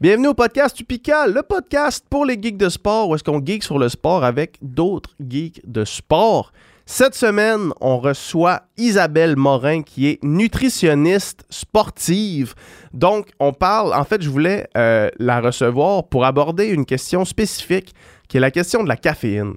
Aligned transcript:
Bienvenue 0.00 0.28
au 0.28 0.34
podcast 0.34 0.80
Upica, 0.80 1.26
le 1.26 1.42
podcast 1.42 2.06
pour 2.08 2.24
les 2.24 2.40
geeks 2.40 2.56
de 2.56 2.70
sport, 2.70 3.10
où 3.10 3.14
est-ce 3.14 3.22
qu'on 3.22 3.44
geek 3.44 3.62
sur 3.62 3.78
le 3.78 3.90
sport 3.90 4.24
avec 4.24 4.56
d'autres 4.62 5.10
geeks 5.20 5.60
de 5.70 5.84
sport. 5.84 6.52
Cette 6.86 7.14
semaine, 7.14 7.74
on 7.82 7.98
reçoit 7.98 8.62
Isabelle 8.78 9.36
Morin, 9.36 9.82
qui 9.82 10.08
est 10.08 10.24
nutritionniste 10.24 11.44
sportive. 11.50 12.54
Donc, 12.94 13.28
on 13.40 13.52
parle, 13.52 13.92
en 13.92 14.04
fait, 14.04 14.22
je 14.22 14.30
voulais 14.30 14.66
euh, 14.74 15.10
la 15.18 15.42
recevoir 15.42 16.04
pour 16.04 16.24
aborder 16.24 16.68
une 16.68 16.86
question 16.86 17.26
spécifique, 17.26 17.94
qui 18.26 18.38
est 18.38 18.40
la 18.40 18.50
question 18.50 18.82
de 18.82 18.88
la 18.88 18.96
caféine. 18.96 19.56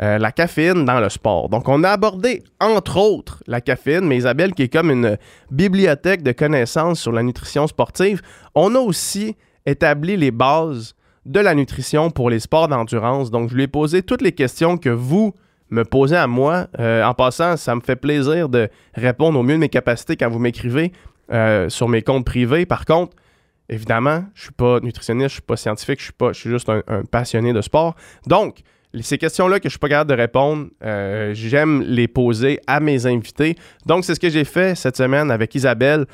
Euh, 0.00 0.18
la 0.18 0.30
caféine 0.30 0.84
dans 0.84 1.00
le 1.00 1.08
sport. 1.08 1.48
Donc, 1.48 1.68
on 1.68 1.82
a 1.82 1.90
abordé, 1.90 2.44
entre 2.60 2.96
autres, 2.96 3.42
la 3.48 3.60
caféine, 3.60 4.06
mais 4.06 4.18
Isabelle, 4.18 4.54
qui 4.54 4.62
est 4.62 4.72
comme 4.72 4.92
une 4.92 5.18
bibliothèque 5.50 6.22
de 6.22 6.30
connaissances 6.30 7.00
sur 7.00 7.10
la 7.10 7.24
nutrition 7.24 7.66
sportive, 7.66 8.22
on 8.54 8.76
a 8.76 8.78
aussi 8.78 9.34
établi 9.70 10.16
les 10.16 10.30
bases 10.30 10.94
de 11.26 11.40
la 11.40 11.54
nutrition 11.54 12.10
pour 12.10 12.30
les 12.30 12.40
sports 12.40 12.68
d'endurance. 12.68 13.30
Donc, 13.30 13.50
je 13.50 13.54
lui 13.54 13.64
ai 13.64 13.68
posé 13.68 14.02
toutes 14.02 14.22
les 14.22 14.32
questions 14.32 14.76
que 14.76 14.90
vous 14.90 15.34
me 15.70 15.84
posez 15.84 16.16
à 16.16 16.26
moi. 16.26 16.66
Euh, 16.78 17.04
en 17.04 17.14
passant, 17.14 17.56
ça 17.56 17.74
me 17.74 17.80
fait 17.80 17.96
plaisir 17.96 18.48
de 18.48 18.68
répondre 18.94 19.38
au 19.38 19.42
mieux 19.42 19.54
de 19.54 19.60
mes 19.60 19.68
capacités 19.68 20.16
quand 20.16 20.28
vous 20.28 20.38
m'écrivez 20.38 20.92
euh, 21.32 21.68
sur 21.68 21.88
mes 21.88 22.02
comptes 22.02 22.26
privés. 22.26 22.66
Par 22.66 22.84
contre, 22.84 23.16
évidemment, 23.68 24.24
je 24.34 24.44
suis 24.44 24.52
pas 24.52 24.80
nutritionniste, 24.80 25.28
je 25.28 25.34
suis 25.34 25.42
pas 25.42 25.56
scientifique, 25.56 26.00
je 26.00 26.04
suis 26.04 26.12
pas, 26.12 26.32
je 26.32 26.40
suis 26.40 26.50
juste 26.50 26.68
un, 26.68 27.04
passionné 27.04 27.52
de 27.52 27.60
sport. 27.60 27.94
Donc, 28.26 28.58
ces 29.02 29.18
questions-là 29.18 29.60
que 29.60 29.68
je 29.68 29.74
suis 29.74 29.78
pas 29.78 29.88
capable 29.88 30.10
de 30.10 30.16
répondre, 30.16 30.66
euh, 30.82 31.30
j'aime 31.32 31.82
les 31.82 32.08
poser 32.08 32.58
à 32.66 32.80
mes 32.80 33.06
invités. 33.06 33.54
Donc, 33.86 34.04
c'est 34.04 34.16
ce 34.16 34.20
que 34.20 34.30
j'ai 34.30 34.44
fait 34.44 34.74
cette 34.74 34.96
semaine 34.96 35.30
avec 35.30 35.54
Isabelle. 35.54 36.06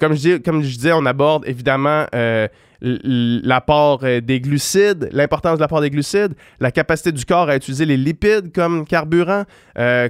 Comme, 0.00 0.14
je 0.14 0.18
dis, 0.18 0.42
comme 0.42 0.62
je 0.62 0.74
disais, 0.74 0.92
on 0.92 1.04
aborde 1.04 1.46
évidemment 1.46 2.06
l'apport 2.82 4.00
des 4.00 4.40
glucides, 4.40 5.08
l'importance 5.12 5.56
de 5.56 5.60
l'apport 5.60 5.80
des 5.80 5.90
glucides, 5.90 6.34
la 6.58 6.72
capacité 6.72 7.12
du 7.12 7.24
corps 7.24 7.48
à 7.48 7.56
utiliser 7.56 7.86
les 7.86 7.96
lipides 7.96 8.52
comme 8.52 8.84
carburant, 8.84 9.44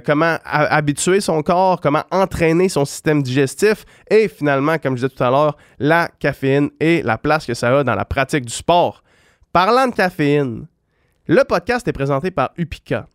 comment 0.05 0.37
habituer 0.43 1.21
son 1.21 1.43
corps, 1.43 1.79
comment 1.79 2.03
entraîner 2.11 2.69
son 2.69 2.83
système 2.85 3.21
digestif 3.21 3.85
et 4.09 4.27
finalement, 4.27 4.77
comme 4.79 4.97
je 4.97 5.05
disais 5.05 5.15
tout 5.15 5.23
à 5.23 5.29
l'heure, 5.29 5.55
la 5.77 6.09
caféine 6.19 6.69
et 6.79 7.03
la 7.03 7.17
place 7.17 7.45
que 7.45 7.53
ça 7.53 7.77
a 7.77 7.83
dans 7.83 7.95
la 7.95 8.05
pratique 8.05 8.45
du 8.45 8.53
sport. 8.53 9.03
Parlant 9.51 9.87
de 9.87 9.93
caféine, 9.93 10.65
le 11.27 11.43
podcast 11.43 11.87
est 11.87 11.93
présenté 11.93 12.31
par 12.31 12.49
Upica. 12.57 13.05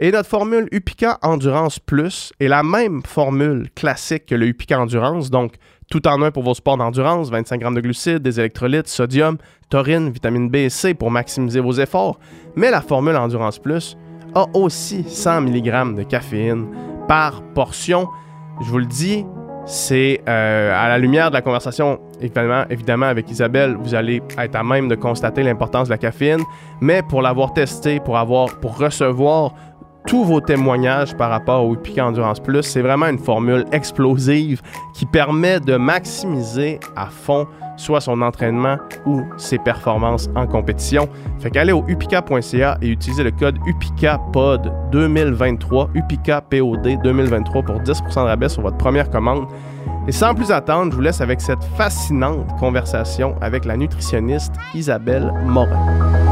Et 0.00 0.10
notre 0.10 0.28
formule 0.28 0.66
Upica 0.72 1.18
Endurance 1.22 1.78
Plus 1.78 2.32
est 2.40 2.48
la 2.48 2.62
même 2.62 3.02
formule 3.04 3.68
classique 3.76 4.26
que 4.26 4.34
le 4.34 4.46
Upica 4.46 4.80
Endurance, 4.80 5.30
donc 5.30 5.54
tout 5.92 6.08
en 6.08 6.22
un 6.22 6.30
pour 6.30 6.42
vos 6.42 6.54
sports 6.54 6.78
d'endurance, 6.78 7.28
25 7.28 7.60
grammes 7.60 7.74
de 7.74 7.82
glucides, 7.82 8.20
des 8.20 8.40
électrolytes, 8.40 8.88
sodium, 8.88 9.36
taurine, 9.68 10.08
vitamine 10.08 10.48
B 10.48 10.56
et 10.56 10.70
C 10.70 10.94
pour 10.94 11.10
maximiser 11.10 11.60
vos 11.60 11.74
efforts. 11.74 12.18
Mais 12.56 12.70
la 12.70 12.80
formule 12.80 13.14
Endurance 13.14 13.58
Plus 13.58 13.98
a 14.34 14.46
aussi 14.54 15.04
100 15.06 15.42
mg 15.42 15.94
de 15.94 16.02
caféine 16.02 16.66
par 17.08 17.42
portion. 17.52 18.08
Je 18.62 18.70
vous 18.70 18.78
le 18.78 18.86
dis, 18.86 19.26
c'est 19.66 20.22
euh, 20.26 20.72
à 20.74 20.88
la 20.88 20.96
lumière 20.96 21.28
de 21.28 21.34
la 21.34 21.42
conversation, 21.42 22.00
évidemment, 22.22 23.06
avec 23.06 23.30
Isabelle, 23.30 23.76
vous 23.78 23.94
allez 23.94 24.22
être 24.38 24.56
à 24.56 24.64
même 24.64 24.88
de 24.88 24.94
constater 24.94 25.42
l'importance 25.42 25.88
de 25.88 25.92
la 25.92 25.98
caféine, 25.98 26.40
mais 26.80 27.02
pour 27.02 27.20
l'avoir 27.20 27.52
testé, 27.52 28.00
pour 28.00 28.16
avoir, 28.16 28.58
pour 28.60 28.78
recevoir 28.78 29.52
tous 30.06 30.24
vos 30.24 30.40
témoignages 30.40 31.16
par 31.16 31.30
rapport 31.30 31.64
au 31.64 31.74
Piquant 31.76 32.08
Endurance 32.08 32.40
Plus, 32.40 32.62
c'est 32.62 32.82
vraiment 32.82 33.06
une 33.06 33.18
formule 33.18 33.64
explosive 33.72 34.60
qui 34.94 35.06
permet 35.06 35.60
de 35.60 35.76
maximiser 35.76 36.80
à 36.96 37.06
fond 37.06 37.46
soit 37.76 38.00
son 38.00 38.20
entraînement 38.22 38.76
ou 39.06 39.22
ses 39.36 39.58
performances 39.58 40.28
en 40.36 40.46
compétition. 40.46 41.08
Fait 41.40 41.50
qu'allez 41.50 41.72
au 41.72 41.84
upica.ca 41.88 42.78
et 42.82 42.88
utilisez 42.88 43.24
le 43.24 43.30
code 43.30 43.58
UPICAPOD 43.66 44.72
2023, 44.92 45.90
UPICAPOD 45.94 47.00
2023 47.02 47.62
pour 47.62 47.76
10% 47.80 48.14
de 48.14 48.20
rabais 48.20 48.48
sur 48.48 48.62
votre 48.62 48.76
première 48.76 49.10
commande. 49.10 49.46
Et 50.08 50.12
sans 50.12 50.34
plus 50.34 50.50
attendre, 50.50 50.90
je 50.90 50.96
vous 50.96 51.02
laisse 51.02 51.20
avec 51.20 51.40
cette 51.40 51.62
fascinante 51.76 52.46
conversation 52.58 53.36
avec 53.40 53.64
la 53.64 53.76
nutritionniste 53.76 54.54
Isabelle 54.74 55.32
Morin. 55.44 56.31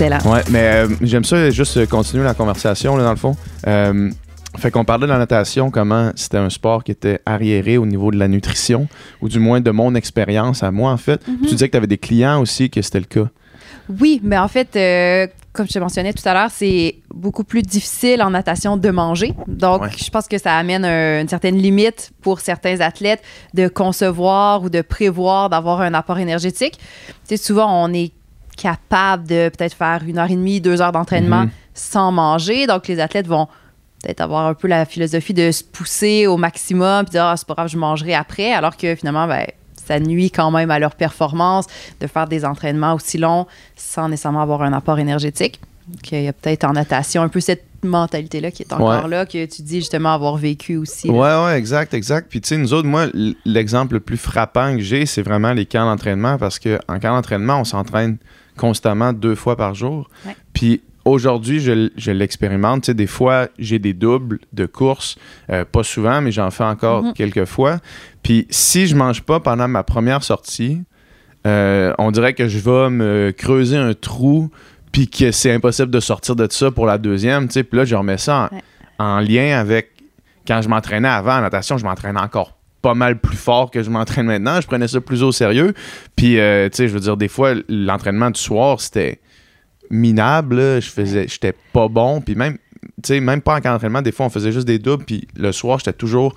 Ouais, 0.00 0.42
mais 0.50 0.62
euh, 0.62 0.88
j'aime 1.02 1.24
ça 1.24 1.50
juste 1.50 1.86
continuer 1.88 2.24
la 2.24 2.34
conversation, 2.34 2.96
là, 2.96 3.04
dans 3.04 3.10
le 3.10 3.16
fond. 3.16 3.36
Euh, 3.66 4.10
fait 4.56 4.70
qu'on 4.70 4.84
parlait 4.84 5.06
de 5.06 5.12
la 5.12 5.18
natation, 5.18 5.70
comment 5.70 6.10
c'était 6.16 6.38
un 6.38 6.50
sport 6.50 6.82
qui 6.84 6.92
était 6.92 7.20
arriéré 7.26 7.76
au 7.78 7.86
niveau 7.86 8.10
de 8.10 8.16
la 8.18 8.28
nutrition, 8.28 8.88
ou 9.20 9.28
du 9.28 9.38
moins 9.38 9.60
de 9.60 9.70
mon 9.70 9.94
expérience 9.94 10.62
à 10.62 10.70
moi, 10.70 10.92
en 10.92 10.96
fait. 10.96 11.26
Mhm. 11.26 11.38
tu 11.42 11.50
disais 11.54 11.66
que 11.66 11.72
tu 11.72 11.76
avais 11.76 11.86
des 11.86 11.98
clients 11.98 12.40
aussi 12.40 12.70
que 12.70 12.80
c'était 12.82 13.00
le 13.00 13.06
cas. 13.06 13.28
Oui, 14.00 14.20
mais 14.22 14.36
en 14.38 14.48
fait, 14.48 14.76
euh, 14.76 15.26
comme 15.52 15.66
je 15.66 15.72
te 15.72 15.78
mentionnais 15.78 16.12
tout 16.12 16.26
à 16.28 16.34
l'heure, 16.34 16.50
c'est 16.50 16.96
beaucoup 17.14 17.42
plus 17.44 17.62
difficile 17.62 18.22
en 18.22 18.30
natation 18.30 18.76
de 18.76 18.90
manger. 18.90 19.34
Donc, 19.46 19.82
Ouais. 19.82 19.88
je 19.96 20.10
pense 20.10 20.28
que 20.28 20.38
ça 20.38 20.54
amène 20.56 20.84
un- 20.84 21.20
une 21.22 21.28
certaine 21.28 21.56
limite 21.56 22.10
pour 22.22 22.40
certains 22.40 22.80
athlètes 22.80 23.22
de 23.54 23.66
concevoir 23.68 24.62
ou 24.62 24.68
de 24.70 24.82
prévoir 24.82 25.48
d'avoir 25.50 25.80
un 25.80 25.94
apport 25.94 26.18
énergétique. 26.18 26.78
Tu 26.78 27.14
sais, 27.24 27.36
souvent, 27.38 27.84
on 27.84 27.92
est 27.92 28.12
capable 28.60 29.26
de 29.26 29.48
peut-être 29.56 29.74
faire 29.74 30.00
une 30.06 30.18
heure 30.18 30.30
et 30.30 30.34
demie, 30.36 30.60
deux 30.60 30.82
heures 30.82 30.92
d'entraînement 30.92 31.42
Mhm. 31.44 31.50
sans 31.74 32.12
manger. 32.12 32.66
Donc, 32.66 32.88
les 32.88 33.00
athlètes 33.00 33.26
vont 33.28 33.46
peut-être 34.02 34.20
avoir 34.20 34.46
un 34.46 34.54
peu 34.54 34.68
la 34.68 34.84
philosophie 34.84 35.34
de 35.34 35.50
se 35.50 35.62
pousser 35.64 36.26
au 36.26 36.36
maximum 36.36 37.04
puis 37.04 37.12
dire 37.12 37.24
ah, 37.24 37.34
c'est 37.36 37.46
pas 37.46 37.54
grave, 37.54 37.68
je 37.68 37.78
mangerai 37.78 38.14
après. 38.14 38.52
Alors 38.52 38.76
que 38.76 38.94
finalement, 38.94 39.26
ben, 39.26 39.46
ça 39.74 39.98
nuit 40.00 40.30
quand 40.30 40.50
même 40.50 40.70
à 40.70 40.78
leur 40.78 40.94
performance 40.94 41.66
de 42.00 42.06
faire 42.06 42.26
des 42.28 42.44
entraînements 42.44 42.94
aussi 42.94 43.16
longs 43.18 43.46
sans 43.76 44.08
nécessairement 44.08 44.42
avoir 44.42 44.62
un 44.62 44.72
apport 44.72 44.98
énergétique. 44.98 45.60
Donc, 45.88 46.12
il 46.12 46.22
y 46.24 46.28
a 46.28 46.32
peut-être 46.34 46.64
en 46.64 46.72
natation 46.74 47.22
un 47.22 47.28
peu 47.28 47.40
cette 47.40 47.64
mentalité-là 47.82 48.50
qui 48.50 48.62
est 48.62 48.72
encore 48.74 49.04
Ouais. 49.04 49.08
là, 49.08 49.24
que 49.24 49.46
tu 49.46 49.62
dis 49.62 49.76
justement 49.76 50.12
avoir 50.12 50.36
vécu 50.36 50.76
aussi. 50.76 51.08
là. 51.08 51.14
Ouais, 51.14 51.44
ouais, 51.52 51.58
exact, 51.58 51.94
exact. 51.94 52.26
Puis 52.28 52.40
tu 52.42 52.48
sais, 52.48 52.56
nous 52.58 52.74
autres, 52.74 52.86
moi, 52.88 53.06
l'exemple 53.46 53.94
le 53.94 54.00
plus 54.00 54.16
frappant 54.18 54.74
que 54.76 54.82
j'ai, 54.82 55.06
c'est 55.06 55.22
vraiment 55.22 55.52
les 55.54 55.64
camps 55.64 55.84
d'entraînement 55.86 56.36
parce 56.38 56.58
qu'en 56.58 56.98
camp 57.00 57.14
d'entraînement, 57.14 57.60
on 57.60 57.64
s'entraîne 57.64 58.18
constamment 58.58 59.14
deux 59.14 59.34
fois 59.34 59.56
par 59.56 59.74
jour. 59.74 60.10
Ouais. 60.26 60.36
Puis 60.52 60.82
aujourd'hui, 61.06 61.58
je, 61.60 62.10
l'expérimente. 62.10 62.82
Tu 62.82 62.86
sais, 62.86 62.94
des 62.94 63.06
fois, 63.06 63.48
j'ai 63.58 63.78
des 63.78 63.94
doubles 63.94 64.40
de 64.52 64.66
course. 64.66 65.16
Euh, 65.50 65.64
pas 65.64 65.82
souvent, 65.82 66.20
mais 66.20 66.32
j'en 66.32 66.50
fais 66.50 66.64
encore 66.64 67.02
Mhm. 67.04 67.12
quelques 67.14 67.44
fois. 67.46 67.78
Puis 68.22 68.46
si 68.50 68.86
je 68.86 68.94
mange 68.94 69.22
pas 69.22 69.40
pendant 69.40 69.68
ma 69.68 69.82
première 69.84 70.22
sortie, 70.22 70.82
euh, 71.46 71.94
on 71.98 72.10
dirait 72.10 72.34
que 72.34 72.46
je 72.48 72.58
vais 72.58 72.90
me 72.90 73.32
creuser 73.36 73.76
un 73.78 73.94
trou 73.94 74.50
puis 74.92 75.08
que 75.08 75.30
c'est 75.32 75.52
impossible 75.52 75.90
de 75.90 76.00
sortir 76.00 76.34
de 76.36 76.46
ça 76.50 76.70
pour 76.70 76.84
la 76.84 76.98
deuxième. 76.98 77.46
tu 77.46 77.54
sais. 77.54 77.62
Puis 77.64 77.78
là, 77.78 77.84
je 77.86 77.94
remets 77.96 78.18
ça 78.18 78.50
en, 78.52 78.54
Ouais. 78.56 78.62
en 78.98 79.20
lien 79.20 79.58
avec 79.58 79.92
quand 80.46 80.60
je 80.62 80.68
m'entraînais 80.68 81.08
avant 81.08 81.36
en 81.38 81.40
natation, 81.42 81.78
je 81.78 81.84
m'entraînais 81.84 82.20
encore 82.20 82.57
pas 82.82 82.94
mal 82.94 83.20
plus 83.20 83.36
fort 83.36 83.70
que 83.70 83.82
je 83.82 83.90
m'entraîne 83.90 84.26
maintenant. 84.26 84.60
Je 84.60 84.66
prenais 84.66 84.88
ça 84.88 85.00
plus 85.00 85.22
au 85.22 85.32
sérieux. 85.32 85.74
Puis, 86.16 86.38
euh, 86.38 86.68
tu 86.68 86.76
sais, 86.76 86.88
je 86.88 86.94
veux 86.94 87.00
dire, 87.00 87.16
des 87.16 87.28
fois, 87.28 87.54
l'entraînement 87.68 88.30
du 88.30 88.40
soir, 88.40 88.80
c'était 88.80 89.20
minable. 89.90 90.56
là. 90.56 90.80
Je 90.80 90.90
faisais, 90.90 91.26
j'étais 91.28 91.54
pas 91.72 91.88
bon. 91.88 92.20
Puis 92.20 92.34
même, 92.34 92.58
tu 92.82 92.88
sais, 93.04 93.20
même 93.20 93.40
pas 93.40 93.56
en 93.56 93.60
camp 93.60 93.72
d'entraînement, 93.72 94.02
des 94.02 94.12
fois, 94.12 94.26
on 94.26 94.30
faisait 94.30 94.52
juste 94.52 94.66
des 94.66 94.78
doubles. 94.78 95.04
Puis 95.04 95.26
le 95.36 95.52
soir, 95.52 95.78
j'étais 95.78 95.92
toujours, 95.92 96.36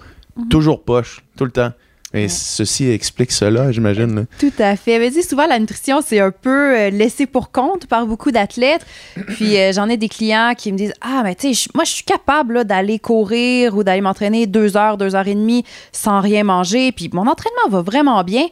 toujours 0.50 0.84
poche, 0.84 1.24
tout 1.38 1.46
le 1.46 1.52
temps. 1.52 1.72
Et 2.14 2.24
Ouais. 2.24 2.28
ceci 2.28 2.90
explique 2.90 3.32
cela, 3.32 3.72
j'imagine. 3.72 4.26
Tout 4.40 4.52
à 4.60 4.76
fait. 4.76 5.00
Mais 5.00 5.10
dis, 5.10 5.24
souvent, 5.24 5.48
la 5.48 5.58
nutrition, 5.60 6.02
c'est 6.06 6.20
un 6.20 6.32
peu 6.32 6.78
euh, 6.78 6.90
laissé 6.90 7.26
pour 7.26 7.52
compte 7.52 7.86
par 7.88 8.06
beaucoup 8.06 8.32
d'athlètes. 8.32 8.86
Puis 9.28 9.58
euh, 9.58 9.72
j'en 9.72 9.88
ai 9.88 9.96
des 9.98 10.10
clients 10.10 10.54
qui 10.58 10.72
me 10.74 10.78
disent 10.78 10.94
Ah, 11.02 11.22
mais 11.24 11.36
tu 11.36 11.54
sais, 11.54 11.70
moi, 11.74 11.84
je 11.86 11.92
suis 11.92 12.04
capable 12.04 12.66
d'aller 12.66 13.00
courir 13.00 13.78
ou 13.78 13.84
d'aller 13.84 14.02
m'entraîner 14.02 14.46
deux 14.46 14.76
heures, 14.76 14.98
deux 14.98 15.16
heures 15.16 15.28
et 15.28 15.36
demie 15.36 15.64
sans 15.94 16.20
rien 16.20 16.44
manger. 16.44 16.92
Puis 16.92 17.10
mon 17.14 17.28
entraînement 17.28 17.70
va 17.70 17.82
vraiment 17.82 18.24
bien. 18.24 18.48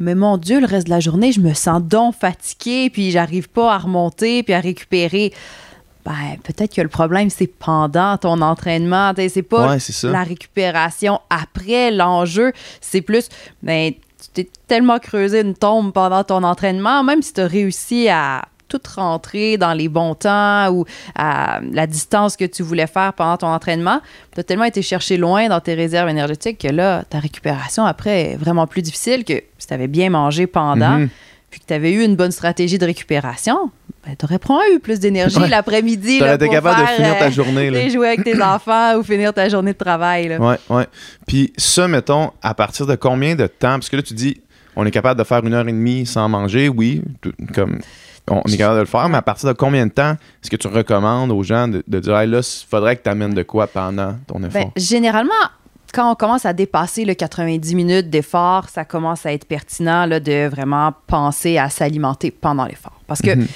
Mais 0.00 0.14
mon 0.14 0.36
Dieu, 0.38 0.58
le 0.58 0.66
reste 0.66 0.86
de 0.86 0.90
la 0.92 1.00
journée, 1.00 1.32
je 1.32 1.40
me 1.40 1.52
sens 1.54 1.80
donc 1.82 2.14
fatiguée, 2.18 2.90
puis 2.90 3.10
j'arrive 3.10 3.48
pas 3.48 3.74
à 3.74 3.78
remonter, 3.78 4.42
puis 4.42 4.52
à 4.54 4.58
récupérer. 4.60 5.32
Ben, 6.04 6.36
peut-être 6.42 6.74
que 6.74 6.80
le 6.80 6.88
problème, 6.88 7.30
c'est 7.30 7.46
pendant 7.46 8.16
ton 8.16 8.40
entraînement. 8.40 9.12
C'est 9.16 9.42
pas 9.42 9.76
Ouais, 9.76 9.78
la 10.10 10.24
récupération 10.24 11.20
après 11.30 11.90
l'enjeu. 11.90 12.52
C'est 12.80 13.02
plus, 13.02 13.28
ben, 13.62 13.92
tu 13.92 14.28
t'es 14.34 14.50
tellement 14.66 14.98
creusé 14.98 15.40
une 15.40 15.54
tombe 15.54 15.92
pendant 15.92 16.24
ton 16.24 16.42
entraînement, 16.42 17.04
même 17.04 17.22
si 17.22 17.32
tu 17.32 17.40
as 17.40 17.46
réussi 17.46 18.08
à 18.08 18.44
tout 18.68 18.80
rentrer 18.96 19.58
dans 19.58 19.74
les 19.74 19.88
bons 19.88 20.14
temps 20.14 20.70
ou 20.70 20.86
à 21.14 21.60
la 21.72 21.86
distance 21.86 22.36
que 22.36 22.46
tu 22.46 22.62
voulais 22.62 22.86
faire 22.86 23.12
pendant 23.12 23.36
ton 23.36 23.48
entraînement, 23.48 24.00
tu 24.32 24.40
as 24.40 24.44
tellement 24.44 24.64
été 24.64 24.80
chercher 24.80 25.18
loin 25.18 25.48
dans 25.48 25.60
tes 25.60 25.74
réserves 25.74 26.08
énergétiques 26.08 26.58
que 26.58 26.68
là, 26.68 27.04
ta 27.08 27.18
récupération 27.18 27.84
après 27.84 28.32
est 28.32 28.36
vraiment 28.36 28.66
plus 28.66 28.80
difficile 28.80 29.24
que 29.24 29.34
si 29.58 29.66
tu 29.66 29.74
avais 29.74 29.88
bien 29.88 30.08
mangé 30.10 30.46
pendant. 30.46 30.98
Mhm. 30.98 31.08
Puis 31.52 31.60
que 31.60 31.66
tu 31.66 31.74
avais 31.74 31.92
eu 31.92 32.02
une 32.02 32.16
bonne 32.16 32.32
stratégie 32.32 32.78
de 32.78 32.86
récupération, 32.86 33.70
ben, 34.06 34.16
tu 34.18 34.24
aurais 34.24 34.38
probablement 34.38 34.74
eu 34.74 34.80
plus 34.80 34.98
d'énergie 34.98 35.38
Ouais. 35.38 35.48
l'après-midi. 35.50 36.18
Là, 36.18 36.34
été 36.34 36.48
capable 36.48 36.80
de 36.80 36.86
finir 36.86 37.18
ta 37.18 37.26
euh, 37.26 37.30
journée. 37.30 37.70
Là. 37.70 37.88
jouer 37.90 38.08
avec 38.08 38.24
tes 38.24 38.42
enfants 38.42 38.96
ou 38.96 39.02
finir 39.02 39.34
ta 39.34 39.50
journée 39.50 39.74
de 39.74 39.78
travail. 39.78 40.28
Là. 40.28 40.38
Ouais, 40.40 40.56
ouais. 40.70 40.86
Puis 41.26 41.52
ça, 41.58 41.86
mettons, 41.88 42.30
à 42.42 42.54
partir 42.54 42.86
de 42.86 42.94
combien 42.96 43.36
de 43.36 43.46
temps? 43.46 43.74
Parce 43.74 43.90
que 43.90 43.96
là, 43.96 44.02
tu 44.02 44.14
dis, 44.14 44.40
on 44.76 44.86
est 44.86 44.90
capable 44.90 45.18
de 45.20 45.24
faire 45.24 45.44
une 45.44 45.52
heure 45.52 45.68
et 45.68 45.72
demie 45.72 46.06
sans 46.06 46.26
manger, 46.26 46.70
oui, 46.70 47.02
tout- 47.20 47.34
comme 47.54 47.80
on 48.30 48.40
est 48.50 48.56
capable 48.56 48.76
de 48.76 48.80
le 48.80 48.86
faire, 48.86 49.08
mais 49.10 49.18
à 49.18 49.22
partir 49.22 49.48
de 49.50 49.54
combien 49.54 49.86
de 49.86 49.92
temps 49.92 50.12
est-ce 50.42 50.50
que 50.50 50.56
tu 50.56 50.68
recommandes 50.68 51.30
aux 51.30 51.42
gens 51.42 51.68
de, 51.68 51.84
de 51.86 52.00
dire, 52.00 52.16
hey, 52.18 52.28
là, 52.30 52.38
il 52.38 52.66
faudrait 52.68 52.96
que 52.96 53.02
tu 53.02 53.10
amènes 53.10 53.34
de 53.34 53.42
quoi 53.42 53.66
pendant 53.66 54.16
ton 54.26 54.42
effort? 54.42 54.62
Ben, 54.62 54.70
généralement, 54.76 55.32
quand 55.92 56.10
on 56.10 56.14
commence 56.14 56.46
à 56.46 56.52
dépasser 56.52 57.04
le 57.04 57.14
90 57.14 57.74
minutes 57.74 58.10
d'effort, 58.10 58.68
ça 58.68 58.84
commence 58.84 59.26
à 59.26 59.32
être 59.32 59.44
pertinent 59.46 60.06
là, 60.06 60.20
de 60.20 60.48
vraiment 60.48 60.92
penser 61.06 61.58
à 61.58 61.68
s'alimenter 61.68 62.30
pendant 62.30 62.64
l'effort. 62.64 63.00
Parce 63.06 63.20
que 63.20 63.34
Mhm. 63.34 63.46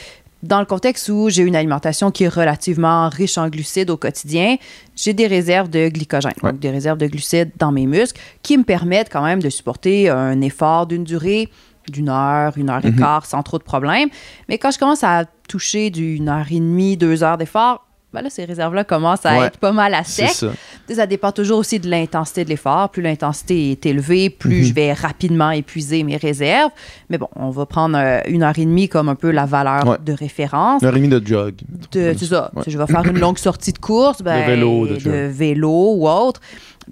dans 0.43 0.61
le 0.61 0.67
contexte 0.67 1.09
où 1.09 1.29
j'ai 1.31 1.43
une 1.43 1.57
alimentation 1.57 2.11
qui 2.11 2.25
est 2.25 2.29
relativement 2.29 3.09
riche 3.09 3.39
en 3.39 3.49
glucides 3.49 3.91
au 3.91 3.97
quotidien, 3.97 4.57
j'ai 4.95 5.15
des 5.15 5.27
réserves 5.27 5.69
de 5.71 5.89
glycogène, 5.89 6.35
Ouais. 6.43 6.53
donc 6.53 6.61
des 6.61 6.71
réserves 6.71 6.99
de 6.99 7.07
glucides 7.07 7.53
dans 7.59 7.73
mes 7.73 7.87
muscles 7.87 8.21
qui 8.43 8.57
me 8.59 8.65
permettent 8.65 9.11
quand 9.11 9.23
même 9.25 9.43
de 9.43 9.49
supporter 9.51 10.09
un 10.11 10.41
effort 10.43 10.87
d'une 10.87 11.05
durée 11.05 11.49
d'une 11.89 12.09
heure, 12.09 12.53
une 12.59 12.69
heure 12.69 12.85
et 12.85 12.91
Mhm. 12.91 12.99
quart 12.99 13.25
sans 13.27 13.45
trop 13.45 13.59
de 13.59 13.63
problèmes. 13.63 14.09
Mais 14.49 14.59
quand 14.59 14.73
je 14.73 14.79
commence 14.81 15.05
à 15.05 15.25
toucher 15.49 15.91
d'une 15.91 16.29
heure 16.29 16.47
et 16.51 16.59
demie, 16.59 16.97
deux 16.97 17.23
heures 17.23 17.39
d'effort, 17.39 17.86
ben 18.17 18.23
là, 18.23 18.31
ces 18.31 18.45
réserves-là 18.47 18.85
commencent 18.85 19.27
à 19.27 19.39
Ouais. 19.39 19.47
être 19.47 19.59
pas 19.59 19.73
mal 19.73 19.93
à 19.95 20.03
sec. 20.05 20.31
ça. 20.31 21.07
Dépend 21.07 21.31
toujours 21.33 21.59
aussi 21.59 21.79
de 21.79 21.89
l'intensité 21.91 22.45
de 22.45 22.49
l'effort. 22.49 22.89
Plus 22.91 23.03
l'intensité 23.03 23.73
est 23.73 23.87
élevée, 23.87 24.31
plus 24.31 24.61
Mhm. 24.61 24.65
je 24.65 24.73
vais 24.75 24.93
rapidement 24.93 25.51
épuiser 25.51 26.03
mes 26.03 26.17
réserves. 26.17 26.71
Mais 27.11 27.19
bon, 27.19 27.29
on 27.37 27.51
va 27.51 27.67
prendre 27.67 27.97
euh, 27.99 28.21
une 28.29 28.43
heure 28.43 28.59
et 28.59 28.65
demie 28.65 28.89
comme 28.89 29.09
un 29.09 29.15
peu 29.15 29.31
la 29.31 29.45
valeur 29.47 29.87
Ouais. 29.87 29.97
de 30.05 30.13
référence. 30.13 30.83
Une 30.83 30.89
heure 30.89 30.97
et 30.97 31.01
demie 31.01 31.09
de 31.21 31.25
jog. 31.27 31.55
De- 31.93 32.15
C'est 32.19 32.25
ça. 32.27 32.51
Ouais. 32.55 32.63
Si 32.65 32.71
je 32.71 32.79
vais 32.79 32.87
faire 32.87 33.05
une 33.05 33.19
longue 33.19 33.39
sortie 33.39 33.73
de 33.73 33.79
course, 33.79 34.23
ben, 34.23 34.41
De 34.41 34.47
vélo, 34.51 34.87
de 34.87 34.97
de, 34.97 35.27
vélo 35.29 35.95
ou 35.97 36.09
autre. 36.09 36.41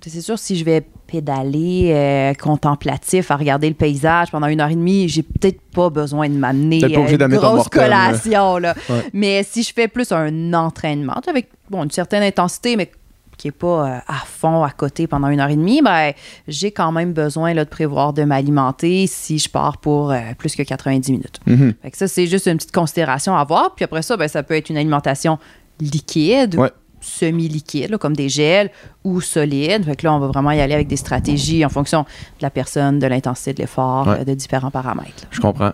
C'est 0.02 0.20
sûr, 0.20 0.38
si 0.38 0.56
je 0.56 0.64
vais 0.64 0.85
pédaler 1.06 1.93
euh, 1.93 2.35
contemplatif 2.35 3.31
à 3.31 3.37
regarder 3.37 3.69
le 3.69 3.75
paysage 3.75 4.31
pendant 4.31 4.49
une 4.49 4.61
heure 4.61 4.70
et 4.70 4.75
demie, 4.75 5.08
j'ai 5.08 5.23
peut-être 5.23 5.61
pas 5.73 5.91
besoin 5.91 6.29
de 6.29 6.35
m'amener 6.35 6.82
euh, 6.85 6.88
une 6.88 7.37
grosse 7.37 7.69
collation. 7.69 8.58
Là. 8.58 8.75
Ouais. 8.88 9.05
Mais 9.12 9.43
si 9.44 9.62
je 9.62 9.73
fais 9.73 9.88
plus 9.88 10.11
un 10.12 10.52
entraînement 10.52 11.20
avec 11.26 11.49
bon, 11.70 11.85
une 11.85 11.91
certaine 11.91 12.23
intensité, 12.23 12.76
mais 12.76 12.91
qui 13.37 13.49
n'est 13.49 13.52
pas 13.52 13.67
euh, 13.88 13.99
à 14.06 14.25
fond 14.26 14.62
à 14.62 14.70
côté 14.70 15.06
pendant 15.06 15.29
une 15.29 15.41
heure 15.41 15.49
et 15.49 15.56
demie, 15.56 15.82
ben, 15.82 16.12
j'ai 16.49 16.70
quand 16.70 16.93
même 16.93 17.12
besoin 17.12 17.55
là, 17.55 17.64
de 17.64 17.70
prévoir 17.70 18.12
de 18.12 18.25
m'alimenter 18.25 19.06
si 19.06 19.38
je 19.38 19.49
pars 19.49 19.79
pour 19.79 20.14
plus 20.38 20.55
que 20.55 20.62
90 20.62 21.12
minutes. 21.12 21.40
Mhm. 21.47 21.75
Fait 21.82 21.90
que 21.90 21.97
ça, 21.97 22.08
c'est 22.08 22.26
juste 22.26 22.47
une 22.47 22.56
petite 22.56 22.73
considération 22.73 23.37
à 23.37 23.40
avoir. 23.40 23.75
Puis 23.75 23.85
après 23.85 24.02
ça, 24.02 24.17
ben, 24.17 24.29
ça 24.29 24.43
peut 24.43 24.55
être 24.55 24.70
une 24.70 24.76
alimentation 24.76 25.38
liquide, 25.81 26.56
Ouais. 26.56 26.70
Semi-liquide, 27.04 27.90
là, 27.90 27.98
comme 27.98 28.16
des 28.16 28.28
gels, 28.28 28.70
ou 29.04 29.20
solide. 29.20 29.84
Fait 29.84 29.96
que 29.96 30.06
là, 30.06 30.14
on 30.14 30.18
va 30.18 30.26
vraiment 30.28 30.50
y 30.50 30.60
aller 30.60 30.74
avec 30.74 30.88
des 30.88 30.96
stratégies 30.96 31.64
en 31.64 31.68
fonction 31.68 32.02
de 32.02 32.42
la 32.42 32.50
personne, 32.50 32.98
de 32.98 33.06
l'intensité 33.06 33.52
de 33.54 33.58
l'effort, 33.60 34.08
Ouais. 34.08 34.20
euh, 34.20 34.24
de 34.24 34.34
différents 34.34 34.70
paramètres. 34.70 35.22
là. 35.22 35.28
Je 35.30 35.40
comprends. 35.40 35.72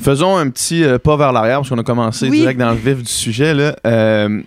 Faisons 0.00 0.36
un 0.36 0.48
petit 0.50 0.82
euh, 0.84 0.98
pas 0.98 1.16
vers 1.16 1.32
l'arrière 1.32 1.58
parce 1.58 1.68
qu'on 1.68 1.78
a 1.78 1.82
commencé 1.84 2.28
Oui. 2.28 2.40
direct 2.40 2.58
dans 2.58 2.70
le 2.70 2.76
vif 2.76 2.98
du 3.02 3.10
sujet. 3.10 3.54
Là. 3.54 3.76
Euh, 3.86 4.42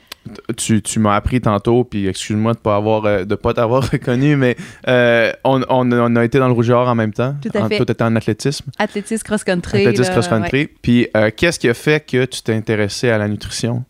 tu 0.58 0.82
tu 0.82 0.98
m'as 0.98 1.16
appris 1.16 1.40
tantôt, 1.40 1.84
puis 1.84 2.08
excuse-moi 2.08 2.54
de 2.54 2.58
pas 2.58 2.76
avoir 2.76 3.06
euh, 3.06 3.26
de 3.26 3.36
pas 3.36 3.54
t'avoir 3.54 3.84
reconnu, 3.92 4.36
mais 4.36 4.58
euh, 4.88 5.32
on, 5.44 5.62
on- 5.70 5.92
on 5.92 6.16
a 6.16 6.26
été 6.26 6.40
dans 6.40 6.48
le 6.48 6.54
rougeard 6.54 6.88
en 6.88 6.96
même 6.96 7.14
temps. 7.14 7.36
Tout 7.44 7.50
à 7.56 7.62
En- 7.64 7.70
fait. 7.70 8.02
En 8.02 8.16
athlétisme, 8.16 8.66
Athlétisme 8.80 9.24
cross-country. 9.24 9.86
athlétisme 9.86 10.12
cross-country. 10.12 10.58
ouais. 10.62 10.70
Puis 10.82 11.08
euh, 11.16 11.30
qu'est-ce 11.36 11.60
qui 11.60 11.70
a 11.70 11.76
fait 11.76 12.04
que 12.04 12.26
tu 12.26 12.42
t'es 12.42 12.56
intéressé 12.56 13.10
à 13.12 13.20
la 13.20 13.28
nutrition? 13.28 13.84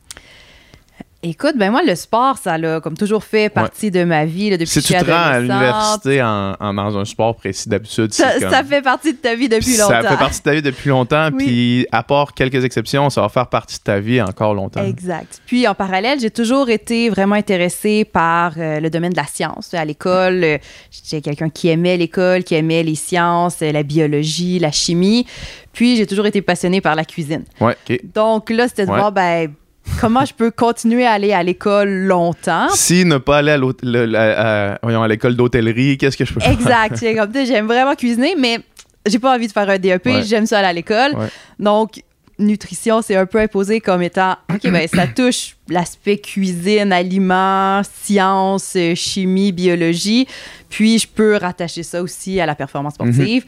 Écoute, 1.27 1.53
ben 1.57 1.71
moi, 1.71 1.81
le 1.83 1.95
sport, 1.95 2.37
ça 2.37 2.53
a 2.53 2.79
comme 2.81 2.95
toujours 2.95 3.23
fait 3.23 3.49
partie 3.49 3.89
de 3.89 4.03
ma 4.03 4.25
vie 4.25 4.51
là, 4.51 4.57
depuis 4.57 4.69
Si 4.69 4.75
que 4.79 4.81
je 4.85 4.87
tu 4.93 4.93
suis 4.99 5.05
te 5.05 5.11
rends 5.11 5.17
à 5.17 5.39
l'université 5.39 6.21
en, 6.21 6.53
en- 6.59 6.73
dans 6.75 6.95
un 6.99 7.03
sport 7.05 7.35
précis 7.35 7.67
d'habitude, 7.67 8.13
Ça, 8.13 8.39
comme... 8.39 8.51
ça 8.51 8.63
fait 8.63 8.83
partie 8.83 9.11
de 9.13 9.17
ta 9.17 9.33
vie 9.33 9.49
depuis 9.49 9.65
Puis 9.71 9.77
longtemps. 9.77 10.01
Ça 10.03 10.09
fait 10.11 10.17
partie 10.17 10.37
de 10.39 10.43
ta 10.43 10.53
vie 10.53 10.61
depuis 10.61 10.89
longtemps, 10.89 11.29
Oui. 11.33 11.45
puis 11.45 11.87
à 11.91 12.03
part 12.03 12.33
quelques 12.35 12.63
exceptions, 12.63 13.09
ça 13.09 13.21
va 13.21 13.29
faire 13.29 13.47
partie 13.47 13.79
de 13.79 13.83
ta 13.83 13.99
vie 13.99 14.21
encore 14.21 14.53
longtemps. 14.53 14.83
Exact. 14.85 15.41
Puis 15.47 15.67
en 15.67 15.73
parallèle, 15.73 16.19
j'ai 16.19 16.29
toujours 16.29 16.69
été 16.69 17.09
vraiment 17.09 17.35
intéressée 17.35 18.05
par 18.05 18.53
euh, 18.57 18.79
le 18.79 18.91
domaine 18.91 19.11
de 19.11 19.17
la 19.17 19.25
science. 19.25 19.73
À 19.73 19.83
l'école, 19.83 20.43
euh, 20.43 20.57
j'étais 20.91 21.21
quelqu'un 21.21 21.49
qui 21.49 21.69
aimait 21.69 21.97
l'école, 21.97 22.43
qui 22.43 22.53
aimait 22.53 22.83
les 22.83 22.93
sciences, 22.95 23.63
euh, 23.63 23.71
la 23.71 23.81
biologie, 23.81 24.59
la 24.59 24.71
chimie. 24.71 25.25
Puis 25.73 25.95
j'ai 25.95 26.05
toujours 26.05 26.27
été 26.27 26.43
passionnée 26.43 26.81
par 26.81 26.93
la 26.93 27.03
cuisine. 27.03 27.45
Ouais, 27.59 27.75
ok. 27.89 27.99
Donc 28.13 28.51
là, 28.51 28.67
c'était 28.67 28.85
de 28.85 28.91
Ouais. 28.91 28.97
voir, 28.99 29.11
ben, 29.11 29.51
comment 29.99 30.25
je 30.25 30.33
peux 30.33 30.51
continuer 30.51 31.05
à 31.05 31.11
aller 31.13 31.33
à 31.33 31.43
l'école 31.43 31.89
longtemps? 31.89 32.69
Si 32.73 33.05
ne 33.05 33.17
pas 33.17 33.37
aller 33.37 33.51
à, 33.51 33.57
l'hôte- 33.57 33.81
le- 33.83 34.05
la- 34.05 34.73
à- 34.73 34.79
voyons, 34.83 35.03
à 35.03 35.07
l'école 35.07 35.35
d'hôtellerie, 35.35 35.97
qu'est-ce 35.97 36.17
que 36.17 36.25
je 36.25 36.33
peux 36.33 36.39
faire? 36.39 36.51
Exact. 36.51 36.99
Comme, 37.15 37.45
j'aime 37.45 37.67
vraiment 37.67 37.95
cuisiner, 37.95 38.35
mais 38.37 38.59
j'ai 39.05 39.19
pas 39.19 39.33
envie 39.35 39.47
de 39.47 39.51
faire 39.51 39.69
un 39.69 39.77
DEP. 39.77 40.05
Ouais. 40.05 40.23
J'aime 40.23 40.45
ça 40.45 40.59
aller 40.59 40.67
à 40.67 40.73
l'école. 40.73 41.13
Ouais. 41.15 41.27
Donc, 41.59 42.01
nutrition, 42.37 43.01
c'est 43.01 43.15
un 43.15 43.25
peu 43.25 43.39
imposé 43.39 43.79
comme 43.79 44.01
étant, 44.01 44.35
OK, 44.53 44.69
ben 44.69 44.85
ça 44.93 45.07
touche 45.07 45.55
l'aspect 45.69 46.17
cuisine, 46.17 46.91
aliments, 46.91 47.81
sciences, 48.03 48.75
chimie, 48.95 49.51
biologie. 49.53 50.27
Puis, 50.69 50.99
je 50.99 51.07
peux 51.07 51.37
rattacher 51.37 51.83
ça 51.83 52.01
aussi 52.01 52.39
à 52.41 52.45
la 52.45 52.53
performance 52.55 52.95
sportive. 52.95 53.45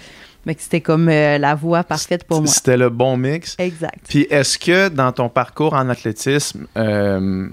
Mais 0.47 0.55
que 0.55 0.61
c'était 0.63 0.81
comme 0.81 1.09
euh, 1.09 1.37
la 1.37 1.53
voie 1.55 1.83
parfaite 1.83 2.23
pour 2.23 2.41
moi. 2.41 2.47
C'était 2.47 2.77
le 2.77 2.89
bon 2.89 3.17
mix. 3.17 3.55
Exact. 3.59 3.99
Puis 4.07 4.25
est-ce 4.29 4.57
que 4.57 4.87
dans 4.89 5.11
ton 5.11 5.27
parcours 5.29 5.73
en 5.73 5.89
athlétisme, 5.89 6.65
euh, 6.77 7.47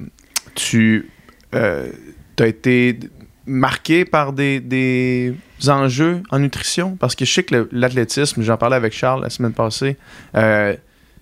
tu 0.54 1.10
as 1.52 2.46
été 2.46 2.98
marqué 3.46 4.04
par 4.04 4.32
des, 4.32 4.60
des 4.60 5.34
enjeux 5.68 6.22
en 6.30 6.38
nutrition? 6.38 6.96
Parce 6.96 7.14
que 7.16 7.24
je 7.24 7.32
sais 7.34 7.42
que 7.42 7.68
l'athlétisme, 7.72 8.42
j'en 8.42 8.56
parlais 8.56 8.76
avec 8.76 8.92
Charles 8.92 9.22
la 9.22 9.30
semaine 9.30 9.52
passée, 9.52 9.96
euh, 10.36 10.74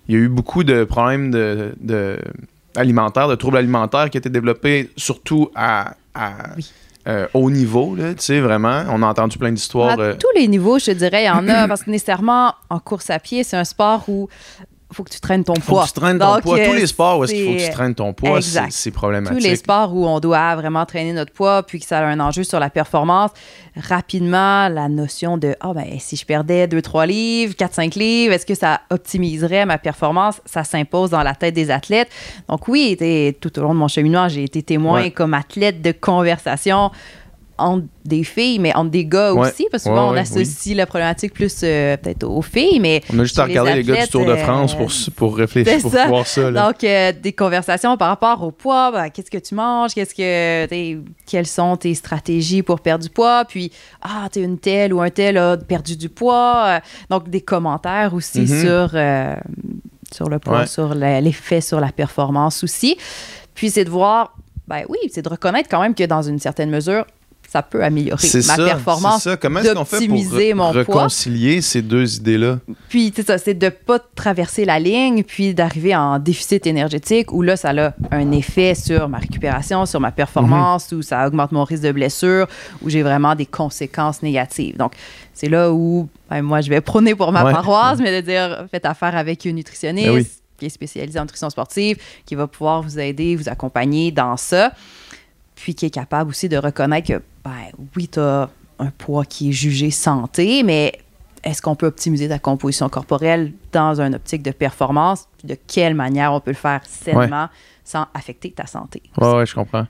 il 0.07 0.15
y 0.15 0.17
a 0.17 0.21
eu 0.21 0.27
beaucoup 0.29 0.63
de 0.63 0.83
problèmes 0.83 1.31
de, 1.31 1.73
de- 1.79 2.19
alimentaires, 2.75 3.27
de 3.27 3.35
troubles 3.35 3.57
alimentaires 3.57 4.09
qui 4.09 4.17
étaient 4.17 4.29
développés 4.29 4.91
surtout 4.97 5.49
à, 5.55 5.95
à, 6.13 6.33
Oui. 6.55 6.71
Euh, 7.07 7.27
haut 7.33 7.49
niveau, 7.49 7.95
là, 7.95 8.13
tu 8.13 8.23
sais, 8.23 8.39
vraiment. 8.39 8.83
On 8.89 9.01
a 9.03 9.07
entendu 9.07 9.37
plein 9.37 9.51
d'histoires. 9.51 9.99
À 9.99 10.01
euh, 10.01 10.15
tous 10.17 10.39
les 10.39 10.47
niveaux, 10.47 10.79
je 10.79 10.85
te 10.85 10.91
dirais, 10.91 11.23
il 11.23 11.27
y 11.27 11.29
en 11.29 11.47
a. 11.49 11.67
parce 11.67 11.83
que 11.83 11.89
nécessairement, 11.89 12.53
en 12.69 12.79
course 12.79 13.09
à 13.09 13.19
pied, 13.19 13.43
c'est 13.43 13.57
un 13.57 13.65
sport 13.65 14.03
où 14.07 14.29
faut 14.93 15.03
que 15.03 15.11
tu 15.11 15.19
traînes 15.19 15.43
ton 15.43 15.55
faut 15.55 15.73
poids. 15.73 15.83
que 15.83 15.87
tu 15.87 15.93
traînes 15.93 16.19
ton 16.19 16.33
Donc, 16.35 16.41
poids. 16.43 16.57
Tous 16.59 16.71
euh, 16.71 16.75
les 16.75 16.87
sports 16.87 17.19
où 17.19 17.23
est-ce 17.23 17.33
qu'il 17.33 17.45
faut 17.45 17.53
que 17.53 17.65
tu 17.65 17.71
traînes 17.71 17.95
ton 17.95 18.13
poids, 18.13 18.41
c'est 18.41 18.59
c'est 18.69 18.91
tous 18.91 18.95
problématique. 18.97 19.41
les 19.43 19.55
sports 19.55 19.93
où 19.95 20.05
on 20.07 20.19
doit 20.19 20.55
vraiment 20.55 20.85
traîner 20.85 21.13
notre 21.13 21.31
poids, 21.33 21.63
puis 21.63 21.79
que 21.79 21.85
ça 21.85 21.99
a 21.99 22.03
un 22.03 22.19
enjeu 22.19 22.43
sur 22.43 22.59
la 22.59 22.69
performance, 22.69 23.31
rapidement, 23.75 24.69
la 24.69 24.89
notion 24.89 25.37
de 25.37 25.55
Ah, 25.59 25.73
ben, 25.73 25.85
si 25.99 26.15
je 26.15 26.25
perdais 26.25 26.67
2-3 26.67 27.05
livres, 27.07 27.53
4-5 27.55 27.97
livres, 27.97 28.33
est-ce 28.33 28.45
que 28.45 28.55
ça 28.55 28.81
optimiserait 28.89 29.65
ma 29.65 29.77
performance? 29.77 30.41
Ça 30.45 30.63
s'impose 30.63 31.09
dans 31.09 31.23
la 31.23 31.35
tête 31.35 31.53
des 31.53 31.71
athlètes. 31.71 32.09
Donc, 32.49 32.67
oui, 32.67 32.97
tout 33.41 33.59
au 33.59 33.61
long 33.63 33.73
de 33.73 33.79
mon 33.79 33.87
cheminement, 33.87 34.27
j'ai 34.29 34.43
été 34.43 34.61
témoin 34.63 34.93
Ouais. 35.03 35.11
comme 35.11 35.33
athlète 35.33 35.81
de 35.81 35.91
conversation 35.91 36.91
entre 37.57 37.85
des 38.03 38.23
filles, 38.23 38.59
mais 38.59 38.75
entre 38.75 38.89
des 38.91 39.05
gars 39.05 39.33
Ouais. 39.33 39.49
aussi, 39.49 39.67
parce 39.71 39.83
que 39.83 39.89
souvent, 39.89 40.11
Ouais, 40.11 40.17
on 40.17 40.21
associe 40.21 40.75
la 40.75 40.85
problématique 40.85 41.33
plus 41.33 41.55
euh, 41.63 41.95
peut-être 41.97 42.23
aux 42.23 42.41
filles, 42.41 42.79
mais 42.79 43.01
On 43.13 43.19
a 43.19 43.23
juste 43.23 43.37
à 43.39 43.45
les 43.47 43.51
regarder 43.59 43.75
les, 43.75 43.83
gars 43.83 44.03
du 44.05 44.09
Tour 44.11 44.25
de 44.25 44.31
euh, 44.31 44.37
France 44.37 44.75
pour, 44.75 44.91
pour 45.15 45.37
réfléchir, 45.37 45.79
pour 45.81 45.91
ça. 45.91 46.07
voir 46.07 46.25
ça. 46.27 46.49
là. 46.51 46.67
donc, 46.67 46.83
euh, 46.83 47.11
des 47.13 47.31
conversations 47.33 47.95
par 47.97 48.09
rapport 48.09 48.41
au 48.43 48.51
poids. 48.51 48.91
ben, 48.91 49.09
qu'est-ce 49.09 49.29
que 49.31 49.37
tu 49.37 49.55
manges? 49.55 49.93
Qu'est-ce 49.93 50.15
que, 50.15 50.99
quelles 51.27 51.47
sont 51.47 51.77
tes 51.77 51.93
stratégies 51.95 52.63
pour 52.63 52.79
perdre 52.81 53.03
du 53.03 53.09
poids? 53.09 53.45
Puis, 53.45 53.71
ah, 54.01 54.27
t'es 54.31 54.41
une 54.41 54.57
telle 54.57 54.93
ou 54.93 55.01
un 55.01 55.09
tel 55.09 55.37
a 55.37 55.55
perdu 55.57 55.95
du 55.95 56.09
poids. 56.09 56.79
Donc, 57.09 57.29
des 57.29 57.41
commentaires 57.41 58.13
aussi 58.13 58.41
Mhm. 58.41 58.61
sur, 58.61 58.89
sur 60.11 60.29
le 60.29 60.39
poids, 60.39 60.65
sur 60.65 60.93
l'effet 60.95 61.61
sur 61.61 61.79
la 61.79 61.91
performance 61.91 62.63
aussi. 62.63 62.97
Puis, 63.55 63.69
c'est 63.69 63.85
de 63.85 63.89
voir, 63.89 64.35
ben 64.67 64.83
oui, 64.89 64.97
c'est 65.11 65.21
de 65.21 65.29
reconnaître 65.29 65.69
quand 65.69 65.81
même 65.81 65.93
que 65.95 66.03
dans 66.03 66.21
une 66.21 66.39
certaine 66.39 66.69
mesure, 66.69 67.05
ça 67.53 67.61
peut 67.61 67.83
améliorer 67.83 68.27
ma 68.33 68.41
ça, 68.41 68.55
performance. 68.57 69.21
c'est 69.23 69.29
ça. 69.29 69.37
Comment 69.37 69.59
est-ce 69.59 69.73
qu'on 69.73 69.85
fait 69.85 70.07
pour 70.07 70.17
re- 70.17 70.53
mon 70.55 70.71
poids? 70.71 70.81
réconcilier 70.81 71.61
ces 71.61 71.83
deux 71.83 72.15
idées-là? 72.15 72.57
Puis, 72.89 73.13
c'est 73.15 73.25
ça, 73.27 73.37
c'est 73.37 73.53
de 73.53 73.69
pas 73.69 73.99
traverser 73.99 74.65
la 74.65 74.79
ligne, 74.79 75.21
puis 75.23 75.53
d'arriver 75.53 75.95
en 75.95 76.17
déficit 76.17 76.65
énergétique, 76.65 77.31
où 77.31 77.43
là, 77.43 77.55
ça 77.55 77.69
a 77.69 77.93
un 78.09 78.31
effet 78.31 78.73
sur 78.73 79.07
ma 79.07 79.19
récupération, 79.19 79.85
sur 79.85 79.99
ma 79.99 80.11
performance, 80.11 80.91
Mhm. 80.91 80.97
où 80.97 81.01
ça 81.03 81.27
augmente 81.27 81.51
mon 81.51 81.63
risque 81.63 81.83
de 81.83 81.91
blessure, 81.91 82.47
où 82.81 82.89
j'ai 82.89 83.03
vraiment 83.03 83.35
des 83.35 83.45
conséquences 83.45 84.23
négatives. 84.23 84.75
Donc, 84.77 84.93
c'est 85.35 85.47
là 85.49 85.71
où 85.71 86.09
ben, 86.31 86.41
moi, 86.41 86.61
je 86.61 86.69
vais 86.71 86.81
prôner 86.81 87.13
pour 87.13 87.31
ma 87.31 87.45
Ouais. 87.45 87.51
paroisse, 87.53 87.99
mais 87.99 88.19
de 88.19 88.25
dire, 88.25 88.65
faites 88.71 88.87
affaire 88.87 89.15
avec 89.15 89.45
une 89.45 89.57
nutritionniste 89.57 90.07
Ben 90.07 90.15
oui. 90.15 90.27
qui 90.57 90.65
est 90.65 90.69
spécialisée 90.69 91.19
en 91.19 91.23
nutrition 91.23 91.51
sportive, 91.51 91.97
qui 92.25 92.33
va 92.33 92.47
pouvoir 92.47 92.81
vous 92.81 92.97
aider, 92.97 93.35
vous 93.35 93.47
accompagner 93.47 94.11
dans 94.11 94.37
ça, 94.37 94.71
puis 95.55 95.75
qui 95.75 95.85
est 95.85 95.89
capable 95.91 96.31
aussi 96.31 96.49
de 96.49 96.57
reconnaître 96.57 97.07
que, 97.07 97.21
ben 97.43 97.71
oui, 97.95 98.07
tu 98.07 98.19
as 98.19 98.49
un 98.79 98.91
poids 98.91 99.25
qui 99.25 99.49
est 99.49 99.53
jugé 99.53 99.91
santé, 99.91 100.63
mais 100.63 100.93
est-ce 101.43 101.61
qu'on 101.61 101.75
peut 101.75 101.87
optimiser 101.87 102.29
ta 102.29 102.39
composition 102.39 102.89
corporelle 102.89 103.51
dans 103.71 103.99
une 103.99 104.15
optique 104.15 104.43
de 104.43 104.51
performance? 104.51 105.27
De 105.43 105.57
quelle 105.67 105.93
manière 105.93 106.33
on 106.33 106.39
peut 106.39 106.51
le 106.51 106.57
faire 106.57 106.81
sainement 106.85 107.49
sans 107.83 108.07
affecter 108.13 108.51
ta 108.51 108.65
santé? 108.65 109.01
Ouais, 109.17 109.33
ouais, 109.35 109.45
je 109.45 109.53
comprends. 109.53 109.87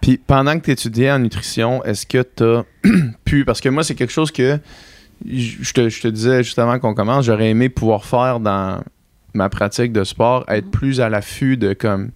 Puis 0.00 0.16
pendant 0.16 0.58
que 0.58 0.64
tu 0.64 0.70
étudiais 0.70 1.12
en 1.12 1.18
nutrition, 1.18 1.84
est-ce 1.84 2.06
que 2.06 2.22
tu 2.22 2.42
as 2.42 2.64
pu. 3.24 3.44
Parce 3.44 3.60
que 3.60 3.68
moi, 3.68 3.84
c'est 3.84 3.94
quelque 3.94 4.12
chose 4.12 4.30
que 4.30 4.58
je 5.26 5.72
te, 5.72 5.88
je 5.88 6.00
te 6.00 6.08
disais 6.08 6.42
juste 6.42 6.58
avant 6.58 6.78
qu'on 6.78 6.94
commence, 6.94 7.26
j'aurais 7.26 7.50
aimé 7.50 7.68
pouvoir 7.68 8.04
faire 8.04 8.40
dans 8.40 8.82
ma 9.34 9.48
pratique 9.48 9.92
de 9.92 10.04
sport, 10.04 10.44
être 10.48 10.70
plus 10.70 11.00
à 11.00 11.08
l'affût 11.08 11.56
de 11.56 11.72
comme 11.74 12.10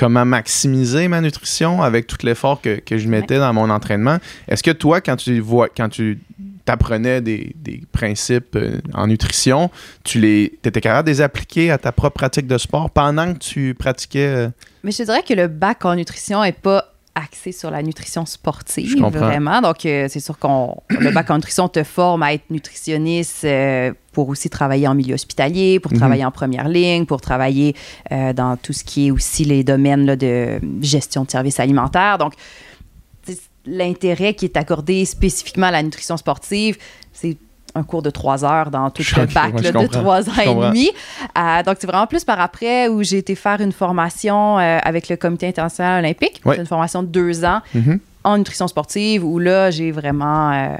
comment 0.00 0.24
maximiser 0.24 1.08
ma 1.08 1.20
nutrition 1.20 1.82
avec 1.82 2.06
tout 2.06 2.16
l'effort 2.22 2.62
que, 2.62 2.80
que 2.80 2.96
je 2.96 3.06
mettais 3.06 3.36
dans 3.36 3.52
mon 3.52 3.68
entraînement. 3.68 4.16
Est-ce 4.48 4.62
que 4.62 4.70
toi, 4.70 5.02
quand 5.02 5.16
tu 5.16 5.40
vois, 5.40 5.68
quand 5.68 5.90
tu 5.90 6.18
t'apprenais 6.64 7.20
des, 7.20 7.54
des 7.56 7.82
principes 7.92 8.56
euh, 8.56 8.80
en 8.94 9.08
nutrition, 9.08 9.70
tu 10.02 10.18
les 10.18 10.58
étais 10.64 10.80
capable 10.80 11.06
de 11.08 11.12
les 11.12 11.20
appliquer 11.20 11.70
à 11.70 11.76
ta 11.76 11.92
propre 11.92 12.14
pratique 12.14 12.46
de 12.46 12.56
sport 12.56 12.88
pendant 12.88 13.34
que 13.34 13.40
tu 13.40 13.74
pratiquais 13.74 14.26
euh, 14.26 14.48
Mais 14.84 14.90
je 14.90 14.98
te 14.98 15.02
dirais 15.02 15.22
que 15.22 15.34
le 15.34 15.48
bac 15.48 15.84
en 15.84 15.94
nutrition 15.94 16.42
est 16.42 16.58
pas 16.58 16.94
axé 17.14 17.52
sur 17.52 17.70
la 17.70 17.82
nutrition 17.82 18.24
sportive, 18.24 18.96
vraiment. 19.10 19.60
Donc, 19.60 19.84
euh, 19.84 20.06
c'est 20.08 20.20
sûr 20.20 20.38
qu'on 20.38 20.76
le 20.88 21.10
bac 21.10 21.30
en 21.30 21.36
nutrition 21.36 21.68
te 21.68 21.82
forme 21.82 22.22
à 22.22 22.32
être 22.34 22.48
nutritionniste 22.50 23.44
euh, 23.44 23.92
pour 24.12 24.28
aussi 24.28 24.48
travailler 24.48 24.86
en 24.86 24.94
milieu 24.94 25.14
hospitalier, 25.14 25.80
pour 25.80 25.92
Mhm. 25.92 25.98
travailler 25.98 26.24
en 26.24 26.30
première 26.30 26.68
ligne, 26.68 27.06
pour 27.06 27.20
travailler 27.20 27.74
euh, 28.12 28.32
dans 28.32 28.56
tout 28.56 28.72
ce 28.72 28.84
qui 28.84 29.08
est 29.08 29.10
aussi 29.10 29.44
les 29.44 29.64
domaines 29.64 30.06
là, 30.06 30.16
de 30.16 30.60
gestion 30.80 31.24
de 31.24 31.30
services 31.30 31.58
alimentaires. 31.60 32.18
Donc, 32.18 32.34
l'intérêt 33.66 34.34
qui 34.34 34.46
est 34.46 34.56
accordé 34.56 35.04
spécifiquement 35.04 35.66
à 35.66 35.70
la 35.70 35.82
nutrition 35.82 36.16
sportive, 36.16 36.78
c'est 37.12 37.36
un 37.74 37.82
cours 37.82 38.02
de 38.02 38.10
trois 38.10 38.44
heures 38.44 38.70
dans 38.70 38.90
tout 38.90 39.02
le 39.16 39.26
bac 39.26 39.60
là, 39.60 39.72
de 39.72 39.86
trois 39.86 40.28
ans 40.28 40.42
et 40.42 40.54
demi. 40.54 40.90
Euh, 41.38 41.62
donc, 41.62 41.76
c'est 41.78 41.86
vraiment 41.86 42.06
plus 42.06 42.24
par 42.24 42.40
après 42.40 42.88
où 42.88 43.02
j'ai 43.02 43.18
été 43.18 43.34
faire 43.34 43.60
une 43.60 43.72
formation 43.72 44.58
euh, 44.58 44.78
avec 44.82 45.08
le 45.08 45.16
Comité 45.16 45.46
international 45.48 46.04
olympique. 46.04 46.40
Une 46.44 46.66
formation 46.66 47.02
de 47.02 47.08
deux 47.08 47.44
ans 47.44 47.60
mhm. 47.74 48.00
en 48.24 48.38
nutrition 48.38 48.68
sportive 48.68 49.24
où 49.24 49.38
là, 49.38 49.70
j'ai 49.70 49.92
vraiment 49.92 50.50
euh, 50.52 50.76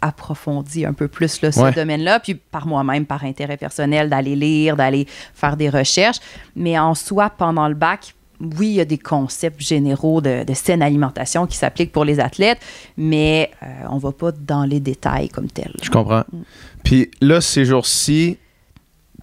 approfondi 0.00 0.84
un 0.84 0.92
peu 0.92 1.08
plus 1.08 1.40
là, 1.42 1.52
ce 1.52 1.60
Ouais. 1.60 1.72
domaine-là. 1.72 2.20
Puis 2.20 2.34
par 2.34 2.66
moi-même, 2.66 3.06
par 3.06 3.24
intérêt 3.24 3.56
personnel, 3.56 4.08
d'aller 4.08 4.36
lire, 4.36 4.76
d'aller 4.76 5.06
faire 5.34 5.56
des 5.56 5.70
recherches. 5.70 6.18
Mais 6.54 6.78
en 6.78 6.94
soi, 6.94 7.30
pendant 7.30 7.68
le 7.68 7.74
bac, 7.74 8.14
oui, 8.40 8.68
il 8.68 8.74
y 8.74 8.80
a 8.80 8.84
des 8.84 8.98
concepts 8.98 9.60
généraux 9.60 10.20
de, 10.20 10.44
de 10.44 10.54
saine 10.54 10.82
alimentation 10.82 11.46
qui 11.46 11.56
s'appliquent 11.56 11.92
pour 11.92 12.04
les 12.04 12.20
athlètes, 12.20 12.60
mais 12.96 13.50
euh, 13.62 13.66
on 13.90 13.96
ne 13.96 14.00
va 14.00 14.12
pas 14.12 14.32
dans 14.32 14.64
les 14.64 14.80
détails 14.80 15.28
comme 15.28 15.48
tel. 15.48 15.72
Je 15.82 15.90
comprends. 15.90 16.24
Mm. 16.32 16.42
Puis 16.84 17.10
là, 17.20 17.40
ces 17.40 17.64
jours-ci, 17.64 18.38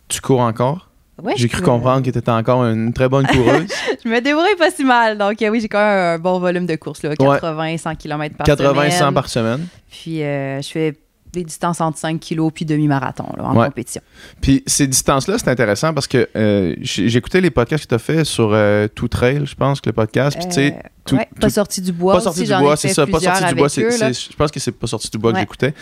tu 0.08 0.22
cours 0.22 0.42
encore? 0.42 0.90
Ouais, 1.24 1.34
J'ai 1.38 1.48
cru 1.48 1.62
comprendre 1.62 2.06
que 2.06 2.10
tu 2.10 2.18
étais 2.18 2.32
encore 2.32 2.66
une 2.66 2.92
très 2.92 3.08
bonne 3.08 3.26
coureuse. 3.26 3.68
Je 4.04 4.10
me 4.10 4.20
débrouille 4.20 4.58
pas 4.58 4.70
si 4.70 4.84
mal. 4.84 5.18
Donc, 5.18 5.38
oui, 5.40 5.62
j'ai 5.62 5.70
quand 5.70 5.80
même 5.80 6.16
un 6.16 6.20
bon 6.20 6.40
volume 6.40 6.66
de 6.66 6.76
course, 6.76 7.04
là, 7.04 7.16
80, 7.16 7.78
100 7.78 7.96
km 7.96 8.36
par 8.36 8.46
80, 8.46 8.74
semaine. 8.74 8.92
100 8.92 9.14
par 9.14 9.30
semaine. 9.30 9.68
Puis, 9.90 10.22
euh, 10.22 10.62
je 10.62 10.68
fais 10.68 10.94
des 11.36 11.44
distances 11.44 11.80
entre 11.82 11.98
5 11.98 12.20
kg 12.20 12.50
puis 12.54 12.66
demi-marathon 12.66 13.26
en 13.40 13.56
Ouais. 13.56 13.68
compétition. 13.68 14.02
Puis 14.42 14.64
ces 14.66 14.88
distances-là, 14.88 15.38
c'est 15.38 15.50
intéressant 15.50 15.94
parce 15.94 16.08
que 16.08 16.28
euh, 16.36 16.76
écouté 16.98 17.42
les 17.42 17.52
podcasts 17.52 17.84
que 17.84 17.90
tu 17.90 17.96
as 17.96 18.00
fait 18.00 18.24
sur 18.26 18.52
euh, 18.54 18.88
Tout 18.88 19.08
Trail, 19.08 19.42
je 19.46 19.56
pense, 19.56 19.80
que 19.82 19.90
le 19.90 19.94
podcast. 19.94 20.38
Puis 20.38 20.48
tu 20.48 20.54
sais, 20.54 20.74
Euh, 20.74 20.90
tout- 21.06 21.16
ouais, 21.18 21.28
tout- 21.34 21.40
pas 21.42 21.50
sorti 21.50 21.82
du 21.82 21.92
bois. 21.92 22.14
pas 22.16 22.22
sorti 22.22 22.42
aussi, 22.42 22.52
du 22.54 22.60
bois, 22.60 22.76
c'est 22.78 22.88
ça, 22.90 23.06
pas 23.06 23.20
sorti 23.20 23.46
du 23.46 23.56
bois. 23.56 23.68
Je 23.70 24.36
pense 24.36 24.52
que 24.52 24.60
c'est 24.60 24.72
pas 24.72 24.88
sorti 24.88 25.10
du 25.12 25.18
bois 25.18 25.34
que 25.34 25.40
j'écoutais. 25.40 25.74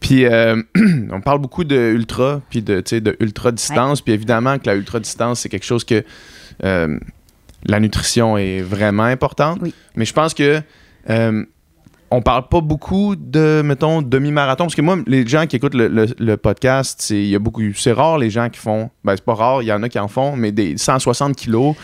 Puis 0.00 0.24
euh, 0.26 0.62
on 1.10 1.20
parle 1.20 1.38
beaucoup 1.40 1.64
de 1.64 1.76
ultra, 1.76 2.42
puis 2.50 2.62
de, 2.62 2.82
de 3.00 3.16
ultra 3.20 3.52
distance. 3.52 4.00
Puis 4.02 4.12
évidemment 4.12 4.58
que 4.58 4.66
la 4.66 4.74
ultra 4.74 5.00
distance, 5.00 5.40
c'est 5.40 5.48
quelque 5.48 5.64
chose 5.64 5.84
que 5.84 6.04
euh, 6.64 6.98
la 7.64 7.80
nutrition 7.80 8.36
est 8.38 8.60
vraiment 8.60 9.04
importante. 9.04 9.58
Oui. 9.62 9.74
Mais 9.94 10.04
je 10.04 10.12
pense 10.12 10.34
que 10.34 10.60
euh, 11.10 11.44
on 12.10 12.22
parle 12.22 12.48
pas 12.48 12.60
beaucoup 12.60 13.16
de, 13.16 13.62
mettons, 13.64 14.02
demi-marathon. 14.02 14.64
Parce 14.64 14.74
que 14.74 14.82
moi, 14.82 14.98
les 15.06 15.26
gens 15.26 15.46
qui 15.46 15.56
écoutent 15.56 15.74
le, 15.74 16.36
podcast. 16.36 17.00
C'est 17.00 17.92
rare 17.92 18.18
les 18.18 18.30
gens 18.30 18.48
qui 18.48 18.58
font. 18.58 18.90
Ben, 19.04 19.16
c'est 19.16 19.24
pas 19.24 19.34
rare, 19.34 19.62
il 19.62 19.66
y 19.66 19.72
en 19.72 19.82
a 19.82 19.88
qui 19.88 19.98
en 19.98 20.08
font, 20.08 20.36
mais 20.36 20.52
des 20.52 20.76
160 20.76 21.34
kilos. 21.36 21.74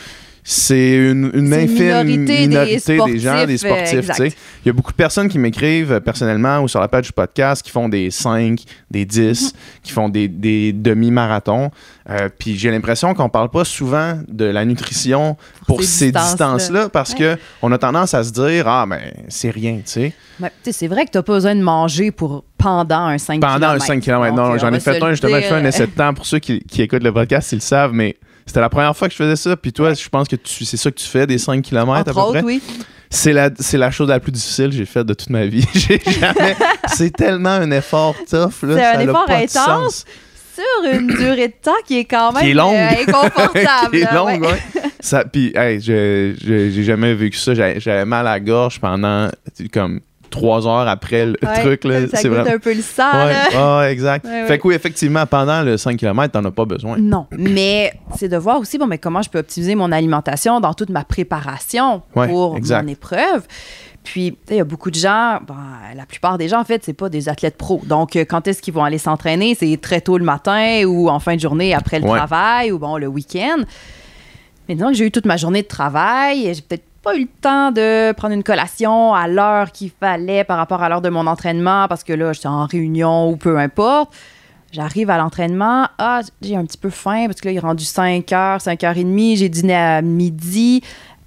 C'est 0.44 0.96
une, 0.96 1.52
infime 1.54 2.02
minorité 2.04 2.98
des 3.06 3.18
gens, 3.18 3.46
des 3.46 3.58
sportifs, 3.58 4.10
euh. 4.18 4.26
Il 4.26 4.66
y 4.66 4.70
a 4.70 4.72
beaucoup 4.72 4.90
de 4.90 4.96
personnes 4.96 5.28
qui 5.28 5.38
m'écrivent 5.38 5.92
euh, 5.92 6.00
personnellement 6.00 6.60
ou 6.60 6.68
sur 6.68 6.80
la 6.80 6.88
page 6.88 7.06
du 7.06 7.12
podcast 7.12 7.62
qui 7.62 7.70
font 7.70 7.88
des 7.88 8.10
5, 8.10 8.60
des 8.90 9.04
10, 9.04 9.54
qui 9.84 9.92
font 9.92 10.08
des, 10.08 10.26
des 10.26 10.72
demi-marathons. 10.72 11.70
Euh, 12.10 12.28
Puis 12.36 12.58
j'ai 12.58 12.72
l'impression 12.72 13.14
qu'on 13.14 13.28
parle 13.28 13.50
pas 13.50 13.64
souvent 13.64 14.18
de 14.26 14.44
la 14.44 14.64
nutrition 14.64 15.36
pour, 15.68 15.80
ces 15.82 16.06
ces 16.06 16.12
distances-là. 16.12 16.88
parce 16.88 17.12
Ouais. 17.12 17.18
que 17.18 17.38
on 17.60 17.70
a 17.70 17.78
tendance 17.78 18.14
à 18.14 18.24
se 18.24 18.32
dire 18.32 18.66
Ah, 18.66 18.84
mais 18.88 19.14
c'est 19.28 19.50
rien, 19.50 19.76
tu 19.76 19.82
sais. 19.84 20.12
C'est 20.70 20.88
vrai 20.88 21.04
que 21.04 21.10
tu 21.10 21.18
n'as 21.18 21.22
pas 21.22 21.34
besoin 21.34 21.54
de 21.54 21.62
manger 21.62 22.10
pour 22.10 22.44
pendant 22.58 23.06
un 23.06 23.18
5 23.18 23.40
Pendant 23.40 23.68
un 23.68 23.78
5 23.78 24.00
km. 24.00 24.34
Non, 24.34 24.58
j'en 24.58 24.72
ai 24.72 24.80
fait 24.80 25.00
un, 25.02 25.10
justement, 25.10 25.36
je 25.36 25.42
fais 25.42 25.54
un 25.54 25.64
essai 25.64 25.86
de 25.86 25.92
temps 25.92 26.14
pour 26.14 26.26
ceux 26.26 26.38
qui, 26.40 26.60
qui 26.64 26.82
écoutent 26.82 27.04
le 27.04 27.12
podcast, 27.12 27.52
ils 27.52 27.56
le 27.56 27.60
savent, 27.60 27.92
mais 27.92 28.16
c'était 28.46 28.60
la 28.60 28.68
première 28.68 28.96
fois 28.96 29.08
que 29.08 29.12
je 29.12 29.18
faisais 29.18 29.36
ça. 29.36 29.56
Puis 29.56 29.72
toi, 29.72 29.94
je 29.94 30.08
pense 30.08 30.28
que 30.28 30.36
c'est 30.44 30.76
ça 30.76 30.90
que 30.90 30.96
tu 30.96 31.06
fais, 31.06 31.26
des 31.26 31.38
5 31.38 31.62
km 31.62 31.92
à 31.92 32.04
peu 32.04 32.12
près? 32.32 32.42
oui. 32.42 32.62
C'est 33.14 33.34
la, 33.34 33.50
c'est 33.58 33.76
la 33.76 33.90
chose 33.90 34.08
la 34.08 34.20
plus 34.20 34.32
difficile 34.32 34.70
que 34.70 34.76
j'ai 34.76 34.86
faite 34.86 35.06
de 35.06 35.12
toute 35.12 35.28
ma 35.28 35.44
vie. 35.44 35.66
Jamais. 35.74 36.56
c'est 36.86 37.14
tellement 37.14 37.50
un 37.50 37.70
effort 37.70 38.14
tough. 38.28 38.62
Là, 38.62 38.74
C'est 38.74 38.84
un 38.84 38.94
ça 38.94 39.02
effort 39.04 39.26
pas 39.26 39.38
de 39.38 39.42
intense, 39.44 39.94
sens. 39.94 40.04
Sur 40.54 40.92
une 40.98 41.06
durée 41.18 41.48
de 41.48 41.54
temps 41.62 41.72
qui 41.86 41.98
est 41.98 42.04
quand 42.06 42.32
même 42.32 42.42
Qui 42.42 42.50
est 42.50 42.54
longue. 42.54 42.74
euh, 42.74 42.88
inconfortable. 43.06 43.90
qui 43.92 43.96
est 43.98 44.14
longue, 44.14 44.40
ouais. 44.42 44.48
ouais. 44.48 44.82
Ça, 45.00 45.24
puis, 45.26 45.52
hey, 45.54 45.78
j'ai 45.80 46.82
jamais 46.84 47.12
vécu 47.14 47.36
ça. 47.36 47.52
J'avais 47.54 47.80
j'avais 47.80 48.06
mal 48.06 48.26
à 48.26 48.32
la 48.32 48.40
gorge 48.40 48.80
pendant 48.80 49.28
comme 49.74 50.00
trois 50.32 50.66
heures 50.66 50.88
après 50.88 51.26
le 51.26 51.36
Ouais, 51.42 51.60
truc. 51.60 51.84
Là. 51.84 52.00
Ça 52.08 52.16
C'est 52.16 52.28
goûte 52.28 52.38
vraiment. 52.38 52.56
un 52.56 52.58
peu 52.58 52.74
le 52.74 52.82
sang. 52.82 53.12
Ouais, 53.12 53.32
là. 53.54 53.90
exact. 53.90 54.26
Ouais. 54.26 54.46
Fait 54.46 54.58
que 54.58 54.66
oui, 54.66 54.74
effectivement, 54.74 55.24
pendant 55.26 55.62
le 55.62 55.76
5 55.76 55.96
km, 55.96 56.32
t'en 56.32 56.44
as 56.44 56.50
pas 56.50 56.64
besoin. 56.64 56.96
Non, 56.98 57.26
mais 57.38 57.92
c'est 58.16 58.28
de 58.28 58.36
voir 58.36 58.58
aussi 58.58 58.78
bon, 58.78 58.86
mais 58.86 58.98
comment 58.98 59.22
je 59.22 59.30
peux 59.30 59.38
optimiser 59.38 59.74
mon 59.76 59.92
alimentation 59.92 60.58
dans 60.58 60.74
toute 60.74 60.90
ma 60.90 61.04
préparation 61.04 62.02
pour 62.12 62.56
exact. 62.56 62.82
mon 62.82 62.88
épreuve. 62.88 63.46
Puis, 64.04 64.36
il 64.50 64.56
y 64.56 64.60
a 64.60 64.64
beaucoup 64.64 64.90
de 64.90 64.96
gens, 64.96 65.38
la 65.94 66.06
plupart 66.08 66.36
des 66.36 66.48
gens, 66.48 66.58
en 66.60 66.64
fait, 66.64 66.82
c'est 66.84 66.92
pas 66.92 67.08
des 67.08 67.28
athlètes 67.28 67.56
pros. 67.56 67.80
Donc, 67.84 68.16
euh, 68.16 68.24
quand 68.28 68.48
est-ce 68.48 68.60
qu'ils 68.60 68.74
vont 68.74 68.82
aller 68.82 68.98
s'entraîner? 68.98 69.54
C'est 69.54 69.78
très 69.80 70.00
tôt 70.00 70.18
le 70.18 70.24
matin 70.24 70.82
ou 70.86 71.08
en 71.08 71.20
fin 71.20 71.36
de 71.36 71.40
journée 71.40 71.72
après 71.72 72.00
le 72.00 72.08
travail 72.08 72.72
ou 72.72 72.80
bon, 72.80 72.96
le 72.96 73.06
week-end. 73.06 73.58
Mais 74.68 74.74
disons 74.74 74.88
que 74.88 74.94
j'ai 74.94 75.06
eu 75.06 75.10
toute 75.12 75.24
ma 75.26 75.36
journée 75.36 75.62
de 75.62 75.68
travail, 75.68 76.52
j'ai 76.52 76.62
peut-être 76.62 76.82
pas 77.02 77.16
eu 77.16 77.22
le 77.22 77.28
temps 77.40 77.72
de 77.72 78.12
prendre 78.12 78.34
une 78.34 78.42
collation 78.44 79.12
à 79.14 79.26
l'heure 79.28 79.72
qu'il 79.72 79.90
fallait 79.90 80.44
par 80.44 80.56
rapport 80.56 80.82
à 80.82 80.88
l'heure 80.88 81.00
de 81.02 81.08
mon 81.08 81.26
entraînement 81.26 81.88
parce 81.88 82.04
que 82.04 82.12
là, 82.12 82.32
j'étais 82.32 82.46
en 82.48 82.66
réunion 82.66 83.28
ou 83.30 83.36
peu 83.36 83.58
importe. 83.58 84.12
J'arrive 84.72 85.10
à 85.10 85.18
l'entraînement, 85.18 85.86
ah, 85.98 86.20
j'ai 86.40 86.56
un 86.56 86.64
petit 86.64 86.78
peu 86.78 86.88
faim 86.90 87.26
parce 87.26 87.40
que 87.40 87.48
là, 87.48 87.52
il 87.52 87.56
est 87.56 87.60
rendu 87.60 87.84
5 87.84 88.24
h, 88.26 88.58
5 88.60 88.80
h 88.80 88.94
30, 88.94 89.36
j'ai 89.36 89.48
dîné 89.50 89.74
à 89.74 90.00
midi. 90.00 90.82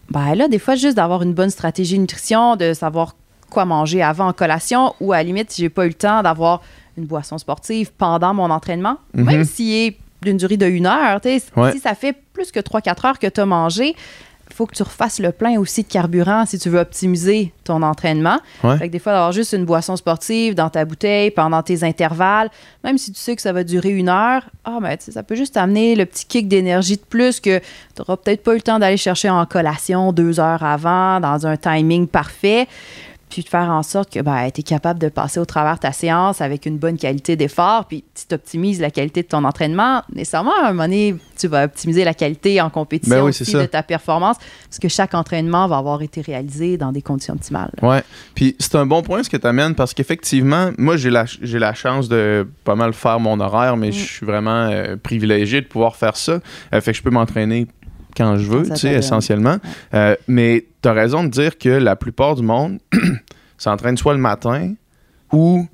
Ben 0.10 0.34
là, 0.34 0.48
des 0.48 0.58
fois, 0.60 0.76
juste 0.76 0.96
d'avoir 0.98 1.22
une 1.22 1.34
bonne 1.34 1.50
stratégie 1.52 2.00
nutrition, 2.00 2.56
de 2.56 2.74
savoir 2.74 3.16
quoi 3.52 3.66
manger 3.66 4.02
avant 4.02 4.28
en 4.30 4.34
collation 4.34 4.94
ou 5.00 5.14
à 5.14 5.18
la 5.18 5.24
limite, 5.24 5.52
si 5.52 5.62
j'ai 5.62 5.70
pas 5.70 5.86
eu 5.86 5.90
le 5.90 5.94
temps 5.94 6.24
d'avoir 6.24 6.62
une 6.98 7.06
boisson 7.06 7.38
sportive 7.38 7.92
pendant 7.96 8.34
mon 8.34 8.50
entraînement, 8.50 8.98
Mhm. 9.14 9.24
même 9.26 9.44
s'il 9.44 9.72
est 9.74 9.98
d'une 10.24 10.38
durée 10.38 10.58
de 10.58 10.66
une 10.66 10.88
heure, 10.88 11.20
Ouais. 11.56 11.72
si 11.72 11.80
ça 11.80 11.94
fait 11.94 12.16
plus 12.34 12.52
que 12.52 12.60
3-4 12.60 13.06
heures 13.06 13.20
que 13.20 13.28
tu 13.28 13.42
as 13.42 13.46
mangé, 13.46 13.96
faut 14.56 14.66
que 14.66 14.76
tu 14.76 14.84
refasses 14.84 15.20
le 15.20 15.34
plein 15.34 15.60
aussi 15.60 15.84
de 15.84 15.88
carburant 15.88 16.46
si 16.46 16.58
tu 16.58 16.70
veux 16.70 16.80
optimiser 16.80 17.52
ton 17.66 17.82
entraînement. 17.82 18.40
Ouais. 18.64 18.78
Fait 18.78 18.88
que 18.88 18.94
des 18.94 19.00
fois, 19.00 19.12
d'avoir 19.12 19.34
juste 19.34 19.52
une 19.52 19.66
boisson 19.66 19.98
sportive 19.98 20.56
dans 20.56 20.70
ta 20.70 20.86
bouteille 20.86 21.30
pendant 21.30 21.62
tes 21.62 21.84
intervalles, 21.84 22.50
même 22.84 22.98
si 22.98 23.12
tu 23.12 23.20
sais 23.20 23.36
que 23.36 23.42
ça 23.42 23.52
va 23.52 23.66
durer 23.66 23.90
une 23.90 24.08
heure, 24.08 24.50
ah 24.64 24.78
ben, 24.82 24.96
ça 24.98 25.24
peut 25.24 25.36
juste 25.36 25.56
t'amener 25.56 25.96
le 25.96 26.06
petit 26.06 26.26
kick 26.26 26.48
d'énergie 26.48 26.96
de 26.96 27.02
plus 27.02 27.42
que 27.42 27.60
tu 27.60 27.66
n'auras 28.00 28.16
peut-être 28.16 28.44
pas 28.44 28.54
eu 28.54 28.56
le 28.56 28.62
temps 28.62 28.80
d'aller 28.80 28.96
chercher 28.96 29.30
en 29.30 29.46
collation 29.46 30.14
deux 30.14 30.40
heures 30.40 30.64
avant, 30.64 31.20
dans 31.20 31.46
un 31.46 31.58
timing 31.58 32.08
parfait. 32.08 32.68
Puis 33.36 33.44
de 33.44 33.50
faire 33.50 33.70
en 33.70 33.84
sorte 33.84 34.14
que 34.14 34.22
ben, 34.22 34.50
tu 34.50 34.62
es 34.62 34.64
capable 34.64 34.98
de 34.98 35.10
passer 35.10 35.42
au 35.42 35.46
travers 35.46 35.78
ta 35.78 35.92
séance 35.92 36.40
avec 36.40 36.66
une 36.66 36.78
bonne 36.78 36.98
qualité 36.98 37.36
d'effort. 37.36 37.84
Puis 37.84 38.06
tu 38.16 38.34
optimises 38.34 38.80
la 38.80 38.92
qualité 38.92 39.24
de 39.24 39.28
ton 39.28 39.44
entraînement, 39.44 40.04
nécessairement, 40.14 40.54
à 40.64 40.68
un 40.68 40.72
moment 40.72 40.84
donné, 40.84 41.16
tu 41.38 41.48
vas 41.48 41.66
optimiser 41.66 42.06
la 42.06 42.14
qualité 42.14 42.62
en 42.62 42.70
compétition 42.70 43.14
Ben 43.14 43.24
oui, 43.24 43.32
aussi 43.32 43.52
de 43.52 43.66
ta 43.66 43.84
performance, 43.84 44.38
parce 44.70 44.80
que 44.80 44.88
chaque 44.88 45.14
entraînement 45.14 45.68
va 45.68 45.80
avoir 45.80 46.02
été 46.02 46.22
réalisé 46.22 46.78
dans 46.78 46.94
des 46.94 47.02
conditions 47.02 47.34
optimales. 47.34 47.72
Ouais. 47.82 48.04
Puis 48.36 48.56
c'est 48.58 48.76
un 48.76 48.86
bon 48.86 49.02
point 49.02 49.22
ce 49.22 49.30
que 49.30 49.36
tu 49.36 49.48
amènes 49.48 49.76
parce 49.76 49.94
qu'effectivement, 49.94 50.72
moi, 50.78 50.96
j'ai 50.96 51.10
la, 51.10 51.26
j'ai 51.26 51.60
la 51.60 51.74
chance 51.74 52.08
de 52.08 52.48
pas 52.64 52.76
mal 52.76 52.94
faire 52.94 53.20
mon 53.20 53.38
horaire, 53.42 53.76
mais 53.76 53.90
Mm. 53.90 53.94
je 53.94 54.06
suis 54.06 54.26
vraiment 54.26 54.70
euh, 54.72 54.96
privilégié 54.96 55.60
de 55.60 55.68
pouvoir 55.68 55.98
faire 55.98 56.16
ça. 56.16 56.40
Euh, 56.74 56.80
fait 56.80 56.92
que 56.92 56.98
je 56.98 57.04
peux 57.04 57.10
m'entraîner 57.10 57.68
quand 58.16 58.38
je 58.38 58.50
veux, 58.50 58.64
tu 58.70 58.78
sais, 58.78 58.94
essentiellement. 58.94 59.58
Euh, 59.94 60.16
mais 60.30 60.66
tu 60.86 60.90
as 60.90 60.94
raison 60.94 61.24
de 61.24 61.30
dire 61.30 61.58
que 61.58 61.70
la 61.70 61.96
plupart 61.96 62.36
du 62.36 62.44
monde 62.44 62.78
s'entraîne 63.58 63.98
soit 63.98 64.14
le 64.14 64.20
matin 64.20 64.76
ou 65.32 65.66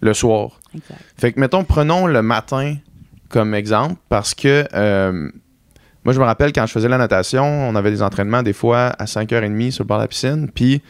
le 0.00 0.14
soir. 0.14 0.60
Exact. 0.72 1.00
Fait 1.18 1.32
que, 1.32 1.40
mettons, 1.40 1.64
prenons 1.64 2.06
le 2.06 2.22
matin 2.22 2.76
comme 3.28 3.52
exemple, 3.52 3.96
parce 4.08 4.32
que 4.32 4.64
euh, 4.72 5.28
moi, 6.04 6.14
je 6.14 6.20
me 6.20 6.24
rappelle 6.24 6.52
quand 6.52 6.66
je 6.66 6.72
faisais 6.72 6.88
la 6.88 6.98
natation, 6.98 7.42
on 7.44 7.74
avait 7.74 7.90
des 7.90 8.00
entraînements 8.00 8.44
des 8.44 8.52
fois 8.52 8.92
à 8.96 9.06
5h30 9.06 9.72
sur 9.72 9.82
le 9.82 9.88
bord 9.88 9.98
de 9.98 10.04
la 10.04 10.08
piscine, 10.08 10.48
puis 10.54 10.82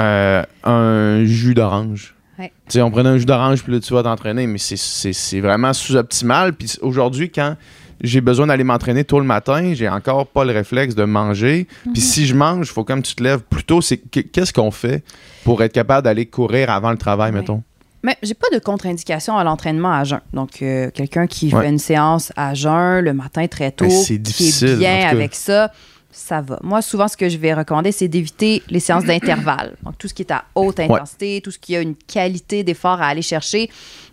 euh, 0.00 0.42
un 0.64 1.24
jus 1.24 1.54
d'orange. 1.54 2.16
Ouais. 2.36 2.52
Tu 2.66 2.72
sais, 2.72 2.82
on 2.82 2.90
prenait 2.90 3.10
un 3.10 3.16
jus 3.16 3.26
d'orange, 3.26 3.62
puis 3.62 3.72
là, 3.74 3.78
tu 3.78 3.94
vas 3.94 4.02
t'entraîner, 4.02 4.48
mais 4.48 4.58
c'est 4.58 5.40
vraiment 5.40 5.72
sous-optimal. 5.72 6.52
Puis 6.54 6.78
aujourd'hui, 6.80 7.30
quand 7.30 7.56
j'ai 8.02 8.20
besoin 8.20 8.46
d'aller 8.48 8.64
m'entraîner 8.64 9.04
tôt 9.04 9.18
le 9.20 9.24
matin, 9.26 9.74
j'ai 9.74 9.88
encore 9.88 10.26
pas 10.26 10.44
le 10.44 10.52
réflexe 10.52 10.94
de 10.94 11.04
manger. 11.04 11.66
Puis 11.92 12.02
si 12.02 12.26
je 12.26 12.34
mange, 12.34 12.66
il 12.68 12.72
faut 12.72 12.84
comme 12.84 13.02
tu 13.02 13.14
te 13.14 13.22
lèves 13.22 13.40
plus 13.40 13.64
tôt. 13.64 13.80
C'est 13.80 13.98
qu- 13.98 14.24
Qu'est-ce 14.24 14.52
qu'on 14.52 14.70
fait 14.70 15.02
pour 15.44 15.62
être 15.62 15.72
capable 15.72 16.04
d'aller 16.04 16.26
courir 16.26 16.70
avant 16.70 16.90
le 16.90 16.98
travail, 16.98 17.32
Ouais. 17.32 17.38
mettons? 17.40 17.62
Mais 18.04 18.16
j'ai 18.22 18.34
pas 18.34 18.48
de 18.52 18.58
contre-indication 18.58 19.36
à 19.36 19.44
l'entraînement 19.44 19.92
à 19.92 20.02
jeun. 20.02 20.20
Donc, 20.32 20.60
euh, 20.62 20.90
quelqu'un 20.92 21.28
qui 21.28 21.54
Ouais. 21.54 21.62
fait 21.62 21.68
une 21.68 21.78
séance 21.78 22.32
à 22.36 22.52
jeun 22.54 23.00
le 23.00 23.12
matin 23.14 23.46
très 23.46 23.70
tôt, 23.70 23.88
c'est 23.88 24.20
qui 24.20 24.48
est 24.48 24.74
en 24.74 24.78
bien 24.78 25.08
avec 25.08 25.36
ça, 25.36 25.70
ça 26.10 26.40
va. 26.40 26.58
Moi, 26.64 26.82
souvent, 26.82 27.06
ce 27.06 27.16
que 27.16 27.28
je 27.28 27.38
vais 27.38 27.54
recommander, 27.54 27.92
c'est 27.92 28.08
d'éviter 28.08 28.62
les 28.68 28.80
séances 28.80 29.04
d'intervalle. 29.04 29.74
Donc, 29.84 29.96
tout 29.98 30.08
ce 30.08 30.14
qui 30.14 30.22
est 30.22 30.32
à 30.32 30.44
haute 30.56 30.80
intensité, 30.80 31.40
tout 31.42 31.52
ce 31.52 31.58
qui 31.60 31.76
a 31.76 31.80
une 31.80 31.94
qualité 31.94 32.64
d'effort 32.64 33.00
à 33.00 33.06
aller 33.06 33.22
chercher, 33.22 33.70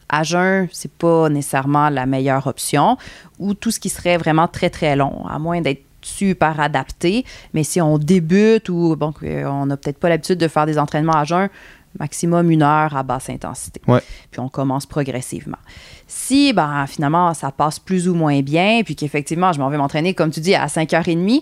à 0.09 0.23
jeun, 0.23 0.67
c'est 0.71 0.91
pas 0.91 1.29
nécessairement 1.29 1.89
la 1.89 2.05
meilleure 2.05 2.47
option. 2.47 2.97
Ou 3.39 3.53
tout 3.53 3.71
ce 3.71 3.79
qui 3.79 3.89
serait 3.89 4.17
vraiment 4.17 4.47
très, 4.47 4.69
très 4.69 4.95
long, 4.95 5.25
à 5.27 5.39
moins 5.39 5.61
d'être 5.61 5.83
super 6.01 6.59
adapté. 6.59 7.25
Mais 7.53 7.63
si 7.63 7.81
on 7.81 7.97
débute 7.97 8.69
ou 8.69 8.95
bon, 8.95 9.13
euh, 9.23 9.45
on 9.45 9.65
n'a 9.65 9.77
peut-être 9.77 9.99
pas 9.99 10.09
l'habitude 10.09 10.39
de 10.39 10.47
faire 10.47 10.65
des 10.65 10.79
entraînements 10.79 11.13
à 11.13 11.23
jeun, 11.23 11.49
maximum 11.99 12.51
une 12.51 12.63
heure 12.63 12.95
à 12.95 13.03
basse 13.03 13.29
intensité. 13.29 13.81
Ouais. 13.87 14.01
Puis 14.31 14.39
on 14.39 14.49
commence 14.49 14.85
progressivement. 14.85 15.57
Si 16.07 16.53
ben, 16.53 16.85
finalement 16.87 17.33
ça 17.33 17.51
passe 17.51 17.79
plus 17.79 18.07
ou 18.07 18.13
moins 18.13 18.41
bien, 18.41 18.81
puis 18.83 18.95
qu'effectivement 18.95 19.53
je 19.53 19.59
m'en 19.59 19.69
vais 19.69 19.77
m'entraîner, 19.77 20.13
comme 20.13 20.31
tu 20.31 20.39
dis, 20.39 20.55
à 20.55 20.67
5h30, 20.67 21.41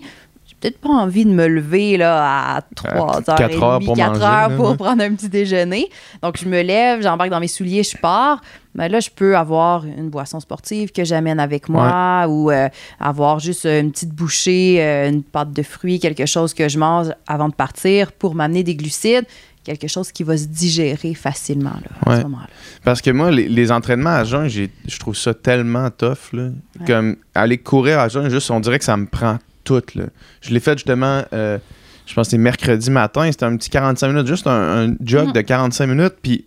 peut-être 0.60 0.78
pas 0.78 0.88
envie 0.88 1.24
de 1.24 1.30
me 1.30 1.46
lever 1.46 1.96
là, 1.96 2.56
à 2.56 2.60
3h30, 2.76 3.36
4 3.36 3.62
heures 3.62 3.78
pour 3.80 3.96
4 3.96 4.08
manger, 4.12 4.24
heures 4.24 4.56
pour 4.56 4.76
prendre 4.76 5.02
un 5.02 5.14
petit 5.14 5.28
déjeuner. 5.28 5.88
Donc 6.22 6.36
je 6.38 6.48
me 6.48 6.62
lève, 6.62 7.02
j'embarque 7.02 7.30
dans 7.30 7.40
mes 7.40 7.48
souliers, 7.48 7.82
je 7.82 7.96
pars. 7.96 8.40
Mais 8.74 8.88
là, 8.88 9.00
je 9.00 9.08
peux 9.14 9.36
avoir 9.36 9.84
une 9.84 10.08
boisson 10.08 10.38
sportive 10.40 10.92
que 10.92 11.04
j'amène 11.04 11.40
avec 11.40 11.68
moi 11.68 12.26
ou 12.28 12.50
euh, 12.50 12.68
avoir 13.00 13.40
juste 13.40 13.64
une 13.64 13.90
petite 13.90 14.10
bouchée, 14.14 14.76
euh, 14.80 15.08
une 15.08 15.22
pâte 15.24 15.52
de 15.52 15.62
fruits, 15.62 15.98
quelque 15.98 16.26
chose 16.26 16.54
que 16.54 16.68
je 16.68 16.78
mange 16.78 17.06
avant 17.26 17.48
de 17.48 17.54
partir 17.54 18.12
pour 18.12 18.36
m'amener 18.36 18.62
des 18.62 18.76
glucides, 18.76 19.24
quelque 19.64 19.88
chose 19.88 20.12
qui 20.12 20.22
va 20.22 20.36
se 20.36 20.46
digérer 20.46 21.14
facilement 21.14 21.70
là, 21.70 21.90
à 22.06 22.10
Ouais. 22.10 22.16
ce 22.18 22.22
moment-là. 22.22 22.46
Parce 22.84 23.02
que 23.02 23.10
moi, 23.10 23.32
les, 23.32 23.48
les 23.48 23.72
entraînements 23.72 24.10
à 24.14 24.22
jeun, 24.24 24.48
je 24.48 24.98
trouve 25.00 25.16
ça 25.16 25.34
tellement 25.34 25.90
tough. 25.90 26.32
Là. 26.32 26.44
Ouais. 26.44 26.86
Comme 26.86 27.16
aller 27.34 27.58
courir 27.58 27.98
à 27.98 28.08
jeun, 28.08 28.28
juste, 28.30 28.50
on 28.50 28.60
dirait 28.60 28.78
que 28.78 28.84
ça 28.84 28.96
me 28.96 29.06
prend 29.06 29.38
tout. 29.68 29.82
Là. 29.98 30.04
Je 30.40 30.52
l'ai 30.54 30.60
fait 30.60 30.72
justement, 30.78 31.22
euh, 31.32 31.58
je 32.06 32.14
pense 32.14 32.26
que 32.26 32.30
c'était 32.30 32.42
mercredi 32.42 32.90
matin, 32.90 33.30
c'était 33.30 33.44
un 33.44 33.56
petit 33.56 33.70
45 33.70 34.08
minutes, 34.08 34.26
juste 34.26 34.46
un, 34.46 34.86
un 34.90 34.94
jog 35.04 35.26
Mhm. 35.28 35.32
de 35.32 35.40
45 35.42 35.86
minutes, 35.86 36.14
puis 36.22 36.44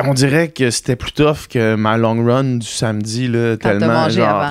on 0.00 0.14
dirait 0.14 0.48
que 0.48 0.70
c'était 0.70 0.94
plus 0.94 1.10
tough 1.12 1.48
que 1.50 1.74
ma 1.74 1.96
long 1.96 2.24
run 2.24 2.58
du 2.58 2.66
samedi, 2.66 3.26
là, 3.26 3.56
Quand 3.60 3.70
t'as 3.70 3.78
tellement, 3.78 4.08
genre, 4.08 4.50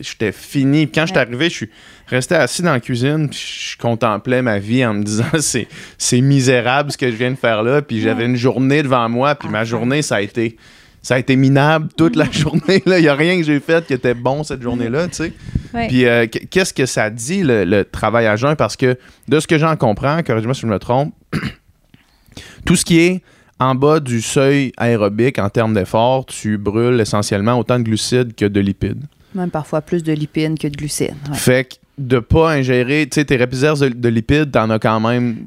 j'étais 0.00 0.32
fini. 0.32 0.90
Quand 0.90 1.04
j'étais 1.06 1.20
Ouais. 1.20 1.26
arrivé, 1.26 1.50
je 1.50 1.54
suis 1.54 1.70
resté 2.06 2.34
assis 2.34 2.62
dans 2.62 2.72
la 2.72 2.80
cuisine, 2.80 3.28
puis 3.28 3.38
je 3.72 3.76
contemplais 3.78 4.40
ma 4.40 4.58
vie 4.58 4.84
en 4.86 4.94
me 4.94 5.02
disant, 5.02 5.24
c'est 5.40 5.68
c'est 5.98 6.20
misérable 6.22 6.92
ce 6.92 6.96
que 6.98 7.10
je 7.10 7.16
viens 7.16 7.30
de 7.30 7.36
faire 7.36 7.62
là, 7.62 7.82
puis 7.82 8.00
j'avais 8.00 8.24
une 8.24 8.36
journée 8.36 8.82
devant 8.82 9.06
moi, 9.08 9.34
puis 9.34 9.48
ma 9.50 9.60
Ah. 9.60 9.64
journée, 9.64 10.00
ça 10.02 10.16
a 10.16 10.20
été... 10.22 10.56
Ça 11.04 11.16
a 11.16 11.18
été 11.18 11.36
minable 11.36 11.88
toute 11.96 12.16
la 12.16 12.24
journée. 12.32 12.82
Il 12.86 12.92
n'y 12.96 13.08
a 13.08 13.14
rien 13.14 13.36
que 13.36 13.42
j'ai 13.44 13.60
fait 13.60 13.86
qui 13.86 13.92
était 13.92 14.14
bon 14.14 14.42
cette 14.42 14.62
journée-là, 14.62 15.06
tu 15.08 15.14
sais. 15.16 15.32
Ouais. 15.74 15.86
Puis 15.88 16.06
euh, 16.06 16.26
qu- 16.26 16.46
qu'est-ce 16.46 16.72
que 16.72 16.86
ça 16.86 17.10
dit, 17.10 17.42
le, 17.42 17.64
le 17.64 17.84
travail 17.84 18.26
à 18.26 18.36
jeun? 18.36 18.56
Parce 18.56 18.74
que 18.76 18.96
de 19.28 19.38
ce 19.38 19.46
que 19.46 19.58
j'en 19.58 19.76
comprends, 19.76 20.22
corrige-moi 20.22 20.54
si 20.54 20.62
je 20.62 20.66
me 20.66 20.78
trompe, 20.78 21.12
tout 22.64 22.76
ce 22.76 22.84
qui 22.84 23.00
est 23.00 23.22
en 23.60 23.74
bas 23.74 24.00
du 24.00 24.20
seuil 24.22 24.72
aérobique 24.76 25.38
en 25.38 25.48
termes 25.50 25.74
d'effort, 25.74 26.26
tu 26.26 26.58
brûles 26.58 27.00
essentiellement 27.00 27.58
autant 27.58 27.78
de 27.78 27.84
glucides 27.84 28.34
que 28.34 28.46
de 28.46 28.60
lipides. 28.60 29.04
Même 29.34 29.50
parfois 29.50 29.80
plus 29.80 30.02
de 30.02 30.12
lipides 30.12 30.58
que 30.58 30.68
de 30.68 30.76
glucides. 30.76 31.14
ouais. 31.30 31.36
Fait 31.36 31.64
que 31.64 31.74
de 31.98 32.18
pas 32.18 32.50
ingérer, 32.52 33.06
tu 33.10 33.16
sais, 33.16 33.24
tes 33.24 33.36
réserves 33.36 33.80
de, 33.80 33.88
de 33.88 34.08
lipides, 34.08 34.50
t'en 34.52 34.70
as 34.70 34.78
quand 34.78 35.00
même. 35.00 35.46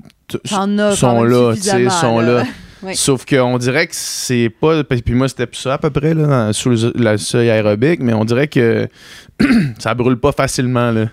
T'en 0.49 0.77
as 0.77 0.89
quand 0.91 0.95
sont 0.95 1.21
même 1.21 1.31
là, 1.31 1.53
tu 1.55 1.61
sais, 1.61 1.89
sont 1.89 2.19
là. 2.19 2.33
là. 2.39 2.43
Oui. 2.83 2.95
Sauf 2.95 3.25
qu'on 3.25 3.57
dirait 3.57 3.87
que 3.87 3.95
c'est 3.95 4.49
pas. 4.49 4.83
Puis 4.83 5.13
moi, 5.13 5.27
c'était 5.27 5.47
ça 5.53 5.73
à 5.73 5.77
peu 5.77 5.89
près, 5.89 6.13
là, 6.13 6.53
sous 6.53 6.69
le, 6.69 7.17
seuil 7.17 7.49
aérobique, 7.49 7.99
mais 8.01 8.13
on 8.13 8.23
dirait 8.25 8.47
que 8.47 8.87
ça 9.79 9.93
brûle 9.93 10.17
pas 10.17 10.31
facilement, 10.31 10.91
là. 10.91 11.05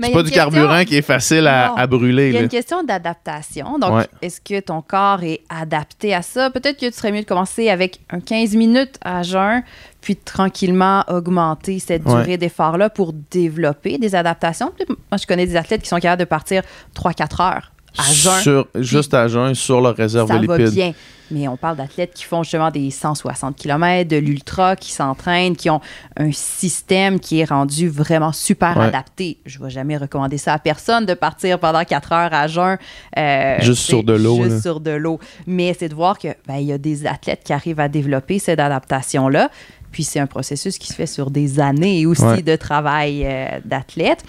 C'est 0.00 0.10
pas 0.12 0.22
du 0.22 0.30
question- 0.30 0.50
carburant 0.50 0.84
qui 0.84 0.96
est 0.96 1.02
facile 1.02 1.46
à, 1.46 1.86
brûler, 1.86 2.28
Il 2.28 2.32
y 2.32 2.36
a 2.36 2.38
là. 2.40 2.44
une 2.44 2.48
question 2.50 2.82
d'adaptation. 2.82 3.78
Donc, 3.78 3.92
Ouais. 3.98 4.06
est-ce 4.20 4.40
que 4.40 4.58
ton 4.60 4.82
corps 4.82 5.22
est 5.22 5.40
adapté 5.48 6.14
à 6.14 6.22
ça? 6.22 6.50
Peut-être 6.50 6.78
que 6.80 6.86
tu 6.86 6.92
serais 6.92 7.12
mieux 7.12 7.22
de 7.22 7.26
commencer 7.26 7.68
avec 7.68 8.00
un 8.10 8.20
15 8.20 8.54
minutes 8.56 8.96
à 9.04 9.22
jeun, 9.22 9.62
puis 10.00 10.16
tranquillement 10.16 11.04
augmenter 11.08 11.78
cette 11.78 12.04
Ouais. 12.04 12.22
durée 12.22 12.36
d'effort-là 12.36 12.90
pour 12.90 13.12
développer 13.30 13.98
des 13.98 14.14
adaptations. 14.14 14.72
Moi, 14.88 15.18
je 15.20 15.26
connais 15.26 15.46
des 15.46 15.56
athlètes 15.56 15.82
qui 15.82 15.88
sont 15.88 15.98
capables 16.00 16.20
de 16.20 16.24
partir 16.26 16.62
3-4 16.94 17.40
heures 17.40 17.72
à 17.98 18.12
jeun. 18.12 18.40
Sur, 18.40 18.66
juste 18.74 19.14
à 19.14 19.28
jeun, 19.28 19.54
sur 19.54 19.80
leur 19.80 19.94
réserve 19.96 20.28
ça 20.28 20.38
de 20.38 20.46
va 20.46 20.58
bien. 20.70 20.92
Mais 21.30 21.48
on 21.48 21.56
parle 21.56 21.78
d'athlètes 21.78 22.12
qui 22.12 22.24
font 22.24 22.42
justement 22.42 22.70
des 22.70 22.90
160 22.90 23.56
km, 23.56 24.06
de 24.06 24.18
l'ultra, 24.18 24.76
qui 24.76 24.92
s'entraînent, 24.92 25.56
qui 25.56 25.70
ont 25.70 25.80
un 26.18 26.30
système 26.30 27.18
qui 27.18 27.40
est 27.40 27.44
rendu 27.48 27.88
vraiment 27.88 28.32
super 28.32 28.76
Ouais. 28.76 28.84
adapté. 28.86 29.38
Je 29.46 29.58
ne 29.58 29.64
vais 29.64 29.70
jamais 29.70 29.96
recommander 29.96 30.36
ça 30.36 30.52
à 30.52 30.58
personne 30.58 31.06
de 31.06 31.14
partir 31.14 31.58
pendant 31.58 31.84
4 31.84 32.12
heures 32.12 32.34
à 32.34 32.48
jeun. 32.48 32.76
euh, 33.16 33.56
Juste 33.60 33.82
sur 33.82 34.04
de 34.04 34.12
l'eau, 34.12 34.42
Juste 34.42 34.50
là. 34.56 34.60
sur 34.60 34.80
de 34.80 34.90
l'eau. 34.90 35.18
Mais 35.46 35.74
c'est 35.78 35.88
de 35.88 35.94
voir 35.94 36.18
que 36.18 36.28
ben, 36.46 36.56
il 36.56 36.66
y 36.66 36.72
a 36.72 36.78
des 36.78 37.06
athlètes 37.06 37.40
qui 37.44 37.54
arrivent 37.54 37.80
à 37.80 37.88
développer 37.88 38.38
cette 38.38 38.60
adaptation-là. 38.60 39.50
Puis 39.90 40.04
c'est 40.04 40.20
un 40.20 40.26
processus 40.26 40.78
qui 40.78 40.86
se 40.86 40.94
fait 40.94 41.06
sur 41.06 41.30
des 41.30 41.60
années 41.60 42.06
aussi 42.06 42.22
Ouais. 42.24 42.40
de 42.42 42.56
travail 42.56 43.24
euh, 43.26 43.46
d'athlète, 43.64 44.24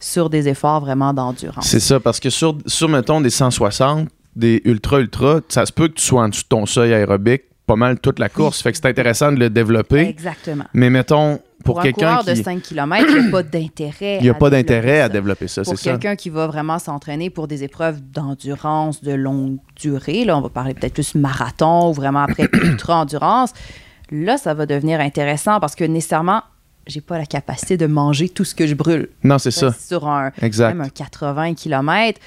sur 0.00 0.30
des 0.30 0.48
efforts 0.48 0.80
vraiment 0.80 1.12
d'endurance. 1.12 1.66
C'est 1.66 1.80
ça, 1.80 2.00
parce 2.00 2.20
que 2.20 2.30
sur, 2.30 2.56
sur, 2.66 2.88
mettons, 2.88 3.20
des 3.20 3.30
160, 3.30 4.08
des 4.36 4.62
ultra-ultra, 4.64 5.40
ça 5.48 5.66
se 5.66 5.72
peut 5.72 5.88
que 5.88 5.94
tu 5.94 6.04
sois 6.04 6.22
en 6.22 6.28
dessous 6.28 6.44
de 6.44 6.48
ton 6.48 6.66
seuil 6.66 6.94
aérobique 6.94 7.42
pas 7.68 7.76
mal 7.76 8.00
toute 8.00 8.18
la 8.18 8.28
course. 8.30 8.62
Fait 8.62 8.72
que 8.72 8.78
c'est 8.78 8.86
intéressant 8.86 9.30
de 9.30 9.36
le 9.38 9.50
développer. 9.50 10.00
Exactement. 10.00 10.64
Mais 10.72 10.90
mettons, 10.90 11.38
pour, 11.64 11.74
Pour, 11.74 11.80
un 11.80 11.82
quelqu'un 11.82 12.08
coureur 12.16 12.24
de 12.24 12.32
qui. 12.32 12.42
5 12.42 12.62
km, 12.62 13.06
il 13.08 13.20
n'y 13.20 13.28
a 13.28 13.30
pas 13.30 13.42
d'intérêt. 13.42 14.16
Il 14.16 14.22
n'y 14.22 14.28
a 14.30 14.32
à 14.32 14.34
pas 14.34 14.50
d'intérêt 14.50 15.00
à 15.02 15.08
développer 15.08 15.48
ça, 15.48 15.64
c'est 15.64 15.72
Pour 15.72 15.78
ça. 15.78 15.90
quelqu'un 15.90 16.16
qui 16.16 16.30
va 16.30 16.46
vraiment 16.46 16.78
s'entraîner 16.78 17.28
pour 17.30 17.46
des 17.46 17.64
épreuves 17.64 18.00
d'endurance 18.00 19.02
de 19.02 19.12
longue 19.12 19.58
durée, 19.76 20.24
là, 20.24 20.38
on 20.38 20.40
va 20.40 20.48
parler 20.48 20.72
peut-être 20.72 20.94
plus 20.94 21.14
marathon 21.14 21.90
ou 21.90 21.92
vraiment 21.92 22.22
après 22.22 22.48
ultra-endurance, 22.52 23.52
là, 24.10 24.38
ça 24.38 24.54
va 24.54 24.64
devenir 24.64 25.00
intéressant 25.00 25.60
parce 25.60 25.74
que 25.74 25.84
nécessairement, 25.84 26.42
j'ai 26.88 27.02
pas 27.02 27.18
la 27.18 27.26
capacité 27.26 27.76
de 27.76 27.86
manger 27.86 28.28
tout 28.28 28.44
ce 28.44 28.54
que 28.54 28.66
je 28.66 28.74
brûle. 28.74 29.10
Non, 29.22 29.38
c'est 29.38 29.50
ça. 29.50 29.72
Sur 29.72 30.08
un, 30.08 30.32
Exact. 30.42 30.68
même 30.68 30.80
un 30.80 30.88
80 30.88 31.54
km, 31.54 32.18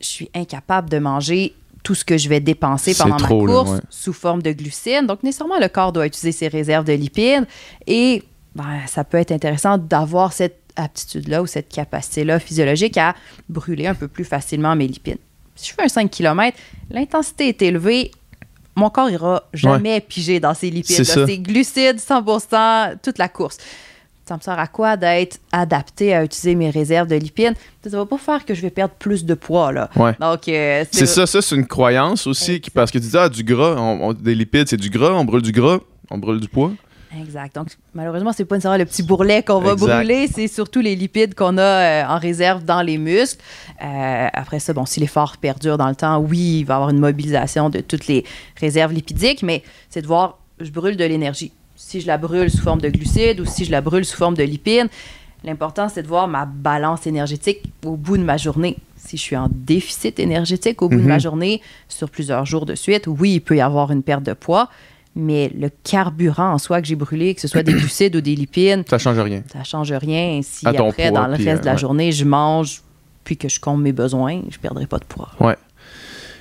je 0.00 0.06
suis 0.06 0.30
incapable 0.34 0.90
de 0.90 0.98
manger 0.98 1.54
tout 1.84 1.94
ce 1.94 2.04
que 2.04 2.18
je 2.18 2.28
vais 2.28 2.40
dépenser 2.40 2.94
pendant 2.94 3.16
trop, 3.16 3.46
ma 3.46 3.52
là, 3.52 3.58
course 3.58 3.70
ouais. 3.70 3.80
sous 3.88 4.12
forme 4.12 4.42
de 4.42 4.52
glucides. 4.52 5.06
Donc, 5.06 5.22
nécessairement, 5.22 5.58
le 5.60 5.68
corps 5.68 5.92
doit 5.92 6.06
utiliser 6.06 6.32
ses 6.32 6.48
réserves 6.48 6.84
de 6.84 6.92
lipides 6.92 7.46
et 7.86 8.24
ben, 8.54 8.80
ça 8.86 9.04
peut 9.04 9.18
être 9.18 9.32
intéressant 9.32 9.78
d'avoir 9.78 10.32
cette 10.32 10.58
aptitude-là 10.74 11.42
ou 11.42 11.46
cette 11.46 11.68
capacité-là 11.68 12.40
physiologique 12.40 12.96
à 12.98 13.14
brûler 13.48 13.86
un 13.86 13.94
peu 13.94 14.08
plus 14.08 14.24
facilement 14.24 14.74
mes 14.74 14.88
lipides. 14.88 15.18
Si 15.54 15.70
je 15.70 15.74
fais 15.74 15.82
un 15.82 15.88
5 15.88 16.10
km, 16.10 16.56
l'intensité 16.90 17.48
est 17.48 17.62
élevée, 17.62 18.10
mon 18.74 18.90
corps 18.90 19.10
ira 19.10 19.44
jamais 19.52 20.00
piger 20.00 20.40
dans 20.40 20.54
ses 20.54 20.70
lipides. 20.70 21.04
C'est 21.04 21.38
glucides 21.38 21.98
100% 21.98 22.96
toute 23.02 23.18
la 23.18 23.28
course. 23.28 23.58
Ça 24.28 24.36
me 24.36 24.40
sert 24.42 24.58
à 24.58 24.66
quoi 24.66 24.96
d'être 24.98 25.40
adapté 25.52 26.14
à 26.14 26.22
utiliser 26.22 26.54
mes 26.54 26.68
réserves 26.68 27.08
de 27.08 27.16
lipides? 27.16 27.54
Ça 27.88 27.96
va 27.96 28.04
pas 28.04 28.18
faire 28.18 28.44
que 28.44 28.52
je 28.52 28.60
vais 28.60 28.68
perdre 28.70 28.92
plus 28.98 29.24
de 29.24 29.32
poids, 29.32 29.72
là. 29.72 29.88
Ouais. 29.96 30.14
Donc, 30.20 30.46
euh, 30.48 30.84
C'est 30.90 31.06
ça, 31.06 31.26
ça 31.26 31.40
c'est 31.40 31.56
une 31.56 31.66
croyance 31.66 32.26
aussi, 32.26 32.60
qui- 32.60 32.70
parce 32.70 32.90
que 32.90 32.98
tu 32.98 33.06
dis, 33.06 33.16
ah, 33.16 33.30
du 33.30 33.42
gras, 33.42 33.74
on- 33.78 34.08
on- 34.10 34.12
des 34.12 34.34
lipides, 34.34 34.68
c'est 34.68 34.76
du 34.76 34.90
gras, 34.90 35.12
on 35.12 35.24
brûle 35.24 35.40
du 35.40 35.52
gras, 35.52 35.78
on 36.10 36.18
brûle 36.18 36.40
du 36.40 36.48
poids. 36.48 36.72
Exact. 37.18 37.54
Donc, 37.54 37.68
malheureusement, 37.94 38.32
c'est 38.34 38.44
pas 38.44 38.56
nécessairement 38.56 38.76
le 38.76 38.84
petit 38.84 39.02
bourrelet 39.02 39.42
qu'on 39.42 39.60
va 39.60 39.72
Exact. 39.72 39.94
brûler, 39.96 40.28
c'est 40.30 40.46
surtout 40.46 40.80
les 40.80 40.94
lipides 40.94 41.34
qu'on 41.34 41.56
a 41.56 41.62
euh, 41.62 42.04
en 42.06 42.18
réserve 42.18 42.64
dans 42.66 42.82
les 42.82 42.98
muscles. 42.98 43.40
Euh, 43.82 44.26
après 44.30 44.58
ça, 44.60 44.74
bon, 44.74 44.84
si 44.84 45.00
l'effort 45.00 45.38
perdure 45.38 45.78
dans 45.78 45.88
le 45.88 45.94
temps, 45.94 46.18
oui, 46.18 46.58
il 46.60 46.64
va 46.64 46.74
y 46.74 46.76
avoir 46.76 46.90
une 46.90 47.00
mobilisation 47.00 47.70
de 47.70 47.80
toutes 47.80 48.08
les 48.08 48.24
réserves 48.60 48.92
lipidiques, 48.92 49.42
mais 49.42 49.62
c'est 49.88 50.02
de 50.02 50.06
voir, 50.06 50.38
je 50.60 50.70
brûle 50.70 50.98
de 50.98 51.04
l'énergie. 51.04 51.52
Si 51.80 52.00
je 52.00 52.06
la 52.08 52.18
brûle 52.18 52.50
sous 52.50 52.58
forme 52.62 52.80
de 52.80 52.88
glucides 52.88 53.38
ou 53.40 53.44
si 53.44 53.64
je 53.64 53.70
la 53.70 53.80
brûle 53.80 54.04
sous 54.04 54.16
forme 54.16 54.34
de 54.36 54.42
lipides, 54.42 54.88
l'important, 55.44 55.88
c'est 55.88 56.02
de 56.02 56.08
voir 56.08 56.26
ma 56.26 56.44
balance 56.44 57.06
énergétique 57.06 57.60
au 57.86 57.96
bout 57.96 58.18
de 58.18 58.24
ma 58.24 58.36
journée. 58.36 58.76
Si 58.96 59.16
je 59.16 59.22
suis 59.22 59.36
en 59.36 59.48
déficit 59.50 60.18
énergétique 60.18 60.82
au 60.82 60.88
bout 60.88 60.96
de 60.96 61.02
Mhm. 61.02 61.06
ma 61.08 61.18
journée 61.20 61.62
sur 61.88 62.10
plusieurs 62.10 62.44
jours 62.46 62.66
de 62.66 62.74
suite, 62.74 63.06
oui, 63.06 63.34
il 63.34 63.40
peut 63.40 63.56
y 63.56 63.60
avoir 63.60 63.92
une 63.92 64.02
perte 64.02 64.24
de 64.24 64.32
poids. 64.34 64.68
mais 65.20 65.50
le 65.58 65.68
carburant 65.82 66.52
en 66.52 66.58
soi 66.58 66.80
que 66.80 66.86
j'ai 66.86 66.94
brûlé, 66.94 67.34
que 67.34 67.40
ce 67.40 67.48
soit 67.48 67.64
des 67.64 67.72
glucides 67.80 68.14
ou 68.14 68.20
des 68.20 68.36
lipides, 68.36 68.84
Ça 68.88 68.98
change 68.98 69.18
rien. 69.18 69.42
ça 69.52 69.64
change 69.64 69.90
rien. 69.92 70.40
Si 70.44 70.64
À 70.64 70.70
après, 70.70 71.10
poids, 71.10 71.20
dans 71.22 71.26
le 71.26 71.34
reste 71.34 71.62
de 71.62 71.66
la 71.66 71.72
euh, 71.72 71.74
ouais. 71.74 71.78
journée, 71.78 72.12
je 72.12 72.24
mange 72.24 72.82
puis 73.24 73.36
que 73.36 73.48
je 73.48 73.58
comble 73.58 73.82
mes 73.82 73.90
besoins, 73.92 74.42
je 74.48 74.58
perdrai 74.58 74.86
pas 74.86 74.98
de 74.98 75.04
poids. 75.04 75.30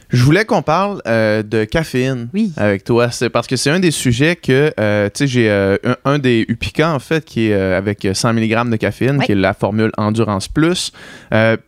Je 0.09 0.23
voulais 0.23 0.45
qu'on 0.45 0.61
parle 0.61 1.01
euh, 1.07 1.43
de 1.43 1.65
caféine 1.65 2.29
Oui. 2.33 2.53
avec 2.55 2.83
toi. 2.83 3.11
C'est 3.11 3.29
parce 3.29 3.47
que 3.47 3.55
c'est 3.55 3.69
un 3.69 3.79
des 3.79 3.91
sujets 3.91 4.35
que, 4.35 4.71
euh, 4.79 5.09
tu 5.13 5.19
sais, 5.19 5.27
j'ai 5.27 5.49
euh, 5.49 5.75
un, 5.83 5.95
un 6.05 6.19
des 6.19 6.45
Upica, 6.47 6.93
en 6.93 6.99
fait, 6.99 7.25
qui 7.25 7.47
est 7.49 7.53
avec 7.53 8.07
100 8.13 8.33
mg 8.33 8.69
de 8.69 8.75
caféine, 8.77 9.17
Oui. 9.19 9.25
qui 9.25 9.31
est 9.33 9.35
la 9.35 9.53
formule 9.53 9.91
Endurance 9.97 10.47
Plus. 10.47 10.91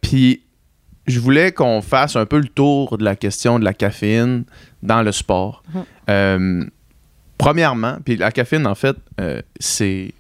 Puis, 0.02 0.42
je 1.08 1.20
voulais 1.20 1.52
qu'on 1.52 1.82
fasse 1.82 2.16
un 2.16 2.26
peu 2.26 2.38
le 2.38 2.48
tour 2.48 2.98
de 2.98 3.04
la 3.04 3.16
question 3.16 3.60
de 3.60 3.66
la 3.66 3.74
caféine 3.74 4.44
dans 4.84 5.02
le 5.02 5.12
sport. 5.12 5.64
Mhm. 5.74 5.84
Euh, 6.10 6.64
premièrement, 7.38 7.98
puis 8.06 8.16
la 8.16 8.32
caféine, 8.32 8.68
en 8.68 8.76
fait, 8.76 8.96
c'est 9.60 10.14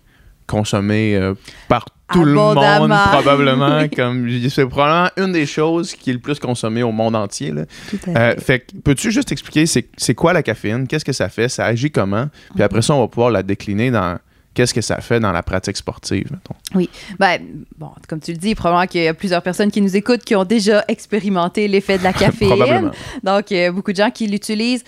consommé 0.47 1.15
euh, 1.15 1.35
par 1.67 1.85
tout 2.11 2.23
le 2.25 2.33
monde, 2.33 2.55
probablement. 3.11 3.79
Oui. 3.81 3.89
comme 3.89 4.27
C'est 4.49 4.65
probablement 4.65 5.09
une 5.17 5.31
des 5.31 5.45
choses 5.45 5.93
qui 5.93 6.09
est 6.09 6.13
le 6.13 6.19
plus 6.19 6.39
consommée 6.39 6.83
au 6.83 6.91
monde 6.91 7.15
entier. 7.15 7.51
là. 7.51 7.63
Tout 7.89 7.97
à 8.15 8.19
Euh, 8.19 8.35
fait. 8.37 8.65
peux-tu 8.83 9.11
juste 9.11 9.31
expliquer 9.31 9.65
c'est, 9.65 10.15
quoi 10.15 10.33
la 10.33 10.43
caféine, 10.43 10.87
qu'est-ce 10.87 11.05
que 11.05 11.13
ça 11.13 11.29
fait, 11.29 11.49
ça 11.49 11.65
agit 11.65 11.91
comment, 11.91 12.27
puis 12.53 12.63
après 12.63 12.81
ça, 12.81 12.93
on 12.93 13.01
va 13.01 13.07
pouvoir 13.07 13.31
la 13.31 13.43
décliner 13.43 13.91
dans 13.91 14.17
qu'est-ce 14.55 14.73
que 14.73 14.81
ça 14.81 14.97
fait 14.99 15.19
dans 15.19 15.31
la 15.31 15.43
pratique 15.43 15.77
sportive, 15.77 16.27
mettons. 16.31 16.87
Ben, 17.17 17.39
bon, 17.77 17.91
comme 18.09 18.19
tu 18.19 18.31
le 18.31 18.37
dis, 18.37 18.55
probablement 18.55 18.87
qu'il 18.87 19.03
y 19.03 19.07
a 19.07 19.13
plusieurs 19.13 19.41
personnes 19.41 19.71
qui 19.71 19.79
nous 19.79 19.95
écoutent 19.95 20.23
qui 20.23 20.35
ont 20.35 20.43
déjà 20.43 20.83
expérimenté 20.87 21.67
l'effet 21.67 21.97
de 21.97 22.03
la 22.03 22.11
caféine. 22.25 22.91
Donc, 23.23 23.51
euh, 23.51 23.71
beaucoup 23.71 23.91
de 23.91 23.97
gens 23.97 24.09
qui 24.11 24.27
l'utilisent. 24.27 24.83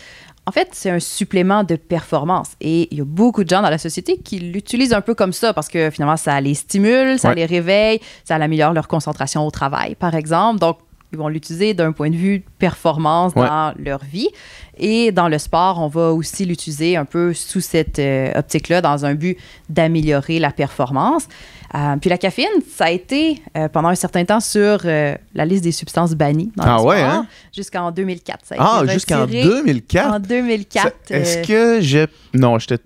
En 0.48 0.52
fait, 0.52 0.70
c'est 0.72 0.90
un 0.90 1.00
supplément 1.00 1.64
de 1.64 1.76
performance. 1.76 2.50
Et 2.62 2.88
il 2.92 2.98
y 2.98 3.02
a 3.02 3.06
beaucoup 3.06 3.44
de 3.44 3.50
gens 3.50 3.62
dans 3.62 3.70
la 3.70 3.78
société 3.78 4.18
qui 4.18 4.40
l'utilisent 4.40 4.94
un 4.94 5.02
peu 5.02 5.14
comme 5.14 5.34
ça 5.34 5.54
parce 5.54 5.68
que 5.68 5.90
finalement, 5.92 6.18
ça 6.18 6.42
les 6.42 6.56
stimule, 6.56 7.20
ça 7.20 7.30
Ouais. 7.30 7.36
les 7.36 7.46
réveille, 7.46 8.00
ça 8.26 8.36
améliore 8.36 8.74
leur 8.74 8.88
concentration 8.88 9.46
au 9.46 9.52
travail, 9.52 9.94
par 9.96 10.16
exemple. 10.16 10.60
Donc, 10.60 10.80
ils 11.14 11.18
vont 11.20 11.28
l'utiliser 11.28 11.74
d'un 11.74 11.92
point 11.92 12.10
de 12.10 12.16
vue 12.16 12.44
performance 12.58 13.34
Ouais. 13.36 13.46
dans 13.46 13.74
leur 13.78 14.00
vie. 14.04 14.30
Et 14.78 15.12
dans 15.12 15.28
le 15.28 15.38
sport, 15.38 15.80
on 15.80 15.88
va 15.88 16.12
aussi 16.12 16.46
l'utiliser 16.46 16.96
un 16.98 17.06
peu 17.06 17.34
sous 17.34 17.60
cette 17.62 18.00
euh, 18.00 18.32
optique-là, 18.34 18.82
dans 18.82 19.06
un 19.06 19.14
but 19.14 19.38
d'améliorer 19.70 20.40
la 20.40 20.52
performance. 20.52 21.28
Euh, 21.74 21.96
puis 22.02 22.10
la 22.10 22.18
caféine, 22.18 22.50
ça 22.76 22.86
a 22.86 22.90
été 22.92 23.42
euh, 23.58 23.70
pendant 23.70 23.88
un 23.90 23.96
certain 23.96 24.26
temps 24.26 24.42
sur 24.42 24.80
euh, 24.84 25.16
la 25.34 25.46
liste 25.46 25.64
des 25.64 25.72
substances 25.72 26.14
bannies 26.16 26.52
dans 26.58 26.64
Ah 26.66 26.82
ouais, 26.84 27.02
hein? 27.02 27.26
jusqu'en 27.56 27.92
2004. 27.92 28.40
Ça 28.46 28.56
a 28.58 28.80
Ah, 28.82 28.86
jusqu'en 28.88 29.22
retiré 29.22 29.44
2004? 29.44 30.14
En 30.14 30.20
2004. 30.20 30.94
Ça- 31.08 31.16
Est-ce 31.16 31.48
que 31.48 31.80
j'ai... 31.82 32.08
Non, 32.34 32.60
j'étais... 32.60 32.80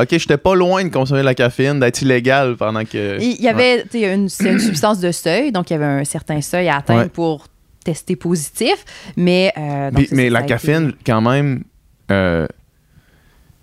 Ok, 0.00 0.08
j'étais 0.10 0.36
pas 0.38 0.54
loin 0.54 0.84
de 0.84 0.88
consommer 0.88 1.20
de 1.20 1.24
la 1.24 1.34
caféine, 1.34 1.78
d'être 1.80 2.00
illégal 2.02 2.56
pendant 2.56 2.84
que... 2.84 3.20
Il 3.20 3.40
y 3.40 3.48
avait, 3.48 3.82
tu 3.82 4.00
sais, 4.00 4.14
une, 4.14 4.28
c'est 4.28 4.50
une 4.50 4.60
substance 4.60 5.00
de 5.00 5.10
seuil, 5.12 5.52
donc 5.52 5.70
il 5.70 5.74
y 5.74 5.76
avait 5.76 5.84
un 5.84 6.04
certain 6.04 6.40
seuil 6.40 6.68
à 6.68 6.76
atteindre 6.76 7.02
Ouais. 7.02 7.08
pour 7.08 7.46
tester 7.84 8.14
positif, 8.16 8.84
mais... 9.16 9.52
donc 9.56 9.94
Puis- 9.94 10.06
ça, 10.08 10.14
mais 10.16 10.24
ça 10.28 10.30
la 10.32 10.40
été- 10.40 10.48
caféine, 10.48 10.92
quand 11.04 11.20
même, 11.20 11.64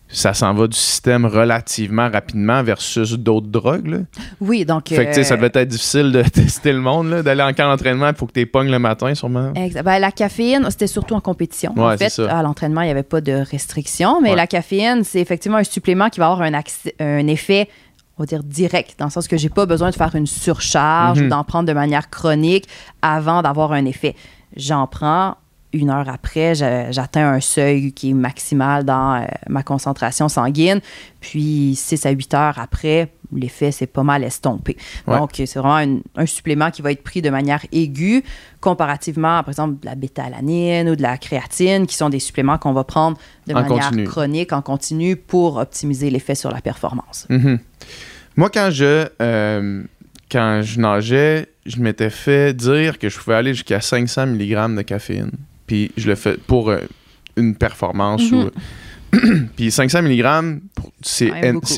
ça 0.10 0.34
s'en 0.34 0.54
va 0.54 0.68
du 0.68 0.78
système 0.78 1.26
relativement 1.26 2.10
rapidement 2.10 2.64
versus 2.64 3.14
d'autres 3.14 3.48
drogues. 3.48 3.88
Là. 3.88 3.98
Oui, 4.40 4.64
donc... 4.66 4.90
Fait 4.90 5.06
que, 5.08 5.14
sais, 5.14 5.24
ça 5.24 5.34
euh, 5.34 5.38
devait 5.38 5.52
être 5.54 5.68
difficile 5.68 6.12
de 6.12 6.22
tester 6.30 6.72
le 6.72 6.80
monde, 6.80 7.10
d'aller 7.24 7.44
en 7.44 7.52
camp 7.54 7.68
d'entraînement, 7.70 8.08
il 8.10 8.16
faut 8.16 8.26
que 8.26 8.32
tu 8.32 8.46
pognes 8.46 8.72
le 8.72 8.80
matin, 8.80 9.14
sûrement. 9.16 9.54
Exact. 9.54 9.84
Ben, 9.84 10.00
la 10.00 10.12
caféine, 10.12 10.66
c'était 10.70 10.88
surtout 10.88 11.14
en 11.16 11.20
compétition. 11.22 11.74
en 11.78 11.88
Ouais, 11.90 11.98
fait, 11.98 12.10
c'est 12.10 12.26
ça. 12.26 12.38
à 12.38 12.42
l'entraînement, 12.42 12.82
il 12.82 12.86
n'y 12.86 12.92
avait 12.92 13.04
pas 13.04 13.20
de 13.22 13.34
restrictions, 13.34 14.22
mais 14.22 14.30
Ouais. 14.32 14.36
la 14.36 14.48
caféine, 14.48 15.04
c'est 15.04 15.20
effectivement 15.20 15.58
un 15.58 15.64
supplément 15.64 16.10
qui 16.10 16.20
va 16.20 16.28
avoir 16.32 16.42
un, 16.48 16.54
accès- 16.54 16.94
un 17.00 17.28
effet, 17.28 17.68
on 18.18 18.24
va 18.24 18.28
dire, 18.28 18.44
direct, 18.44 18.96
dans 18.98 19.06
le 19.06 19.12
sens 19.12 19.28
que 19.28 19.38
j'ai 19.38 19.50
pas 19.50 19.66
besoin 19.66 19.90
de 19.90 19.96
faire 19.96 20.16
une 20.16 20.26
surcharge 20.26 21.20
Mhm. 21.20 21.26
ou 21.26 21.30
d'en 21.30 21.44
prendre 21.44 21.68
de 21.68 21.74
manière 21.74 22.10
chronique 22.10 22.68
avant 23.02 23.42
d'avoir 23.42 23.74
un 23.74 23.86
effet. 23.86 24.16
J'en 24.56 24.88
prends. 24.88 25.36
Une 25.74 25.90
heure 25.90 26.08
après, 26.08 26.56
j'a- 26.56 26.92
j'atteins 26.92 27.30
un 27.30 27.42
seuil 27.42 27.92
qui 27.92 28.12
est 28.12 28.14
maximal 28.14 28.86
dans 28.86 29.16
euh, 29.22 29.26
ma 29.50 29.64
concentration 29.64 30.30
sanguine. 30.30 30.80
Puis 31.20 31.74
6 31.76 32.06
à 32.06 32.12
8 32.12 32.34
heures 32.36 32.58
après, 32.58 33.12
l'effet 33.36 33.72
s'est 33.72 33.86
pas 33.86 34.04
mal 34.04 34.24
estompé. 34.24 34.78
Ouais. 35.08 35.18
Donc, 35.18 35.32
c'est 35.36 35.60
vraiment 35.60 35.80
une- 35.80 36.02
un 36.16 36.26
supplément 36.26 36.72
qui 36.72 36.82
va 36.82 36.94
être 36.94 37.04
pris 37.04 37.22
de 37.22 37.30
manière 37.30 37.66
aiguë 37.74 38.24
comparativement 38.62 39.40
à, 39.40 39.44
par 39.44 39.50
exemple, 39.50 39.82
de 39.82 39.86
la 39.86 39.96
bêta-alanine 39.96 40.90
ou 40.90 40.96
de 40.96 41.02
la 41.02 41.18
créatine, 41.18 41.86
qui 41.86 41.96
sont 41.96 42.10
des 42.10 42.20
suppléments 42.20 42.58
qu'on 42.58 42.72
va 42.74 42.86
prendre 42.86 43.18
de 43.48 43.54
En 43.54 43.62
manière 43.62 43.86
continu. 43.90 44.04
chronique, 44.06 44.54
en 44.54 44.62
continu, 44.62 45.16
pour 45.18 45.58
optimiser 45.58 46.10
l'effet 46.10 46.36
sur 46.36 46.52
la 46.52 46.62
performance. 46.62 47.26
Mhm. 47.30 47.60
Moi, 48.38 48.50
quand 48.50 48.70
je, 48.72 49.08
euh, 49.22 49.84
quand 50.32 50.62
je 50.64 50.80
nageais, 50.80 51.48
je 51.66 51.78
m'étais 51.82 52.10
fait 52.10 52.54
dire 52.56 52.98
que 53.00 53.10
je 53.10 53.20
pouvais 53.20 53.36
aller 53.36 53.54
jusqu'à 53.54 53.82
500 53.82 54.28
mg 54.28 54.76
de 54.78 54.82
caféine. 54.84 55.32
Puis 55.68 55.92
je 55.98 56.08
le 56.08 56.16
fais 56.16 56.38
pour 56.48 56.70
euh, 56.70 56.80
une 57.36 57.56
performance. 57.56 58.32
Mhm. 58.32 58.40
ou- 58.46 58.50
Puis 59.56 59.72
500 59.72 60.02
mg, 60.02 60.60
c'est 61.02 61.32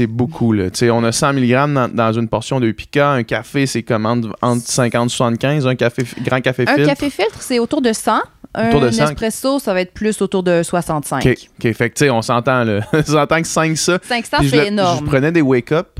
beaucoup. 0.07 0.49
beaucoup. 0.49 0.53
là. 0.53 0.69
On 0.91 1.03
a 1.03 1.11
100 1.11 1.33
mg 1.33 1.73
dans, 1.73 1.87
dans 1.93 2.11
une 2.13 2.27
portion 2.27 2.59
de 2.59 2.67
Upica. 2.67 3.11
Un 3.11 3.23
café, 3.23 3.67
c'est 3.67 3.83
comment 3.83 4.17
entre 4.41 4.65
50 4.65 5.05
et 5.07 5.09
75. 5.09 5.67
Un 5.67 5.75
café, 5.75 6.03
grand 6.23 6.41
café 6.41 6.63
Un 6.67 6.73
filtre. 6.75 6.89
café 6.89 7.09
filtre, 7.11 7.39
c'est 7.41 7.59
autour 7.59 7.81
de 7.83 7.93
100. 7.93 8.19
Autour 8.57 8.81
un 8.81 8.85
de 8.87 8.91
100. 8.91 9.03
espresso, 9.09 9.59
ça 9.59 9.73
va 9.75 9.81
être 9.81 9.93
plus 9.93 10.19
autour 10.23 10.41
de 10.41 10.63
65. 10.63 11.23
OK. 11.23 11.71
Fait 11.73 11.89
que, 11.91 11.95
tu 11.95 12.05
sais, 12.05 12.09
on 12.09 12.23
s'entend, 12.23 12.63
là. 12.63 12.79
on 12.93 13.03
s'entend 13.03 13.41
que 13.43 13.47
5 13.47 13.77
ça. 13.77 13.99
500, 14.01 14.37
Puis 14.39 14.47
je, 14.49 14.55
le- 14.55 14.61
c'est 14.63 14.67
énorme. 14.69 14.99
je 15.05 15.09
prenais 15.09 15.31
des 15.31 15.41
wake-up. 15.43 15.99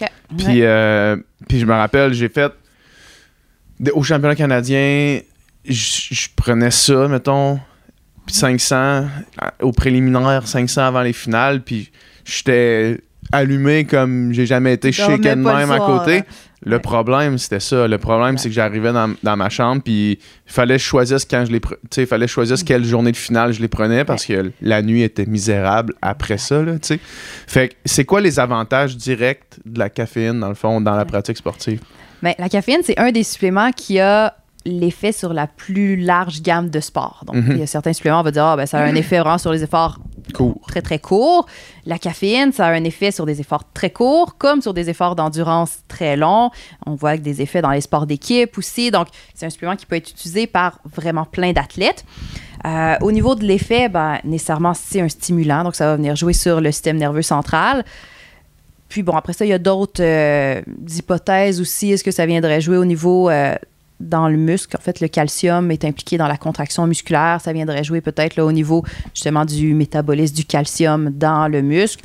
OK. 0.00 0.08
Puis, 0.36 0.46
Ouais. 0.46 0.60
euh, 0.62 1.16
puis 1.48 1.58
je 1.58 1.66
me 1.66 1.72
rappelle, 1.72 2.14
j'ai 2.14 2.28
fait 2.28 2.52
au 3.92 4.02
championnat 4.04 4.36
canadien, 4.36 5.20
je 5.64 6.28
prenais 6.36 6.70
ça, 6.70 7.08
mettons, 7.08 7.58
puis 8.26 8.34
500 8.34 8.76
euh, 8.76 9.04
au 9.62 9.72
préliminaire, 9.72 10.46
500 10.46 10.82
avant 10.82 11.02
les 11.02 11.12
finales, 11.12 11.62
puis 11.62 11.90
j'étais 12.24 13.00
allumé 13.32 13.84
comme 13.84 14.32
j'ai 14.32 14.46
jamais 14.46 14.74
été 14.74 14.90
shaken 14.92 15.42
de 15.42 15.48
même 15.48 15.70
à 15.70 15.78
côté. 15.78 16.18
hein. 16.18 16.22
Le 16.62 16.76
Ouais. 16.76 16.82
problème, 16.82 17.38
c'était 17.38 17.60
ça. 17.60 17.86
Le 17.86 17.98
problème, 17.98 18.32
Ouais. 18.34 18.38
c'est 18.38 18.48
que 18.48 18.54
j'arrivais 18.54 18.92
dans, 18.92 19.14
dans 19.22 19.36
ma 19.36 19.48
chambre, 19.48 19.80
puis 19.80 20.18
il 20.46 20.52
fallait 20.52 20.74
que 20.76 20.82
je 20.82 20.86
choisisse 20.88 21.24
quand 21.24 21.44
je 21.46 21.52
les 21.52 21.60
pre- 21.60 21.76
fallait 22.06 22.24
que 22.26 22.28
je 22.28 22.34
choisisse 22.34 22.64
quelle 22.64 22.84
journée 22.84 23.12
de 23.12 23.16
finale 23.16 23.52
je 23.52 23.60
les 23.60 23.68
prenais 23.68 24.04
parce 24.04 24.26
que 24.26 24.50
la 24.60 24.82
nuit 24.82 25.02
était 25.02 25.24
misérable 25.26 25.94
après 26.02 26.36
ça, 26.36 26.60
là, 26.62 26.72
tu 26.72 26.88
sais. 26.88 27.00
Fait 27.46 27.68
que 27.68 27.74
c'est 27.84 28.04
quoi 28.04 28.20
les 28.20 28.40
avantages 28.40 28.96
directs 28.96 29.44
de 29.64 29.78
la 29.78 29.88
caféine, 29.88 30.40
dans 30.40 30.48
le 30.48 30.54
fond, 30.56 30.80
dans 30.80 30.96
la 30.96 31.04
pratique 31.04 31.36
sportive? 31.36 31.80
Ben, 32.22 32.34
la 32.38 32.48
caféine, 32.48 32.80
c'est 32.82 32.98
un 32.98 33.12
des 33.12 33.22
suppléments 33.22 33.70
qui 33.70 34.00
a 34.00 34.34
l'effet 34.68 35.12
sur 35.12 35.32
la 35.32 35.46
plus 35.46 35.96
large 35.96 36.42
gamme 36.42 36.68
de 36.70 36.80
sports. 36.80 37.24
Donc, 37.26 37.36
Mhm. 37.36 37.52
il 37.52 37.58
y 37.58 37.62
a 37.62 37.66
certains 37.66 37.92
suppléments, 37.92 38.20
on 38.20 38.24
va 38.24 38.30
dire, 38.30 38.44
ah, 38.44 38.56
ben, 38.56 38.66
ça 38.66 38.78
a 38.78 38.84
un 38.84 38.94
effet 38.94 39.18
vraiment 39.18 39.38
sur 39.38 39.52
les 39.52 39.62
efforts 39.62 39.98
Court. 40.34 40.60
très, 40.68 40.82
très 40.82 40.98
courts. 40.98 41.46
La 41.86 41.98
caféine, 41.98 42.52
ça 42.52 42.66
a 42.66 42.70
un 42.72 42.84
effet 42.84 43.10
sur 43.10 43.24
des 43.24 43.40
efforts 43.40 43.64
très 43.72 43.90
courts, 43.90 44.36
comme 44.36 44.60
sur 44.60 44.74
des 44.74 44.90
efforts 44.90 45.16
d'endurance 45.16 45.78
très 45.88 46.16
longs. 46.16 46.50
On 46.86 46.94
voit 46.94 47.16
que 47.16 47.22
des 47.22 47.40
effets 47.40 47.62
dans 47.62 47.70
les 47.70 47.80
sports 47.80 48.06
d'équipe 48.06 48.58
aussi. 48.58 48.90
Donc, 48.90 49.08
c'est 49.34 49.46
un 49.46 49.50
supplément 49.50 49.74
qui 49.76 49.86
peut 49.86 49.96
être 49.96 50.10
utilisé 50.10 50.46
par 50.46 50.80
vraiment 50.84 51.24
plein 51.24 51.52
d'athlètes. 51.52 52.04
Euh, 52.66 52.96
au 53.00 53.10
niveau 53.12 53.34
de 53.36 53.44
l'effet, 53.44 53.88
ben, 53.88 54.18
nécessairement, 54.24 54.74
c'est 54.74 55.00
un 55.00 55.08
stimulant. 55.08 55.64
Donc, 55.64 55.76
ça 55.76 55.86
va 55.86 55.96
venir 55.96 56.14
jouer 56.16 56.32
sur 56.34 56.60
le 56.60 56.70
système 56.72 56.98
nerveux 56.98 57.22
central. 57.22 57.84
Puis 58.88 59.02
bon, 59.02 59.12
après 59.16 59.32
ça, 59.34 59.44
il 59.44 59.48
y 59.48 59.52
a 59.52 59.58
d'autres 59.58 60.02
euh, 60.02 60.62
hypothèses 60.96 61.60
aussi. 61.60 61.92
Est-ce 61.92 62.02
que 62.04 62.10
ça 62.10 62.24
viendrait 62.26 62.60
jouer 62.60 62.78
au 62.78 62.86
niveau 62.86 63.28
euh, 63.28 63.54
dans 64.00 64.28
le 64.28 64.36
muscle? 64.36 64.76
En 64.76 64.80
fait, 64.80 65.00
le 65.00 65.08
calcium 65.08 65.70
est 65.70 65.84
impliqué 65.84 66.18
dans 66.18 66.28
la 66.28 66.36
contraction 66.36 66.86
musculaire. 66.86 67.40
Ça 67.42 67.52
viendrait 67.52 67.84
jouer 67.84 68.00
peut-être 68.00 68.40
au 68.40 68.52
niveau 68.52 68.84
justement 69.14 69.44
du 69.44 69.74
métabolisme 69.74 70.34
du 70.34 70.44
calcium 70.44 71.10
dans 71.10 71.48
le 71.48 71.62
muscle. 71.62 72.04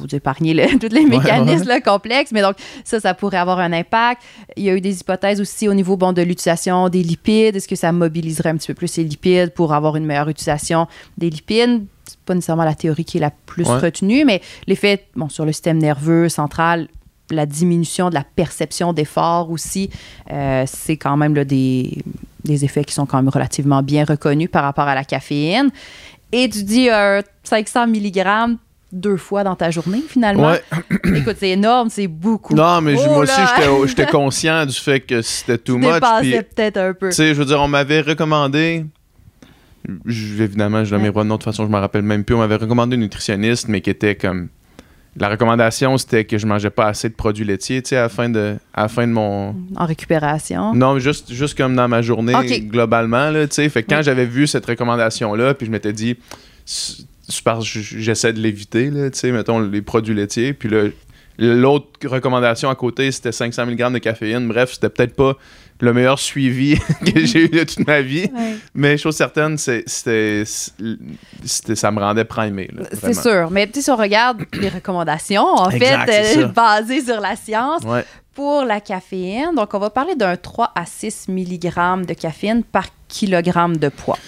Vous 0.00 0.06
épargnez 0.14 0.54
le- 0.54 0.78
tous 0.80 0.94
les 0.94 1.04
mécanismes 1.04 1.68
là, 1.68 1.80
complexes, 1.80 2.32
mais 2.32 2.40
donc 2.40 2.56
ça, 2.84 3.00
ça 3.00 3.12
pourrait 3.12 3.36
avoir 3.36 3.58
un 3.58 3.70
impact. 3.72 4.22
Il 4.56 4.64
y 4.64 4.70
a 4.70 4.74
eu 4.74 4.80
des 4.80 4.98
hypothèses 5.00 5.40
aussi 5.42 5.68
au 5.68 5.74
niveau 5.74 5.96
bon, 5.98 6.12
de 6.14 6.22
l'utilisation 6.22 6.88
des 6.88 7.02
lipides. 7.02 7.54
Est-ce 7.56 7.68
que 7.68 7.76
ça 7.76 7.92
mobiliserait 7.92 8.48
un 8.48 8.56
petit 8.56 8.68
peu 8.68 8.74
plus 8.74 8.96
les 8.96 9.04
lipides 9.04 9.50
pour 9.50 9.74
avoir 9.74 9.96
une 9.96 10.06
meilleure 10.06 10.28
utilisation 10.30 10.86
des 11.18 11.28
lipides? 11.28 11.84
C'est 12.06 12.18
pas 12.20 12.34
nécessairement 12.34 12.64
la 12.64 12.74
théorie 12.74 13.04
qui 13.04 13.18
est 13.18 13.20
la 13.20 13.30
plus 13.30 13.68
Ouais. 13.68 13.76
retenue, 13.78 14.24
mais 14.24 14.40
l'effet 14.66 15.04
bon, 15.16 15.28
sur 15.28 15.44
le 15.44 15.52
système 15.52 15.76
nerveux 15.78 16.28
central, 16.30 16.88
la 17.34 17.46
diminution 17.46 18.08
de 18.08 18.14
la 18.14 18.24
perception 18.24 18.92
d'effort 18.92 19.50
aussi, 19.50 19.90
euh, 20.32 20.64
c'est 20.66 20.96
quand 20.96 21.16
même 21.16 21.34
là, 21.34 21.44
des, 21.44 21.98
des 22.44 22.64
effets 22.64 22.84
qui 22.84 22.94
sont 22.94 23.06
quand 23.06 23.16
même 23.18 23.28
relativement 23.28 23.82
bien 23.82 24.04
reconnus 24.04 24.48
par 24.50 24.62
rapport 24.64 24.88
à 24.88 24.94
la 24.94 25.04
caféine. 25.04 25.70
Et 26.32 26.48
tu 26.48 26.62
dis 26.64 26.88
euh, 26.90 27.20
500 27.44 27.86
mg 27.88 28.56
deux 28.92 29.16
fois 29.16 29.42
dans 29.42 29.56
ta 29.56 29.70
journée, 29.72 30.02
finalement. 30.08 30.52
Ouais. 30.52 30.62
Écoute, 31.16 31.36
c'est 31.38 31.50
énorme, 31.50 31.90
c'est 31.90 32.06
beaucoup. 32.06 32.54
Non, 32.54 32.80
mais 32.80 32.94
Oh 32.96 33.04
moi 33.08 33.18
aussi, 33.18 33.40
j'étais- 33.88 34.06
conscient 34.06 34.64
du 34.66 34.72
fait 34.74 35.00
que 35.00 35.20
c'était 35.20 35.58
too 35.58 35.78
much. 35.78 35.98
peut-être 36.00 36.76
un 36.76 36.92
peu. 36.94 37.08
tu 37.08 37.16
sais, 37.16 37.28
je 37.34 37.40
veux 37.40 37.44
dire, 37.44 37.60
on 37.60 37.66
m'avait 37.68 38.00
recommandé 38.02 38.86
je- 40.06 40.42
évidemment, 40.42 40.84
je 40.84 40.90
donne 40.90 41.02
mes 41.02 41.12
pas 41.12 41.22
de 41.24 41.28
nom, 41.28 41.34
de 41.34 41.38
toute 41.42 41.44
façon, 41.52 41.64
je 41.66 41.70
me 41.70 41.78
rappelle 41.78 42.02
même 42.02 42.24
plus. 42.24 42.34
On 42.34 42.38
m'avait 42.38 42.56
recommandé 42.56 42.94
une 42.94 43.02
nutritionniste, 43.02 43.68
mais 43.68 43.80
qui 43.80 43.90
était 43.90 44.14
comme. 44.14 44.48
La 45.16 45.28
recommandation, 45.28 45.96
c'était 45.96 46.24
que 46.24 46.38
je 46.38 46.46
mangeais 46.46 46.70
pas 46.70 46.86
assez 46.86 47.08
de 47.08 47.14
produits 47.14 47.44
laitiers, 47.44 47.80
tu 47.82 47.90
sais, 47.90 47.96
à 47.96 48.02
la 48.02 48.08
fin 48.08 48.28
de, 48.28 48.56
à 48.72 48.82
la 48.82 48.88
fin 48.88 49.06
de 49.06 49.12
mon. 49.12 49.54
En 49.76 49.86
récupération? 49.86 50.74
Non, 50.74 50.98
juste, 50.98 51.32
juste 51.32 51.56
comme 51.56 51.76
dans 51.76 51.86
ma 51.88 52.02
journée, 52.02 52.32
globalement, 52.62 53.30
là, 53.30 53.46
tu 53.46 53.54
sais. 53.54 53.68
Fait 53.68 53.82
que 53.84 53.90
quand 53.90 53.98
Oui. 53.98 54.02
j'avais 54.04 54.26
vu 54.26 54.46
cette 54.48 54.66
recommandation-là, 54.66 55.54
puis 55.54 55.66
je 55.66 55.70
m'étais 55.70 55.92
dit, 55.92 56.16
c'est 56.64 57.04
c'est 57.26 57.42
parce 57.42 57.60
que 57.72 57.80
j- 57.80 58.02
j'essaie 58.02 58.34
de 58.34 58.40
l'éviter, 58.40 58.90
là, 58.90 59.08
tu 59.10 59.18
sais, 59.18 59.32
mettons, 59.32 59.58
les 59.60 59.80
produits 59.80 60.14
laitiers. 60.14 60.52
Puis 60.52 60.68
là, 60.68 60.82
l'autre 61.38 61.86
recommandation 62.04 62.68
à 62.70 62.74
côté, 62.74 63.10
c'était 63.12 63.32
500 63.32 63.66
mg 63.66 63.92
de 63.92 63.98
caféine. 63.98 64.48
Bref, 64.48 64.72
c'était 64.74 64.88
peut-être 64.88 65.14
pas 65.16 65.34
le 65.80 65.92
meilleur 65.92 66.18
suivi 66.18 66.78
que 67.04 67.26
j'ai 67.26 67.44
eu 67.44 67.48
de 67.48 67.64
toute 67.64 67.86
ma 67.86 68.00
vie. 68.00 68.30
Ouais. 68.32 68.56
Mais 68.74 68.96
chose 68.96 69.16
certaine, 69.16 69.58
c'était, 69.58 70.44
ça 70.44 71.90
me 71.90 72.00
rendait 72.00 72.24
primé. 72.24 72.70
C'est 72.92 73.14
sûr. 73.14 73.50
Mais 73.50 73.68
si 73.74 73.90
on 73.90 73.96
regarde 73.96 74.44
les 74.60 74.68
recommandations, 74.68 75.44
en 75.44 75.70
Exact, 75.70 76.06
fait, 76.10 76.38
euh, 76.44 76.46
basées 76.46 77.02
sur 77.02 77.20
la 77.20 77.36
science, 77.36 77.82
Ouais. 77.84 78.04
pour 78.34 78.64
la 78.64 78.80
caféine, 78.80 79.54
donc 79.56 79.74
on 79.74 79.78
va 79.78 79.90
parler 79.90 80.14
d'un 80.14 80.36
3 80.36 80.72
à 80.74 80.86
6 80.86 81.26
mg 81.28 82.06
de 82.06 82.14
caféine 82.14 82.62
par 82.62 82.86
kilogramme 83.08 83.76
de 83.76 83.88
poids. 83.88 84.18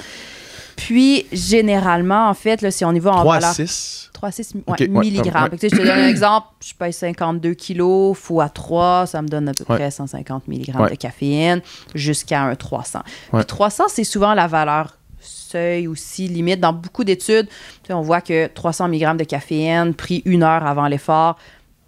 Puis, 0.77 1.27
généralement, 1.33 2.29
en 2.29 2.35
fait, 2.35 2.61
là, 2.63 2.71
si 2.71 2.85
on 2.85 2.93
y 2.93 2.99
va 3.01 3.13
en 3.13 3.21
3 3.21 3.35
à 3.37 3.39
valeur... 3.41 3.55
6. 3.55 4.11
3 4.13 4.29
à 4.29 4.33
6 4.33 4.55
ouais, 4.55 4.63
Ok, 4.67 4.77
ouais, 4.81 4.89
milligrammes. 4.89 5.49
ouais. 5.53 5.59
Que, 5.59 5.69
je 5.69 5.77
te 5.77 5.83
donne 5.83 5.89
un 5.99 6.09
exemple. 6.09 6.47
Je 6.65 6.75
pèse 6.75 6.97
52 6.97 7.55
kilos, 7.55 8.17
fois 8.17 8.49
3, 8.49 9.07
ça 9.07 9.23
me 9.23 9.29
donne 9.29 9.49
à 9.49 9.53
peu 9.55 9.65
près 9.65 9.91
150 9.91 10.49
mg 10.49 10.75
Ouais. 10.79 10.91
de 10.91 10.95
caféine 10.97 11.61
jusqu'à 11.95 12.43
un 12.43 12.55
300. 12.55 13.01
Ouais. 13.33 13.41
Puis 13.41 13.47
300, 13.47 13.85
c'est 13.89 14.05
souvent 14.05 14.35
la 14.35 14.47
valeur 14.47 14.97
seuil 15.21 15.87
aussi, 15.89 16.29
limite. 16.29 16.61
Dans 16.61 16.73
beaucoup 16.73 17.05
d'études, 17.05 17.49
on 17.91 18.01
voit 18.01 18.21
que 18.21 18.47
300 18.47 18.89
mg 18.89 19.17
de 19.17 19.25
caféine 19.25 19.95
pris 19.95 20.23
une 20.25 20.43
heure 20.43 20.67
avant 20.67 20.87
l'effort, 20.89 21.37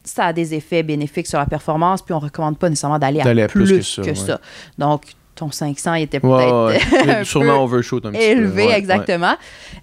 ça 0.05 0.27
a 0.27 0.33
des 0.33 0.55
effets 0.55 0.83
bénéfiques 0.83 1.27
sur 1.27 1.39
la 1.39 1.47
performance, 1.47 2.01
puis 2.03 2.15
on 2.15 2.19
ne 2.19 2.25
recommande 2.25 2.59
pas 2.59 2.69
nécessairement 2.71 2.99
d'aller 2.99 3.21
à 3.21 3.49
plus, 3.49 3.65
plus 3.65 3.97
que, 3.97 4.03
que 4.03 4.15
ça, 4.15 4.27
ça, 4.27 4.33
ouais. 4.35 4.39
Donc, 4.79 5.03
ton 5.39 5.51
500 5.51 5.95
il 5.95 6.03
était 6.03 6.21
peut-être 6.21 6.67
ouais, 6.67 6.81
ouais. 7.07 7.11
un 7.21 7.25
Sûrement 7.25 7.59
peu 7.59 7.65
overshoot 7.65 8.05
un 8.05 8.11
petit 8.11 8.19
peu. 8.19 8.25
élevé, 8.25 8.67
ouais. 8.67 8.79
exactement. 8.79 9.35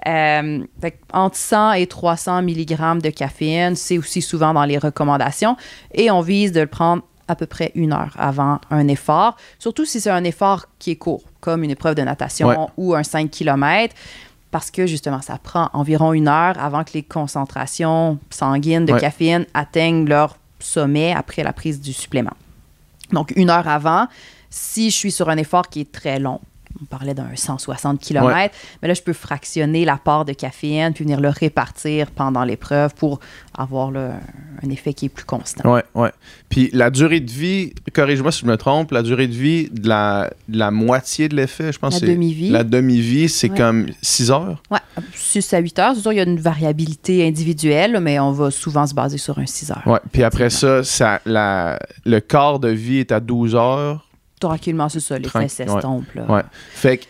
Euh, 0.08 0.60
fait 0.82 1.00
entre 1.14 1.38
100 1.38 1.74
et 1.74 1.88
300 1.88 2.42
mg 2.42 3.02
de 3.02 3.10
caféine, 3.10 3.76
c'est 3.76 3.98
aussi 3.98 4.22
souvent 4.22 4.54
dans 4.54 4.66
les 4.66 4.78
recommandations. 4.78 5.56
Et 5.94 6.12
on 6.12 6.22
vise 6.22 6.52
de 6.52 6.62
le 6.62 6.68
prendre 6.68 7.04
à 7.28 7.36
peu 7.36 7.46
près 7.46 7.72
une 7.74 7.94
heure 7.94 8.14
avant 8.18 8.60
un 8.70 8.88
effort, 8.88 9.36
surtout 9.58 9.86
si 9.86 10.00
c'est 10.00 10.12
un 10.12 10.24
effort 10.24 10.66
qui 10.78 10.92
est 10.92 10.96
court, 10.96 11.24
comme 11.40 11.64
une 11.64 11.72
épreuve 11.72 11.96
de 11.96 12.04
natation 12.04 12.70
ou 12.78 12.94
un 12.94 13.04
5 13.04 13.32
km, 13.32 13.96
parce 14.52 14.70
que 14.70 14.86
justement, 14.86 15.22
ça 15.22 15.38
prend 15.38 15.70
environ 15.74 16.14
une 16.14 16.28
heure 16.28 16.56
avant 16.60 16.84
que 16.84 16.92
les 16.94 17.04
concentrations 17.04 18.20
sanguines 18.30 18.86
de 18.86 18.94
caféine 18.94 19.46
atteignent 19.54 20.08
leur 20.08 20.38
sommet 20.60 21.14
après 21.14 21.44
la 21.44 21.52
prise 21.52 21.82
du 21.82 21.94
supplément. 21.94 22.36
Donc, 23.12 23.34
une 23.36 23.50
heure 23.50 23.68
avant, 23.68 24.08
si 24.58 24.90
je 24.90 24.96
suis 24.96 25.12
sur 25.12 25.28
un 25.30 25.36
effort 25.38 25.68
qui 25.68 25.82
est 25.82 25.92
très 25.92 26.18
long, 26.18 26.40
on 26.82 26.86
parlait 26.86 27.14
d'un 27.14 27.30
160 27.34 28.02
km, 28.02 28.26
Ouais. 28.28 28.52
mais 28.82 28.90
là, 28.90 28.94
je 28.94 29.02
peux 29.02 29.14
fractionner 29.14 29.86
l'apport 29.86 30.26
de 30.26 30.34
caféine 30.34 30.94
puis 30.94 31.04
venir 31.06 31.22
le 31.22 31.30
répartir 31.30 32.12
pendant 32.12 32.44
l'épreuve 32.44 32.94
pour 32.96 33.22
avoir 33.58 33.92
là, 33.92 34.20
un 34.62 34.70
effet 34.70 34.94
qui 34.94 35.06
est 35.06 35.10
plus 35.10 35.24
constant. 35.24 35.74
Ouais, 35.74 35.84
ouais. 35.94 36.12
Puis 36.50 36.70
la 36.74 36.90
durée 36.90 37.22
de 37.22 37.32
vie, 37.32 37.74
corrige-moi 37.94 38.32
si 38.34 38.42
je 38.42 38.46
me 38.46 38.58
trompe, 38.58 38.92
la 38.92 39.04
durée 39.04 39.28
de 39.28 39.34
vie 39.34 39.70
de 39.72 39.88
la, 39.88 40.30
de 40.50 40.58
la 40.58 40.70
moitié 40.72 41.30
de 41.30 41.36
l'effet, 41.38 41.72
je 41.72 41.80
pense 41.80 41.94
La 41.94 42.00
que 42.02 42.06
c'est. 42.08 42.12
demi-vie. 42.12 42.50
La 42.50 42.66
demi-vie, 42.66 43.30
c'est 43.30 43.50
Ouais. 43.52 43.58
comme 43.58 43.86
6 44.02 44.32
heures? 44.32 44.62
Ouais, 44.70 44.80
6 45.14 45.54
à 45.54 45.60
8 45.60 45.80
heures. 45.80 45.96
C'est 45.96 46.02
sûr, 46.02 46.12
il 46.12 46.18
y 46.18 46.20
a 46.20 46.24
une 46.24 46.40
variabilité 46.42 47.26
individuelle, 47.26 48.00
mais 48.02 48.20
on 48.20 48.32
va 48.34 48.52
souvent 48.52 48.86
se 48.86 48.94
baser 48.94 49.18
sur 49.18 49.40
un 49.40 49.46
6 49.46 49.72
heures. 49.72 49.84
Ouais. 49.86 50.00
Puis 50.12 50.24
après 50.24 50.50
ça, 50.50 50.84
ça 50.84 51.22
la, 51.26 51.80
le 52.06 52.20
quart 52.20 52.60
de 52.60 52.68
vie 52.70 52.98
est 52.98 53.14
à 53.14 53.22
12 53.22 53.56
heures. 53.56 54.02
Tranquillement, 54.40 54.90
c'est 54.90 55.00
ça, 55.00 55.18
l'effet 55.18 55.30
Tranquille, 55.30 55.50
s'estompe. 55.50 56.06
là. 56.14 56.26
Ouais. 56.30 56.42
Fait 56.74 56.98
que 56.98 57.06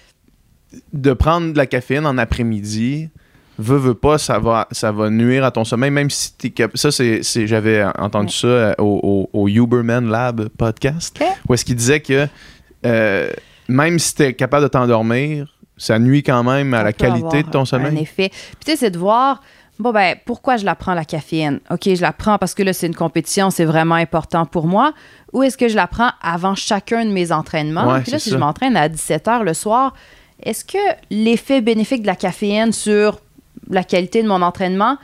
de 0.94 1.14
prendre 1.14 1.54
de 1.54 1.58
la 1.58 1.66
caféine 1.66 2.06
en 2.06 2.18
après-midi, 2.18 3.10
veut, 3.58 3.78
veut 3.78 3.94
pas, 3.94 4.18
ça 4.18 4.38
va, 4.40 4.68
ça 4.72 4.92
va 4.92 5.10
nuire 5.10 5.44
à 5.46 5.52
ton 5.52 5.64
sommeil, 5.64 5.90
même 5.92 6.10
si 6.10 6.34
t'es 6.34 6.50
cap- 6.50 6.76
Ça, 6.78 6.92
c'est, 6.92 7.22
j'avais 7.48 7.84
entendu 7.98 8.28
Ouais. 8.28 8.32
ça 8.42 8.48
euh, 8.48 8.74
au, 8.80 9.30
au, 9.34 9.42
au 9.42 9.48
Huberman 9.48 10.08
Lab 10.10 10.50
podcast, 10.58 11.18
où 11.48 11.54
est-ce 11.54 11.64
qu'il 11.66 11.76
disait 11.76 12.02
que 12.02 12.28
euh, 12.86 13.30
même 13.68 13.98
si 14.00 14.14
t'es 14.16 14.34
capable 14.34 14.64
de 14.64 14.68
t'endormir, 14.68 15.56
ça 15.78 15.98
nuit 16.00 16.22
quand 16.24 16.44
même 16.44 16.74
à 16.74 16.84
la 16.84 16.94
qualité 16.94 17.44
de 17.44 17.50
ton 17.50 17.66
sommeil. 17.66 17.98
effet. 18.00 18.30
Puis 18.30 18.66
tu 18.66 18.72
sais, 18.72 18.78
c'est 18.78 18.92
de 18.92 18.98
voir, 19.00 19.42
bon 19.80 19.92
ben, 19.92 20.16
pourquoi 20.26 20.58
je 20.58 20.66
la 20.66 20.76
prends 20.76 20.94
la 20.94 21.06
caféine? 21.06 21.60
OK, 21.70 21.82
je 21.94 22.02
la 22.02 22.14
prends 22.14 22.38
parce 22.38 22.54
que 22.54 22.64
là, 22.64 22.74
c'est 22.74 22.88
une 22.88 22.96
compétition, 22.96 23.50
c'est 23.50 23.66
vraiment 23.66 23.96
important 23.96 24.46
pour 24.46 24.68
moi. 24.68 24.94
Ou 25.34 25.44
est-ce 25.44 25.58
que 25.58 25.68
je 25.68 25.76
la 25.76 25.88
prends 25.88 26.12
avant 26.22 26.56
chacun 26.56 27.06
de 27.06 27.12
mes 27.12 27.32
entraînements? 27.32 27.88
Ouais, 27.94 28.02
Puis 28.02 28.12
là, 28.12 28.20
si 28.20 28.30
ça. 28.30 28.36
je 28.36 28.40
m'entraîne 28.40 28.78
à 28.78 28.88
17 28.90 29.26
h 29.28 29.44
le 29.44 29.54
soir, 29.54 29.94
est-ce 30.44 30.64
que 30.66 30.78
l'effet 31.10 31.62
bénéfique 31.62 32.02
de 32.02 32.08
la 32.08 32.16
caféine 32.16 32.72
sur 32.72 33.20
la 33.70 33.84
qualité 33.84 34.22
de 34.24 34.28
mon 34.28 34.42
entraînement 34.42 34.98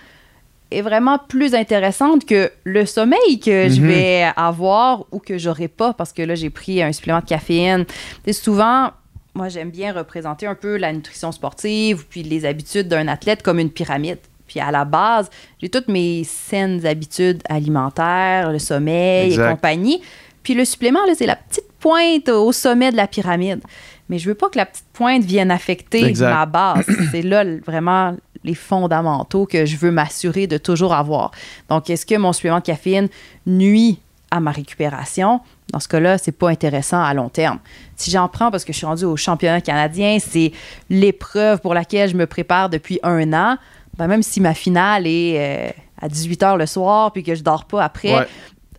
est 0.71 0.81
vraiment 0.81 1.17
plus 1.17 1.53
intéressante 1.53 2.25
que 2.25 2.49
le 2.63 2.85
sommeil 2.85 3.39
que 3.41 3.67
je 3.67 3.81
Mhm. 3.81 3.87
vais 3.87 4.25
avoir 4.37 5.05
ou 5.11 5.19
que 5.19 5.37
j'aurai 5.37 5.67
pas? 5.67 5.93
Parce 5.93 6.13
que 6.13 6.21
là, 6.21 6.35
j'ai 6.35 6.49
pris 6.49 6.81
un 6.81 6.93
supplément 6.93 7.19
de 7.19 7.25
caféine. 7.25 7.85
Sais, 8.25 8.31
souvent, 8.33 8.91
moi, 9.33 9.49
j'aime 9.49 9.69
bien 9.69 9.91
représenter 9.93 10.47
un 10.47 10.55
peu 10.55 10.77
la 10.77 10.93
nutrition 10.93 11.31
sportive 11.33 12.05
puis 12.09 12.23
les 12.23 12.45
habitudes 12.45 12.87
d'un 12.87 13.07
athlète 13.09 13.43
comme 13.43 13.59
une 13.59 13.69
pyramide. 13.69 14.19
Puis 14.51 14.59
à 14.59 14.69
la 14.69 14.83
base, 14.83 15.29
j'ai 15.61 15.69
toutes 15.69 15.87
mes 15.87 16.25
saines 16.25 16.85
habitudes 16.85 17.41
alimentaires, 17.47 18.51
le 18.51 18.59
sommeil 18.59 19.27
Exact. 19.27 19.47
et 19.47 19.51
compagnie. 19.51 20.01
Puis 20.43 20.55
le 20.55 20.65
supplément, 20.65 20.99
là, 21.05 21.13
c'est 21.17 21.25
la 21.25 21.37
petite 21.37 21.71
pointe 21.79 22.27
au 22.27 22.51
sommet 22.51 22.91
de 22.91 22.97
la 22.97 23.07
pyramide. 23.07 23.61
Mais 24.09 24.19
je 24.19 24.27
veux 24.27 24.35
pas 24.35 24.49
que 24.49 24.57
la 24.57 24.65
petite 24.65 24.87
pointe 24.91 25.23
vienne 25.23 25.51
affecter 25.51 26.03
Exact. 26.03 26.33
ma 26.33 26.45
base. 26.45 26.85
c'est 27.11 27.21
là 27.21 27.45
vraiment 27.65 28.13
les 28.43 28.55
fondamentaux 28.55 29.45
que 29.45 29.65
je 29.65 29.77
veux 29.77 29.91
m'assurer 29.91 30.47
de 30.47 30.57
toujours 30.57 30.93
avoir. 30.93 31.31
Donc, 31.69 31.89
est-ce 31.89 32.05
que 32.05 32.15
mon 32.17 32.33
supplément 32.33 32.59
de 32.59 32.63
caféine 32.65 33.07
nuit 33.45 33.99
à 34.31 34.41
ma 34.41 34.51
récupération? 34.51 35.39
Dans 35.71 35.79
ce 35.79 35.87
cas-là, 35.87 36.17
c'est 36.17 36.33
pas 36.33 36.49
intéressant 36.49 37.01
à 37.01 37.13
long 37.13 37.29
terme. 37.29 37.59
Si 37.95 38.11
j'en 38.11 38.27
prends 38.27 38.51
parce 38.51 38.65
que 38.65 38.73
je 38.73 38.79
suis 38.79 38.85
rendue 38.85 39.05
au 39.05 39.15
championnat 39.15 39.61
canadien, 39.61 40.17
c'est 40.19 40.51
l'épreuve 40.89 41.61
pour 41.61 41.73
laquelle 41.73 42.09
je 42.09 42.15
me 42.17 42.25
prépare 42.25 42.69
depuis 42.69 42.99
un 43.03 43.31
an. 43.31 43.57
Ben, 43.97 44.07
même 44.07 44.23
si 44.23 44.39
ma 44.41 44.53
finale 44.53 45.05
est 45.07 45.69
euh, 45.69 45.71
à 46.01 46.07
18 46.09 46.41
h 46.41 46.57
le 46.57 46.65
soir 46.65 47.11
puis 47.11 47.23
que 47.23 47.35
je 47.35 47.43
dors 47.43 47.65
pas 47.65 47.83
après, 47.83 48.15
Ouais. 48.15 48.27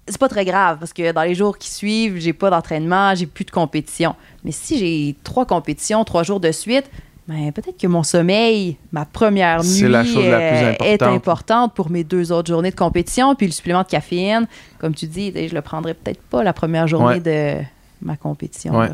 c'est 0.08 0.18
pas 0.18 0.28
très 0.28 0.44
grave 0.44 0.78
parce 0.78 0.92
que 0.92 1.12
dans 1.12 1.22
les 1.22 1.34
jours 1.34 1.58
qui 1.58 1.70
suivent, 1.70 2.18
j'ai 2.18 2.32
pas 2.32 2.50
d'entraînement, 2.50 3.14
j'ai 3.14 3.26
plus 3.26 3.44
de 3.44 3.50
compétition. 3.50 4.14
Mais 4.44 4.52
si 4.52 4.78
j'ai 4.78 5.14
trois 5.22 5.46
compétitions, 5.46 6.02
trois 6.04 6.22
jours 6.22 6.40
de 6.40 6.50
suite, 6.50 6.90
ben, 7.28 7.52
peut-être 7.52 7.78
que 7.80 7.86
mon 7.86 8.02
sommeil, 8.02 8.76
ma 8.90 9.04
première 9.04 9.58
nuit, 9.62 9.68
C'est 9.68 9.88
la 9.88 10.04
chose 10.04 10.26
la 10.26 10.38
plus 10.38 10.56
euh, 10.56 10.72
est 10.82 11.02
importante. 11.02 11.72
pour 11.74 11.88
mes 11.88 12.02
deux 12.02 12.32
autres 12.32 12.48
journées 12.48 12.72
de 12.72 12.76
compétition. 12.76 13.34
Puis 13.36 13.46
le 13.46 13.52
supplément 13.52 13.82
de 13.82 13.86
caféine, 13.88 14.48
comme 14.78 14.92
tu 14.94 15.06
dis, 15.06 15.32
je 15.48 15.54
le 15.54 15.62
prendrai 15.62 15.94
peut-être 15.94 16.20
pas 16.22 16.42
la 16.42 16.52
première 16.52 16.88
journée 16.88 17.20
de 17.20 17.58
ma 18.00 18.16
compétition. 18.16 18.76
Ouais. 18.76 18.88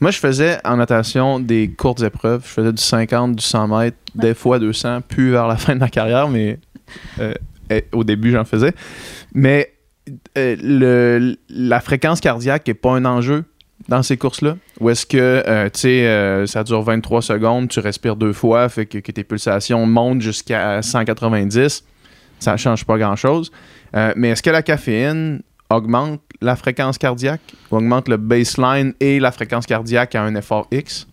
Moi, 0.00 0.10
je 0.10 0.18
faisais 0.18 0.58
en 0.64 0.78
natation 0.78 1.40
des 1.40 1.70
courtes 1.76 2.02
épreuves. 2.02 2.42
Je 2.46 2.50
faisais 2.50 2.72
du 2.72 2.82
50, 2.82 3.36
du 3.36 3.44
100 3.44 3.68
mètres, 3.68 3.98
des 4.14 4.32
fois 4.32 4.58
200, 4.58 5.02
plus 5.02 5.30
vers 5.30 5.46
la 5.46 5.56
fin 5.56 5.74
de 5.74 5.80
ma 5.80 5.88
carrière, 5.88 6.28
mais 6.28 6.58
euh, 7.18 7.34
au 7.92 8.02
début, 8.02 8.32
j'en 8.32 8.46
faisais. 8.46 8.72
Mais 9.34 9.74
euh, 10.38 10.56
le, 10.58 11.36
la 11.50 11.80
fréquence 11.80 12.20
cardiaque 12.20 12.66
n'est 12.66 12.74
pas 12.74 12.92
un 12.92 13.04
enjeu 13.04 13.44
dans 13.88 14.02
ces 14.02 14.16
courses-là. 14.16 14.56
Ou 14.80 14.88
est-ce 14.88 15.04
que, 15.04 15.18
euh, 15.18 15.68
tu 15.68 15.80
sais, 15.80 16.46
ça 16.46 16.64
dure 16.64 16.80
23 16.80 17.20
secondes, 17.20 17.68
tu 17.68 17.80
respires 17.80 18.16
deux 18.16 18.32
fois, 18.32 18.70
fait 18.70 18.86
que, 18.86 18.98
tes 18.98 19.24
pulsations 19.24 19.84
montent 19.84 20.22
jusqu'à 20.22 20.80
190, 20.80 21.84
ça 22.38 22.52
ne 22.52 22.56
change 22.56 22.86
pas 22.86 22.96
grand-chose. 22.96 23.52
Mais 24.16 24.30
est-ce 24.30 24.42
que 24.42 24.50
la 24.50 24.62
caféine 24.62 25.42
augmente? 25.68 26.22
La 26.40 26.56
fréquence 26.56 26.98
cardiaque 26.98 27.40
augmente 27.70 28.08
le 28.08 28.16
baseline 28.16 28.94
et 29.00 29.20
la 29.20 29.30
fréquence 29.32 29.66
cardiaque 29.66 30.14
à 30.14 30.22
un 30.22 30.34
effort 30.34 30.66
X? 30.70 31.06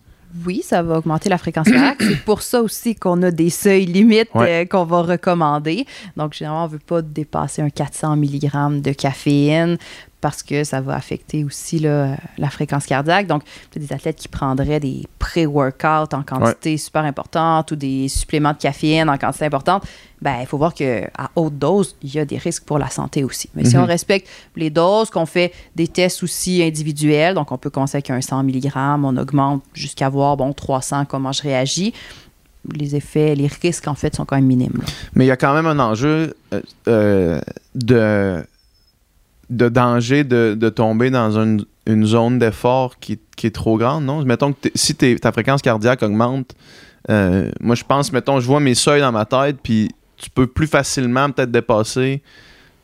Oui, 0.44 0.60
ça 0.62 0.82
va 0.82 0.98
augmenter 0.98 1.30
la 1.30 1.38
fréquence 1.38 1.68
cardiaque. 1.70 1.96
C'est 2.02 2.24
pour 2.24 2.42
ça 2.42 2.60
aussi 2.60 2.94
qu'on 2.94 3.22
a 3.22 3.30
des 3.30 3.48
seuils 3.48 3.86
limites 3.86 4.28
Ouais. 4.34 4.62
euh, 4.62 4.66
qu'on 4.66 4.84
va 4.84 5.00
recommander. 5.02 5.86
Donc, 6.18 6.34
généralement, 6.34 6.64
on 6.64 6.66
ne 6.68 6.72
veut 6.72 6.78
pas 6.78 7.00
dépasser 7.00 7.62
un 7.62 7.70
400 7.70 8.14
mg 8.16 8.82
de 8.82 8.92
caféine 8.92 9.78
parce 10.20 10.42
que 10.42 10.64
ça 10.64 10.80
va 10.80 10.94
affecter 10.96 11.44
aussi 11.44 11.78
là, 11.78 12.16
la 12.38 12.50
fréquence 12.50 12.86
cardiaque. 12.86 13.26
Donc, 13.28 13.42
des 13.76 13.92
athlètes 13.92 14.16
qui 14.16 14.26
prendraient 14.28 14.80
des 14.80 15.06
pré-workouts 15.20 16.12
en 16.14 16.22
quantité 16.24 16.76
super 16.76 17.04
importante 17.04 17.70
ou 17.70 17.76
des 17.76 18.08
suppléments 18.08 18.52
de 18.52 18.58
caféine 18.58 19.08
en 19.08 19.16
quantité 19.16 19.44
importante. 19.44 19.84
Ben, 20.20 20.38
il 20.40 20.46
faut 20.46 20.58
voir 20.58 20.74
qu'à 20.74 21.08
haute 21.36 21.56
dose, 21.58 21.94
il 22.02 22.12
y 22.12 22.18
a 22.18 22.24
des 22.24 22.38
risques 22.38 22.64
pour 22.64 22.78
la 22.80 22.90
santé 22.90 23.22
aussi. 23.22 23.48
Mais 23.54 23.64
si 23.64 23.76
Mhm. 23.76 23.84
on 23.84 23.86
respecte 23.86 24.28
les 24.56 24.70
doses, 24.70 25.10
qu'on 25.10 25.26
fait 25.26 25.52
des 25.76 25.86
tests 25.86 26.24
aussi 26.24 26.62
individuels, 26.64 27.34
donc 27.34 27.52
on 27.52 27.58
peut 27.58 27.70
commencer 27.70 27.98
avec 27.98 28.10
un 28.10 28.20
100 28.20 28.42
mg, 28.42 28.72
on 28.76 29.16
augmente 29.16 29.62
jusqu'à 29.74 30.08
voir, 30.08 30.36
bon, 30.36 30.52
300, 30.52 31.04
comment 31.04 31.30
je 31.30 31.42
réagis. 31.42 31.92
Les 32.74 32.96
effets, 32.96 33.36
les 33.36 33.46
risques, 33.46 33.86
en 33.86 33.94
fait, 33.94 34.16
sont 34.16 34.24
quand 34.24 34.34
même 34.36 34.44
minimes. 34.46 34.72
là. 34.78 34.84
Mais 35.14 35.24
il 35.24 35.28
y 35.28 35.30
a 35.30 35.36
quand 35.36 35.54
même 35.54 35.66
un 35.66 35.78
enjeu 35.78 36.34
euh, 36.52 36.60
euh, 36.88 37.40
de, 37.76 38.44
de 39.50 39.68
danger 39.68 40.24
de, 40.24 40.68
tomber 40.68 41.10
dans 41.10 41.38
une, 41.38 41.64
zone 42.04 42.38
d'effort 42.38 42.98
qui, 42.98 43.18
est 43.42 43.54
trop 43.54 43.78
grande, 43.78 44.04
non? 44.04 44.22
Mettons 44.24 44.52
que 44.52 44.68
si 44.74 44.94
ta 44.94 45.32
fréquence 45.32 45.62
cardiaque 45.62 46.02
augmente, 46.02 46.54
euh, 47.10 47.50
moi 47.60 47.74
je 47.74 47.84
pense, 47.84 48.12
mettons, 48.12 48.40
je 48.40 48.46
vois 48.46 48.60
mes 48.60 48.74
seuils 48.74 49.00
dans 49.00 49.12
ma 49.12 49.24
tête, 49.24 49.56
puis 49.62 49.88
tu 50.16 50.28
peux 50.30 50.46
plus 50.46 50.66
facilement 50.66 51.30
peut-être 51.30 51.50
dépasser 51.50 52.22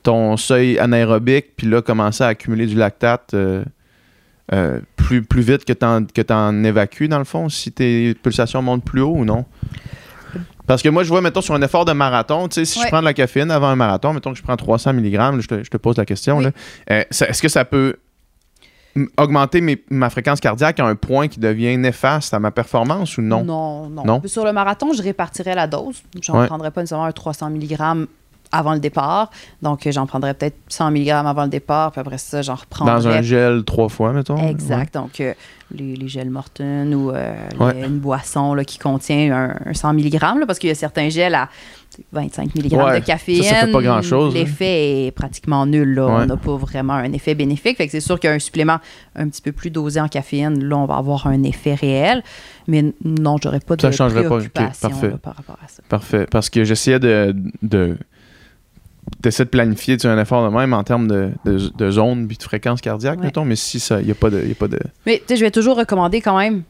ton 0.02 0.36
seuil 0.36 0.78
anaérobique, 0.78 1.56
puis 1.56 1.66
là 1.66 1.82
commencer 1.82 2.24
à 2.24 2.28
accumuler 2.28 2.66
du 2.66 2.76
lactate 2.76 3.34
euh, 3.34 3.64
euh, 4.52 4.80
plus, 4.96 5.42
vite 5.42 5.64
que 5.64 5.72
t'en 5.72 6.04
que 6.04 6.22
t'en 6.22 6.64
évacues, 6.64 7.08
dans 7.08 7.18
le 7.18 7.24
fond, 7.24 7.48
si 7.48 7.72
tes 7.72 8.14
pulsations 8.14 8.62
montent 8.62 8.84
plus 8.84 9.00
haut 9.00 9.14
ou 9.16 9.24
non? 9.24 9.44
Parce 10.66 10.82
que 10.82 10.88
moi, 10.88 11.02
je 11.02 11.08
vois, 11.08 11.20
mettons, 11.20 11.40
sur 11.42 11.54
un 11.54 11.62
effort 11.62 11.84
de 11.84 11.92
marathon, 11.92 12.48
tu 12.48 12.54
sais, 12.54 12.64
si 12.64 12.78
Ouais. 12.78 12.84
je 12.86 12.90
prends 12.90 13.00
de 13.00 13.04
la 13.04 13.12
caféine 13.14 13.50
avant 13.50 13.68
un 13.68 13.76
marathon, 13.76 14.12
mettons 14.14 14.32
que 14.32 14.38
je 14.38 14.42
prends 14.42 14.56
300 14.56 14.94
mg, 14.94 15.12
là, 15.14 15.32
je, 15.38 15.46
te, 15.46 15.62
je 15.62 15.68
te 15.70 15.76
pose 15.76 15.96
la 15.98 16.06
question, 16.06 16.38
Oui. 16.38 16.46
euh, 16.90 17.04
est-ce 17.10 17.42
que 17.42 17.48
ça 17.48 17.64
peut 17.64 17.96
augmenter 19.16 19.60
mes- 19.60 19.82
ma 19.90 20.08
fréquence 20.08 20.38
cardiaque 20.40 20.78
à 20.78 20.86
un 20.86 20.94
point 20.94 21.26
qui 21.28 21.40
devient 21.40 21.76
néfaste 21.76 22.32
à 22.32 22.38
ma 22.38 22.50
performance 22.52 23.18
ou 23.18 23.22
non? 23.22 23.42
Non, 23.44 23.88
non. 23.90 24.04
Non? 24.04 24.22
Sur 24.26 24.44
le 24.44 24.52
marathon, 24.52 24.92
je 24.92 25.02
répartirais 25.02 25.54
la 25.54 25.66
dose. 25.66 26.02
J'en 26.22 26.38
Ouais. 26.40 26.46
prendrais 26.46 26.70
pas 26.70 26.80
nécessairement 26.80 27.06
un 27.06 27.12
300 27.12 27.50
mg 27.50 28.06
avant 28.56 28.74
le 28.74 28.80
départ. 28.80 29.30
Donc, 29.62 29.86
euh, 29.86 29.92
j'en 29.92 30.06
prendrais 30.06 30.34
peut-être 30.34 30.56
100 30.68 30.90
mg 30.90 31.08
avant 31.10 31.42
le 31.44 31.48
départ, 31.50 31.92
puis 31.92 32.00
après 32.00 32.18
ça, 32.18 32.42
j'en 32.42 32.54
reprendrais. 32.54 32.94
Dans 32.94 33.08
un 33.08 33.22
gel 33.22 33.64
trois 33.64 33.88
fois, 33.88 34.12
mettons? 34.12 34.36
Exact. 34.48 34.94
Donc, 34.94 35.20
euh, 35.20 35.34
les, 35.74 35.96
les 35.96 36.08
gels 36.08 36.30
Morton 36.30 36.92
ou 36.92 37.10
euh, 37.10 37.34
Ouais. 37.58 37.74
les- 37.74 37.86
une 37.86 37.98
boisson 37.98 38.54
là, 38.54 38.64
qui 38.64 38.78
contient 38.78 39.32
un, 39.64 39.70
un 39.70 39.74
100 39.74 39.92
mg, 39.94 40.12
là, 40.20 40.46
parce 40.46 40.58
qu'il 40.58 40.68
y 40.68 40.72
a 40.72 40.74
certains 40.76 41.08
gels 41.08 41.34
à 41.34 41.48
25 42.12 42.54
mg 42.56 42.72
Ouais, 42.72 43.00
de 43.00 43.04
caféine. 43.06 43.42
ça, 43.44 43.50
ça 43.50 43.66
fait 43.66 43.72
pas 43.72 43.80
grand-chose, 43.80 44.34
hein. 44.34 44.38
L'effet 44.40 45.06
est 45.06 45.10
pratiquement 45.12 45.64
nul. 45.64 45.94
Là. 45.94 46.06
On 46.06 46.26
n'a 46.26 46.36
pas 46.36 46.56
vraiment 46.56 46.94
un 46.94 47.12
effet 47.12 47.36
bénéfique. 47.36 47.76
Fait 47.76 47.86
que 47.86 47.92
c'est 47.92 48.00
sûr 48.00 48.18
qu'un 48.18 48.40
supplément 48.40 48.78
un 49.14 49.28
petit 49.28 49.40
peu 49.40 49.52
plus 49.52 49.70
dosé 49.70 50.00
en 50.00 50.08
caféine, 50.08 50.64
là, 50.64 50.76
on 50.76 50.86
va 50.86 50.96
avoir 50.96 51.28
un 51.28 51.42
effet 51.44 51.74
réel. 51.74 52.22
Mais 52.66 52.92
non, 53.04 53.36
j'aurais 53.40 53.60
pas 53.60 53.76
de 53.76 53.82
Ça 53.82 53.92
changerait 53.92 54.22
pas. 54.24 54.36
Ok, 54.38 54.48
préoccupation 54.48 54.88
parfait. 54.90 55.08
là, 55.10 55.18
par 55.18 55.36
rapport 55.36 55.58
à 55.64 55.68
ça. 55.68 55.82
Parfait. 55.88 56.26
Parce 56.30 56.50
que 56.50 56.64
j'essayais 56.64 56.98
de. 56.98 57.34
de 57.62 57.96
T'essaies 59.24 59.44
de 59.46 59.48
planifier 59.50 59.96
tu 59.96 60.06
un 60.06 60.18
effort 60.20 60.44
de 60.50 60.54
même 60.54 60.74
en 60.74 60.84
termes 60.84 61.08
de, 61.08 61.30
de, 61.46 61.56
de 61.74 61.90
zone 61.90 62.28
puis 62.28 62.36
de 62.36 62.42
fréquence 62.42 62.80
cardiaque, 62.82 63.18
Ouais. 63.20 63.24
mettons, 63.26 63.44
mais 63.46 63.56
si 63.56 63.80
ça, 63.80 64.00
il 64.00 64.04
n'y 64.06 64.12
a 64.12 64.14
pas 64.14 64.28
de. 64.28 64.44
y 64.46 64.52
a 64.52 64.54
pas 64.54 64.68
de... 64.68 64.78
Mais 65.06 65.18
tu 65.18 65.24
sais, 65.28 65.36
je 65.36 65.44
vais 65.44 65.50
toujours 65.50 65.76
recommander 65.78 66.20
quand 66.20 66.36
même, 66.36 66.62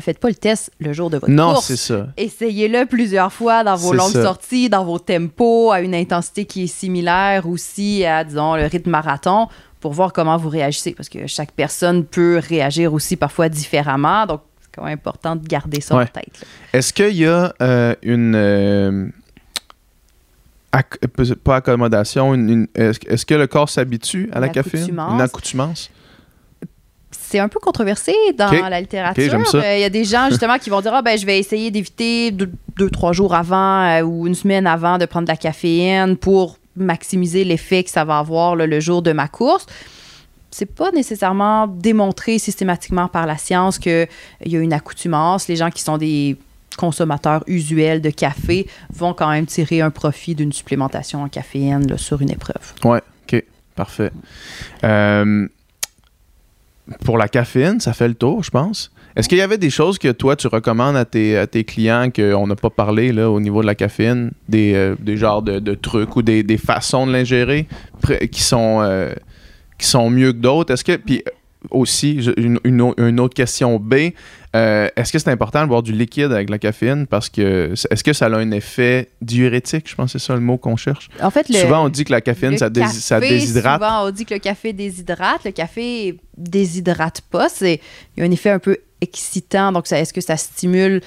faites 0.00 0.18
pas 0.18 0.28
le 0.28 0.34
test 0.34 0.70
le 0.80 0.92
jour 0.94 1.10
de 1.10 1.18
votre 1.18 1.30
Non, 1.30 1.52
course. 1.54 1.66
c'est 1.66 1.76
ça. 1.76 2.06
Essayez-le 2.16 2.86
plusieurs 2.86 3.30
fois 3.32 3.62
dans 3.62 3.76
vos 3.76 3.92
longues 3.92 4.12
ça. 4.12 4.22
sorties, 4.22 4.70
dans 4.70 4.84
vos 4.86 4.98
tempos, 4.98 5.70
à 5.70 5.80
une 5.82 5.94
intensité 5.94 6.46
qui 6.46 6.64
est 6.64 6.66
similaire 6.66 7.46
aussi 7.46 8.04
à, 8.06 8.24
disons, 8.24 8.54
le 8.56 8.64
rythme 8.64 8.90
marathon 8.90 9.48
pour 9.80 9.92
voir 9.92 10.12
comment 10.14 10.36
vous 10.38 10.48
réagissez. 10.48 10.92
Parce 10.92 11.08
que 11.10 11.26
chaque 11.26 11.52
personne 11.52 12.04
peut 12.04 12.40
réagir 12.42 12.94
aussi 12.94 13.16
parfois 13.16 13.48
différemment. 13.50 14.24
Donc, 14.26 14.40
c'est 14.62 14.70
quand 14.74 14.84
même 14.84 14.94
important 14.94 15.36
de 15.36 15.46
garder 15.46 15.80
ça 15.82 15.94
Ouais. 15.96 16.04
en 16.04 16.06
tête. 16.06 16.42
Est-ce 16.72 16.92
qu'il 16.92 17.16
y 17.16 17.26
a 17.26 17.52
euh, 17.60 17.94
une. 18.02 18.34
euh, 18.34 19.06
pas 21.44 21.56
accommodation, 21.56 22.34
une- 22.34 22.50
une- 22.50 22.68
est-ce 22.74 23.24
que 23.26 23.34
le 23.34 23.46
corps 23.46 23.68
s'habitue 23.68 24.28
à 24.32 24.40
la 24.40 24.48
caféine? 24.48 24.84
Une 25.14 25.20
accoutumance? 25.20 25.90
C'est 27.10 27.38
un 27.38 27.48
peu 27.48 27.58
controversé 27.58 28.12
dans 28.36 28.50
la 28.68 28.80
littérature. 28.80 29.22
Euh, 29.54 29.76
Il 29.76 29.80
y 29.80 29.84
a 29.84 29.90
des 29.90 30.04
gens 30.04 30.28
justement 30.30 30.58
qui 30.58 30.68
vont 30.70 30.80
dire 30.80 30.92
ah 30.94 31.02
ben 31.02 31.18
je 31.18 31.24
vais 31.24 31.38
essayer 31.38 31.70
d'éviter 31.70 32.30
deux, 32.30 32.50
deux, 32.76 32.90
trois 32.90 33.12
jours 33.12 33.34
avant 33.34 33.82
euh, 33.84 34.02
ou 34.02 34.26
une 34.26 34.34
semaine 34.34 34.66
avant 34.66 34.98
de 34.98 35.06
prendre 35.06 35.26
de 35.26 35.32
la 35.32 35.36
caféine 35.36 36.16
pour 36.16 36.58
maximiser 36.76 37.44
l'effet 37.44 37.82
que 37.82 37.90
ça 37.90 38.04
va 38.04 38.18
avoir 38.18 38.56
là, 38.56 38.66
le 38.66 38.80
jour 38.80 39.02
de 39.02 39.12
ma 39.12 39.26
course. 39.26 39.66
C'est 40.50 40.66
pas 40.74 40.90
nécessairement 40.92 41.66
démontré 41.66 42.38
systématiquement 42.38 43.08
par 43.08 43.26
la 43.26 43.36
science 43.36 43.78
qu'il 43.78 44.06
y 44.46 44.56
a 44.56 44.60
une 44.60 44.72
accoutumance. 44.72 45.48
Les 45.48 45.56
gens 45.56 45.70
qui 45.70 45.82
sont 45.82 45.98
des 45.98 46.36
consommateurs 46.78 47.44
usuels 47.46 48.00
de 48.00 48.10
café 48.10 48.66
vont 48.94 49.12
quand 49.12 49.30
même 49.30 49.46
tirer 49.46 49.82
un 49.82 49.90
profit 49.90 50.34
d'une 50.34 50.52
supplémentation 50.52 51.22
en 51.22 51.28
caféine 51.28 51.98
sur 51.98 52.22
une 52.22 52.30
épreuve. 52.30 52.72
Ouais, 52.84 53.02
ok, 53.24 53.44
parfait. 53.74 54.12
Euh, 54.84 55.46
pour 57.04 57.18
la 57.18 57.28
caféine, 57.28 57.80
ça 57.80 57.92
fait 57.92 58.08
le 58.08 58.14
tour, 58.14 58.42
je 58.42 58.50
pense. 58.50 58.90
Est-ce 59.16 59.28
qu'il 59.28 59.38
y 59.38 59.42
avait 59.42 59.58
des 59.58 59.70
choses 59.70 59.98
que 59.98 60.12
toi, 60.12 60.36
tu 60.36 60.46
recommandes 60.46 60.96
à 60.96 61.04
tes, 61.04 61.36
à 61.36 61.46
tes 61.48 61.64
clients 61.64 62.08
qu'on 62.14 62.46
n'a 62.46 62.54
pas 62.54 62.70
parlé 62.70 63.10
au 63.20 63.40
niveau 63.40 63.62
de 63.62 63.66
la 63.66 63.74
caféine? 63.74 64.30
Des, 64.48 64.74
euh, 64.74 64.94
des 65.00 65.16
genres 65.16 65.42
de, 65.42 65.74
trucs 65.74 66.14
ou 66.14 66.22
des, 66.22 66.44
des 66.44 66.56
façons 66.56 67.06
de 67.06 67.12
l'ingérer 67.12 67.66
qui 68.30 68.42
sont, 68.42 68.78
euh, 68.80 69.12
qui 69.76 69.86
sont 69.88 70.08
mieux 70.08 70.32
que 70.32 70.38
d'autres? 70.38 70.72
Est-ce 70.72 70.84
que. 70.84 70.96
Puis 70.96 71.24
aussi, 71.70 72.22
une, 72.36 72.58
une 72.64 72.80
au- 72.80 72.94
une 72.98 73.18
autre 73.20 73.34
question 73.34 73.78
B, 73.78 74.12
euh, 74.56 74.88
est-ce 74.96 75.12
que 75.12 75.18
c'est 75.18 75.30
important 75.30 75.62
de 75.62 75.66
boire 75.68 75.82
du 75.82 75.92
liquide 75.92 76.32
avec 76.32 76.48
la 76.50 76.58
caféine? 76.58 77.06
Parce 77.06 77.28
que 77.28 77.72
est-ce 77.90 78.02
que 78.04 78.12
ça 78.12 78.26
a 78.26 78.30
un 78.36 78.50
effet 78.52 79.10
diurétique? 79.20 79.88
Je 79.88 79.94
pense 79.94 80.12
que 80.12 80.18
c'est 80.18 80.26
ça 80.26 80.34
le 80.34 80.40
mot 80.40 80.56
qu'on 80.56 80.76
cherche. 80.76 81.08
En 81.22 81.30
fait, 81.30 81.48
le, 81.48 81.56
Souvent, 81.56 81.84
on 81.84 81.88
dit 81.88 82.04
que 82.04 82.12
la 82.12 82.20
caféine, 82.20 82.56
ça, 82.56 82.70
dés- 82.70 82.86
ça 82.86 83.20
café, 83.20 83.30
déshydrate. 83.38 83.82
Souvent, 83.82 84.06
on 84.06 84.10
dit 84.10 84.24
que 84.24 84.34
le 84.34 84.40
café 84.40 84.72
déshydrate. 84.72 85.44
Le 85.44 85.50
café 85.50 86.16
déshydrate 86.36 87.20
pas. 87.30 87.48
C'est, 87.48 87.80
il 88.16 88.20
y 88.20 88.22
a 88.22 88.26
un 88.26 88.30
effet 88.30 88.50
un 88.50 88.58
peu 88.58 88.76
excitant. 89.00 89.72
Donc, 89.72 89.86
ça, 89.86 89.98
est-ce 89.98 90.12
que 90.12 90.20
ça 90.20 90.36
stimule 90.36 91.00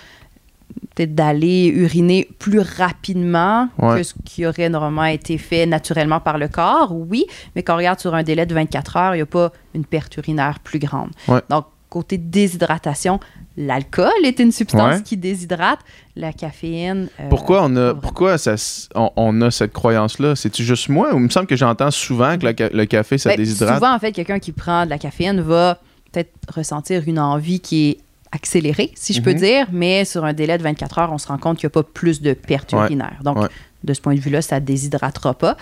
peut-être 0.96 1.16
d'aller 1.16 1.68
uriner 1.68 2.28
plus 2.40 2.60
rapidement 2.60 3.70
Ouais. 3.78 3.98
que 3.98 4.04
ce 4.04 4.14
qui 4.26 4.46
aurait 4.46 4.70
normalement 4.70 5.06
été 5.06 5.38
fait 5.38 5.66
naturellement 5.66 6.20
par 6.20 6.38
le 6.38 6.48
corps? 6.48 6.92
Oui, 6.94 7.26
mais 7.56 7.64
quand 7.64 7.74
on 7.74 7.78
regarde 7.78 8.00
sur 8.00 8.14
un 8.16 8.24
délai 8.24 8.46
de 8.46 8.54
24 8.54 8.98
heures, 8.98 9.14
il 9.16 9.20
n'y 9.20 9.24
a 9.24 9.26
pas 9.26 9.52
une 9.74 9.86
perte 9.86 10.16
urinaire 10.18 10.60
plus 10.60 10.80
grande. 10.80 11.10
Ouais. 11.28 11.42
Donc, 11.50 11.66
côté 11.90 12.18
déshydratation, 12.18 13.20
l'alcool 13.58 14.12
est 14.24 14.40
une 14.40 14.52
substance 14.52 14.96
Ouais. 14.98 15.02
qui 15.04 15.18
déshydrate. 15.18 15.80
La 16.16 16.32
caféine... 16.34 17.10
euh, 17.20 17.30
Pourquoi 17.30 17.64
on 17.64 17.76
a, 17.76 17.94
pourquoi 17.94 18.38
ça, 18.38 18.56
on, 18.96 19.12
on 19.16 19.42
a 19.42 19.52
cette 19.52 19.74
croyance-là? 19.74 20.36
C'est-tu 20.36 20.64
juste 20.64 20.88
moi 20.90 21.14
ou 21.14 21.18
il 21.18 21.24
me 21.24 21.30
semble 21.30 21.48
que 21.48 21.56
j'entends 21.56 21.92
souvent 21.92 22.38
que 22.38 22.70
le 22.74 22.86
café, 22.86 23.18
ça 23.18 23.30
Ben, 23.32 23.38
déshydrate? 23.38 23.76
Souvent, 23.76 23.94
en 23.94 24.00
fait, 24.00 24.12
quelqu'un 24.14 24.40
qui 24.40 24.52
prend 24.54 24.86
de 24.86 24.90
la 24.90 24.98
caféine 24.98 25.42
va 25.42 25.80
peut-être 26.12 26.32
ressentir 26.54 27.04
une 27.08 27.20
envie 27.20 27.60
qui 27.60 27.90
est 27.90 27.98
accélérée, 28.32 28.91
si 28.96 29.13
je 29.13 29.22
peux 29.22 29.32
Mhm. 29.34 29.38
dire, 29.38 29.67
mais 29.72 30.06
sur 30.06 30.24
un 30.26 30.34
délai 30.34 30.58
de 30.58 30.63
24 30.63 31.00
heures, 31.00 31.12
on 31.12 31.17
se 31.17 31.28
rend 31.28 31.38
compte 31.38 31.58
qu'il 31.58 31.67
n'y 31.67 31.72
a 31.72 31.76
pas 31.82 31.84
plus 31.84 32.22
de 32.22 32.34
perte 32.34 32.72
Ouais. 32.74 32.80
urinaire. 32.86 33.17
Donc, 33.24 33.38
Ouais. 33.39 33.48
de 33.84 33.94
ce 33.94 34.00
point 34.02 34.15
de 34.15 34.20
vue-là, 34.20 34.41
ça 34.41 34.60
ne 34.60 34.65
déshydratera 34.65 35.34
pas. 35.34 35.58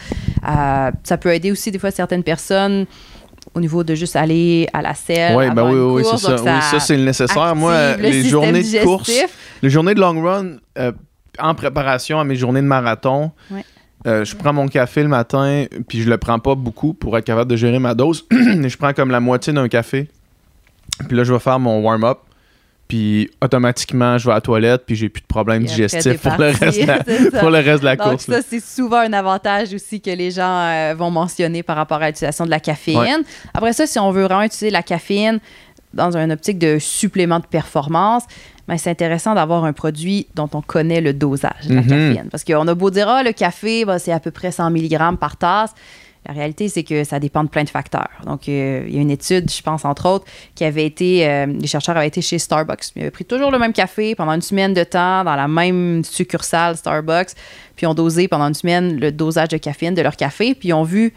Euh, 0.47 0.91
ça 1.03 1.17
peut 1.17 1.33
aider 1.33 1.51
aussi, 1.51 1.71
des 1.71 1.79
fois, 1.79 1.89
certaines 1.91 2.23
personnes 2.23 2.85
au 3.55 3.59
niveau 3.59 3.83
de 3.83 3.95
juste 3.95 4.15
aller 4.15 4.67
à 4.73 4.81
la 4.83 4.93
selle. 4.93 5.35
Oui, 5.35 5.45
avant 5.45 5.55
ben 5.55 5.63
oui, 5.71 5.73
une 5.77 5.91
oui, 5.95 6.03
course, 6.03 6.21
c'est 6.21 6.27
ça. 6.27 6.35
donc 6.35 6.45
Oui, 6.45 6.61
ça, 6.69 6.79
c'est 6.79 6.97
le 6.97 7.03
nécessaire. 7.03 7.55
Moi, 7.55 7.97
le 7.97 8.03
les 8.03 8.23
journées 8.23 8.61
de 8.63 8.83
course, 8.83 9.11
les 9.63 9.69
journées 9.69 9.95
de 9.95 9.99
long 10.01 10.21
run, 10.21 10.57
euh, 10.77 10.91
en 11.39 11.55
préparation 11.55 12.19
à 12.19 12.23
mes 12.23 12.35
journées 12.35 12.61
de 12.61 12.67
marathon, 12.67 13.31
Ouais. 13.49 13.63
euh, 14.05 14.23
je 14.25 14.35
prends 14.35 14.53
mon 14.53 14.67
café 14.67 15.01
le 15.01 15.09
matin, 15.09 15.65
puis 15.87 16.01
je 16.03 16.09
le 16.09 16.17
prends 16.19 16.37
pas 16.37 16.53
beaucoup 16.53 16.93
pour 16.93 17.17
être 17.17 17.25
capable 17.25 17.49
de 17.49 17.55
gérer 17.55 17.79
ma 17.79 17.95
dose. 17.95 18.27
je 18.31 18.77
prends 18.77 18.93
comme 18.93 19.09
la 19.09 19.19
moitié 19.21 19.53
d'un 19.53 19.67
café. 19.67 20.07
Puis 21.07 21.17
là, 21.17 21.23
je 21.23 21.33
vais 21.33 21.39
faire 21.39 21.57
mon 21.59 21.79
warm-up. 21.81 22.19
Puis 22.89 23.29
automatiquement, 23.39 24.17
je 24.17 24.25
vais 24.25 24.31
à 24.31 24.35
la 24.35 24.41
toilette, 24.41 24.83
puis 24.85 24.95
j'ai 24.95 25.07
plus 25.09 25.21
de 25.21 25.27
problèmes 25.27 25.63
digestifs 25.63 26.19
pour 26.21 26.33
le, 26.39 26.47
reste 26.47 26.85
la, 26.85 26.97
pour 27.39 27.49
le 27.51 27.59
reste 27.59 27.79
de 27.81 27.85
la 27.85 27.95
Donc, 27.95 28.09
course. 28.09 28.25
ça, 28.25 28.39
c'est 28.41 28.59
souvent 28.63 28.97
un 28.97 29.13
avantage 29.13 29.73
aussi 29.75 30.01
que 30.01 30.09
les 30.09 30.31
gens 30.31 30.59
euh, 30.67 30.95
vont 30.97 31.11
mentionner 31.11 31.61
par 31.63 31.75
rapport 31.77 32.01
à 32.01 32.07
l'utilisation 32.07 32.45
de 32.45 32.49
la 32.49 32.59
caféine. 32.59 32.97
Ouais. 32.99 33.23
Après 33.53 33.73
ça, 33.73 33.85
si 33.85 33.99
on 33.99 34.09
veut 34.11 34.23
vraiment 34.23 34.41
utiliser 34.41 34.71
la 34.71 34.81
caféine 34.83 35.39
dans 35.93 36.17
une 36.17 36.31
optique 36.31 36.57
de 36.57 36.79
supplément 36.79 37.39
de 37.39 37.45
performance, 37.45 38.23
ben, 38.67 38.77
c'est 38.77 38.89
intéressant 38.89 39.35
d'avoir 39.35 39.65
un 39.65 39.73
produit 39.73 40.25
dont 40.33 40.49
on 40.53 40.61
connaît 40.61 41.01
le 41.01 41.13
dosage 41.13 41.67
de 41.67 41.75
la 41.75 41.81
Mhm. 41.81 41.87
caféine. 41.87 42.27
Parce 42.31 42.43
qu'on 42.43 42.67
a 42.67 42.73
beau 42.73 42.89
dire, 42.89 43.07
ah, 43.07 43.21
le 43.23 43.33
café, 43.33 43.85
ben, 43.85 43.99
c'est 43.99 44.11
à 44.11 44.19
peu 44.19 44.31
près 44.31 44.51
100 44.51 44.69
mg 44.71 45.15
par 45.19 45.37
tasse. 45.37 45.73
La 46.29 46.35
réalité, 46.35 46.69
c'est 46.69 46.83
que 46.83 47.03
ça 47.03 47.19
dépend 47.19 47.43
de 47.43 47.49
plein 47.49 47.63
de 47.63 47.69
facteurs. 47.69 48.11
Donc, 48.23 48.47
euh, 48.47 48.85
il 48.87 48.93
y 48.93 48.99
a 48.99 49.01
une 49.01 49.09
étude, 49.09 49.49
je 49.49 49.63
pense, 49.63 49.83
entre 49.83 50.07
autres, 50.07 50.25
qui 50.53 50.63
avait 50.63 50.85
été, 50.85 51.27
euh, 51.27 51.47
les 51.47 51.65
chercheurs 51.65 51.97
avaient 51.97 52.07
été 52.07 52.21
chez 52.21 52.37
Starbucks. 52.37 52.91
Ils 52.95 53.01
avaient 53.01 53.09
pris 53.09 53.25
toujours 53.25 53.49
le 53.49 53.57
même 53.57 53.73
café 53.73 54.13
pendant 54.13 54.33
une 54.33 54.43
semaine 54.43 54.75
de 54.75 54.83
temps 54.83 55.23
dans 55.23 55.35
la 55.35 55.47
même 55.47 56.03
succursale 56.03 56.77
Starbucks, 56.77 57.31
puis 57.75 57.87
ont 57.87 57.95
dosé 57.95 58.27
pendant 58.27 58.45
une 58.45 58.53
semaine 58.53 58.99
le 58.99 59.11
dosage 59.11 59.47
de 59.47 59.57
caféine 59.57 59.95
de 59.95 60.03
leur 60.03 60.15
café, 60.15 60.53
puis 60.53 60.71
ont 60.71 60.83
vu 60.83 61.15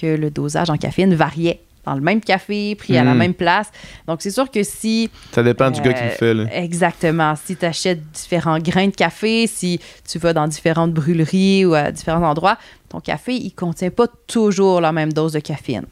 que 0.00 0.06
le 0.06 0.30
dosage 0.30 0.70
en 0.70 0.76
caféine 0.76 1.12
variait 1.12 1.58
dans 1.84 1.94
le 1.94 2.00
même 2.00 2.20
café, 2.20 2.74
pris 2.76 2.96
à 2.96 3.04
la 3.04 3.12
Mhm. 3.12 3.18
même 3.18 3.34
place. 3.34 3.70
Donc, 4.06 4.22
c'est 4.22 4.30
sûr 4.30 4.50
que 4.50 4.62
si 4.62 5.10
Ça 5.32 5.42
dépend 5.42 5.70
du 5.70 5.80
gars 5.80 5.92
qui 5.92 6.02
le 6.04 6.10
euh, 6.10 6.14
fait. 6.14 6.34
Là. 6.34 6.44
Exactement. 6.62 7.34
Si 7.36 7.56
tu 7.56 7.64
achètes 7.64 8.00
différents 8.12 8.58
grains 8.58 8.86
de 8.88 8.94
café, 8.94 9.46
si 9.46 9.80
tu 10.08 10.18
vas 10.18 10.32
dans 10.32 10.46
différentes 10.46 10.92
brûleries 10.92 11.64
ou 11.64 11.74
à 11.74 11.90
différents 11.90 12.22
endroits, 12.28 12.56
ton 12.88 13.00
café, 13.00 13.34
il 13.34 13.50
contient 13.52 13.90
pas 13.90 14.06
toujours 14.26 14.80
la 14.80 14.92
même 14.92 15.12
dose 15.12 15.32
de 15.32 15.40
caféine. 15.40 15.86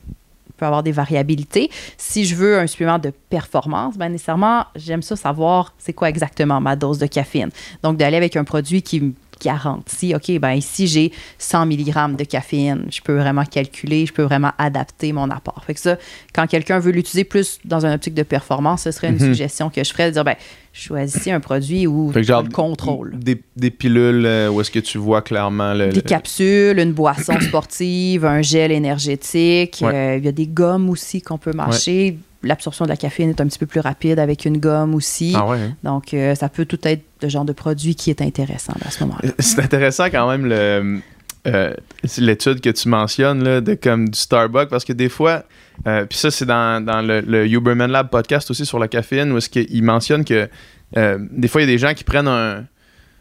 Il 0.49 0.53
peut 0.55 0.67
avoir 0.67 0.83
des 0.83 0.93
variabilités. 0.93 1.71
Si 1.97 2.25
je 2.27 2.35
veux 2.35 2.59
un 2.59 2.67
supplément 2.67 2.99
de 2.99 3.13
performance, 3.31 3.97
ben 3.97 4.11
nécessairement, 4.11 4.67
j'aime 4.77 5.01
ça 5.03 5.17
savoir 5.17 5.73
c'est 5.79 5.95
quoi 5.95 6.09
exactement 6.11 6.61
ma 6.61 6.77
dose 6.77 6.99
de 6.99 7.07
caféine. 7.07 7.51
Donc, 7.83 7.97
d'aller 7.97 8.17
avec 8.19 8.37
un 8.37 8.45
produit 8.45 8.83
qui 8.83 9.15
me 9.41 9.45
garantit, 9.45 10.15
OK, 10.15 10.39
ben 10.39 10.53
ici, 10.53 10.87
j'ai 10.87 11.13
100 11.39 11.67
mg 11.67 12.17
de 12.17 12.25
caféine. 12.25 12.87
Je 12.91 13.01
peux 13.01 13.17
vraiment 13.17 13.45
calculer, 13.45 14.07
je 14.07 14.13
peux 14.13 14.23
vraiment 14.23 14.53
adapter 14.59 15.13
mon 15.13 15.31
apport. 15.31 15.63
Fait 15.67 15.75
que 15.75 15.81
ça, 15.81 15.97
quand 16.35 16.47
quelqu'un 16.47 16.79
veut 16.79 16.93
l'utiliser 16.93 17.25
plus 17.25 17.59
dans 17.65 17.85
une 17.87 17.93
optique 17.93 18.15
de 18.15 18.23
performance, 18.23 18.83
ce 18.83 18.91
serait 18.91 19.09
une 19.09 19.15
Mhm. 19.15 19.27
suggestion 19.27 19.71
que 19.71 19.83
je 19.83 19.91
ferais 19.91 20.09
de 20.09 20.15
dire, 20.15 20.25
ben, 20.25 20.37
choisissez 20.73 21.31
un 21.33 21.41
produit 21.41 21.87
où 21.87 22.13
genre, 22.23 22.43
le 22.43 22.49
contrôle. 22.51 23.19
Des, 23.19 23.41
des 23.57 23.71
pilules 23.71 24.25
euh, 24.27 24.49
où 24.51 24.61
est-ce 24.61 24.71
que 24.71 24.79
tu 24.79 24.99
vois 24.99 25.23
clairement 25.23 25.75
le. 25.75 25.89
Des 25.89 25.97
le- 25.97 26.01
capsules, 26.03 26.79
une 26.79 26.93
boisson 26.93 27.39
sportive, 27.41 28.25
un 28.25 28.43
gel 28.43 28.71
énergétique. 28.73 29.79
Ouais. 29.83 29.95
euh, 29.95 30.17
Il 30.19 30.25
y 30.25 30.29
a 30.29 30.33
des 30.33 30.47
gommes 30.47 30.91
aussi 30.91 31.23
qu'on 31.23 31.39
peut 31.39 31.53
mâcher. 31.53 32.19
L'absorption 32.43 32.85
de 32.87 32.91
la 32.91 32.97
caféine 32.97 33.29
est 33.31 33.41
un 33.41 33.47
petit 33.47 33.59
peu 33.59 33.67
plus 33.67 33.81
rapide 33.81 34.19
avec 34.19 34.45
une 34.47 34.59
gomme 34.59 34.95
aussi. 34.95 35.35
Ah 35.37 35.47
ouais. 35.47 35.59
hein? 35.59 35.77
Donc, 35.83 36.15
euh, 36.15 36.35
ça 36.35 36.49
peut 36.49 36.65
tout 36.65 36.79
être 36.85 37.03
le 37.23 37.29
genre 37.29 37.45
de 37.45 37.53
produit 37.53 37.95
qui 37.95 38.09
est 38.11 38.23
intéressant 38.23 38.73
à 38.87 38.91
ce 38.91 39.05
moment-là. 39.05 39.31
C'est 39.39 39.61
intéressant 39.61 40.07
quand 40.07 40.29
même 40.31 40.47
le 40.47 41.01
euh, 41.47 41.73
l'étude 42.19 42.61
que 42.61 42.69
tu 42.71 42.89
mentionnes 42.89 43.43
là, 43.45 43.61
de 43.63 43.75
comme 43.75 44.09
du 44.11 44.19
Starbucks 44.19 44.69
parce 44.69 44.85
que 44.85 44.93
des 44.93 45.09
fois 45.09 45.45
euh, 45.87 46.05
puis 46.05 46.19
ça 46.19 46.31
c'est 46.31 46.45
dans, 46.45 46.85
dans 46.85 47.01
le, 47.01 47.21
le 47.23 47.47
Huberman 47.47 47.91
Lab 47.91 48.11
podcast 48.11 48.51
aussi 48.51 48.67
sur 48.67 48.79
la 48.79 48.89
caféine 48.89 49.33
où 49.33 49.39
est-ce 49.39 49.49
qu'il 49.49 49.83
mentionne 49.83 50.23
que 50.27 50.51
euh, 50.99 51.19
des 51.31 51.49
fois 51.49 51.63
il 51.63 51.65
y 51.65 51.69
a 51.71 51.73
des 51.73 51.79
gens 51.79 51.95
qui 51.95 52.05
prennent 52.05 52.29
un, 52.29 52.65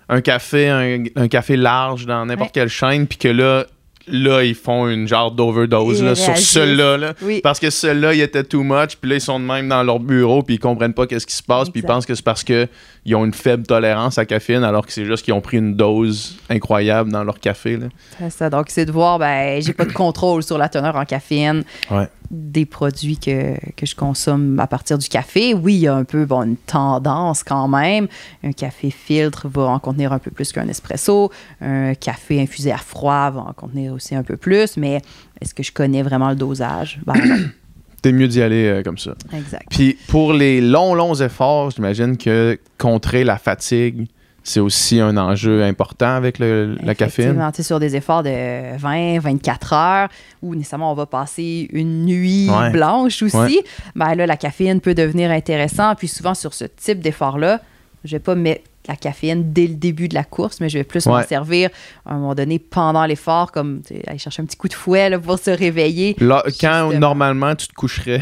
un 0.09 0.19
café 0.19 0.67
un, 0.67 1.03
un 1.15 1.27
café 1.29 1.55
large 1.55 2.05
dans 2.07 2.25
n'importe 2.25 2.49
Ouais. 2.49 2.61
quelle 2.61 2.67
chaîne 2.69 3.07
puis 3.07 3.17
que 3.17 3.29
là 3.29 3.65
là 4.11 4.43
ils 4.43 4.55
font 4.55 4.87
une 4.87 5.07
genre 5.07 5.31
d'overdose 5.31 6.01
là, 6.03 6.15
sur 6.15 6.27
réagissent. 6.27 6.49
celui-là 6.51 6.97
là. 6.97 7.13
Oui. 7.21 7.41
Parce 7.41 7.59
que 7.59 7.69
ceux-là, 7.69 8.13
ils 8.13 8.21
étaient 8.21 8.43
too 8.43 8.63
much, 8.63 8.97
puis 8.99 9.09
là, 9.09 9.15
ils 9.17 9.21
sont 9.21 9.39
de 9.39 9.45
même 9.45 9.67
dans 9.69 9.83
leur 9.83 9.99
bureau, 9.99 10.43
puis 10.43 10.55
ils 10.55 10.59
comprennent 10.59 10.93
pas 10.93 11.07
qu'est-ce 11.07 11.27
qui 11.27 11.35
se 11.35 11.43
passe, 11.43 11.69
puis 11.69 11.81
ils 11.81 11.85
pensent 11.85 12.05
que 12.05 12.15
c'est 12.15 12.23
parce 12.25 12.43
que 12.43 12.67
ils 13.05 13.15
ont 13.15 13.25
une 13.25 13.33
faible 13.33 13.63
tolérance 13.65 14.17
à 14.17 14.25
caféine, 14.25 14.63
alors 14.63 14.85
que 14.85 14.91
c'est 14.91 15.05
juste 15.05 15.23
qu'ils 15.23 15.33
ont 15.33 15.41
pris 15.41 15.57
une 15.57 15.75
dose 15.75 16.37
incroyable 16.49 17.11
dans 17.11 17.23
leur 17.23 17.39
café. 17.39 17.77
Là. 17.77 17.87
C'est 18.19 18.29
ça. 18.31 18.49
Donc, 18.49 18.65
c'est 18.69 18.85
de 18.85 18.91
voir, 18.91 19.19
ben, 19.19 19.61
j'ai 19.61 19.73
pas 19.73 19.85
de 19.85 19.93
contrôle 19.93 20.43
sur 20.43 20.57
la 20.57 20.69
teneur 20.69 20.95
en 20.95 21.05
caféine 21.05 21.63
Ouais. 21.89 22.07
Des 22.31 22.65
produits 22.65 23.17
que, 23.17 23.55
que 23.75 23.85
je 23.85 23.95
consomme 23.95 24.59
à 24.59 24.67
partir 24.67 24.97
du 24.97 25.07
café. 25.07 25.53
Oui, 25.53 25.75
il 25.75 25.79
y 25.79 25.87
a 25.87 25.95
un 25.95 26.03
peu 26.03 26.25
bon, 26.25 26.43
une 26.43 26.57
tendance 26.57 27.43
quand 27.43 27.67
même. 27.67 28.07
Un 28.43 28.51
café 28.51 28.91
filtre 28.91 29.47
va 29.47 29.63
en 29.63 29.79
contenir 29.79 30.13
un 30.13 30.19
peu 30.19 30.31
plus 30.31 30.51
qu'un 30.51 30.67
espresso. 30.67 31.31
Un 31.61 31.95
café 31.95 32.41
infusé 32.41 32.71
à 32.71 32.77
froid 32.77 33.31
va 33.31 33.41
en 33.41 33.53
contenir 33.53 33.93
aussi 33.93 34.15
un 34.15 34.23
peu 34.23 34.37
plus. 34.37 34.77
Mais 34.77 35.01
est-ce 35.41 35.53
que 35.53 35.63
je 35.63 35.71
connais 35.71 36.03
vraiment 36.03 36.29
le 36.29 36.35
dosage? 36.35 36.99
Ben. 37.05 37.15
T'es 38.01 38.13
mieux 38.13 38.29
d'y 38.29 38.41
aller 38.41 38.65
euh, 38.65 38.83
comme 38.83 38.97
ça. 38.97 39.13
exact. 39.33 39.65
Puis 39.69 39.97
pour 40.07 40.31
les 40.31 40.61
longs, 40.61 40.93
longs 40.93 41.15
efforts, 41.15 41.71
j'imagine 41.71 42.15
que 42.15 42.57
contrer 42.77 43.25
la 43.25 43.37
fatigue, 43.37 44.07
c'est 44.43 44.59
aussi 44.59 44.99
un 44.99 45.17
enjeu 45.17 45.63
important 45.63 46.15
avec 46.15 46.39
le- 46.39 46.75
la 46.83 46.95
caféine? 46.95 47.39
Sur 47.61 47.79
des 47.79 47.95
efforts 47.95 48.23
de 48.23 48.77
20, 48.77 49.19
24 49.19 49.73
heures, 49.73 50.09
où 50.41 50.55
nécessairement 50.55 50.91
on 50.91 50.95
va 50.95 51.05
passer 51.05 51.67
une 51.73 52.05
nuit 52.05 52.49
Ouais. 52.49 52.69
blanche 52.71 53.21
aussi, 53.23 53.35
Ouais. 53.37 53.63
ben 53.95 54.15
là, 54.15 54.25
la 54.25 54.37
caféine 54.37 54.79
peut 54.81 54.93
devenir 54.95 55.29
intéressant. 55.31 55.93
Puis 55.95 56.07
souvent, 56.07 56.33
sur 56.33 56.53
ce 56.53 56.65
type 56.65 56.99
d'effort-là, 57.01 57.61
je 58.05 58.11
vais 58.15 58.19
pas 58.19 58.35
mettre 58.35 58.68
la 58.87 58.95
caféine 58.95 59.53
dès 59.53 59.67
le 59.67 59.75
début 59.75 60.07
de 60.07 60.15
la 60.15 60.23
course, 60.23 60.61
mais 60.61 60.69
je 60.69 60.77
vais 60.77 60.83
plus 60.83 61.05
m'en 61.05 61.21
servir 61.23 61.69
à 62.05 62.13
un 62.13 62.17
moment 62.17 62.35
donné 62.35 62.59
pendant 62.59 63.05
l'effort, 63.05 63.51
comme 63.51 63.81
aller 64.07 64.17
chercher 64.17 64.41
un 64.41 64.45
petit 64.45 64.57
coup 64.57 64.67
de 64.67 64.73
fouet 64.73 65.09
là, 65.09 65.19
pour 65.19 65.37
se 65.37 65.51
réveiller. 65.51 66.15
Là, 66.19 66.43
quand 66.59 66.85
Justement. 66.85 66.99
normalement 66.99 67.55
tu 67.55 67.67
te 67.67 67.73
coucherais, 67.73 68.21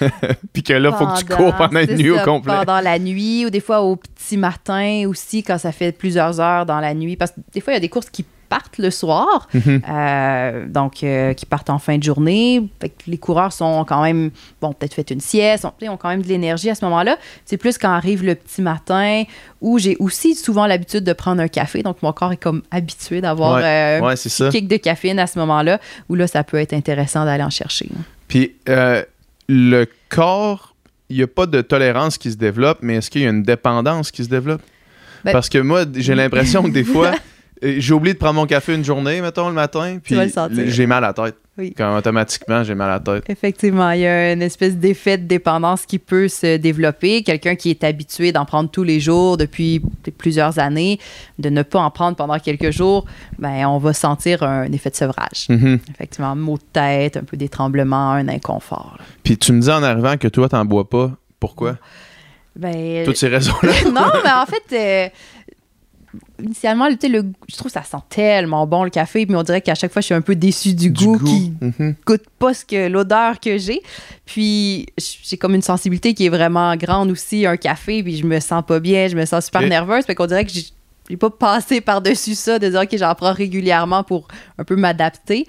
puis 0.52 0.62
que 0.62 0.72
là, 0.72 0.92
faut 0.92 1.06
que 1.06 1.18
tu 1.18 1.24
cours 1.26 1.54
pendant 1.54 1.80
une 1.80 1.96
nuit 1.96 2.10
au 2.10 2.18
complet. 2.20 2.52
Pendant 2.52 2.80
la 2.80 2.98
nuit 2.98 3.46
ou 3.46 3.50
des 3.50 3.60
fois 3.60 3.82
au 3.82 3.96
petit 3.96 4.36
matin 4.36 5.04
aussi, 5.06 5.42
quand 5.42 5.58
ça 5.58 5.72
fait 5.72 5.92
plusieurs 5.92 6.40
heures 6.40 6.66
dans 6.66 6.80
la 6.80 6.94
nuit. 6.94 7.16
Parce 7.16 7.32
que 7.32 7.40
des 7.52 7.60
fois, 7.60 7.72
il 7.72 7.76
y 7.76 7.78
a 7.78 7.80
des 7.80 7.88
courses 7.88 8.10
qui 8.10 8.24
partent 8.50 8.76
le 8.76 8.90
soir, 8.90 9.48
Mhm. 9.54 9.80
euh, 9.88 10.66
donc 10.66 11.02
euh, 11.02 11.32
qui 11.32 11.46
partent 11.46 11.70
en 11.70 11.78
fin 11.78 11.96
de 11.96 12.02
journée. 12.02 12.68
Fait 12.80 12.90
que 12.90 12.94
les 13.06 13.16
coureurs 13.16 13.52
sont 13.54 13.84
quand 13.86 14.02
même, 14.02 14.30
bon, 14.60 14.74
peut-être 14.74 14.92
fait 14.92 15.08
une 15.10 15.20
sieste, 15.20 15.64
ont, 15.64 15.72
ont 15.88 15.96
quand 15.96 16.10
même 16.10 16.20
de 16.20 16.28
l'énergie 16.28 16.68
à 16.68 16.74
ce 16.74 16.84
moment-là. 16.84 17.16
C'est 17.46 17.56
plus 17.56 17.78
quand 17.78 17.90
arrive 17.92 18.22
le 18.24 18.34
petit 18.34 18.60
matin 18.60 19.22
où 19.62 19.78
j'ai 19.78 19.96
aussi 20.00 20.34
souvent 20.34 20.66
l'habitude 20.66 21.04
de 21.04 21.12
prendre 21.14 21.40
un 21.40 21.48
café, 21.48 21.82
donc 21.82 22.02
mon 22.02 22.12
corps 22.12 22.32
est 22.32 22.36
comme 22.36 22.60
habitué 22.70 23.22
d'avoir 23.22 23.60
euh, 23.62 24.02
un 24.02 24.16
ça. 24.16 24.50
kick 24.50 24.68
de 24.68 24.76
caféine 24.76 25.18
à 25.18 25.26
ce 25.26 25.38
moment-là, 25.38 25.80
où 26.10 26.14
là, 26.16 26.26
ça 26.26 26.44
peut 26.44 26.58
être 26.58 26.74
intéressant 26.74 27.24
d'aller 27.24 27.44
en 27.44 27.50
chercher. 27.50 27.88
Puis 28.28 28.56
euh, 28.68 29.02
le 29.48 29.86
corps, 30.08 30.74
il 31.08 31.16
n'y 31.16 31.22
a 31.22 31.26
pas 31.26 31.46
de 31.46 31.60
tolérance 31.60 32.18
qui 32.18 32.30
se 32.32 32.36
développe, 32.36 32.78
mais 32.82 32.96
est-ce 32.96 33.10
qu'il 33.10 33.22
y 33.22 33.26
a 33.26 33.30
une 33.30 33.42
dépendance 33.42 34.10
qui 34.10 34.24
se 34.24 34.28
développe? 34.28 34.62
Ben- 35.24 35.32
Parce 35.32 35.48
que 35.48 35.58
moi, 35.58 35.84
j'ai 35.94 36.14
l'impression 36.14 36.62
que 36.62 36.70
des 36.70 36.84
fois, 36.84 37.12
j'ai 37.62 37.92
oublié 37.92 38.14
de 38.14 38.18
prendre 38.18 38.34
mon 38.34 38.46
café 38.46 38.74
une 38.74 38.84
journée, 38.84 39.20
mettons, 39.20 39.48
le 39.48 39.54
matin, 39.54 39.98
puis 40.02 40.16
j'ai 40.66 40.86
mal 40.86 41.04
à 41.04 41.08
la 41.08 41.12
tête. 41.12 41.36
Oui. 41.58 41.74
Quand 41.76 41.94
automatiquement, 41.96 42.64
j'ai 42.64 42.74
mal 42.74 42.88
à 42.88 42.94
la 42.94 43.00
tête. 43.00 43.24
Effectivement, 43.28 43.90
il 43.90 44.00
y 44.00 44.06
a 44.06 44.32
une 44.32 44.40
espèce 44.40 44.76
d'effet 44.76 45.18
de 45.18 45.24
dépendance 45.26 45.84
qui 45.84 45.98
peut 45.98 46.28
se 46.28 46.56
développer. 46.56 47.22
Quelqu'un 47.22 47.54
qui 47.54 47.68
est 47.68 47.84
habitué 47.84 48.32
d'en 48.32 48.46
prendre 48.46 48.70
tous 48.70 48.84
les 48.84 48.98
jours 48.98 49.36
depuis 49.36 49.82
plusieurs 50.16 50.58
années, 50.58 50.98
de 51.38 51.50
ne 51.50 51.62
pas 51.62 51.80
en 51.80 51.90
prendre 51.90 52.16
pendant 52.16 52.38
quelques 52.38 52.70
jours, 52.70 53.04
ben, 53.38 53.66
on 53.66 53.76
va 53.78 53.92
sentir 53.92 54.42
un 54.42 54.72
effet 54.72 54.88
de 54.90 54.96
sevrage. 54.96 55.46
Mhm. 55.50 55.80
Effectivement, 55.90 56.34
maux 56.34 56.56
de 56.56 56.62
tête, 56.72 57.18
un 57.18 57.24
peu 57.24 57.36
des 57.36 57.50
tremblements, 57.50 58.12
un 58.12 58.28
inconfort. 58.28 58.96
là. 58.98 59.04
Puis 59.22 59.36
tu 59.36 59.52
me 59.52 59.60
dis 59.60 59.70
en 59.70 59.82
arrivant 59.82 60.16
que 60.16 60.28
toi, 60.28 60.48
t'en 60.48 60.64
bois 60.64 60.88
pas. 60.88 61.10
Pourquoi? 61.38 61.76
Ben, 62.56 63.04
Toutes 63.04 63.16
ces 63.16 63.28
raisons-là. 63.28 63.72
non, 63.86 64.10
mais 64.24 64.30
en 64.30 64.46
fait, 64.46 64.72
euh, 64.72 65.08
initialement, 66.42 66.88
tu 66.90 66.96
sais, 67.00 67.08
le, 67.08 67.24
je 67.48 67.56
trouve 67.56 67.72
que 67.72 67.78
ça 67.78 67.82
sent 67.84 68.02
tellement 68.08 68.66
bon 68.66 68.84
le 68.84 68.90
café, 68.90 69.26
mais 69.28 69.36
on 69.36 69.42
dirait 69.42 69.60
qu'à 69.60 69.74
chaque 69.74 69.92
fois, 69.92 70.00
je 70.00 70.06
suis 70.06 70.14
un 70.14 70.20
peu 70.20 70.34
déçue 70.36 70.74
du, 70.74 70.90
Du 70.90 71.04
goût, 71.06 71.18
goût. 71.18 71.24
qui 71.26 71.52
Mhm. 71.60 71.94
goûte 72.06 72.24
pas 72.38 72.54
ce 72.54 72.64
que 72.64 72.88
l'odeur 72.88 73.38
que 73.40 73.58
j'ai. 73.58 73.82
Puis 74.26 74.86
j'ai 74.98 75.36
comme 75.36 75.54
une 75.54 75.62
sensibilité 75.62 76.14
qui 76.14 76.26
est 76.26 76.30
vraiment 76.30 76.74
grande 76.76 77.10
aussi, 77.10 77.46
un 77.46 77.56
café, 77.56 78.02
puis 78.02 78.16
je 78.16 78.24
me 78.26 78.40
sens 78.40 78.62
pas 78.66 78.80
bien, 78.80 79.08
je 79.08 79.16
me 79.16 79.24
sens 79.24 79.44
super 79.46 79.62
nerveuse, 79.62 80.04
fait 80.04 80.14
qu'on 80.14 80.26
dirait 80.26 80.44
que 80.44 80.52
j'ai 80.52 80.64
j'ai 81.08 81.16
pas 81.16 81.28
passé 81.30 81.80
par-dessus 81.80 82.36
ça, 82.36 82.60
de 82.60 82.68
dire 82.68 82.86
que 82.86 82.96
j'en 82.96 83.12
prends 83.16 83.32
régulièrement 83.32 84.04
pour 84.04 84.28
un 84.58 84.62
peu 84.62 84.76
m'adapter. 84.76 85.44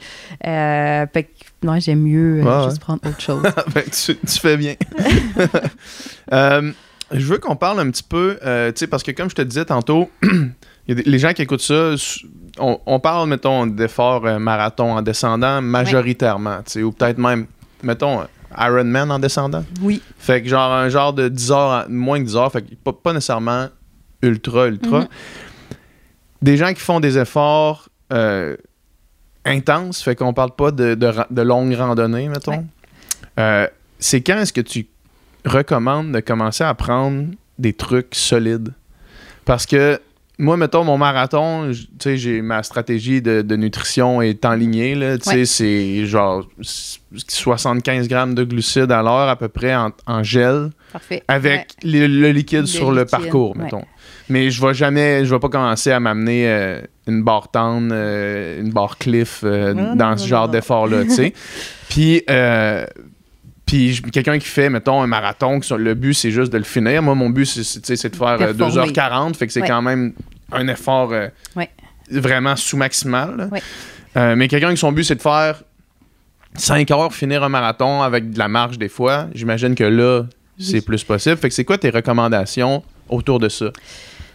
Euh, 0.47 1.05
fait 1.13 1.25
que 1.25 1.29
non, 1.61 1.79
j'aime 1.79 2.01
mieux 2.01 2.41
euh, 2.43 2.63
Ouais, 2.63 2.69
juste 2.69 2.79
prendre 2.81 2.99
autre 3.07 3.21
chose. 3.21 3.43
Ben, 3.75 3.83
tu, 3.83 4.15
tu 4.17 4.39
fais 4.39 4.57
bien. 4.57 4.73
Euh, 6.33 6.71
je 7.11 7.25
veux 7.25 7.37
qu'on 7.37 7.55
parle 7.55 7.79
un 7.79 7.91
petit 7.91 8.03
peu, 8.03 8.39
euh, 8.45 8.71
tu 8.71 8.79
sais, 8.79 8.87
parce 8.87 9.03
que 9.03 9.11
comme 9.11 9.29
je 9.29 9.35
te 9.35 9.41
disais 9.41 9.65
tantôt, 9.65 10.09
y 10.97 10.99
a 10.99 11.03
des- 11.03 11.09
les 11.09 11.19
gens 11.19 11.33
qui 11.33 11.41
écoutent 11.41 11.61
ça, 11.61 11.93
on, 12.59 12.79
on 12.85 12.99
parle, 12.99 13.29
mettons, 13.29 13.65
d'efforts 13.67 14.25
euh, 14.25 14.39
marathon 14.39 14.93
en 14.93 15.01
descendant 15.01 15.61
majoritairement, 15.61 16.59
ou 16.77 16.91
peut-être 16.91 17.17
même, 17.17 17.47
mettons, 17.83 18.21
Ironman 18.57 19.11
en 19.11 19.19
descendant. 19.19 19.63
oui. 19.81 20.01
Fait 20.17 20.41
que 20.41 20.49
genre 20.49 20.71
un 20.71 20.89
genre 20.89 21.13
de 21.13 21.29
10 21.29 21.51
heures, 21.51 21.85
moins 21.89 22.19
que 22.19 22.25
10 22.25 22.35
heures, 22.35 22.51
fait 22.51 22.61
que 22.61 22.75
pas, 22.75 22.93
pas 22.93 23.13
nécessairement 23.13 23.67
ultra, 24.21 24.67
ultra. 24.67 24.99
Mhm. 25.01 25.07
Des 26.41 26.57
gens 26.57 26.73
qui 26.73 26.81
font 26.81 26.99
des 26.99 27.17
efforts 27.17 27.89
euh, 28.11 28.57
intenses, 29.45 30.01
fait 30.01 30.15
qu'on 30.15 30.33
parle 30.33 30.51
pas 30.55 30.71
de, 30.71 30.95
de, 30.95 31.41
longues 31.41 31.73
randonnées, 31.75 32.27
mettons. 32.27 32.51
Ouais. 32.51 32.65
Euh, 33.39 33.67
c'est 33.99 34.21
quand 34.21 34.37
est-ce 34.37 34.53
que 34.53 34.61
tu 34.61 34.87
recommandes 35.45 36.11
de 36.11 36.19
commencer 36.19 36.63
à 36.63 36.73
prendre 36.73 37.27
des 37.57 37.73
trucs 37.73 38.15
solides? 38.15 38.73
Parce 39.45 39.65
que 39.65 39.99
moi, 40.41 40.57
mettons, 40.57 40.83
mon 40.83 40.97
marathon, 40.97 41.71
tu 41.71 41.87
sais, 42.01 42.17
j'ai 42.17 42.41
ma 42.41 42.63
stratégie 42.63 43.21
de, 43.21 43.41
de 43.41 43.55
nutrition 43.55 44.21
est 44.21 44.43
enlignée, 44.43 44.95
là. 44.95 45.17
Tu 45.17 45.29
sais, 45.29 45.35
Ouais. 45.37 45.45
c'est 45.45 46.05
genre 46.05 46.47
s- 46.59 46.99
75 47.27 48.07
grammes 48.07 48.35
de 48.35 48.43
glucides 48.43 48.91
à 48.91 49.01
l'heure 49.01 49.29
à 49.29 49.35
peu 49.35 49.47
près 49.49 49.75
en, 49.75 49.91
en 50.07 50.23
gel 50.23 50.71
Parfait. 50.91 51.23
avec 51.27 51.75
Ouais. 51.83 51.89
le, 51.91 52.07
le 52.07 52.31
liquide 52.31 52.61
Le 52.61 52.65
sur 52.65 52.91
le 52.91 53.05
parcours, 53.05 53.55
ouais. 53.55 53.63
mettons. 53.63 53.83
Mais 54.29 54.49
je 54.49 54.65
vais 54.65 54.73
jamais, 54.73 55.25
je 55.25 55.33
vais 55.33 55.39
pas 55.39 55.49
commencer 55.49 55.91
à 55.91 55.99
m'amener 55.99 56.47
euh, 56.49 56.81
une 57.07 57.21
barre 57.23 57.51
tendre, 57.51 57.89
euh, 57.91 58.61
une 58.61 58.71
barre 58.71 58.97
cliff 58.97 59.41
euh, 59.43 59.73
Non, 59.73 59.95
dans 59.95 60.11
non, 60.11 60.17
ce 60.17 60.23
non, 60.23 60.27
genre 60.27 60.49
d'effort-là, 60.49 61.03
tu 61.03 61.11
sais. 61.11 61.33
Puis, 61.89 62.23
puis 63.65 64.01
quelqu'un 64.11 64.37
qui 64.39 64.47
fait, 64.47 64.69
mettons, 64.69 65.01
un 65.01 65.07
marathon, 65.07 65.59
le 65.77 65.93
but 65.93 66.13
c'est 66.13 66.31
juste 66.31 66.51
de 66.51 66.57
le 66.57 66.63
finir. 66.63 67.01
Moi, 67.01 67.15
mon 67.15 67.29
but 67.29 67.45
c'est- 67.45 68.09
de 68.09 68.15
faire 68.15 68.27
euh, 68.41 68.53
Performer. 68.53 68.91
2h40, 68.91 69.35
fait 69.35 69.47
que 69.47 69.53
c'est 69.53 69.61
Ouais. 69.61 69.67
quand 69.67 69.81
même 69.81 70.13
un 70.51 70.67
effort 70.67 71.11
euh, 71.13 71.27
Ouais. 71.55 71.69
vraiment 72.11 72.55
sous-maximal. 72.55 73.49
Ouais. 73.51 73.61
Euh, 74.17 74.35
mais 74.35 74.47
quelqu'un 74.47 74.71
qui 74.71 74.77
son 74.77 74.91
but 74.91 75.03
c'est 75.03 75.15
de 75.15 75.21
faire 75.21 75.63
5 76.55 76.89
heures, 76.91 77.13
finir 77.13 77.43
un 77.43 77.49
marathon 77.49 78.01
avec 78.01 78.31
de 78.31 78.37
la 78.39 78.47
marche 78.49 78.77
des 78.77 78.89
fois, 78.89 79.27
j'imagine 79.33 79.73
que 79.75 79.85
là, 79.85 80.23
c'est 80.59 80.75
Oui. 80.75 80.81
plus 80.81 81.03
possible. 81.03 81.37
Fait 81.37 81.47
que 81.49 81.55
c'est 81.55 81.63
quoi 81.65 81.77
tes 81.77 81.89
recommandations 81.89 82.83
autour 83.09 83.39
de 83.39 83.47
ça? 83.49 83.67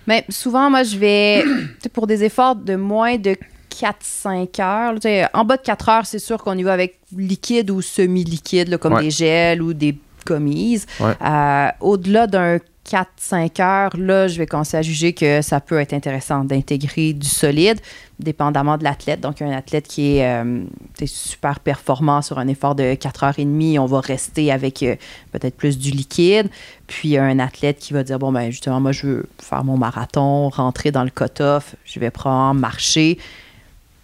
Mais 0.06 0.24
souvent, 0.30 0.70
moi, 0.70 0.82
je 0.82 0.96
vais, 0.96 1.44
pour 1.92 2.06
des 2.06 2.24
efforts 2.24 2.56
de 2.56 2.76
moins 2.76 3.16
de 3.18 3.36
4-5 3.70 4.60
heures, 4.62 5.28
en 5.34 5.44
bas 5.44 5.56
de 5.58 5.62
4 5.62 5.88
heures, 5.90 6.06
c'est 6.06 6.18
sûr 6.18 6.42
qu'on 6.42 6.56
y 6.56 6.62
va 6.62 6.72
avec 6.72 6.98
liquide 7.14 7.70
ou 7.70 7.82
semi-liquide, 7.82 8.78
comme 8.78 8.94
Ouais. 8.94 9.02
des 9.02 9.10
gels 9.10 9.60
ou 9.62 9.74
des. 9.74 9.98
Ouais. 10.28 11.12
Euh, 11.24 11.68
Au-delà 11.80 12.26
d'un 12.26 12.58
4-5 12.86 13.62
heures, 13.62 13.90
là, 13.98 14.28
je 14.28 14.38
vais 14.38 14.46
commencer 14.46 14.76
à 14.76 14.82
juger 14.82 15.12
que 15.12 15.42
ça 15.42 15.60
peut 15.60 15.80
être 15.80 15.92
intéressant 15.92 16.44
d'intégrer 16.44 17.12
du 17.12 17.26
solide, 17.26 17.80
dépendamment 18.20 18.78
de 18.78 18.84
l'athlète. 18.84 19.20
Donc, 19.20 19.42
un 19.42 19.50
athlète 19.50 19.88
qui 19.88 20.16
est 20.16 20.26
euh, 20.26 20.64
super 21.04 21.60
performant 21.60 22.22
sur 22.22 22.38
un 22.38 22.46
effort 22.46 22.74
de 22.74 22.94
4 22.94 23.24
heures 23.24 23.38
et 23.38 23.44
demie, 23.44 23.78
on 23.78 23.86
va 23.86 24.00
rester 24.00 24.52
avec 24.52 24.82
euh, 24.82 24.94
peut-être 25.32 25.56
plus 25.56 25.78
du 25.78 25.90
liquide. 25.90 26.48
Puis, 26.86 27.18
un 27.18 27.38
athlète 27.40 27.78
qui 27.78 27.92
va 27.92 28.04
dire, 28.04 28.18
bon, 28.18 28.30
ben 28.30 28.50
justement, 28.50 28.80
moi, 28.80 28.92
je 28.92 29.06
veux 29.06 29.26
faire 29.38 29.64
mon 29.64 29.76
marathon, 29.76 30.48
rentrer 30.48 30.92
dans 30.92 31.04
le 31.04 31.10
cut-off, 31.10 31.74
je 31.84 31.98
vais 31.98 32.10
prendre 32.10 32.60
marcher. 32.60 33.18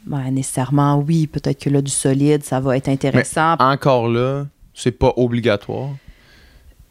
Ben, 0.06 0.30
nécessairement, 0.32 0.96
oui, 0.98 1.28
peut-être 1.28 1.60
que 1.60 1.70
là, 1.70 1.80
du 1.80 1.92
solide, 1.92 2.42
ça 2.42 2.58
va 2.58 2.76
être 2.76 2.88
intéressant. 2.88 3.54
Encore 3.60 4.08
là, 4.08 4.46
c'est 4.74 4.90
pas 4.90 5.12
obligatoire. 5.16 5.90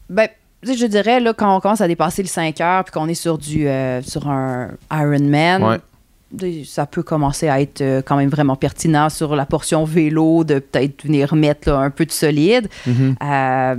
Ben, 0.08 0.28
je 0.64 0.86
dirais, 0.86 1.20
là, 1.20 1.32
quand 1.34 1.56
on 1.56 1.60
commence 1.60 1.80
à 1.80 1.88
dépasser 1.88 2.22
le 2.22 2.28
5 2.28 2.60
heures 2.60 2.84
puis 2.84 2.92
qu'on 2.92 3.08
est 3.08 3.14
sur, 3.14 3.38
du, 3.38 3.66
euh, 3.68 4.00
sur 4.02 4.28
un 4.28 4.68
Ironman, 4.92 5.62
Ouais. 6.40 6.64
ça 6.64 6.86
peut 6.86 7.02
commencer 7.02 7.48
à 7.48 7.60
être 7.60 7.80
euh, 7.80 8.00
quand 8.02 8.16
même 8.16 8.30
vraiment 8.30 8.56
pertinent 8.56 9.08
sur 9.10 9.34
la 9.36 9.44
portion 9.46 9.84
vélo, 9.84 10.44
de 10.44 10.58
peut-être 10.60 11.02
venir 11.04 11.34
mettre 11.34 11.68
là, 11.68 11.78
un 11.78 11.90
peu 11.90 12.06
de 12.06 12.12
solide. 12.12 12.68
Mhm. 12.86 13.16
Euh, 13.22 13.76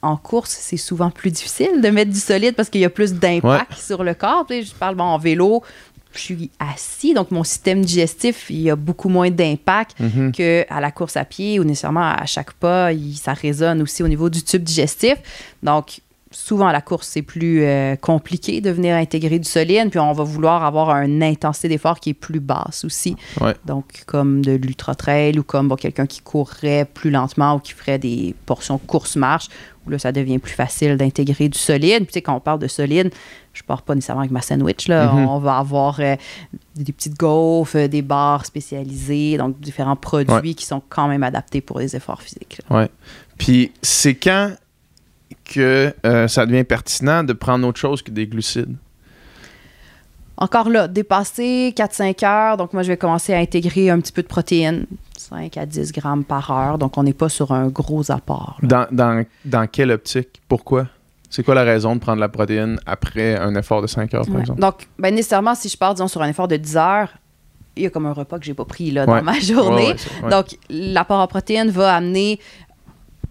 en 0.00 0.16
course, 0.16 0.56
c'est 0.60 0.76
souvent 0.76 1.10
plus 1.10 1.30
difficile 1.30 1.80
de 1.80 1.88
mettre 1.90 2.12
du 2.12 2.18
solide 2.20 2.54
parce 2.54 2.68
qu'il 2.70 2.80
y 2.80 2.84
a 2.84 2.90
plus 2.90 3.14
d'impact 3.14 3.74
sur 3.74 4.04
le 4.04 4.14
corps. 4.14 4.46
Je 4.48 4.72
parle 4.78 4.94
bon, 4.94 5.04
en 5.04 5.18
vélo, 5.18 5.62
je 6.18 6.24
suis 6.24 6.50
assis, 6.58 7.14
donc 7.14 7.30
mon 7.30 7.44
système 7.44 7.84
digestif, 7.84 8.46
il 8.50 8.60
y 8.60 8.70
a 8.70 8.76
beaucoup 8.76 9.08
moins 9.08 9.30
d'impact 9.30 9.98
Mhm. 10.00 10.32
qu'à 10.32 10.80
la 10.80 10.90
course 10.90 11.16
à 11.16 11.24
pied 11.24 11.58
ou 11.60 11.64
nécessairement 11.64 12.08
à 12.10 12.26
chaque 12.26 12.52
pas, 12.54 12.92
il- 12.92 13.16
ça 13.16 13.32
résonne 13.32 13.80
aussi 13.82 14.02
au 14.02 14.08
niveau 14.08 14.28
du 14.28 14.42
tube 14.42 14.62
digestif. 14.62 15.16
Donc, 15.62 16.00
souvent 16.30 16.66
à 16.66 16.72
la 16.72 16.82
course, 16.82 17.08
c'est 17.08 17.22
plus 17.22 17.62
euh, 17.64 17.96
compliqué 17.96 18.60
de 18.60 18.68
venir 18.70 18.94
intégrer 18.94 19.38
du 19.38 19.48
solide, 19.48 19.88
puis 19.88 19.98
on 19.98 20.12
va 20.12 20.24
vouloir 20.24 20.62
avoir 20.62 20.90
une 21.00 21.22
intensité 21.22 21.68
d'effort 21.68 22.00
qui 22.00 22.10
est 22.10 22.14
plus 22.14 22.40
basse 22.40 22.84
aussi. 22.84 23.16
Ouais. 23.40 23.54
Donc, 23.64 24.02
comme 24.06 24.44
de 24.44 24.52
l'ultra-trail 24.52 25.38
ou 25.38 25.42
comme 25.42 25.68
bon, 25.68 25.76
quelqu'un 25.76 26.04
qui 26.06 26.20
courrait 26.20 26.84
plus 26.92 27.10
lentement 27.10 27.54
ou 27.54 27.58
qui 27.60 27.72
ferait 27.72 27.98
des 27.98 28.34
portions 28.44 28.76
course-marche, 28.76 29.48
là, 29.90 29.98
ça 29.98 30.12
devient 30.12 30.38
plus 30.38 30.52
facile 30.52 30.96
d'intégrer 30.96 31.48
du 31.48 31.58
solide. 31.58 32.04
Puis, 32.04 32.06
tu 32.06 32.12
sais, 32.14 32.22
quand 32.22 32.34
on 32.34 32.40
parle 32.40 32.58
de 32.58 32.68
solide, 32.68 33.12
je 33.52 33.62
pars 33.62 33.82
pas 33.82 33.94
nécessairement 33.94 34.22
avec 34.22 34.32
ma 34.32 34.42
sandwich. 34.42 34.88
Là. 34.88 35.12
Mhm. 35.12 35.26
On 35.26 35.38
va 35.38 35.58
avoir 35.58 35.98
euh, 36.00 36.16
des 36.76 36.92
petites 36.92 37.18
gaufres, 37.18 37.76
euh, 37.76 37.88
des 37.88 38.02
bars 38.02 38.46
spécialisés, 38.46 39.36
donc 39.36 39.58
différents 39.60 39.96
produits 39.96 40.54
qui 40.54 40.64
sont 40.64 40.82
quand 40.88 41.08
même 41.08 41.22
adaptés 41.22 41.60
pour 41.60 41.80
les 41.80 41.96
efforts 41.96 42.22
physiques. 42.22 42.60
là. 42.70 42.88
Puis 43.36 43.72
c'est 43.82 44.14
quand 44.14 44.52
que 45.48 45.94
euh, 46.04 46.28
ça 46.28 46.46
devient 46.46 46.64
pertinent 46.64 47.24
de 47.24 47.32
prendre 47.32 47.66
autre 47.66 47.80
chose 47.80 48.02
que 48.02 48.10
des 48.10 48.26
glucides? 48.26 48.76
Encore 50.40 50.68
là, 50.68 50.86
dépasser 50.86 51.74
4-5 51.76 52.24
heures, 52.24 52.56
donc 52.56 52.72
moi, 52.72 52.82
je 52.84 52.88
vais 52.88 52.96
commencer 52.96 53.34
à 53.34 53.38
intégrer 53.38 53.90
un 53.90 53.98
petit 54.00 54.12
peu 54.12 54.22
de 54.22 54.28
protéines, 54.28 54.86
5 55.16 55.56
à 55.56 55.66
10 55.66 55.90
grammes 55.92 56.22
par 56.24 56.50
heure. 56.52 56.78
Donc, 56.78 56.96
on 56.96 57.02
n'est 57.02 57.12
pas 57.12 57.28
sur 57.28 57.52
un 57.52 57.66
gros 57.68 58.10
apport. 58.12 58.56
Dans, 58.62 58.86
dans, 58.92 59.24
dans 59.44 59.66
quelle 59.66 59.90
optique? 59.90 60.40
Pourquoi? 60.48 60.86
C'est 61.28 61.42
quoi 61.42 61.54
la 61.56 61.64
raison 61.64 61.94
de 61.96 62.00
prendre 62.00 62.20
la 62.20 62.28
protéine 62.28 62.78
après 62.86 63.36
un 63.36 63.54
effort 63.56 63.82
de 63.82 63.88
5 63.88 64.14
heures, 64.14 64.24
par 64.26 64.34
Ouais. 64.36 64.40
exemple? 64.42 64.60
Donc, 64.60 64.86
ben, 64.98 65.12
nécessairement, 65.14 65.54
si 65.56 65.68
je 65.68 65.76
pars, 65.76 65.94
disons, 65.94 66.08
sur 66.08 66.22
un 66.22 66.28
effort 66.28 66.46
de 66.48 66.56
10 66.56 66.76
heures, 66.76 67.08
il 67.76 67.82
y 67.82 67.86
a 67.86 67.90
comme 67.90 68.06
un 68.06 68.12
repas 68.12 68.38
que 68.38 68.44
j'ai 68.44 68.54
pas 68.54 68.64
pris 68.64 68.92
là, 68.92 69.06
dans 69.06 69.12
Ouais. 69.14 69.22
ma 69.22 69.38
journée. 69.40 69.94
Ouais. 70.22 70.30
Donc, 70.30 70.56
l'apport 70.70 71.18
en 71.20 71.26
protéines 71.26 71.70
va 71.70 71.96
amener, 71.96 72.38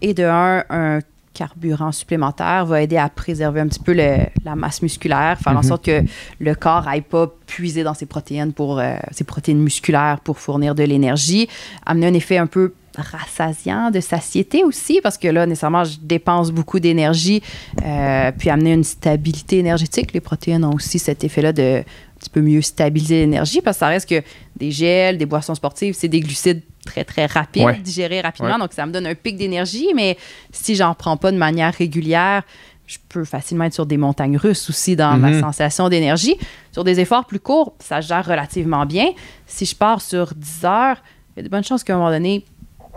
et 0.02 0.12
de 0.14 0.24
un, 0.24 0.62
un 0.70 0.98
carburant 1.38 1.92
supplémentaire, 1.92 2.66
va 2.66 2.82
aider 2.82 2.96
à 2.96 3.08
préserver 3.08 3.60
un 3.60 3.68
petit 3.68 3.78
peu 3.78 3.92
le- 3.92 4.26
la 4.44 4.56
masse 4.56 4.82
musculaire, 4.82 5.38
faire 5.42 5.52
en 5.52 5.62
Mhm. 5.62 5.62
sorte 5.62 5.84
que 5.84 6.02
le 6.40 6.54
corps 6.54 6.84
n'aille 6.84 7.02
pas 7.02 7.26
puiser 7.46 7.82
dans 7.84 7.94
ses 7.94 8.06
protéines 8.06 8.52
pour 8.52 8.78
euh, 8.80 8.96
ses 9.12 9.24
protéines 9.24 9.60
musculaires 9.60 10.18
pour 10.24 10.38
fournir 10.38 10.74
de 10.74 10.82
l'énergie, 10.82 11.48
amener 11.86 12.06
un 12.08 12.14
effet 12.14 12.38
un 12.38 12.46
peu 12.48 12.72
rassasiant 12.96 13.90
de 13.92 14.00
satiété 14.00 14.64
aussi 14.64 15.00
parce 15.02 15.16
que 15.18 15.28
là 15.28 15.46
nécessairement 15.46 15.84
je 15.84 15.98
dépense 16.02 16.50
beaucoup 16.50 16.80
d'énergie 16.80 17.40
euh, 17.84 18.32
puis 18.36 18.50
amener 18.50 18.72
une 18.72 18.82
stabilité 18.82 19.58
énergétique 19.58 20.12
les 20.12 20.20
protéines 20.20 20.64
ont 20.64 20.72
aussi 20.74 20.98
cet 20.98 21.22
effet 21.22 21.42
là 21.42 21.52
de 21.52 21.78
un 21.84 22.18
petit 22.18 22.30
peu 22.30 22.40
mieux 22.40 22.60
stabiliser 22.62 23.20
l'énergie 23.20 23.60
parce 23.60 23.76
que 23.76 23.80
ça 23.80 23.88
reste 23.88 24.08
que 24.08 24.20
des 24.56 24.72
gels 24.72 25.16
des 25.16 25.26
boissons 25.26 25.54
sportives 25.54 25.94
c'est 25.94 26.08
des 26.08 26.18
glucides 26.20 26.62
très 26.88 27.04
très 27.04 27.26
rapides 27.26 27.64
Ouais. 27.64 27.78
digérés 27.78 28.20
rapidement 28.20 28.52
Ouais. 28.54 28.58
donc 28.58 28.72
ça 28.72 28.84
me 28.86 28.92
donne 28.92 29.06
un 29.06 29.14
pic 29.14 29.36
d'énergie 29.36 29.88
mais 29.94 30.16
si 30.52 30.74
j'en 30.74 30.94
prends 30.94 31.16
pas 31.16 31.30
de 31.32 31.36
manière 31.38 31.72
régulière 31.74 32.42
je 32.86 32.96
peux 33.10 33.24
facilement 33.26 33.64
être 33.64 33.74
sur 33.74 33.84
des 33.84 33.98
montagnes 33.98 34.38
russes 34.38 34.70
aussi 34.70 34.96
dans 34.96 35.14
ma 35.18 35.28
Mhm. 35.30 35.40
sensation 35.42 35.90
d'énergie. 35.90 36.36
Sur 36.72 36.84
des 36.84 37.00
efforts 37.00 37.26
plus 37.26 37.38
courts, 37.38 37.74
ça 37.80 38.00
gère 38.00 38.24
relativement 38.24 38.86
bien. 38.86 39.10
Si 39.46 39.66
je 39.66 39.76
pars 39.76 40.00
sur 40.00 40.32
10 40.34 40.64
heures, 40.64 40.96
il 41.36 41.36
y 41.36 41.40
a 41.40 41.42
de 41.42 41.50
bonnes 41.50 41.62
chances 41.64 41.84
qu'à 41.84 41.94
un 41.94 41.98
moment 41.98 42.10
donné, 42.10 42.46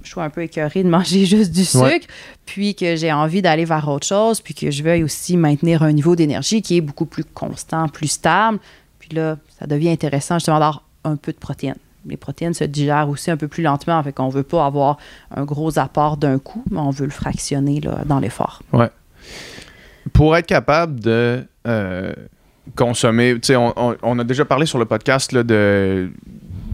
je 0.02 0.10
sois 0.10 0.24
un 0.24 0.30
peu 0.30 0.44
écœurée 0.44 0.84
de 0.84 0.88
manger 0.90 1.26
juste 1.36 1.52
du 1.52 1.66
sucre, 1.66 1.84
Ouais. 1.84 2.00
puis 2.46 2.74
que 2.74 2.96
j'ai 2.96 3.12
envie 3.12 3.42
d'aller 3.42 3.66
vers 3.66 3.86
autre 3.90 4.08
chose, 4.08 4.40
puis 4.40 4.54
que 4.54 4.72
je 4.72 4.82
veuille 4.82 5.04
aussi 5.04 5.36
maintenir 5.36 5.84
un 5.84 5.92
niveau 5.92 6.16
d'énergie 6.16 6.62
qui 6.62 6.78
est 6.78 6.82
beaucoup 6.82 7.06
plus 7.06 7.26
constant, 7.26 7.90
plus 7.90 8.08
stable. 8.08 8.60
Puis 8.98 9.10
là, 9.10 9.36
ça 9.60 9.68
devient 9.68 9.90
intéressant 9.90 10.36
justement 10.40 10.60
d'avoir 10.60 10.84
un 11.04 11.18
peu 11.18 11.34
de 11.34 11.38
protéines. 11.38 11.76
Les 12.06 12.18
protéines 12.18 12.54
se 12.54 12.64
digèrent 12.64 13.10
aussi 13.10 13.30
un 13.32 13.38
peu 13.38 13.48
plus 13.48 13.64
lentement, 13.64 14.02
fait 14.04 14.12
qu'on 14.14 14.28
ne 14.28 14.32
veut 14.32 14.44
pas 14.44 14.66
avoir 14.66 14.98
un 15.36 15.44
gros 15.46 15.78
apport 15.78 16.18
d'un 16.18 16.40
coup, 16.40 16.64
mais 16.72 16.80
on 16.80 16.90
veut 16.90 17.06
le 17.06 17.12
fractionner 17.12 17.80
là, 17.82 18.00
dans 18.06 18.20
l'effort. 18.20 18.62
Pour 20.14 20.36
être 20.36 20.48
capable 20.48 21.00
de 21.00 21.44
euh, 21.68 22.12
consommer, 22.76 23.34
tu 23.36 23.40
sais, 23.48 23.56
on, 23.56 23.72
on- 23.78 23.96
on 24.02 24.20
a 24.20 24.24
déjà 24.24 24.46
parlé 24.46 24.66
sur 24.66 24.80
le 24.80 24.86
podcast 24.86 25.32
là, 25.32 25.44
de, 25.44 26.10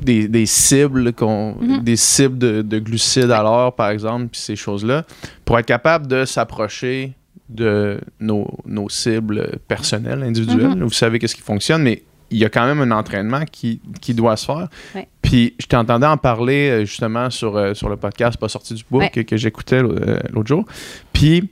des, 0.02 0.28
des 0.30 0.46
cibles, 0.46 1.12
qu'on- 1.14 1.56
Mhm. 1.60 1.84
des 1.84 1.98
cibles 1.98 2.38
de, 2.38 2.62
de 2.62 2.80
glucides 2.80 3.32
à 3.32 3.44
l'heure, 3.44 3.76
par 3.76 3.90
exemple, 3.90 4.28
puis 4.32 4.40
ces 4.40 4.56
choses-là. 4.56 5.04
Pour 5.44 5.60
être 5.60 5.66
capable 5.66 6.08
de 6.08 6.24
s'approcher 6.24 7.14
de 7.50 8.00
nos, 8.20 8.48
nos 8.66 8.88
cibles 8.90 9.58
personnelles, 9.68 10.24
individuelles, 10.24 10.76
Mhm. 10.78 10.84
vous 10.84 10.90
savez 10.92 11.20
qu'est-ce 11.20 11.36
qui 11.36 11.42
fonctionne, 11.42 11.84
mais 11.84 12.04
il 12.32 12.38
y 12.38 12.46
a 12.46 12.50
quand 12.50 12.66
même 12.66 12.82
un 12.82 12.96
entraînement 12.98 13.44
qui, 13.46 13.82
qui 14.02 14.14
doit 14.14 14.36
se 14.38 14.46
faire. 14.46 14.68
Ouais. 14.96 15.08
Puis 15.22 15.56
je 15.60 15.66
t'entendais 15.68 16.06
en 16.08 16.18
parler 16.18 16.70
euh, 16.70 16.86
justement 16.86 17.30
sur, 17.30 17.56
euh, 17.58 17.74
sur 17.74 17.90
le 17.90 17.96
podcast 17.98 18.38
Pas 18.38 18.50
sorti 18.50 18.74
du 18.74 18.84
bois 18.90 19.04
Ouais. 19.04 19.10
que, 19.10 19.22
que 19.22 19.38
j'écoutais 19.38 19.82
euh, 19.82 20.20
l'autre 20.32 20.48
jour. 20.48 20.66
Puis 21.14 21.50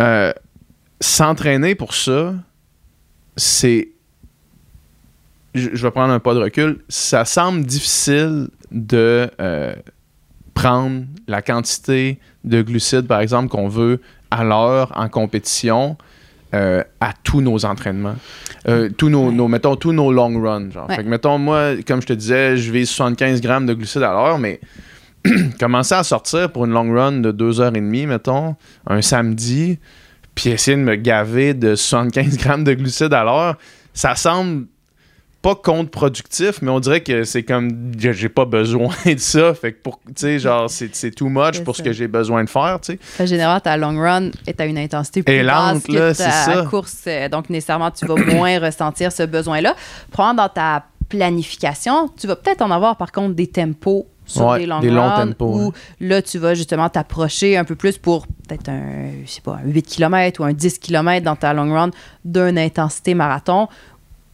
euh, 0.00 0.32
s'entraîner 1.00 1.74
pour 1.74 1.94
ça, 1.94 2.34
c'est. 3.36 3.88
Je, 5.54 5.70
je 5.72 5.82
vais 5.82 5.90
prendre 5.90 6.12
un 6.12 6.20
pas 6.20 6.34
de 6.34 6.40
recul. 6.40 6.82
Ça 6.88 7.24
semble 7.24 7.64
difficile 7.64 8.48
de 8.70 9.30
euh, 9.40 9.74
prendre 10.54 11.04
la 11.26 11.40
quantité 11.42 12.18
de 12.44 12.62
glucides, 12.62 13.06
par 13.06 13.20
exemple, 13.20 13.48
qu'on 13.48 13.68
veut 13.68 14.00
à 14.30 14.44
l'heure 14.44 14.92
en 14.96 15.08
compétition 15.08 15.96
euh, 16.56 16.82
à 17.00 17.12
tous 17.12 17.40
nos 17.40 17.64
entraînements. 17.64 18.16
Euh, 18.66 18.88
tous 18.96 19.10
nos, 19.10 19.48
mettons, 19.48 19.76
tous 19.76 19.92
nos 19.92 20.10
long 20.10 20.40
runs. 20.40 20.70
Genre. 20.70 20.88
Ouais. 20.88 20.96
Fait 20.96 21.04
que, 21.04 21.08
mettons, 21.08 21.38
moi, 21.38 21.74
comme 21.86 22.00
je 22.00 22.06
te 22.06 22.12
disais, 22.12 22.56
je 22.56 22.72
vise 22.72 22.88
75 22.88 23.40
grammes 23.40 23.66
de 23.66 23.74
glucides 23.74 24.02
à 24.02 24.12
l'heure, 24.12 24.38
mais 24.38 24.60
commencer 25.60 25.94
à 25.94 26.02
sortir 26.02 26.50
pour 26.50 26.64
une 26.64 26.72
long 26.72 26.92
run 26.92 27.20
de 27.20 27.30
2h30, 27.30 28.06
mettons, 28.06 28.56
un 28.86 29.02
samedi, 29.02 29.78
puis 30.34 30.50
essayer 30.50 30.76
de 30.76 30.82
me 30.82 30.96
gaver 30.96 31.52
de 31.54 31.74
75 31.74 32.38
grammes 32.38 32.64
de 32.64 32.72
glucides 32.72 33.12
à 33.12 33.24
l'heure, 33.24 33.56
ça 33.92 34.14
semble 34.14 34.66
pas 35.46 35.54
contre-productif, 35.54 36.60
mais 36.60 36.70
on 36.70 36.80
dirait 36.80 37.02
que 37.02 37.22
c'est 37.22 37.44
comme 37.44 37.92
j'ai 37.98 38.28
pas 38.28 38.44
besoin 38.46 38.88
de 39.06 39.16
ça. 39.18 39.54
Fait 39.54 39.72
que 39.74 39.80
pour, 39.80 40.00
tu 40.06 40.12
sais, 40.16 40.38
genre, 40.40 40.68
c'est 40.68 40.92
c'est 40.94 41.12
too 41.12 41.28
much 41.28 41.60
pour 41.62 41.76
ce 41.76 41.82
que 41.82 41.92
j'ai 41.92 42.08
besoin 42.08 42.42
de 42.42 42.48
faire, 42.48 42.80
tu 42.82 42.94
sais. 42.94 43.22
En 43.22 43.26
général, 43.26 43.60
ta 43.60 43.76
long 43.76 43.96
run 43.96 44.30
est 44.48 44.60
à 44.60 44.66
une 44.66 44.76
intensité 44.78 45.22
plus 45.22 45.44
basse 45.44 45.74
lente, 45.74 45.86
que 45.86 45.92
là, 45.92 46.14
ta 46.14 46.30
c'est 46.30 46.52
ça. 46.52 46.66
course. 46.68 47.04
euh, 47.06 47.28
Donc, 47.28 47.48
nécessairement, 47.48 47.92
tu 47.92 48.04
vas 48.06 48.16
moins 48.34 48.58
ressentir 48.58 49.12
ce 49.12 49.22
besoin-là. 49.22 49.76
Prendre 50.10 50.36
dans 50.42 50.48
ta 50.48 50.84
planification, 51.08 52.08
tu 52.18 52.26
vas 52.26 52.34
peut-être 52.36 52.62
en 52.62 52.70
avoir, 52.72 52.96
par 52.96 53.12
contre, 53.12 53.34
des 53.34 53.46
tempos 53.46 54.06
sur 54.24 54.46
Ouais, 54.46 54.58
des 54.58 54.66
long 54.66 54.80
des 54.80 54.90
longs 54.90 55.08
runs 55.08 55.26
tempos, 55.28 55.46
où 55.68 55.72
là, 56.00 56.20
tu 56.22 56.38
vas 56.38 56.54
justement 56.54 56.88
t'approcher 56.88 57.56
un 57.56 57.62
peu 57.64 57.76
plus 57.76 57.96
pour 57.98 58.26
peut-être 58.26 58.68
un, 58.68 59.10
je 59.24 59.30
sais 59.30 59.40
pas, 59.40 59.60
un 59.64 59.68
8 59.68 59.82
km 59.82 60.40
ou 60.40 60.44
un 60.44 60.52
10 60.52 60.80
km 60.80 61.24
dans 61.24 61.36
ta 61.36 61.52
long 61.52 61.72
run 61.72 61.90
d'une 62.24 62.58
intensité 62.58 63.14
marathon 63.14 63.68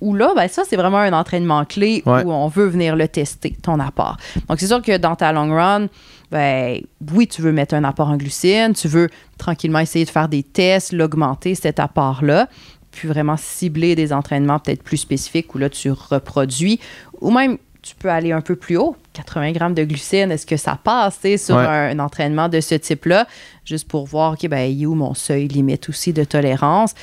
où 0.03 0.15
là, 0.15 0.33
ben 0.37 0.49
ça, 0.49 0.63
c'est 0.69 0.77
vraiment 0.77 0.99
un 0.99 1.13
entraînement 1.13 1.65
clé 1.65 2.03
Ouais. 2.07 2.25
où 2.25 2.33
on 2.33 2.49
veut 2.49 2.67
venir 2.67 2.97
le 2.97 3.09
tester, 3.09 3.57
ton 3.63 3.79
apport. 3.81 4.17
Donc, 4.49 4.59
c'est 4.61 4.67
sûr 4.67 4.83
que 4.83 4.97
dans 4.99 5.15
ta 5.17 5.33
long 5.33 5.55
run, 5.55 5.87
ben 6.31 6.81
oui, 7.15 7.27
tu 7.29 7.41
veux 7.43 7.53
mettre 7.53 7.75
un 7.75 7.85
apport 7.85 8.09
en 8.09 8.17
glucides, 8.17 8.75
tu 8.77 8.89
veux 8.89 9.09
tranquillement 9.39 9.79
essayer 9.79 10.05
de 10.05 10.11
faire 10.11 10.29
des 10.29 10.43
tests, 10.43 10.93
l'augmenter, 10.93 11.55
cet 11.55 11.79
apport-là, 11.81 12.49
puis 12.91 13.09
vraiment 13.09 13.37
cibler 13.39 13.95
des 13.95 14.13
entraînements 14.13 14.59
peut-être 14.59 14.83
plus 14.83 14.97
spécifiques 14.99 15.55
où 15.55 15.59
là, 15.59 15.71
tu 15.71 15.91
reproduis, 15.91 16.81
ou 17.21 17.31
même 17.31 17.59
tu 17.83 17.95
peux 17.97 18.11
aller 18.11 18.31
un 18.33 18.41
peu 18.41 18.55
plus 18.55 18.77
haut, 18.77 18.97
80 19.13 19.53
grammes 19.53 19.75
de 19.75 19.83
glucides, 19.85 20.31
est-ce 20.31 20.47
que 20.47 20.57
ça 20.57 20.79
passe 20.83 21.19
sur 21.37 21.57
Ouais. 21.57 21.63
un, 21.67 21.91
un 21.91 21.99
entraînement 21.99 22.49
de 22.49 22.61
ce 22.61 22.77
type-là, 22.77 23.27
juste 23.65 23.89
pour 23.89 24.07
voir, 24.07 24.33
OK, 24.35 24.49
ben, 24.49 24.71
il 24.71 24.83
est 24.83 24.87
où 24.87 24.95
mon 24.95 25.15
seuil 25.15 25.49
limite 25.49 25.89
aussi 25.89 26.13
de 26.13 26.23
tolérance? 26.25 26.95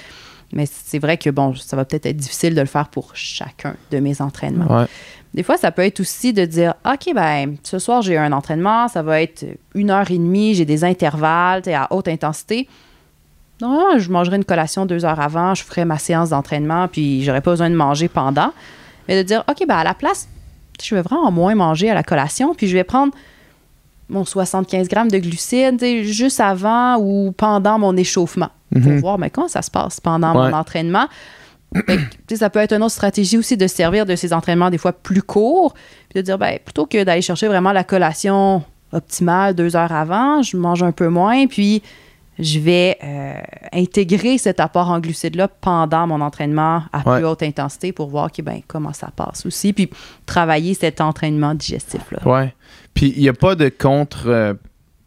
Mais 0.52 0.66
c'est 0.66 1.00
vrai 1.00 1.18
que, 1.18 1.30
bon, 1.30 1.54
ça 1.56 1.76
va 1.76 1.86
peut-être 1.86 2.06
être 2.08 2.18
difficile 2.18 2.56
de 2.56 2.62
le 2.62 2.68
faire 2.68 2.88
pour 2.88 3.12
chacun 3.16 3.76
de 3.92 4.00
mes 4.00 4.22
entraînements. 4.22 4.80
Ouais. 4.80 4.86
Des 5.34 5.44
fois, 5.44 5.58
ça 5.58 5.72
peut 5.72 5.84
être 5.84 6.00
aussi 6.00 6.34
de 6.34 6.46
dire, 6.46 6.74
OK, 6.86 7.14
ben, 7.14 7.56
ce 7.64 7.78
soir, 7.78 8.02
j'ai 8.02 8.18
un 8.18 8.32
entraînement, 8.32 8.88
ça 8.88 9.04
va 9.04 9.22
être 9.22 9.46
une 9.76 9.92
heure 9.92 10.10
et 10.10 10.18
demie, 10.18 10.56
j'ai 10.56 10.66
des 10.66 10.84
intervalles, 10.84 11.62
à 11.68 11.88
haute 11.94 12.08
intensité. 12.08 12.68
Non, 13.62 14.00
je 14.00 14.10
mangerai 14.10 14.38
une 14.38 14.46
collation 14.46 14.86
deux 14.86 15.06
heures 15.06 15.20
avant, 15.20 15.54
je 15.54 15.64
ferai 15.64 15.86
ma 15.86 16.00
séance 16.00 16.30
d'entraînement, 16.30 16.88
puis 16.88 17.24
j'aurai 17.24 17.42
pas 17.42 17.52
besoin 17.52 17.70
de 17.70 17.76
manger 17.76 18.08
pendant. 18.08 18.52
Mais 19.08 19.18
de 19.18 19.28
dire, 19.28 19.44
OK, 19.48 19.68
ben, 19.68 19.76
à 19.76 19.84
la 19.84 19.94
place, 19.94 20.28
je 20.82 20.96
vais 20.96 21.02
vraiment 21.02 21.30
moins 21.32 21.54
manger 21.54 21.92
à 21.92 21.94
la 21.94 22.04
collation, 22.04 22.56
puis 22.56 22.68
je 22.68 22.74
vais 22.74 22.84
prendre 22.84 23.14
mon 24.08 24.26
75 24.26 24.88
grammes 24.88 25.12
de 25.12 25.20
glucides 25.20 25.84
juste 26.06 26.40
avant 26.40 26.98
ou 26.98 27.32
pendant 27.38 27.78
mon 27.78 27.96
échauffement 27.96 28.50
pour 28.72 28.92
Mhm. 28.92 29.00
voir 29.00 29.18
mais 29.18 29.30
comment 29.30 29.48
ça 29.48 29.62
se 29.62 29.72
passe 29.72 30.00
pendant 30.00 30.30
Ouais. 30.40 30.50
mon 30.52 30.58
entraînement. 30.58 31.08
Que, 31.74 31.94
sais, 32.30 32.38
ça 32.38 32.50
peut 32.50 32.60
être 32.60 32.74
une 32.74 32.82
autre 32.82 32.94
stratégie 32.94 33.38
aussi 33.38 33.56
de 33.56 33.68
se 33.68 33.76
servir 33.76 34.06
de 34.08 34.16
ces 34.16 34.34
entraînements 34.34 34.72
des 34.72 34.80
fois 34.80 34.92
plus 34.92 35.22
courts, 35.22 35.74
puis 36.10 36.16
de 36.20 36.22
dire 36.22 36.38
ben, 36.40 36.58
plutôt 36.64 36.88
que 36.88 37.04
d'aller 37.04 37.22
chercher 37.22 37.48
vraiment 37.48 37.72
la 37.72 37.84
collation 37.84 38.64
optimale 38.92 39.54
deux 39.54 39.76
heures 39.76 39.92
avant, 39.92 40.42
je 40.42 40.58
mange 40.58 40.82
un 40.82 40.92
peu 40.92 41.10
moins, 41.10 41.46
puis 41.46 41.84
je 42.40 42.58
vais 42.58 42.98
euh, 43.04 43.34
intégrer 43.74 44.38
cet 44.40 44.60
apport 44.60 44.90
en 44.90 45.00
glucides-là 45.00 45.48
pendant 45.48 46.08
mon 46.08 46.22
entraînement 46.22 46.84
à 46.92 47.02
plus 47.02 47.26
haute 47.26 47.44
intensité 47.44 47.92
pour 47.92 48.08
voir 48.10 48.30
ben, 48.42 48.62
comment 48.68 48.94
ça 48.94 49.10
passe 49.16 49.46
aussi, 49.46 49.72
puis 49.74 49.92
travailler 50.26 50.74
cet 50.74 51.02
entraînement 51.02 51.54
digestif-là. 51.54 52.20
Ouais. 52.26 52.56
Puis 52.96 53.14
il 53.16 53.22
n'y 53.22 53.30
a 53.30 53.34
pas 53.34 53.54
de 53.56 53.70
contre 53.70 54.28
euh, 54.28 54.54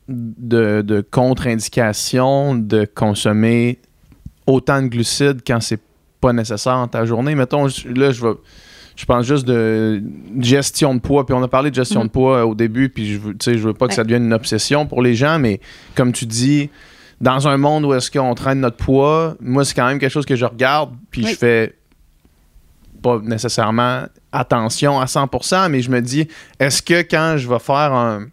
de, 0.08 0.82
de 0.82 1.00
contre-indication 1.00 2.54
de 2.54 2.84
consommer 2.84 3.80
autant 4.46 4.82
de 4.82 4.88
glucides 4.88 5.40
quand 5.46 5.60
c'est 5.60 5.80
pas 6.20 6.32
nécessaire 6.32 6.74
dans 6.76 6.88
ta 6.88 7.04
journée. 7.04 7.34
Mettons, 7.34 7.66
là, 7.66 8.10
je 8.12 8.26
vais. 8.26 8.34
Je 8.94 9.06
pense 9.06 9.24
juste 9.24 9.46
de 9.46 10.02
gestion 10.38 10.94
de 10.94 11.00
poids. 11.00 11.24
Puis 11.24 11.34
on 11.34 11.42
a 11.42 11.48
parlé 11.48 11.70
de 11.70 11.74
gestion 11.74 12.04
de 12.04 12.10
poids 12.10 12.38
euh, 12.38 12.44
au 12.44 12.54
début, 12.54 12.90
puis 12.90 13.14
je 13.14 13.18
veux, 13.18 13.34
je 13.42 13.58
veux 13.58 13.72
pas 13.72 13.88
que 13.88 13.94
ça 13.94 14.04
devienne 14.04 14.24
une 14.24 14.34
obsession 14.34 14.86
pour 14.86 15.00
les 15.00 15.14
gens, 15.14 15.38
mais 15.38 15.60
comme 15.94 16.12
tu 16.12 16.26
dis, 16.26 16.68
dans 17.20 17.48
un 17.48 17.56
monde 17.56 17.86
où 17.86 17.94
est-ce 17.94 18.10
qu'on 18.10 18.34
traîne 18.34 18.60
notre 18.60 18.76
poids, 18.76 19.34
moi, 19.40 19.64
c'est 19.64 19.72
quand 19.74 19.86
même 19.86 19.98
quelque 19.98 20.10
chose 20.12 20.26
que 20.26 20.36
je 20.36 20.44
regarde, 20.44 20.90
puis 21.10 21.24
Oui. 21.24 21.30
je 21.30 21.36
fais 21.36 21.74
pas 23.02 23.18
nécessairement 23.22 24.02
attention 24.30 25.00
à 25.00 25.06
100%, 25.06 25.70
mais 25.70 25.80
je 25.80 25.90
me 25.90 26.00
dis, 26.02 26.28
est-ce 26.60 26.82
que 26.82 27.00
quand 27.02 27.36
je 27.38 27.48
vais 27.48 27.58
faire 27.58 27.92
un- 27.94 28.26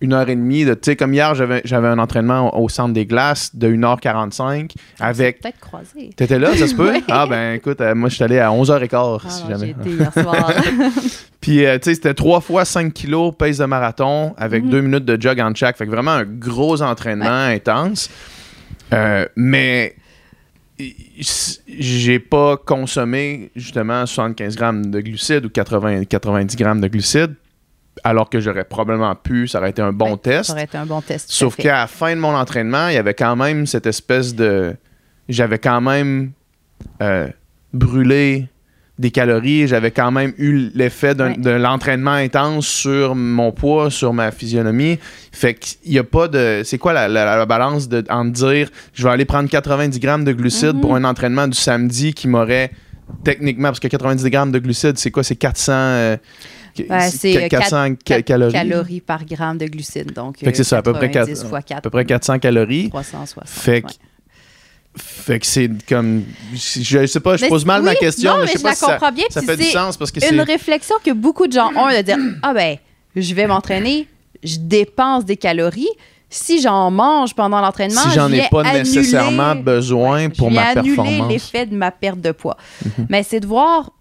une 0.00 0.12
heure 0.12 0.28
et 0.28 0.36
demie 0.36 0.64
de, 0.64 0.74
tu 0.74 0.80
sais, 0.82 0.96
comme 0.96 1.14
hier, 1.14 1.34
j'avais 1.34 1.62
j'avais 1.64 1.88
un 1.88 1.98
entraînement 1.98 2.54
au, 2.54 2.64
au 2.64 2.68
centre 2.68 2.92
des 2.92 3.06
glaces 3.06 3.56
de 3.56 3.68
1h45 3.68 4.72
avec... 5.00 5.40
Peut-être 5.40 5.60
croisé. 5.60 6.10
T'étais 6.14 6.38
là, 6.38 6.54
ça 6.56 6.66
se 6.66 6.74
peut? 6.74 6.92
Ah 7.08 7.26
ben 7.26 7.54
écoute, 7.54 7.80
euh, 7.80 7.94
moi 7.94 8.08
je 8.08 8.16
suis 8.16 8.24
allé 8.24 8.38
à 8.38 8.50
11h15 8.50 9.20
Ah 9.24 9.30
si 9.30 9.42
non, 9.44 9.50
jamais. 9.50 9.70
Été 9.70 9.90
hier 9.90 10.12
soir. 10.12 10.52
Puis, 11.40 11.64
euh, 11.64 11.78
tu 11.78 11.84
sais, 11.84 11.94
c'était 11.94 12.14
3 12.14 12.40
fois 12.40 12.64
5 12.64 12.92
kilos, 12.92 13.32
pace 13.36 13.58
de 13.58 13.64
marathon, 13.64 14.34
avec. 14.36 14.68
2 14.68 14.80
minutes 14.80 15.04
de 15.04 15.20
jog 15.20 15.40
en 15.40 15.54
chaque. 15.54 15.76
Fait 15.76 15.86
que 15.86 15.90
vraiment 15.90 16.10
un 16.10 16.24
gros 16.24 16.82
entraînement 16.82 17.46
intense. 17.46 18.10
Euh, 18.92 19.26
mais 19.36 19.94
j'ai 20.78 22.18
pas 22.18 22.56
consommé 22.56 23.50
justement 23.56 24.04
75 24.04 24.56
grammes 24.56 24.90
de 24.90 25.00
glucides 25.00 25.46
ou 25.46 25.50
80, 25.50 26.04
90 26.04 26.56
grammes 26.56 26.80
de 26.80 26.88
glucides, 26.88 27.34
alors 28.04 28.28
que 28.30 28.40
j'aurais 28.40 28.64
probablement 28.64 29.14
pu, 29.14 29.48
ça 29.48 29.58
aurait 29.58 29.70
été 29.70 29.82
un 29.82 29.92
bon 29.92 30.12
Ouais, 30.12 30.16
test. 30.18 30.44
Ça 30.44 30.52
aurait 30.52 30.64
été 30.64 30.76
un 30.78 30.86
bon 30.86 31.00
test. 31.00 31.30
Sauf 31.30 31.56
qu'à 31.56 31.72
la 31.80 31.86
fin 31.86 32.14
de 32.14 32.20
mon 32.20 32.34
entraînement, 32.34 32.88
il 32.88 32.94
y 32.94 32.98
avait 32.98 33.14
quand 33.14 33.36
même 33.36 33.66
cette 33.66 33.86
espèce 33.86 34.34
de. 34.34 34.74
J'avais 35.28 35.58
quand 35.58 35.80
même 35.80 36.30
euh, 37.02 37.28
brûlé 37.72 38.48
des 38.98 39.10
calories, 39.10 39.68
j'avais 39.68 39.90
quand 39.90 40.10
même 40.10 40.32
eu 40.38 40.70
l'effet 40.74 41.20
Ouais. 41.20 41.36
de 41.36 41.50
l'entraînement 41.50 42.12
intense 42.12 42.66
sur 42.66 43.14
mon 43.14 43.52
poids, 43.52 43.90
sur 43.90 44.14
ma 44.14 44.30
physionomie. 44.30 44.98
Fait 45.32 45.52
qu'il 45.54 45.90
n'y 45.92 45.98
a 45.98 46.04
pas 46.04 46.28
de. 46.28 46.62
C'est 46.64 46.78
quoi 46.78 46.92
la, 46.94 47.06
la- 47.08 47.36
la 47.36 47.44
balance 47.46 47.88
de, 47.88 48.02
en 48.08 48.24
dire 48.24 48.70
je 48.94 49.02
vais 49.04 49.10
aller 49.10 49.26
prendre 49.26 49.50
90 49.50 49.98
grammes 50.00 50.24
de 50.24 50.32
glucides 50.32 50.76
Mhm. 50.76 50.80
pour 50.80 50.96
un 50.96 51.04
entraînement 51.04 51.46
du 51.46 51.58
samedi 51.58 52.14
qui 52.14 52.26
m'aurait 52.28 52.70
techniquement, 53.22 53.68
parce 53.68 53.80
que 53.80 53.88
90 53.88 54.30
grammes 54.30 54.50
de 54.52 54.58
glucides, 54.58 54.96
c'est 54.98 55.10
quoi 55.10 55.22
C'est 55.22 55.36
400. 55.36 55.72
euh, 55.72 56.16
C'est, 57.10 57.44
euh, 57.44 57.48
400 57.48 57.70
ca- 57.70 57.94
Quatre 58.04 58.24
calories. 58.24 58.52
calories 58.52 59.00
par 59.00 59.24
gramme 59.24 59.58
de 59.58 59.66
glucides. 59.66 60.12
Donc, 60.12 60.36
c'est 60.40 60.64
ça, 60.64 60.78
à 60.78 60.82
peu 60.82 60.92
près 60.92 61.10
90 61.10 61.40
quatre- 61.40 61.48
fois 61.48 61.58
À 61.58 61.62
4, 61.62 61.82
peu 61.82 61.90
près 61.90 62.04
400 62.04 62.38
calories. 62.38 62.88
360. 62.88 63.44
Fait 63.48 63.82
que, 63.82 63.86
ouais. 63.88 63.92
fait 64.96 65.40
que 65.40 65.46
c'est 65.46 65.70
comme. 65.88 66.24
Je 66.54 67.06
sais 67.06 67.20
pas, 67.20 67.36
je 67.36 67.42
Mais 67.44 67.48
pose 67.48 67.64
mal 67.66 67.82
ma 67.82 67.94
question, 67.94 68.32
non, 68.34 68.40
mais 68.42 68.46
je 68.46 68.52
sais 68.52 68.58
pas 68.62 68.74
si 68.74 68.84
ça, 68.84 69.10
bien. 69.10 69.24
ça 69.30 69.42
fait 69.42 69.56
du 69.56 69.64
sens 69.64 69.96
parce 69.96 70.10
que 70.10 70.20
une 70.20 70.36
c'est. 70.38 70.42
réflexion 70.42 70.96
que 71.04 71.10
beaucoup 71.12 71.46
de 71.46 71.52
gens 71.52 71.70
ont 71.76 71.88
de 71.88 72.02
dire 72.02 72.16
Ah 72.42 72.54
ben, 72.54 72.76
je 73.14 73.34
vais 73.34 73.46
m'entraîner, 73.46 74.08
je 74.42 74.56
dépense 74.58 75.24
des 75.24 75.36
calories. 75.36 75.88
Si 76.28 76.60
j'en 76.60 76.90
mange 76.90 77.34
pendant 77.34 77.60
l'entraînement, 77.60 78.00
Si 78.00 78.10
j'en 78.10 78.28
je 78.28 78.34
ai 78.34 78.48
pas 78.50 78.62
annuler- 78.62 78.78
nécessairement 78.80 79.54
besoin 79.54 80.28
pour 80.28 80.50
ma 80.50 80.74
performance. 80.74 81.30
l'effet 81.30 81.66
de 81.66 81.76
ma 81.76 81.92
perte 81.92 82.20
de 82.20 82.32
poids. 82.32 82.56
Mhm. 82.84 83.06
Mais 83.08 83.22
c'est 83.22 83.38
de 83.38 83.46
voir, 83.46 83.92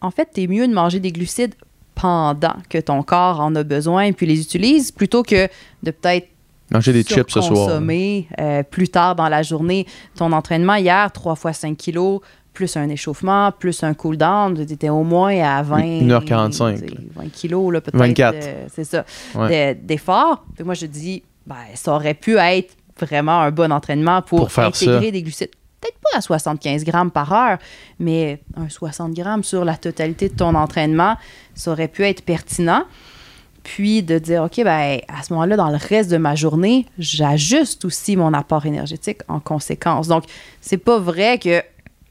en 0.00 0.12
fait, 0.12 0.28
mieux 0.48 0.68
de 0.68 0.72
manger 0.72 1.00
des 1.00 1.10
glucides 1.10 1.54
pendant 2.00 2.54
que 2.68 2.78
ton 2.78 3.02
corps 3.02 3.40
en 3.40 3.54
a 3.56 3.62
besoin 3.64 4.04
et 4.04 4.12
puis 4.12 4.26
les 4.26 4.40
utilise 4.40 4.92
plutôt 4.92 5.22
que 5.24 5.48
de 5.82 5.90
peut-être 5.90 6.28
Manger 6.70 6.92
des 6.92 7.02
chips 7.04 7.30
ce 7.32 7.40
soir. 7.40 7.66
consommer 7.66 8.28
euh, 8.40 8.62
plus 8.64 8.88
tard 8.88 9.14
dans 9.16 9.28
la 9.28 9.42
journée. 9.42 9.86
Ton 10.16 10.32
entraînement 10.32 10.74
hier, 10.74 11.10
3 11.12 11.36
fois 11.36 11.52
5 11.52 11.76
kilos, 11.76 12.20
plus 12.52 12.76
un 12.76 12.88
échauffement, 12.88 13.52
plus 13.52 13.82
un 13.84 13.94
cool-down, 13.94 14.54
tu 14.66 14.72
étais 14.72 14.88
au 14.88 15.04
moins 15.04 15.38
à 15.42 15.62
20... 15.62 15.80
1h45, 16.02 16.74
tu 16.74 16.88
sais, 16.88 16.94
20 17.14 17.28
kilos, 17.32 17.72
là, 17.72 17.80
peut-être. 17.80 17.96
24. 17.98 18.34
euh, 18.42 18.66
c'est 18.74 18.84
ça, 18.84 19.04
Ouais. 19.36 19.74
de- 19.74 19.80
d'effort. 19.86 20.44
Moi, 20.64 20.74
je 20.74 20.86
dis, 20.86 21.22
ben, 21.46 21.54
ça 21.74 21.94
aurait 21.94 22.14
pu 22.14 22.36
être 22.36 22.74
vraiment 23.00 23.40
un 23.42 23.50
bon 23.52 23.70
entraînement 23.72 24.20
pour, 24.22 24.40
Pour 24.40 24.52
faire 24.52 24.66
intégrer 24.66 25.04
ça. 25.06 25.10
des 25.12 25.22
glucides. 25.22 25.50
Peut-être 25.86 25.98
pas 26.00 26.18
à 26.18 26.20
75 26.20 26.84
grammes 26.84 27.10
par 27.10 27.32
heure, 27.32 27.58
mais 28.00 28.40
un 28.56 28.68
60 28.68 29.12
grammes 29.12 29.44
sur 29.44 29.64
la 29.64 29.76
totalité 29.76 30.28
de 30.28 30.34
ton 30.34 30.54
entraînement, 30.54 31.16
ça 31.54 31.70
aurait 31.70 31.88
pu 31.88 32.04
être 32.04 32.22
pertinent. 32.22 32.84
Puis 33.62 34.02
de 34.02 34.18
dire, 34.18 34.44
OK, 34.44 34.62
ben, 34.62 35.00
à 35.08 35.22
ce 35.22 35.32
moment-là, 35.32 35.56
dans 35.56 35.70
le 35.70 35.76
reste 35.76 36.10
de 36.10 36.16
ma 36.16 36.34
journée, 36.34 36.86
j'ajuste 36.98 37.84
aussi 37.84 38.16
mon 38.16 38.32
apport 38.32 38.64
énergétique 38.64 39.18
en 39.28 39.40
conséquence. 39.40 40.06
Donc, 40.08 40.24
c'est 40.60 40.76
pas 40.76 40.98
vrai 40.98 41.38
que 41.38 41.62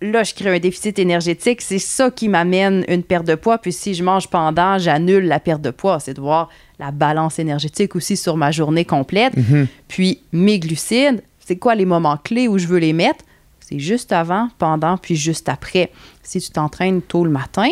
là, 0.01 0.23
je 0.23 0.33
crée 0.33 0.55
un 0.55 0.59
déficit 0.59 0.99
énergétique, 0.99 1.61
c'est 1.61 1.79
ça 1.79 2.11
qui 2.11 2.27
m'amène 2.27 2.83
une 2.87 3.03
perte 3.03 3.25
de 3.25 3.35
poids. 3.35 3.57
Puis 3.57 3.71
si 3.73 3.93
je 3.93 4.03
mange 4.03 4.27
pendant, 4.29 4.77
j'annule 4.77 5.27
la 5.27 5.39
perte 5.39 5.61
de 5.61 5.71
poids. 5.71 5.99
C'est 5.99 6.13
de 6.13 6.21
voir 6.21 6.49
la 6.79 6.91
balance 6.91 7.39
énergétique 7.39 7.95
aussi 7.95 8.17
sur 8.17 8.37
ma 8.37 8.51
journée 8.51 8.85
complète. 8.85 9.35
Mhm. 9.35 9.67
Puis 9.87 10.21
mes 10.31 10.59
glucides, 10.59 11.23
c'est 11.39 11.55
quoi 11.55 11.75
les 11.75 11.85
moments 11.85 12.17
clés 12.17 12.47
où 12.47 12.57
je 12.57 12.67
veux 12.67 12.79
les 12.79 12.93
mettre? 12.93 13.23
C'est 13.67 13.79
juste 13.79 14.11
avant, 14.11 14.49
pendant, 14.59 14.95
puis 14.95 15.15
juste 15.15 15.49
après. 15.49 15.91
Si 16.21 16.39
tu 16.39 16.51
t'entraînes 16.51 17.01
tôt 17.01 17.23
le 17.23 17.31
matin, 17.31 17.69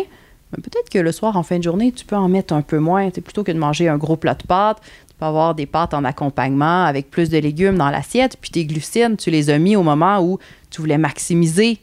ben 0.50 0.60
peut-être 0.60 0.90
que 0.90 0.98
le 0.98 1.12
soir, 1.12 1.36
en 1.36 1.44
fin 1.44 1.58
de 1.58 1.62
journée, 1.62 1.92
tu 1.92 2.04
peux 2.04 2.16
en 2.16 2.28
mettre 2.28 2.52
un 2.52 2.62
peu 2.62 2.80
moins. 2.80 3.10
Plutôt 3.10 3.44
que 3.44 3.52
de 3.52 3.58
manger 3.58 3.88
un 3.88 3.96
gros 3.96 4.16
plat 4.16 4.34
de 4.34 4.42
pâtes, 4.42 4.80
tu 5.08 5.14
peux 5.16 5.24
avoir 5.24 5.54
des 5.54 5.66
pâtes 5.66 5.94
en 5.94 6.02
accompagnement 6.02 6.84
avec 6.84 7.12
plus 7.12 7.30
de 7.30 7.38
légumes 7.38 7.76
dans 7.76 7.90
l'assiette, 7.90 8.36
puis 8.40 8.50
tes 8.50 8.64
glucides, 8.64 9.18
tu 9.18 9.30
les 9.30 9.50
as 9.50 9.58
mis 9.60 9.76
au 9.76 9.84
moment 9.84 10.20
où 10.20 10.40
tu 10.68 10.80
voulais 10.80 10.98
maximiser 10.98 11.78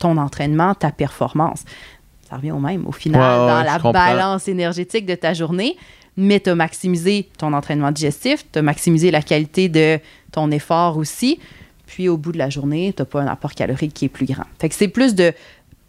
ton 0.00 0.16
entraînement, 0.16 0.74
ta 0.74 0.92
performance. 0.92 1.64
Ça 2.30 2.36
revient 2.36 2.52
au 2.52 2.60
même, 2.60 2.86
au 2.86 2.92
final, 2.92 3.20
Ouais, 3.20 3.48
dans 3.48 3.62
la 3.62 3.92
balance 3.92 4.46
énergétique 4.46 5.06
de 5.06 5.16
ta 5.16 5.34
journée, 5.34 5.76
mais 6.16 6.38
tu 6.38 6.50
as 6.50 6.54
maximisé 6.54 7.28
ton 7.36 7.52
entraînement 7.52 7.90
digestif, 7.90 8.44
tu 8.52 8.60
as 8.60 8.62
maximisé 8.62 9.10
la 9.10 9.22
qualité 9.22 9.68
de 9.68 9.98
ton 10.30 10.52
effort 10.52 10.98
aussi, 10.98 11.40
puis 11.86 12.08
au 12.08 12.16
bout 12.16 12.32
de 12.32 12.38
la 12.38 12.50
journée, 12.50 12.92
tu 12.96 13.02
n'as 13.02 13.06
pas 13.06 13.20
un 13.22 13.26
apport 13.28 13.54
calorique 13.54 13.94
qui 13.94 14.04
est 14.06 14.08
plus 14.10 14.26
grand. 14.26 14.44
Fait 14.60 14.68
que 14.68 14.74
c'est 14.74 14.88
plus 14.88 15.14
de 15.14 15.32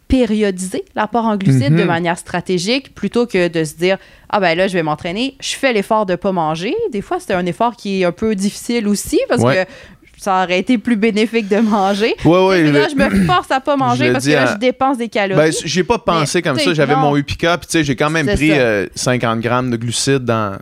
périodiser 0.06 0.84
l'apport 0.94 1.26
en 1.26 1.36
glucides 1.36 1.72
Mhm. 1.72 1.80
de 1.80 1.84
manière 1.84 2.16
stratégique 2.18 2.94
plutôt 2.94 3.26
que 3.26 3.48
de 3.48 3.62
se 3.64 3.74
dire 3.74 3.98
ah 4.30 4.40
ben 4.40 4.56
là 4.56 4.66
je 4.66 4.72
vais 4.72 4.82
m'entraîner 4.82 5.34
je 5.38 5.54
fais 5.54 5.72
l'effort 5.74 6.06
de 6.06 6.14
pas 6.14 6.32
manger 6.32 6.74
des 6.92 7.02
fois 7.02 7.18
c'est 7.20 7.34
un 7.34 7.44
effort 7.44 7.76
qui 7.76 8.00
est 8.00 8.04
un 8.06 8.12
peu 8.12 8.34
difficile 8.34 8.88
aussi 8.88 9.20
parce 9.28 9.42
Ouais. 9.42 9.66
que 9.66 9.70
ça 10.16 10.42
aurait 10.42 10.58
été 10.58 10.78
plus 10.78 10.96
bénéfique 10.96 11.46
de 11.46 11.58
manger. 11.58 12.12
Ouais, 12.24 12.44
ouais. 12.46 12.60
Et 12.62 12.72
là, 12.72 12.88
je 12.90 12.96
me 12.96 13.24
force 13.24 13.52
à 13.52 13.60
pas 13.60 13.76
manger 13.76 14.10
parce 14.10 14.24
que 14.26 14.32
là, 14.32 14.52
je 14.54 14.58
dépense 14.58 14.98
des 14.98 15.08
calories. 15.08 15.40
Ben, 15.40 15.52
j'ai 15.64 15.84
pas 15.84 15.98
pensé 15.98 16.38
Mais, 16.38 16.42
comme 16.42 16.58
ça. 16.58 16.74
J'avais 16.74 16.96
mon 16.96 17.16
Upica, 17.16 17.56
puis 17.56 17.68
tu 17.68 17.72
sais, 17.74 17.84
j'ai 17.84 17.94
quand 17.94 18.10
même 18.10 18.26
pris 18.26 18.48
ça. 18.48 18.54
euh, 18.56 18.86
50 18.96 19.38
grammes 19.38 19.70
de 19.70 19.76
glucides 19.76 20.24
dans, 20.24 20.58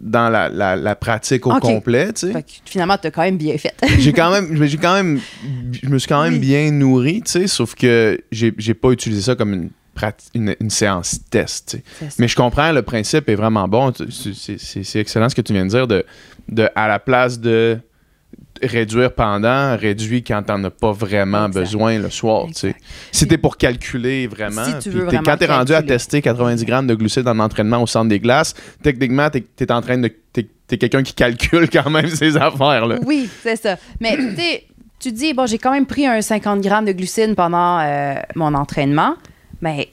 dans 0.00 0.28
la, 0.28 0.48
la- 0.48 0.76
la 0.76 0.94
pratique 0.94 1.46
au 1.46 1.52
Ok. 1.52 1.60
complet, 1.62 2.12
tu 2.12 2.26
sais. 2.28 2.32
Fait 2.32 2.42
que 2.42 2.50
finalement, 2.64 2.96
t'as 3.00 3.10
quand 3.10 3.22
même 3.22 3.36
bien 3.36 3.56
fait. 3.58 3.74
j'ai 3.98 4.12
quand 4.12 4.30
même 4.30 4.64
j'ai 4.64 4.76
quand 4.78 4.94
même 4.94 5.20
je 5.72 5.88
me 5.88 5.98
suis 5.98 6.08
quand 6.08 6.22
même 6.22 6.34
Oui. 6.34 6.38
bien 6.38 6.70
nourri 6.70 7.22
tu 7.24 7.32
sais 7.32 7.46
sauf 7.46 7.74
que 7.74 8.20
j'ai 8.30 8.52
j'ai 8.58 8.74
pas 8.74 8.90
utilisé 8.90 9.22
ça 9.22 9.34
comme 9.34 9.52
une 9.52 9.70
une, 10.34 10.54
une 10.60 10.70
séance 10.70 11.18
test 11.28 11.70
tu 11.70 11.76
sais. 11.78 11.82
C'est 11.98 12.10
ça. 12.10 12.16
mais 12.20 12.28
je 12.28 12.36
comprends 12.36 12.70
le 12.70 12.82
principe 12.82 13.28
est 13.28 13.34
vraiment 13.34 13.66
bon 13.66 13.92
c'est 13.98 15.00
excellent 15.00 15.28
ce 15.28 15.34
que 15.34 15.40
tu 15.40 15.52
viens 15.52 15.64
de 15.64 15.70
dire 15.70 15.88
de, 15.88 16.04
de 16.48 16.68
à 16.76 16.86
la 16.86 17.00
place 17.00 17.40
de 17.40 17.78
réduire 18.62 19.12
pendant 19.14 19.76
réduit 19.76 20.22
quand 20.22 20.42
t'en 20.42 20.62
as 20.64 20.70
pas 20.70 20.92
vraiment 20.92 21.46
Exact. 21.46 21.60
besoin 21.60 21.98
le 21.98 22.10
soir 22.10 22.46
si 23.12 23.26
t'es 23.28 23.38
pour 23.38 23.56
calculer 23.56 24.26
vraiment 24.26 24.64
Si 24.64 24.78
tu 24.78 24.90
veux 24.90 25.04
vraiment 25.04 25.22
quand 25.24 25.36
t'es 25.36 25.46
rendu 25.46 25.72
à 25.74 25.82
tester 25.82 26.20
90 26.22 26.64
grammes 26.64 26.86
de 26.86 26.94
glucides 26.94 27.28
en 27.28 27.38
entraînement 27.38 27.82
au 27.82 27.86
centre 27.86 28.08
des 28.08 28.20
glaces 28.20 28.54
techniquement 28.82 29.28
t'es 29.30 29.44
es 29.60 29.72
en 29.72 29.80
train 29.80 29.98
de 29.98 30.12
t'es 30.32 30.76
quelqu'un 30.76 31.02
qui 31.02 31.14
calcule 31.14 31.68
quand 31.72 31.88
même 31.90 32.08
ces 32.08 32.36
affaires 32.36 32.86
là 32.86 32.98
Oui, 33.06 33.28
c'est 33.42 33.56
ça. 33.56 33.76
Mais 34.00 34.18
tu 35.00 35.12
dis, 35.12 35.32
bon, 35.32 35.46
j'ai 35.46 35.58
quand 35.58 35.70
même 35.70 35.86
pris 35.86 36.06
un 36.06 36.20
50 36.20 36.60
grammes 36.60 36.84
de 36.84 36.92
glucides 36.92 37.34
pendant 37.36 37.78
euh, 37.80 38.14
mon 38.34 38.52
entraînement, 38.52 39.14
mais 39.62 39.88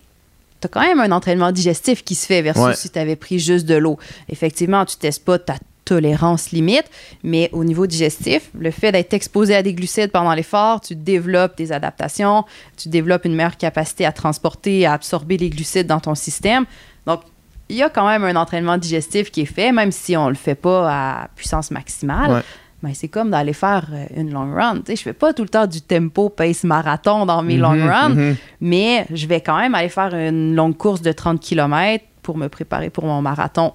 tu 0.60 0.66
as 0.66 0.68
quand 0.68 0.82
même 0.82 1.00
un 1.00 1.12
entraînement 1.12 1.52
digestif 1.52 2.04
qui 2.04 2.16
se 2.16 2.26
fait 2.26 2.42
versus 2.42 2.64
Ouais. 2.64 2.76
si 2.76 2.90
tu 2.90 2.98
avais 3.00 3.16
pris 3.16 3.38
juste 3.40 3.66
de 3.68 3.76
l'eau. 3.76 3.98
Effectivement, 4.30 4.84
tu 4.84 4.98
testes 4.98 5.24
pas 5.24 5.38
ta 5.40 5.56
tolérance 5.86 6.52
limite, 6.52 6.86
mais 7.24 7.50
au 7.54 7.64
niveau 7.64 7.88
digestif, 7.88 8.50
le 8.58 8.72
fait 8.72 8.92
d'être 8.92 9.14
exposé 9.14 9.56
à 9.56 9.64
des 9.64 9.74
glucides 9.74 10.12
pendant 10.12 10.34
l'effort, 10.34 10.82
tu 10.82 10.96
développes 10.96 11.56
des 11.58 11.72
adaptations, 11.72 12.44
tu 12.76 12.90
développes 12.90 13.26
une 13.26 13.36
meilleure 13.36 13.58
capacité 13.58 14.06
à 14.06 14.12
transporter, 14.12 14.86
à 14.86 14.94
absorber 14.94 15.38
les 15.38 15.50
glucides 15.50 15.88
dans 15.88 16.00
ton 16.00 16.16
système. 16.16 16.66
Donc, 17.06 17.22
il 17.70 17.78
y 17.78 17.84
a 17.84 17.90
quand 17.90 18.08
même 18.08 18.24
un 18.24 18.36
entraînement 18.36 18.78
digestif 18.78 19.32
qui 19.32 19.42
est 19.42 19.46
fait, 19.46 19.72
même 19.72 19.92
si 19.92 20.18
on 20.18 20.30
le 20.30 20.36
fait 20.36 20.56
pas 20.56 20.90
à 20.90 21.28
puissance 21.36 21.72
maximale. 21.72 22.32
Ouais. 22.32 22.42
Ben, 22.84 22.94
c'est 22.94 23.08
comme 23.08 23.32
d'aller 23.32 23.54
faire 23.54 23.88
euh, 23.92 24.06
une 24.16 24.32
long 24.32 24.54
run. 24.54 24.82
Sais, 24.86 24.96
je 24.96 25.02
fais 25.02 25.14
pas 25.14 25.34
tout 25.34 25.42
le 25.42 25.50
temps 25.50 25.66
du 25.66 25.82
tempo 25.82 26.30
pace 26.30 26.64
marathon 26.64 27.26
dans 27.26 27.42
mes 27.42 27.58
long 27.58 27.74
Mhm, 27.74 27.90
runs, 27.90 28.10
mhm. 28.10 28.36
mais 28.62 29.08
je 29.12 29.26
vais 29.26 29.42
quand 29.42 29.58
même 29.58 29.74
aller 29.74 29.90
faire 29.90 30.14
une 30.14 30.56
longue 30.56 30.78
course 30.78 31.02
de 31.02 31.12
30 31.12 31.40
km 31.40 32.04
pour 32.22 32.38
me 32.38 32.48
préparer 32.48 32.90
pour 32.90 33.06
mon 33.06 33.22
marathon. 33.22 33.74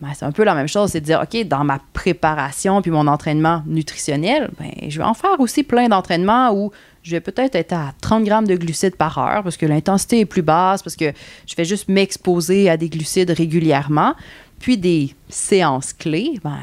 Ben, 0.00 0.10
c'est 0.14 0.24
un 0.24 0.32
peu 0.32 0.44
la 0.44 0.54
même 0.54 0.68
chose, 0.68 0.90
c'est 0.90 1.00
de 1.00 1.04
dire, 1.04 1.20
OK, 1.20 1.44
dans 1.48 1.64
ma 1.64 1.80
préparation 1.92 2.82
puis 2.82 2.90
mon 2.92 3.08
entraînement 3.08 3.62
nutritionnel, 3.66 4.48
ben, 4.58 4.70
je 4.88 4.98
vais 4.98 5.04
en 5.04 5.14
faire 5.14 5.40
aussi 5.40 5.64
plein 5.64 5.88
d'entraînements 5.88 6.52
où 6.52 6.70
je 7.02 7.12
vais 7.12 7.20
peut-être 7.20 7.56
être 7.56 7.72
à 7.72 7.92
30 8.00 8.22
grammes 8.24 8.46
de 8.46 8.54
glucides 8.54 8.94
par 8.94 9.18
heure 9.18 9.42
parce 9.42 9.56
que 9.56 9.66
l'intensité 9.66 10.20
est 10.20 10.24
plus 10.24 10.42
basse, 10.42 10.82
parce 10.82 10.94
que 10.94 11.12
je 11.46 11.56
vais 11.56 11.64
juste 11.64 11.88
m'exposer 11.88 12.70
à 12.70 12.76
des 12.76 12.88
glucides 12.88 13.30
régulièrement. 13.30 14.14
Puis 14.60 14.76
des 14.76 15.14
séances 15.28 15.92
clés, 15.92 16.38
ben, 16.42 16.58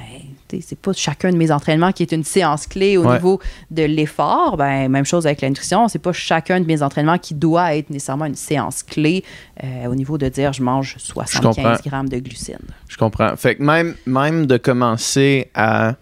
c'est 0.61 0.79
pas 0.79 0.93
chacun 0.93 1.31
de 1.31 1.37
mes 1.37 1.51
entraînements 1.51 1.91
qui 1.91 2.03
est 2.03 2.11
une 2.11 2.23
séance 2.23 2.67
clé 2.67 2.97
au 2.97 3.05
Ouais. 3.05 3.13
niveau 3.15 3.39
de 3.71 3.83
l'effort. 3.83 4.57
Ben, 4.57 4.89
même 4.89 5.05
chose 5.05 5.25
avec 5.25 5.41
la 5.41 5.49
nutrition, 5.49 5.87
c'est 5.87 5.99
pas 5.99 6.13
chacun 6.13 6.59
de 6.59 6.65
mes 6.65 6.81
entraînements 6.83 7.17
qui 7.17 7.33
doit 7.33 7.75
être 7.75 7.89
nécessairement 7.89 8.25
une 8.25 8.35
séance 8.35 8.83
clé 8.83 9.23
euh, 9.63 9.87
au 9.87 9.95
niveau 9.95 10.17
de 10.17 10.29
dire 10.29 10.53
je 10.53 10.61
mange 10.63 10.95
comprends. 11.13 11.25
75 11.25 11.81
grammes 11.83 12.09
de 12.09 12.19
glucides. 12.19 12.57
Je 12.87 12.97
comprends. 12.97 13.35
Fait 13.35 13.55
que 13.55 13.63
même, 13.63 13.95
même 14.05 14.45
de 14.45 14.57
commencer 14.57 15.49
à 15.55 15.95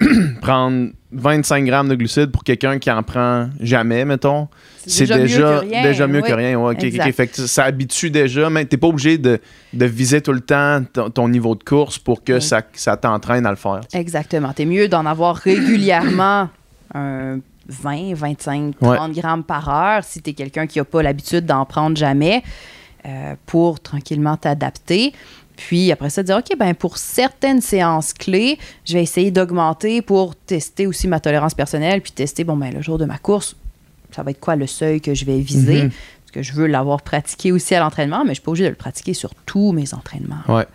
prendre 0.42 0.90
25 1.14 1.64
grammes 1.64 1.88
de 1.88 1.94
glucides 1.94 2.30
pour 2.30 2.44
quelqu'un 2.44 2.78
qui 2.78 2.90
en 2.90 3.02
prend 3.02 3.48
jamais, 3.60 4.04
mettons, 4.04 4.48
c'est 4.86 5.06
déjà, 5.06 5.16
mieux 5.18 5.60
que 5.60 5.66
rien. 5.66 5.82
déjà 5.82 6.06
mieux 6.06 6.22
oui. 6.22 6.28
que 6.28 6.34
rien. 6.34 6.58
Ouais. 6.58 7.12
Fait 7.12 7.26
que 7.28 7.46
ça 7.46 7.64
habitue 7.64 8.10
déjà, 8.10 8.50
mais 8.50 8.64
t'es 8.64 8.76
pas 8.76 8.88
obligé 8.88 9.16
de, 9.18 9.40
de 9.72 9.84
viser 9.86 10.20
tout 10.20 10.32
le 10.32 10.40
temps 10.40 10.82
ton, 10.92 11.10
ton 11.10 11.28
niveau 11.28 11.54
de 11.54 11.62
course 11.62 11.98
pour 11.98 12.22
que 12.24 12.34
Oui. 12.34 12.42
ça, 12.42 12.62
ça 12.74 12.96
t'entraîne 12.96 13.46
à 13.46 13.50
le 13.50 13.56
faire. 13.56 13.80
Exactement. 13.92 14.52
T'es 14.52 14.66
mieux 14.66 14.88
d'en 14.88 15.06
avoir 15.06 15.36
régulièrement 15.36 16.48
un 16.94 17.38
20, 17.68 18.14
25, 18.14 18.74
30 18.80 19.12
grammes 19.12 19.44
par 19.44 19.68
heure 19.68 20.04
si 20.04 20.20
t'es 20.20 20.32
quelqu'un 20.34 20.66
qui 20.66 20.78
n'a 20.78 20.84
pas 20.84 21.02
l'habitude 21.02 21.46
d'en 21.46 21.64
prendre 21.64 21.96
jamais 21.96 22.42
euh, 23.06 23.34
pour 23.46 23.80
tranquillement 23.80 24.36
t'adapter. 24.36 25.12
Puis 25.56 25.92
après 25.92 26.10
ça, 26.10 26.22
dire, 26.22 26.36
OK, 26.36 26.56
ben 26.58 26.74
pour 26.74 26.98
certaines 26.98 27.60
séances 27.60 28.12
clés, 28.12 28.58
je 28.84 28.94
vais 28.94 29.02
essayer 29.02 29.30
d'augmenter 29.30 30.02
pour 30.02 30.34
tester 30.34 30.86
aussi 30.86 31.06
ma 31.08 31.20
tolérance 31.20 31.54
personnelle, 31.54 32.00
puis 32.00 32.12
tester, 32.12 32.42
bon, 32.44 32.56
ben 32.56 32.72
le 32.74 32.82
jour 32.82 32.98
de 32.98 33.04
ma 33.04 33.18
course, 33.18 33.54
ça 34.10 34.22
va 34.22 34.30
être 34.32 34.40
quoi 34.40 34.56
le 34.56 34.66
seuil 34.66 35.00
que 35.00 35.14
je 35.14 35.24
vais 35.24 35.38
viser? 35.38 35.84
Mhm. 35.84 35.90
Parce 35.90 36.30
que 36.32 36.42
je 36.42 36.52
veux 36.52 36.66
l'avoir 36.66 37.02
pratiqué 37.02 37.52
aussi 37.52 37.74
à 37.74 37.80
l'entraînement, 37.80 38.18
mais 38.20 38.26
je 38.26 38.30
ne 38.30 38.34
suis 38.34 38.42
pas 38.42 38.50
obligée 38.50 38.64
de 38.64 38.70
le 38.70 38.74
pratiquer 38.74 39.14
sur 39.14 39.32
tous 39.46 39.70
mes 39.72 39.94
entraînements. 39.94 40.42
Ouais, 40.48 40.66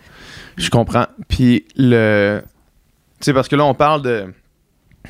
je 0.56 0.70
comprends. 0.70 1.06
Puis 1.28 1.66
le. 1.76 2.40
Tu 3.20 3.26
sais, 3.26 3.32
parce 3.34 3.48
que 3.48 3.56
là, 3.56 3.64
on 3.66 3.74
parle 3.74 4.00
de 4.00 4.32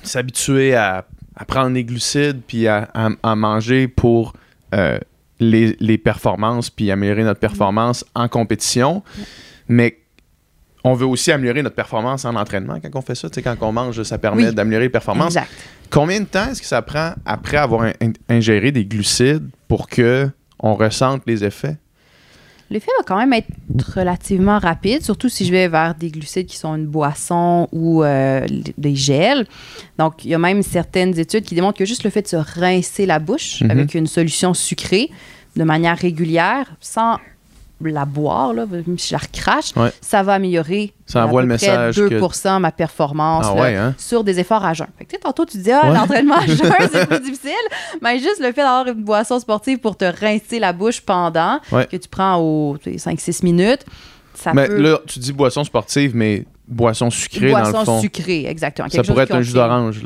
s'habituer 0.02 0.74
à, 0.74 1.04
à 1.36 1.44
prendre 1.44 1.72
des 1.74 1.84
glucides 1.84 2.40
puis 2.46 2.66
à, 2.66 2.88
à- 2.94 3.10
à 3.22 3.34
manger 3.36 3.86
pour 3.88 4.32
euh, 4.74 4.98
les, 5.38 5.76
les 5.80 5.98
performances 5.98 6.70
puis 6.70 6.90
améliorer 6.90 7.22
notre 7.24 7.40
performance 7.40 8.04
en 8.14 8.28
compétition. 8.28 9.02
Mais 9.70 9.96
on 10.84 10.94
veut 10.94 11.06
aussi 11.06 11.30
améliorer 11.32 11.62
notre 11.62 11.76
performance 11.76 12.24
en 12.24 12.34
entraînement 12.34 12.78
quand 12.80 12.90
on 12.98 13.02
fait 13.02 13.14
ça. 13.14 13.28
Quand 13.42 13.56
on 13.62 13.72
mange, 13.72 14.02
ça 14.02 14.18
permet 14.18 14.48
Oui. 14.48 14.54
d'améliorer 14.54 14.84
les 14.86 14.90
performances. 14.90 15.36
Exact. 15.36 15.50
Combien 15.90 16.20
de 16.20 16.24
temps 16.26 16.50
est-ce 16.50 16.60
que 16.60 16.66
ça 16.66 16.82
prend 16.82 17.12
après 17.24 17.56
avoir 17.56 17.82
in- 17.82 17.92
in- 18.02 18.12
ingéré 18.28 18.72
des 18.72 18.84
glucides 18.84 19.48
pour 19.68 19.88
que 19.88 20.28
on 20.58 20.74
ressente 20.74 21.22
les 21.26 21.44
effets? 21.44 21.76
L'effet 22.72 22.90
va 22.98 23.04
quand 23.04 23.16
même 23.16 23.32
être 23.32 23.48
relativement 23.96 24.58
rapide, 24.60 25.02
surtout 25.02 25.28
si 25.28 25.44
je 25.44 25.50
vais 25.50 25.66
vers 25.66 25.94
des 25.96 26.08
glucides 26.08 26.46
qui 26.46 26.56
sont 26.56 26.76
une 26.76 26.86
boisson 26.86 27.68
ou 27.72 28.04
euh, 28.04 28.46
des 28.78 28.94
gels. 28.94 29.46
Donc, 29.98 30.24
il 30.24 30.30
y 30.30 30.34
a 30.34 30.38
même 30.38 30.62
certaines 30.62 31.18
études 31.18 31.42
qui 31.44 31.56
démontrent 31.56 31.78
que 31.78 31.84
juste 31.84 32.04
le 32.04 32.10
fait 32.10 32.22
de 32.22 32.28
se 32.28 32.36
rincer 32.36 33.06
la 33.06 33.18
bouche 33.18 33.60
Mhm. 33.62 33.70
avec 33.72 33.94
une 33.94 34.06
solution 34.06 34.54
sucrée 34.54 35.10
de 35.56 35.64
manière 35.64 35.98
régulière, 35.98 36.76
sans 36.78 37.18
la 37.88 38.04
boire, 38.04 38.52
là, 38.52 38.66
je 38.70 39.12
la 39.12 39.18
recrache, 39.18 39.74
Ouais. 39.76 39.90
ça 40.02 40.22
va 40.22 40.34
améliorer 40.34 40.92
Ça 41.06 41.22
à 41.22 41.26
envoie 41.26 41.40
peu 41.42 41.48
le 41.48 41.56
près 41.56 41.66
message 41.66 41.96
que- 41.96 42.08
2 42.08 42.58
ma 42.60 42.72
performance 42.72 43.46
Ah 43.50 43.54
là, 43.54 43.62
ouais, 43.62 43.76
hein? 43.76 43.94
sur 43.96 44.22
des 44.24 44.38
efforts 44.38 44.64
à 44.64 44.74
jeun. 44.74 44.86
Fait 44.98 45.04
que, 45.06 45.10
tu 45.10 45.16
sais, 45.16 45.22
tantôt, 45.22 45.44
tu 45.46 45.56
dis, 45.58 45.72
ah, 45.72 45.88
Ouais. 45.90 45.94
l'entraînement 45.96 46.36
à 46.36 46.46
jeun, 46.46 46.56
c'est 46.92 47.06
plus 47.06 47.20
difficile. 47.20 47.50
Mais 48.02 48.18
juste 48.18 48.40
le 48.40 48.46
fait 48.52 48.62
d'avoir 48.62 48.86
une 48.88 49.02
boisson 49.04 49.38
sportive 49.38 49.78
pour 49.78 49.96
te 49.96 50.04
rincer 50.04 50.58
la 50.58 50.72
bouche 50.72 51.00
pendant, 51.00 51.58
que 51.70 51.96
tu 51.96 52.08
prends 52.08 52.36
aux 52.38 52.76
5-6 52.76 53.42
minutes, 53.44 53.84
ça 54.34 54.52
Mais 54.54 54.66
peut... 54.68 54.76
là, 54.80 54.98
tu 55.06 55.18
dis 55.18 55.32
boisson 55.32 55.64
sportive, 55.64 56.12
mais 56.14 56.44
boisson 56.70 57.10
sucrée 57.10 57.50
dans 57.50 57.58
le 57.58 57.62
boisson 57.64 57.84
fond. 57.84 58.00
sucrée, 58.00 58.46
exactement. 58.46 58.88
Ça 58.88 59.02
pourrait 59.02 59.24
être 59.24 59.34
un 59.34 59.42
jus 59.42 59.52
d'orange. 59.52 60.00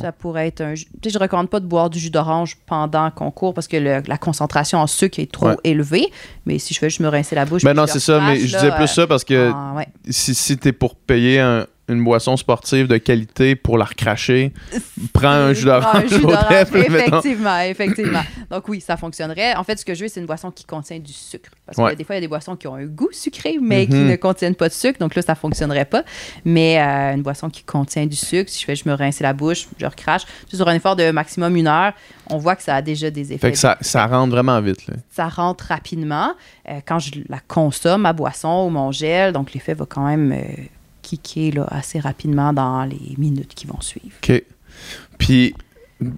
Ça 0.00 0.12
pourrait 0.12 0.46
être 0.48 0.60
un 0.60 0.74
jus. 0.74 0.84
Tu 1.02 1.08
sais, 1.08 1.10
je 1.14 1.18
recommande 1.18 1.48
pas 1.50 1.58
de 1.60 1.66
boire 1.66 1.90
du 1.90 1.98
jus 1.98 2.10
d'orange 2.10 2.56
pendant 2.66 3.10
qu'on 3.10 3.30
court 3.30 3.54
parce 3.54 3.66
que 3.66 3.76
le- 3.76 4.02
la 4.06 4.18
concentration 4.18 4.78
en 4.78 4.86
sucre 4.86 5.18
est 5.18 5.30
trop 5.32 5.48
Ouais. 5.48 5.56
élevée. 5.64 6.06
Mais 6.46 6.58
si 6.58 6.74
je 6.74 6.78
fais 6.78 6.88
juste 6.90 7.00
me 7.00 7.08
rincer 7.08 7.34
la 7.34 7.44
bouche. 7.46 7.64
Ben 7.64 7.74
non, 7.74 7.86
c'est 7.86 8.00
ça, 8.00 8.20
mais 8.20 8.36
je 8.38 8.44
disais 8.56 8.70
plus 8.72 8.84
euh, 8.84 8.86
ça 8.86 9.06
parce 9.06 9.24
que 9.24 9.50
ah, 9.54 9.72
ouais. 9.76 9.86
si, 10.10 10.34
si 10.34 10.56
t'es 10.58 10.72
pour 10.72 10.94
payer 10.94 11.40
un- 11.40 11.66
une 11.90 12.02
boisson 12.04 12.36
sportive 12.36 12.86
de 12.86 12.96
qualité 12.96 13.56
pour 13.56 13.76
la 13.78 13.84
recracher, 13.84 14.52
prends 15.12 15.28
un 15.28 15.52
jus 15.52 15.64
d'orange. 15.66 16.04
Effectivement, 16.72 17.58
effectivement. 17.60 18.22
Donc 18.50 18.68
oui, 18.68 18.80
ça 18.80 18.96
fonctionnerait. 18.96 19.54
En 19.56 19.64
fait, 19.64 19.78
ce 19.78 19.84
que 19.84 19.94
je 19.94 20.02
veux, 20.04 20.08
c'est 20.08 20.20
une 20.20 20.26
boisson 20.26 20.50
qui 20.50 20.64
contient 20.64 20.98
du 20.98 21.12
sucre. 21.12 21.50
Parce 21.66 21.76
que 21.76 21.82
Ouais. 21.82 21.96
des 21.96 22.04
fois, 22.04 22.14
il 22.14 22.18
y 22.18 22.18
a 22.18 22.20
des 22.22 22.28
boissons 22.28 22.56
qui 22.56 22.66
ont 22.66 22.74
un 22.74 22.84
goût 22.86 23.08
sucré, 23.12 23.58
mais 23.60 23.86
qui 23.86 23.94
Mhm. 23.96 24.08
ne 24.08 24.16
contiennent 24.16 24.54
pas 24.54 24.68
de 24.68 24.74
sucre. 24.74 24.98
Donc 24.98 25.14
là, 25.14 25.22
ça 25.22 25.34
fonctionnerait 25.34 25.84
pas. 25.84 26.04
Mais 26.44 26.80
euh, 26.80 27.14
une 27.14 27.22
boisson 27.22 27.48
qui 27.50 27.62
contient 27.62 28.06
du 28.06 28.16
sucre, 28.16 28.50
si 28.50 28.60
je 28.60 28.64
fais, 28.64 28.76
je 28.76 28.88
me 28.88 28.94
rince 28.94 29.20
la 29.20 29.32
bouche, 29.32 29.66
je 29.78 29.86
recrache. 29.86 30.22
Sur 30.52 30.66
un 30.68 30.74
effort 30.74 30.96
de 30.96 31.10
maximum 31.10 31.56
une 31.56 31.66
heure, 31.68 31.92
on 32.28 32.38
voit 32.38 32.56
que 32.56 32.62
ça 32.62 32.76
a 32.76 32.82
déjà 32.82 33.10
des 33.10 33.32
effets 33.32 33.46
Fait 33.48 33.52
que 33.52 33.58
ça, 33.58 33.76
ça 33.80 34.06
rentre 34.06 34.30
vraiment 34.30 34.60
vite. 34.60 34.86
Là. 34.86 34.94
ça 35.10 35.28
rentre 35.28 35.64
rapidement. 35.66 36.32
Euh, 36.68 36.80
quand 36.86 36.98
je 36.98 37.10
la 37.28 37.38
consomme, 37.46 38.02
ma 38.02 38.12
boisson 38.12 38.64
ou 38.66 38.70
mon 38.70 38.92
gel, 38.92 39.32
donc 39.32 39.52
l'effet 39.52 39.74
va 39.74 39.86
quand 39.86 40.06
même 40.06 40.32
euh, 40.32 40.62
kicker 41.18 41.52
là, 41.52 41.66
assez 41.70 41.98
rapidement 42.00 42.52
dans 42.52 42.84
les 42.84 43.14
minutes 43.18 43.54
qui 43.54 43.66
vont 43.66 43.80
suivre. 43.80 44.14
OK. 44.22 44.42
Puis, 45.18 45.54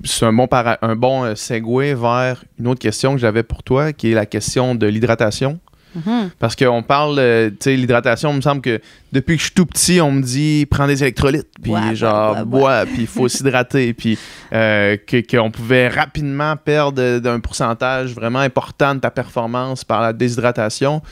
c'est 0.05 0.27
un 0.27 0.33
bon, 0.33 0.47
para- 0.47 0.79
un 0.83 0.95
bon 0.95 1.25
euh, 1.25 1.35
segue 1.35 1.97
vers 1.97 2.45
une 2.59 2.69
autre 2.69 2.81
question 2.81 3.13
que 3.15 3.19
j'avais 3.19 3.43
pour 3.43 3.63
toi, 3.63 3.93
qui 3.93 4.13
est 4.13 4.15
la 4.15 4.27
question 4.27 4.75
de 4.75 4.87
l'hydratation. 4.87 5.59
Mhm. 5.95 6.31
Parce 6.39 6.57
qu'on 6.57 6.83
parle, 6.83 7.19
euh, 7.19 7.51
tu 7.51 7.57
sais, 7.61 7.77
l'hydratation, 7.77 8.31
il 8.33 8.37
me 8.37 8.41
semble 8.41 8.61
que 8.63 8.81
depuis 9.13 9.35
que 9.37 9.41
je 9.41 9.47
suis 9.47 9.55
tout 9.55 9.67
petit, 9.67 10.01
on 10.01 10.11
me 10.13 10.23
dit 10.23 10.67
prends 10.71 10.87
des 10.87 11.03
électrolytes, 11.03 11.49
puis 11.63 11.73
genre 11.95 12.35
bois, 12.45 12.45
bois, 12.45 12.85
puis 12.87 13.03
il 13.03 13.07
faut 13.07 13.29
s'hydrater, 13.29 13.93
puis 13.95 14.19
euh, 14.55 14.97
que- 15.07 15.21
qu'on 15.31 15.51
pouvait 15.51 15.89
rapidement 15.89 16.57
perdre 16.57 17.19
d'un 17.19 17.41
pourcentage 17.41 18.15
vraiment 18.15 18.39
important 18.39 18.95
de 18.95 19.01
ta 19.01 19.11
performance 19.11 19.85
par 19.85 20.01
la 20.01 20.13
déshydratation. 20.13 21.03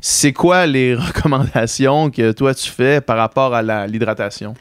C'est 0.00 0.32
quoi 0.32 0.66
les 0.66 0.94
recommandations 1.40 2.10
que 2.10 2.32
toi 2.32 2.54
tu 2.54 2.70
fais 2.70 3.00
par 3.00 3.16
rapport 3.16 3.54
à 3.54 3.62
la- 3.62 3.86
l'hydratation? 3.86 4.54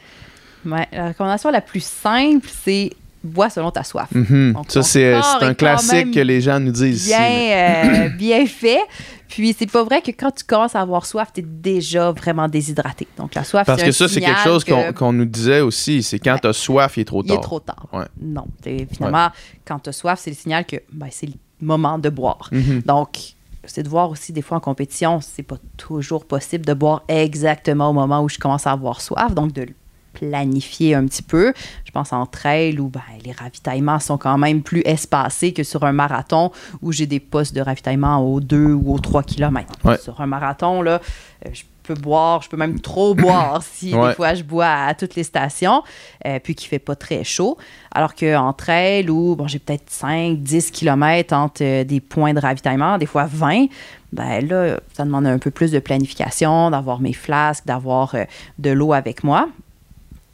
Ouais, 0.65 0.87
la 0.91 1.09
recommandation 1.09 1.51
la 1.51 1.61
plus 1.61 1.83
simple, 1.83 2.47
c'est 2.63 2.91
bois 3.23 3.49
selon 3.49 3.71
ta 3.71 3.83
soif. 3.83 4.07
Mhm. 4.13 4.53
Donc, 4.53 4.65
Ça, 4.71 4.83
c'est 4.83 5.11
corps 5.13 5.37
c'est 5.39 5.45
est 5.45 5.49
un 5.49 5.53
classique 5.55 6.11
que 6.13 6.19
les 6.19 6.41
gens 6.41 6.59
nous 6.59 6.71
disent 6.71 7.07
ici. 7.07 7.13
euh, 7.15 8.09
bien 8.17 8.45
fait. 8.45 8.79
Puis 9.27 9.55
c'est 9.57 9.69
pas 9.69 9.83
vrai 9.83 10.01
que 10.01 10.11
quand 10.11 10.31
tu 10.31 10.43
commences 10.43 10.75
à 10.75 10.81
avoir 10.81 11.05
soif, 11.05 11.29
tu 11.33 11.41
es 11.41 11.43
déjà 11.43 12.11
vraiment 12.11 12.47
déshydraté. 12.47 13.07
Donc 13.17 13.35
la 13.35 13.43
soif, 13.43 13.65
Parce 13.65 13.83
que 13.83 13.91
ça, 13.91 14.07
c'est 14.07 14.21
quelque 14.21 14.43
chose 14.43 14.63
qu'on 14.63 14.93
que 14.93 15.11
nous 15.11 15.25
disait 15.25 15.61
aussi. 15.61 16.03
C'est 16.03 16.19
quand 16.19 16.37
tu 16.41 16.47
as 16.47 16.53
soif, 16.53 16.97
il 16.97 17.01
est 17.01 17.05
trop 17.05 17.23
Il 17.23 17.27
tard. 17.27 17.37
est 17.37 17.41
trop 17.41 17.59
tard. 17.59 17.87
Ouais. 17.91 18.05
Non. 18.21 18.45
Finalement, 18.91 19.29
quand 19.65 19.79
tu 19.79 19.89
as 19.89 19.93
soif, 19.93 20.19
c'est 20.19 20.31
le 20.31 20.35
signal 20.35 20.65
que 20.65 20.77
ben, 20.91 21.07
c'est 21.11 21.27
le 21.27 21.33
moment 21.61 21.97
de 21.97 22.09
boire. 22.09 22.49
Mhm. 22.51 22.81
Donc, 22.85 23.17
c'est 23.63 23.83
de 23.83 23.89
voir 23.89 24.09
aussi 24.11 24.31
des 24.31 24.41
fois 24.41 24.57
en 24.57 24.61
compétition, 24.61 25.19
c'est 25.21 25.43
pas 25.43 25.57
toujours 25.77 26.25
possible 26.25 26.65
de 26.65 26.73
boire 26.73 27.03
exactement 27.07 27.89
au 27.89 27.93
moment 27.93 28.21
où 28.21 28.29
je 28.29 28.37
commence 28.37 28.67
à 28.67 28.71
avoir 28.71 29.01
soif. 29.01 29.33
Donc, 29.33 29.53
de 29.53 29.67
planifier 30.15 30.95
un 30.95 31.05
petit 31.05 31.21
peu. 31.23 31.53
Je 31.85 31.91
pense 31.91 32.11
en 32.13 32.25
trail 32.25 32.79
où 32.79 32.87
ben, 32.89 33.01
les 33.23 33.31
ravitaillements 33.31 33.99
sont 33.99 34.17
quand 34.17 34.37
même 34.37 34.61
plus 34.63 34.81
espacés 34.85 35.53
que 35.53 35.63
sur 35.63 35.83
un 35.83 35.91
marathon 35.91 36.51
où 36.81 36.91
j'ai 36.91 37.05
des 37.05 37.19
postes 37.19 37.53
de 37.55 37.61
ravitaillement 37.61 38.17
aux 38.19 38.39
2 38.39 38.73
ou 38.73 38.93
aux 38.93 38.99
3 38.99 39.23
km. 39.23 39.73
Ouais. 39.83 39.97
Sur 39.97 40.19
un 40.21 40.25
marathon, 40.25 40.81
là, 40.81 40.99
euh, 41.45 41.49
je 41.53 41.63
peux 41.83 41.93
boire, 41.93 42.41
je 42.41 42.49
peux 42.49 42.57
même 42.57 42.79
trop 42.79 43.13
boire 43.25 43.61
si 43.61 43.93
Ouais. 43.93 44.09
des 44.09 44.15
fois 44.15 44.33
je 44.33 44.41
bois 44.43 44.65
à 44.87 44.93
toutes 44.95 45.13
les 45.15 45.23
stations, 45.23 45.83
euh, 46.25 46.39
puis 46.43 46.55
qu'il 46.55 46.67
fait 46.67 46.79
pas 46.79 46.95
très 46.95 47.23
chaud. 47.23 47.57
Alors 47.93 48.15
qu'en 48.15 48.53
trail, 48.53 49.07
où 49.09 49.35
bon, 49.35 49.47
j'ai 49.47 49.59
peut-être 49.59 49.89
5, 49.89 50.37
10 50.39 50.71
km 50.71 51.33
entre 51.35 51.63
euh, 51.63 51.83
des 51.83 51.99
points 51.99 52.33
de 52.33 52.39
ravitaillement, 52.39 52.97
des 52.97 53.05
fois 53.05 53.25
20, 53.31 53.67
ben 54.13 54.47
là, 54.47 54.79
ça 54.93 55.03
demande 55.05 55.27
un 55.27 55.37
peu 55.37 55.51
plus 55.51 55.71
de 55.71 55.79
planification, 55.79 56.71
d'avoir 56.71 56.99
mes 57.01 57.13
flasques, 57.13 57.65
d'avoir 57.67 58.15
euh, 58.15 58.23
de 58.57 58.71
l'eau 58.71 58.93
avec 58.93 59.23
moi. 59.23 59.47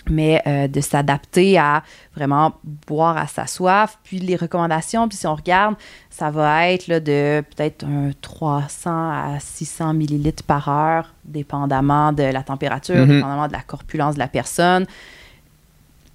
Mais 0.09 0.41
euh, 0.47 0.67
de 0.67 0.81
s'adapter 0.81 1.57
à 1.59 1.83
vraiment 2.15 2.53
boire 2.87 3.17
à 3.17 3.27
sa 3.27 3.45
soif. 3.45 3.99
Puis 4.03 4.19
les 4.19 4.35
recommandations, 4.35 5.07
puis 5.07 5.17
si 5.17 5.27
on 5.27 5.35
regarde, 5.35 5.75
ça 6.09 6.31
va 6.31 6.69
être 6.71 6.87
là, 6.87 6.99
de 6.99 7.43
peut-être 7.55 7.85
un 7.85 8.09
300 8.19 8.89
à 8.89 9.37
600 9.39 9.93
millilitres 9.93 10.43
par 10.43 10.67
heure, 10.69 11.13
dépendamment 11.23 12.13
de 12.13 12.23
la 12.23 12.41
température, 12.41 12.95
Mhm. 13.05 13.15
dépendamment 13.17 13.47
de 13.47 13.53
la 13.53 13.61
corpulence 13.61 14.15
de 14.15 14.19
la 14.19 14.27
personne. 14.27 14.85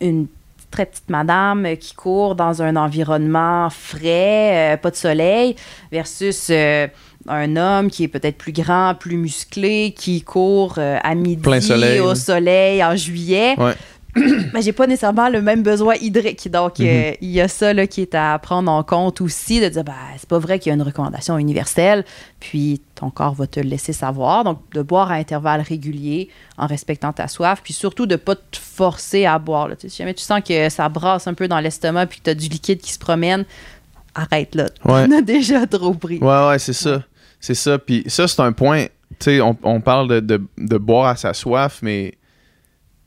Une 0.00 0.26
très 0.70 0.86
petite 0.86 1.08
madame 1.08 1.64
euh, 1.64 1.76
qui 1.76 1.94
court 1.94 2.34
dans 2.34 2.60
un 2.60 2.74
environnement 2.76 3.70
frais, 3.70 4.74
euh, 4.74 4.76
pas 4.76 4.90
de 4.90 4.96
soleil, 4.96 5.54
versus 5.92 6.48
euh, 6.50 6.88
un 7.28 7.56
homme 7.56 7.90
qui 7.90 8.04
est 8.04 8.08
peut-être 8.08 8.36
plus 8.38 8.52
grand, 8.52 8.94
plus 8.98 9.16
musclé, 9.16 9.94
qui 9.96 10.22
court 10.22 10.74
euh, 10.78 10.98
à 11.02 11.14
midi 11.14 11.42
Plein 11.42 11.60
soleil, 11.60 12.00
au 12.00 12.14
soleil 12.14 12.82
en 12.84 12.96
juillet. 12.96 13.54
Ouais. 13.58 13.74
Ben, 14.54 14.62
j'ai 14.62 14.72
pas 14.72 14.86
nécessairement 14.86 15.28
le 15.28 15.42
même 15.42 15.62
besoin 15.62 15.94
hydrique. 16.00 16.50
Donc, 16.50 16.78
Mhm. 16.78 16.86
euh, 16.88 17.12
il 17.20 17.28
y 17.32 17.40
a 17.42 17.48
ça 17.48 17.74
là, 17.74 17.86
qui 17.86 18.00
est 18.00 18.14
à 18.14 18.38
prendre 18.38 18.72
en 18.72 18.82
compte 18.82 19.20
aussi, 19.20 19.60
de 19.60 19.68
dire, 19.68 19.84
ben, 19.84 19.92
c'est 20.16 20.26
pas 20.26 20.38
vrai 20.38 20.58
qu'il 20.58 20.70
y 20.70 20.72
a 20.72 20.74
une 20.74 20.80
recommandation 20.82 21.36
universelle, 21.36 22.02
puis 22.40 22.80
ton 22.94 23.10
corps 23.10 23.34
va 23.34 23.46
te 23.46 23.60
le 23.60 23.68
laisser 23.68 23.92
savoir. 23.92 24.42
Donc, 24.44 24.60
de 24.72 24.80
boire 24.80 25.10
à 25.10 25.16
intervalles 25.16 25.60
réguliers 25.60 26.30
en 26.56 26.66
respectant 26.66 27.12
ta 27.12 27.28
soif, 27.28 27.60
puis 27.62 27.74
surtout 27.74 28.06
de 28.06 28.16
pas 28.16 28.36
te 28.36 28.56
forcer 28.58 29.26
à 29.26 29.38
boire. 29.38 29.68
là. 29.68 29.76
Tu 29.76 29.82
sais, 29.82 29.88
si 29.90 29.98
jamais 29.98 30.14
tu 30.14 30.24
sens 30.24 30.40
que 30.40 30.70
ça 30.70 30.88
brasse 30.88 31.26
un 31.26 31.34
peu 31.34 31.46
dans 31.46 31.60
l'estomac, 31.60 32.06
puis 32.06 32.20
que 32.20 32.24
tu 32.24 32.30
as 32.30 32.34
du 32.34 32.48
liquide 32.48 32.80
qui 32.80 32.92
se 32.94 32.98
promène, 32.98 33.44
arrête 34.14 34.54
là. 34.54 34.64
Ouais. 34.86 35.04
On 35.06 35.12
a 35.12 35.20
déjà 35.20 35.66
trop 35.66 35.92
pris. 35.92 36.18
Ouais, 36.20 36.48
ouais, 36.48 36.58
c'est 36.58 36.72
ça. 36.72 37.02
C'est 37.46 37.54
ça. 37.54 37.78
Puis 37.78 38.02
ça, 38.06 38.26
c'est 38.26 38.40
un 38.40 38.52
point. 38.52 38.86
Tu 38.86 38.90
sais, 39.20 39.40
on, 39.40 39.56
on 39.62 39.80
parle 39.80 40.08
de, 40.08 40.20
de- 40.20 40.42
de 40.58 40.78
boire 40.78 41.06
à 41.06 41.16
sa 41.16 41.32
soif, 41.32 41.78
mais 41.82 42.14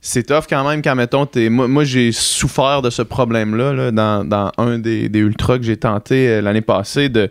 c'est 0.01 0.23
tough 0.23 0.45
quand 0.49 0.67
même 0.67 0.81
quand, 0.81 0.95
mettons, 0.95 1.25
t'es- 1.25 1.49
moi, 1.49 1.67
moi 1.67 1.83
j'ai 1.83 2.11
souffert 2.13 2.81
de 2.81 2.89
ce 2.89 3.01
problème-là 3.01 3.73
là, 3.73 3.91
dans, 3.91 4.23
dans 4.23 4.51
un 4.57 4.79
des, 4.79 5.09
des 5.09 5.19
ultras 5.19 5.57
que 5.57 5.63
j'ai 5.65 5.75
tenté 5.77 6.29
euh, 6.29 6.41
l'année 6.41 6.61
passée 6.61 7.09
de 7.09 7.29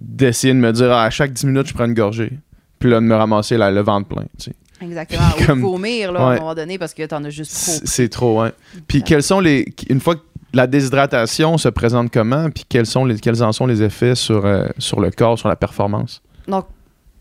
d'essayer 0.00 0.54
de 0.54 0.58
me 0.60 0.72
dire 0.72 0.92
ah, 0.92 1.02
à 1.04 1.10
chaque 1.10 1.32
10 1.32 1.46
minutes, 1.46 1.66
je 1.66 1.74
prends 1.74 1.84
une 1.86 1.94
gorgée. 1.94 2.30
Puis 2.78 2.88
là, 2.88 2.96
de 3.00 3.04
me 3.04 3.14
ramasser 3.16 3.56
la, 3.58 3.70
le 3.72 3.80
ventre 3.82 4.06
plein. 4.08 4.22
tu 4.38 4.44
sais. 4.50 4.52
Exactement. 4.80 5.22
Ou 5.40 5.44
Comme- 5.44 5.60
vomir 5.62 6.12
là, 6.12 6.20
à 6.20 6.30
un 6.30 6.36
moment 6.36 6.54
donné 6.54 6.78
parce 6.78 6.94
que 6.94 7.04
tu 7.04 7.14
en 7.14 7.24
as 7.24 7.30
juste 7.30 7.52
trop. 7.52 7.80
C'est 7.84 8.08
trop, 8.08 8.40
ouais. 8.42 8.52
Puis 8.86 8.98
Ouais. 8.98 9.04
quels 9.04 9.22
sont 9.24 9.40
les. 9.40 9.66
Une 9.90 10.00
fois 10.00 10.14
que 10.14 10.20
la 10.52 10.66
déshydratation 10.66 11.58
se 11.58 11.68
présente 11.68 12.10
comment, 12.12 12.50
puis 12.50 12.64
quels, 12.68 12.86
sont 12.86 13.04
les, 13.04 13.18
quels 13.18 13.42
en 13.42 13.52
sont 13.52 13.66
les 13.66 13.82
effets 13.82 14.14
sur, 14.14 14.44
euh, 14.44 14.66
le 14.98 15.10
corps, 15.10 15.38
sur 15.38 15.48
la 15.48 15.56
performance? 15.56 16.22
Donc, 16.48 16.66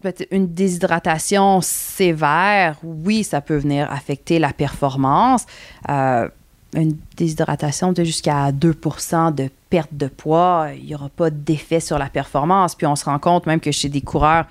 peut-être 0.01 0.27
une 0.32 0.47
déshydratation 0.47 1.61
sévère, 1.61 2.77
oui, 2.84 3.23
ça 3.23 3.41
peut 3.41 3.57
venir 3.57 3.91
affecter 3.91 4.39
la 4.39 4.53
performance. 4.53 5.45
Euh, 5.89 6.27
une 6.75 6.97
déshydratation 7.17 7.93
de 7.93 8.03
jusqu'à 8.03 8.51
2% 8.51 9.34
de 9.34 9.49
perte 9.69 9.93
de 9.93 10.07
poids, 10.07 10.67
il 10.75 10.86
n'y 10.86 10.95
aura 10.95 11.09
pas 11.09 11.30
d'effet 11.30 11.80
sur 11.80 11.97
la 11.97 12.07
performance. 12.09 12.75
Puis 12.75 12.86
on 12.86 12.95
se 12.95 13.05
rend 13.05 13.19
compte 13.19 13.47
même 13.47 13.59
que 13.59 13.71
chez 13.71 13.89
des 13.89 14.01
coureurs 14.01 14.45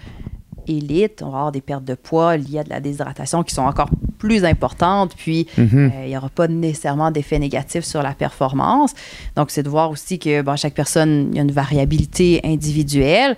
on 1.22 1.30
va 1.30 1.38
avoir 1.38 1.52
des 1.52 1.60
pertes 1.60 1.84
de 1.84 1.94
poids 1.94 2.36
liées 2.36 2.58
à 2.60 2.64
de 2.64 2.70
la 2.70 2.80
déshydratation 2.80 3.42
qui 3.42 3.54
sont 3.54 3.62
encore 3.62 3.90
plus 4.18 4.44
importantes. 4.44 5.14
Puis 5.16 5.46
Mhm. 5.56 5.92
euh, 5.94 6.04
il 6.04 6.10
n'y 6.10 6.16
aura 6.16 6.28
pas 6.28 6.48
nécessairement 6.48 7.10
d'effet 7.10 7.38
négatif 7.38 7.84
sur 7.84 8.02
la 8.02 8.12
performance. 8.14 8.92
Donc, 9.36 9.50
c'est 9.50 9.62
de 9.62 9.68
voir 9.68 9.90
aussi 9.90 10.18
que 10.18 10.42
bon, 10.42 10.56
chaque 10.56 10.74
personne, 10.74 11.28
il 11.30 11.36
y 11.36 11.38
a 11.38 11.42
une 11.42 11.52
variabilité 11.52 12.40
individuelle. 12.44 13.36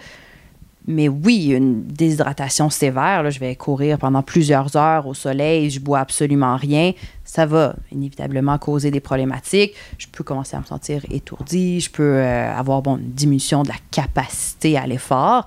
Mais 0.86 1.08
oui, 1.08 1.48
une 1.54 1.84
déshydratation 1.84 2.70
sévère, 2.70 3.22
là, 3.22 3.28
je 3.30 3.38
vais 3.38 3.54
courir 3.54 3.98
pendant 3.98 4.22
plusieurs 4.22 4.74
heures 4.76 5.06
au 5.06 5.12
soleil, 5.14 5.68
je 5.70 5.78
bois 5.78 5.98
absolument 6.00 6.56
rien, 6.56 6.92
ça 7.22 7.44
va 7.44 7.76
inévitablement 7.92 8.56
causer 8.58 8.90
des 8.90 8.98
problématiques. 8.98 9.74
Je 9.98 10.06
peux 10.10 10.24
commencer 10.24 10.56
à 10.56 10.60
me 10.60 10.64
sentir 10.64 11.02
étourdi, 11.10 11.80
je 11.80 11.90
peux 11.90 12.02
euh, 12.16 12.56
avoir 12.56 12.80
bon, 12.80 12.96
une 12.96 13.10
diminution 13.12 13.62
de 13.62 13.68
la 13.68 13.74
capacité 13.90 14.78
à 14.78 14.86
l'effort. 14.86 15.46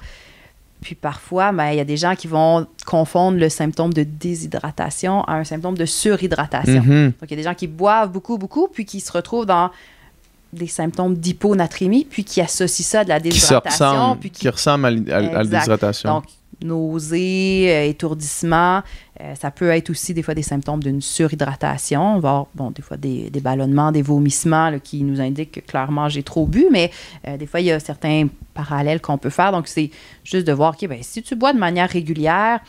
Puis 0.84 0.96
parfois, 0.96 1.52
ben, 1.52 1.72
il 1.72 1.78
y 1.78 1.80
a 1.80 1.86
des 1.86 1.98
gens 1.98 2.16
qui 2.16 2.28
vont 2.28 2.68
confondre 2.86 3.38
le 3.40 3.50
symptôme 3.50 3.94
de 3.94 4.04
déshydratation 4.04 5.24
à 5.24 5.36
un 5.36 5.44
symptôme 5.44 5.78
de 5.78 5.86
surhydratation. 5.86 6.84
Mhm. 6.84 7.14
Donc, 7.20 7.24
il 7.24 7.32
y 7.32 7.34
a 7.34 7.38
des 7.38 7.44
gens 7.44 7.56
qui 7.56 7.68
boivent 7.68 8.12
beaucoup, 8.12 8.38
beaucoup, 8.38 8.68
puis 8.68 8.86
qui 8.86 9.00
se 9.00 9.12
retrouvent 9.12 9.46
dans 9.46 9.72
des 10.52 10.68
symptômes 10.68 11.16
d'hyponatrémie, 11.16 12.06
puis 12.06 12.24
qui 12.24 12.42
associent 12.42 12.86
ça 12.86 13.00
à 13.00 13.04
de 13.06 13.10
la 13.10 13.20
Qui 13.20 13.30
déshydratation. 13.30 13.86
ressemble, 13.86 14.20
puis 14.20 14.30
qui 14.30 14.50
ressemble 14.50 14.86
à, 14.86 15.22
la 15.22 15.44
déshydratation. 15.44 16.10
Donc, 16.10 16.26
nausées, 16.64 17.66
euh, 17.70 17.90
étourdissement. 17.90 18.82
euh, 19.22 19.36
ça 19.36 19.52
peut 19.52 19.70
être 19.70 19.90
aussi 19.90 20.14
des 20.14 20.24
fois 20.24 20.34
des 20.34 20.44
symptômes 20.44 20.82
d'une 20.82 21.02
surhydratation. 21.02 22.16
Avoir, 22.16 22.48
bon, 22.56 22.72
des 22.72 22.82
fois 22.82 22.98
des, 22.98 23.30
ballonnements, 23.42 23.92
des 23.92 24.02
vomissements 24.02 24.72
qui 24.84 25.04
nous 25.04 25.22
indiquent 25.22 25.52
que 25.52 25.60
clairement 25.60 26.10
j'ai 26.10 26.24
trop 26.24 26.48
bu, 26.48 26.66
mais 26.72 26.92
euh, 27.28 27.38
des 27.38 27.46
fois 27.46 27.60
il 27.60 27.68
y 27.68 27.72
a 27.72 27.80
certains 27.80 28.28
parallèles 28.54 29.02
qu'on 29.02 29.18
peut 29.18 29.30
faire. 29.30 29.52
Donc, 29.52 29.68
c'est 29.68 29.92
juste 30.24 30.48
de 30.48 30.54
voir, 30.54 30.74
OK, 30.74 30.88
ben, 30.88 31.00
si 31.02 31.22
tu 31.22 31.36
bois 31.36 31.54
de 31.54 31.60
manière 31.60 31.90
régulière, 31.90 32.60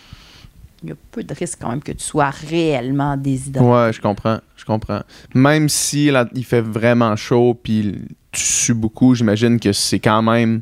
il 0.83 0.91
y 0.91 0.93
a 0.93 0.97
peu 1.13 1.25
de 1.25 1.35
risque 1.35 1.59
quand 1.61 1.71
même 1.71 1.83
que 1.83 1.93
tu 1.93 2.05
sois 2.05 2.31
réellement 2.31 3.17
déshydraté. 3.17 3.67
Ouais, 3.67 3.93
je 3.93 4.01
comprends, 4.01 4.39
je 4.57 4.65
comprends. 4.65 5.01
Même 5.35 5.69
si 5.71 6.11
là, 6.11 6.29
il 6.35 6.45
fait 6.45 6.61
vraiment 6.61 7.17
chaud 7.17 7.59
puis 7.61 8.03
tu 8.33 8.43
sues 8.43 8.75
beaucoup, 8.75 9.15
j'imagine 9.15 9.59
que 9.59 9.73
c'est 9.73 10.01
quand 10.01 10.23
même 10.23 10.61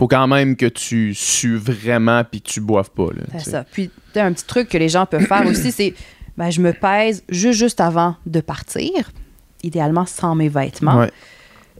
faut 0.00 0.08
quand 0.08 0.26
même 0.28 0.56
que 0.56 0.64
tu 0.64 1.12
sues 1.12 1.58
vraiment 1.58 2.24
puis 2.24 2.40
que 2.40 2.48
tu 2.48 2.62
boives 2.62 2.90
pas 2.90 3.08
C'est 3.32 3.50
ça. 3.50 3.64
Puis, 3.70 3.90
un 4.16 4.32
petit 4.32 4.46
truc 4.46 4.70
que 4.70 4.78
les 4.78 4.88
gens 4.88 5.04
peuvent 5.04 5.26
faire 5.26 5.46
aussi, 5.46 5.70
c'est 5.72 5.92
ben, 6.38 6.48
je 6.48 6.62
me 6.62 6.72
pèse 6.72 7.22
juste, 7.28 7.58
juste 7.58 7.82
avant 7.82 8.16
de 8.24 8.40
partir, 8.40 9.10
idéalement 9.62 10.06
sans 10.06 10.34
mes 10.34 10.48
vêtements. 10.48 11.00
Ouais. 11.00 11.10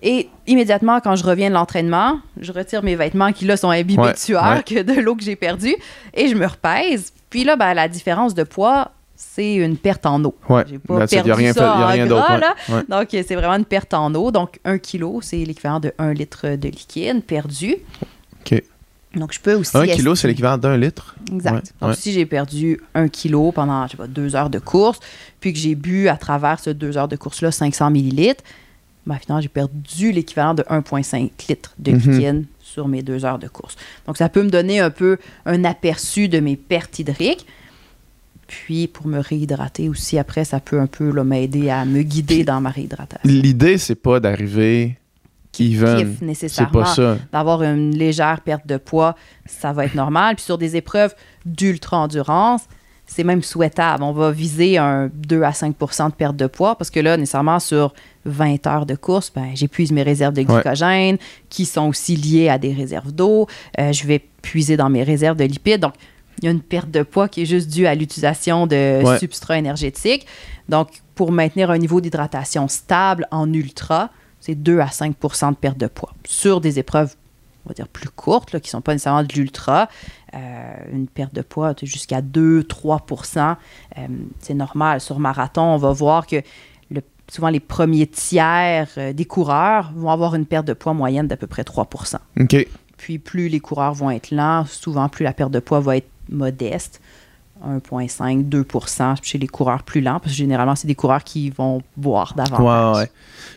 Et 0.02 0.28
immédiatement, 0.46 1.00
quand 1.00 1.16
je 1.16 1.24
reviens 1.24 1.48
de 1.48 1.54
l'entraînement, 1.54 2.20
je 2.38 2.52
retire 2.52 2.82
mes 2.82 2.94
vêtements 2.94 3.32
qui, 3.32 3.46
là, 3.46 3.56
sont 3.56 3.70
imbibés 3.70 4.02
Ouais, 4.02 4.12
de 4.12 4.18
sueur 4.18 4.56
ouais. 4.56 4.62
que 4.64 4.82
de 4.82 5.00
l'eau 5.00 5.16
que 5.16 5.22
j'ai 5.22 5.36
perdue 5.36 5.74
et 6.12 6.28
je 6.28 6.34
me 6.34 6.44
repèse. 6.46 7.14
Puis 7.30 7.44
là, 7.44 7.56
ben, 7.56 7.72
la 7.72 7.88
différence 7.88 8.34
de 8.34 8.42
poids, 8.42 8.92
c'est 9.22 9.56
une 9.56 9.76
perte 9.76 10.06
en 10.06 10.24
eau. 10.24 10.34
Ouais. 10.48 10.64
J'ai 10.68 10.78
pas 10.78 11.04
it. 11.04 11.10
perdu 11.10 11.28
y 11.28 11.32
a 11.32 11.34
rien, 11.34 11.52
ça 11.52 11.60
fait- 11.60 11.96
y 11.96 12.00
a 12.00 12.04
en 12.04 12.06
gras, 12.08 12.34
ouais. 12.34 12.40
là. 12.40 12.54
Ouais. 12.70 12.82
Donc, 12.88 13.08
c'est 13.10 13.34
vraiment 13.34 13.54
une 13.54 13.64
perte 13.66 13.92
en 13.94 14.14
eau. 14.14 14.30
Donc, 14.30 14.58
un 14.64 14.78
kilo, 14.78 15.20
c'est 15.22 15.44
l'équivalent 15.44 15.78
de 15.80 15.92
1 15.98 16.12
litre 16.14 16.48
de 16.56 16.68
liquide 16.68 17.22
perdu. 17.24 17.76
OK. 18.40 18.62
Donc, 19.14 19.32
je 19.32 19.40
peux 19.40 19.54
aussi... 19.54 19.76
Un 19.76 19.86
kilo, 19.86 20.14
c'est 20.14 20.28
l'équivalent 20.28 20.56
d'un 20.56 20.76
litre? 20.76 21.16
Exact. 21.32 21.52
Ouais, 21.52 21.60
Donc, 21.80 21.90
ouais. 21.90 21.96
si 21.96 22.12
j'ai 22.12 22.24
perdu 22.26 22.80
un 22.94 23.08
kilo 23.08 23.52
pendant, 23.52 23.86
je 23.86 23.92
sais 23.92 23.96
pas, 23.96 24.06
deux 24.06 24.36
heures 24.36 24.50
de 24.50 24.58
course, 24.58 25.00
puis 25.40 25.52
que 25.52 25.58
j'ai 25.58 25.74
bu 25.74 26.08
à 26.08 26.16
travers 26.16 26.58
ces 26.60 26.74
deux 26.74 26.96
heures 26.96 27.08
de 27.08 27.16
course-là 27.16 27.50
500 27.50 27.90
millilitres, 27.90 28.42
ben, 29.06 29.16
finalement, 29.16 29.40
j'ai 29.42 29.48
perdu 29.48 30.12
l'équivalent 30.12 30.54
de 30.54 30.64
1,5 30.68 31.30
litres 31.48 31.74
de 31.78 31.92
Mhm. 31.92 31.98
liquide 31.98 32.44
sur 32.60 32.86
mes 32.86 33.02
deux 33.02 33.24
heures 33.24 33.38
de 33.40 33.48
course. 33.48 33.76
Donc, 34.06 34.16
ça 34.16 34.28
peut 34.28 34.42
me 34.44 34.50
donner 34.50 34.78
un 34.80 34.90
peu 34.90 35.18
un 35.44 35.64
aperçu 35.64 36.28
de 36.28 36.38
mes 36.38 36.56
pertes 36.56 36.98
hydriques. 37.00 37.46
Puis, 38.51 38.88
pour 38.88 39.07
me 39.07 39.20
réhydrater 39.20 39.88
aussi, 39.88 40.18
après, 40.18 40.44
ça 40.44 40.59
peut 40.59 40.80
un 40.80 40.88
peu 40.88 41.12
m'aider 41.22 41.70
à 41.70 41.84
me 41.84 42.03
guider 42.03 42.42
dans 42.42 42.61
ma 42.61 42.70
réhydratation. 42.70 43.20
L'idée 43.22 43.78
c'est 43.78 43.94
pas 43.94 44.18
d'arriver 44.18 44.98
even. 45.61 45.96
Kiff, 45.98 46.09
C'est 46.18 46.24
nécessairement 46.26 46.72
pas 46.72 46.84
ça. 46.86 47.16
d'avoir 47.32 47.62
une 47.62 47.96
légère 47.96 48.40
perte 48.40 48.66
de 48.66 48.76
poids, 48.76 49.14
ça 49.46 49.72
va 49.72 49.84
être 49.84 49.94
normal. 49.94 50.34
Puis 50.34 50.44
sur 50.44 50.59
des 50.59 50.74
épreuves 50.74 51.14
d'ultra-endurance, 51.46 52.62
c'est 53.07 53.22
même 53.22 53.42
souhaitable. 53.44 54.03
On 54.03 54.12
va 54.12 54.32
viser 54.32 54.78
un 54.78 55.09
2 55.14 55.42
à 55.42 55.51
5% 55.51 56.11
de 56.11 56.14
perte 56.14 56.34
de 56.36 56.48
poids 56.48 56.74
parce 56.74 56.90
que 56.90 56.98
là, 56.98 57.16
nécessairement, 57.16 57.61
sur 57.61 57.94
20 58.24 58.66
heures 58.66 58.86
de 58.86 58.96
course, 58.96 59.32
ben, 59.32 59.51
j'épuise 59.55 59.92
mes 59.92 60.03
réserves 60.03 60.34
de 60.34 60.42
glycogène 60.42 61.18
qui 61.51 61.66
sont 61.66 61.88
aussi 61.88 62.16
liées 62.16 62.48
à 62.48 62.59
des 62.59 62.72
réserves 62.72 63.12
d'eau. 63.12 63.46
Euh, 63.78 63.92
je 63.92 64.07
vais 64.09 64.24
puiser 64.42 64.76
dans 64.76 64.90
mes 64.90 65.05
réserves 65.05 65.36
de 65.36 65.44
lipides. 65.44 65.80
Donc, 65.80 65.94
il 66.41 66.47
y 66.47 66.49
a 66.49 66.51
une 66.51 66.61
perte 66.62 66.91
de 66.91 67.03
poids 67.03 67.28
qui 67.28 67.43
est 67.43 67.47
juste 67.47 67.68
due 67.70 67.86
à 67.86 67.95
l'utilisation 67.95 68.66
de 68.66 69.03
Ouais. 69.05 69.18
substrats 69.18 69.59
énergétiques. 69.59 70.26
Donc, 70.68 70.88
pour 71.14 71.32
maintenir 71.32 71.70
un 71.70 71.78
niveau 71.78 72.01
d'hydratation 72.01 72.66
stable 72.68 73.26
en 73.30 73.53
ultra, 73.53 74.11
c'est 74.41 74.55
2 74.55 74.80
à 74.80 74.86
5% 74.86 75.51
de 75.51 75.57
perte 75.57 75.76
de 75.78 75.86
poids. 75.86 76.14
Sur 76.26 76.61
des 76.62 76.78
épreuves, 76.78 77.14
on 77.66 77.68
va 77.68 77.74
dire, 77.74 77.88
plus 77.88 78.09
courtes, 78.09 78.53
là, 78.53 78.61
qui 78.61 78.68
ne 78.68 78.70
sont 78.70 78.80
pas 78.80 78.93
nécessairement 78.93 79.22
de 79.22 79.32
l'ultra, 79.34 79.88
euh, 80.34 80.38
une 80.93 81.09
perte 81.09 81.34
de 81.34 81.43
poids 81.43 81.74
jusqu'à 81.82 82.22
2-3% 82.22 83.57
euh, 83.99 84.07
C'est 84.41 84.55
normal. 84.55 85.01
Sur 85.01 85.18
marathon, 85.18 85.62
on 85.62 85.76
va 85.76 85.93
voir 85.93 86.26
que 86.26 86.36
le- 86.91 87.03
souvent 87.30 87.49
les 87.49 87.61
premiers 87.61 88.07
tiers 88.07 88.88
euh, 88.97 89.12
des 89.12 89.24
coureurs 89.26 89.93
vont 89.95 90.11
avoir 90.11 90.34
une 90.34 90.47
perte 90.47 90.66
de 90.66 90.72
poids 90.72 90.95
moyenne 90.95 91.26
d'à 91.28 91.36
peu 91.36 91.47
près 91.47 91.62
3% 91.62 92.16
OK. 92.41 92.66
puis 92.97 93.18
plus 93.18 93.49
les 93.49 93.61
coureurs 93.61 93.93
vont 93.95 94.11
être 94.11 94.30
lents, 94.30 94.64
souvent 94.66 95.09
plus 95.09 95.24
la 95.24 95.32
perte 95.32 95.51
de 95.53 95.61
poids 95.61 95.80
va 95.80 95.97
être 95.99 96.09
modeste. 96.30 97.00
1,5, 97.62 98.48
2% 98.48 99.16
chez 99.22 99.36
les 99.36 99.46
coureurs 99.46 99.82
plus 99.82 100.00
lents, 100.00 100.18
parce 100.18 100.32
que 100.32 100.38
généralement, 100.38 100.74
c'est 100.74 100.86
des 100.86 100.94
coureurs 100.94 101.22
qui 101.22 101.50
vont 101.50 101.82
boire 101.94 102.32
davantage. 102.34 102.96
ouais. 103.02 103.10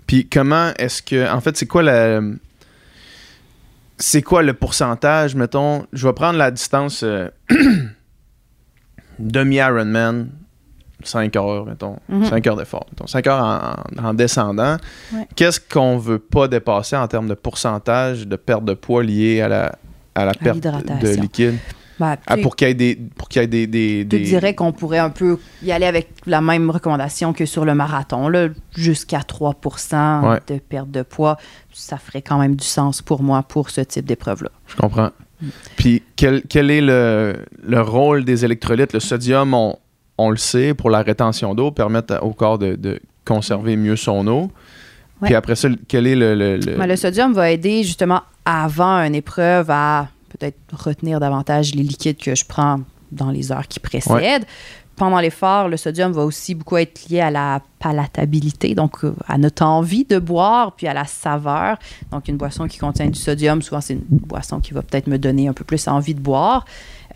Puis 0.05 0.27
comment 0.27 0.71
est-ce 0.77 1.01
que. 1.01 1.31
En 1.31 1.39
fait, 1.39 1.55
c'est 1.55 1.67
quoi 1.67 1.83
la. 1.83 2.19
C'est 3.97 4.21
quoi 4.21 4.43
le 4.43 4.53
pourcentage, 4.53 5.35
mettons? 5.35 5.85
Je 5.93 6.05
vais 6.05 6.13
prendre 6.13 6.37
la 6.37 6.51
distance 6.51 7.03
euh, 7.03 7.29
demi-Ironman, 9.19 10.29
5 11.03 11.35
heures, 11.35 11.65
mettons. 11.65 11.97
Mhm. 12.09 12.25
5 12.25 12.47
heures 12.47 12.55
d'effort. 12.57 12.85
mettons. 12.91 13.07
5 13.07 13.27
heures 13.27 13.43
en, 13.43 14.01
en- 14.01 14.05
en 14.09 14.13
descendant. 14.13 14.77
Ouais. 15.13 15.27
Qu'est-ce 15.35 15.59
qu'on 15.59 15.97
veut 15.97 16.19
pas 16.19 16.47
dépasser 16.47 16.95
en 16.95 17.07
termes 17.07 17.27
de 17.27 17.33
pourcentage 17.35 18.27
de 18.27 18.35
perte 18.35 18.65
de 18.65 18.73
poids 18.73 19.03
liée 19.03 19.41
à 19.41 19.47
la, 19.47 19.75
à 20.15 20.25
la 20.25 20.33
perte 20.33 20.59
de 20.59 21.21
liquide? 21.21 21.57
Ben, 21.99 22.15
Ah, 22.27 22.37
pour 22.37 22.55
qu'il 22.55 22.67
y 22.67 22.71
ait 22.71 22.73
des. 22.73 22.95
Pour 23.15 23.29
qu'il 23.29 23.41
y 23.41 23.45
ait 23.45 23.47
des. 23.47 23.67
des, 23.67 24.19
dirais 24.19 24.55
qu'on 24.55 24.71
pourrait 24.71 24.97
un 24.99 25.09
peu 25.11 25.37
y 25.61 25.71
aller 25.71 25.85
avec 25.85 26.09
la 26.25 26.41
même 26.41 26.69
recommandation 26.69 27.33
que 27.33 27.45
sur 27.45 27.65
le 27.65 27.75
marathon, 27.75 28.29
là, 28.29 28.47
jusqu'à 28.75 29.21
3 29.21 29.55
Ouais. 30.23 30.39
de 30.47 30.57
perte 30.59 30.89
de 30.91 31.01
poids. 31.03 31.37
Ça 31.71 31.97
ferait 31.97 32.21
quand 32.21 32.39
même 32.39 32.55
du 32.55 32.65
sens 32.65 33.01
pour 33.01 33.21
moi 33.21 33.43
pour 33.43 33.69
ce 33.69 33.81
type 33.81 34.05
d'épreuve-là. 34.05 34.49
Je 34.67 34.75
comprends. 34.75 35.09
Puis 35.75 36.01
quel, 36.15 36.41
quel 36.49 36.71
est 36.71 36.81
le, 36.81 37.35
le 37.63 37.81
rôle 37.81 38.23
des 38.23 38.45
électrolytes? 38.45 38.93
Le 38.93 38.99
sodium, 38.99 39.53
on, 39.53 39.75
on 40.17 40.29
le 40.29 40.37
sait, 40.37 40.73
pour 40.73 40.89
la 40.89 41.01
rétention 41.01 41.53
d'eau, 41.53 41.69
permettre 41.71 42.23
au 42.23 42.31
corps 42.33 42.57
de, 42.57 42.75
de 42.75 42.99
conserver 43.25 43.75
mieux 43.75 43.95
son 43.97 44.25
eau. 44.27 44.51
Puis 45.21 45.35
après 45.35 45.55
ça, 45.55 45.69
quel 45.87 46.07
est 46.07 46.15
le... 46.15 46.35
le- 46.35 46.57
le- 46.57 46.75
Ben, 46.77 46.85
le 46.87 46.95
sodium 46.95 47.33
va 47.33 47.49
aider 47.51 47.83
justement 47.83 48.21
avant 48.45 48.97
une 49.05 49.15
épreuve 49.15 49.69
à 49.69 50.07
peut-être 50.37 50.57
retenir 50.73 51.19
davantage 51.19 51.73
les 51.75 51.83
liquides 51.83 52.17
que 52.17 52.35
je 52.35 52.45
prends 52.45 52.79
dans 53.11 53.29
les 53.31 53.51
heures 53.51 53.67
qui 53.67 53.79
précèdent. 53.79 54.45
Pendant 54.95 55.19
l'effort, 55.19 55.69
le 55.69 55.77
sodium 55.77 56.11
va 56.11 56.23
aussi 56.23 56.53
beaucoup 56.53 56.77
être 56.77 57.09
lié 57.09 57.19
à 57.19 57.31
la 57.31 57.61
palatabilité, 57.79 58.75
donc 58.75 59.03
euh, 59.03 59.15
à 59.27 59.39
notre 59.39 59.63
envie 59.63 60.05
de 60.05 60.19
boire, 60.19 60.73
puis 60.75 60.87
à 60.87 60.93
la 60.93 61.05
saveur. 61.05 61.77
Donc, 62.11 62.27
une 62.27 62.37
boisson 62.37 62.67
qui 62.67 62.77
contient 62.77 63.07
du 63.07 63.17
sodium, 63.19 63.61
souvent, 63.63 63.81
c'est 63.81 63.93
une 63.93 64.01
boisson 64.09 64.59
qui 64.59 64.73
va 64.73 64.83
peut-être 64.83 65.07
me 65.07 65.17
donner 65.17 65.47
un 65.47 65.53
peu 65.53 65.63
plus 65.63 65.87
envie 65.87 66.13
de 66.13 66.19
boire. 66.19 66.65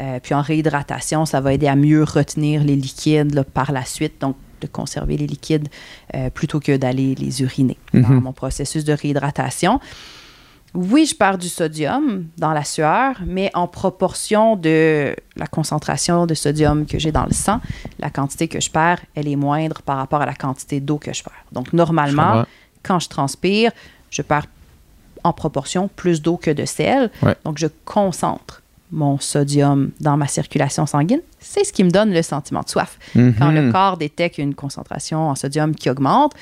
Euh, 0.02 0.20
puis 0.22 0.34
en 0.34 0.42
réhydratation, 0.42 1.26
ça 1.26 1.40
va 1.40 1.54
aider 1.54 1.68
à 1.68 1.76
mieux 1.76 2.04
retenir 2.04 2.64
les 2.64 2.76
liquides 2.76 3.34
là, 3.36 3.44
par 3.44 3.72
la 3.72 3.86
suite, 3.86 4.22
donc 4.22 4.36
de 4.62 4.66
conserver 4.68 5.18
les 5.18 5.28
liquides 5.28 5.68
euh, 6.16 6.32
plutôt 6.32 6.60
que 6.60 6.76
d'aller 6.78 7.14
les 7.14 7.44
uriner 7.44 7.78
dans 7.94 8.10
Mhm. 8.10 8.22
mon 8.22 8.34
processus 8.34 8.84
de 8.86 8.94
réhydratation. 8.94 9.80
Oui, 10.74 11.06
je 11.06 11.16
perds 11.16 11.38
du 11.38 11.50
sodium 11.50 12.26
dans 12.38 12.52
la 12.52 12.64
sueur, 12.64 13.16
mais 13.26 13.50
en 13.54 13.68
proportion 13.68 14.56
de 14.56 15.16
la 15.36 15.48
concentration 15.48 16.26
de 16.26 16.34
sodium 16.34 16.86
que 16.86 17.00
j'ai 17.00 17.12
dans 17.12 17.26
le 17.26 17.34
sang, 17.34 17.62
la 18.00 18.10
quantité 18.10 18.48
que 18.48 18.60
je 18.60 18.70
perds, 18.70 19.00
elle 19.16 19.28
est 19.28 19.36
moindre 19.36 19.82
par 19.82 19.98
rapport 19.98 20.22
à 20.22 20.26
la 20.26 20.36
quantité 20.36 20.80
d'eau 20.80 20.98
que 20.98 21.14
je 21.14 21.24
perds. 21.24 21.46
Donc, 21.52 21.74
normalement, 21.74 22.46
quand 22.84 23.00
je 23.00 23.10
transpire, 23.10 23.72
je 24.12 24.22
perds 24.22 24.48
en 25.24 25.34
proportion 25.34 25.90
plus 25.96 26.22
d'eau 26.22 26.38
que 26.38 26.52
de 26.52 26.66
sel. 26.66 27.10
Ouais. 27.22 27.36
Donc, 27.44 27.58
je 27.58 27.68
concentre 27.86 28.62
mon 28.92 29.20
sodium 29.20 29.92
dans 30.00 30.16
ma 30.16 30.28
circulation 30.28 30.86
sanguine. 30.86 31.22
C'est 31.40 31.64
ce 31.64 31.74
qui 31.74 31.84
me 31.84 31.90
donne 31.90 32.14
le 32.14 32.22
sentiment 32.22 32.62
de 32.62 32.70
soif. 32.70 32.98
Quand 33.14 33.52
le 33.52 33.72
corps 33.72 33.98
détecte 33.98 34.38
une 34.38 34.56
concentration 34.56 35.30
en 35.30 35.36
sodium 35.36 35.76
qui 35.76 35.90
augmente, 35.90 36.34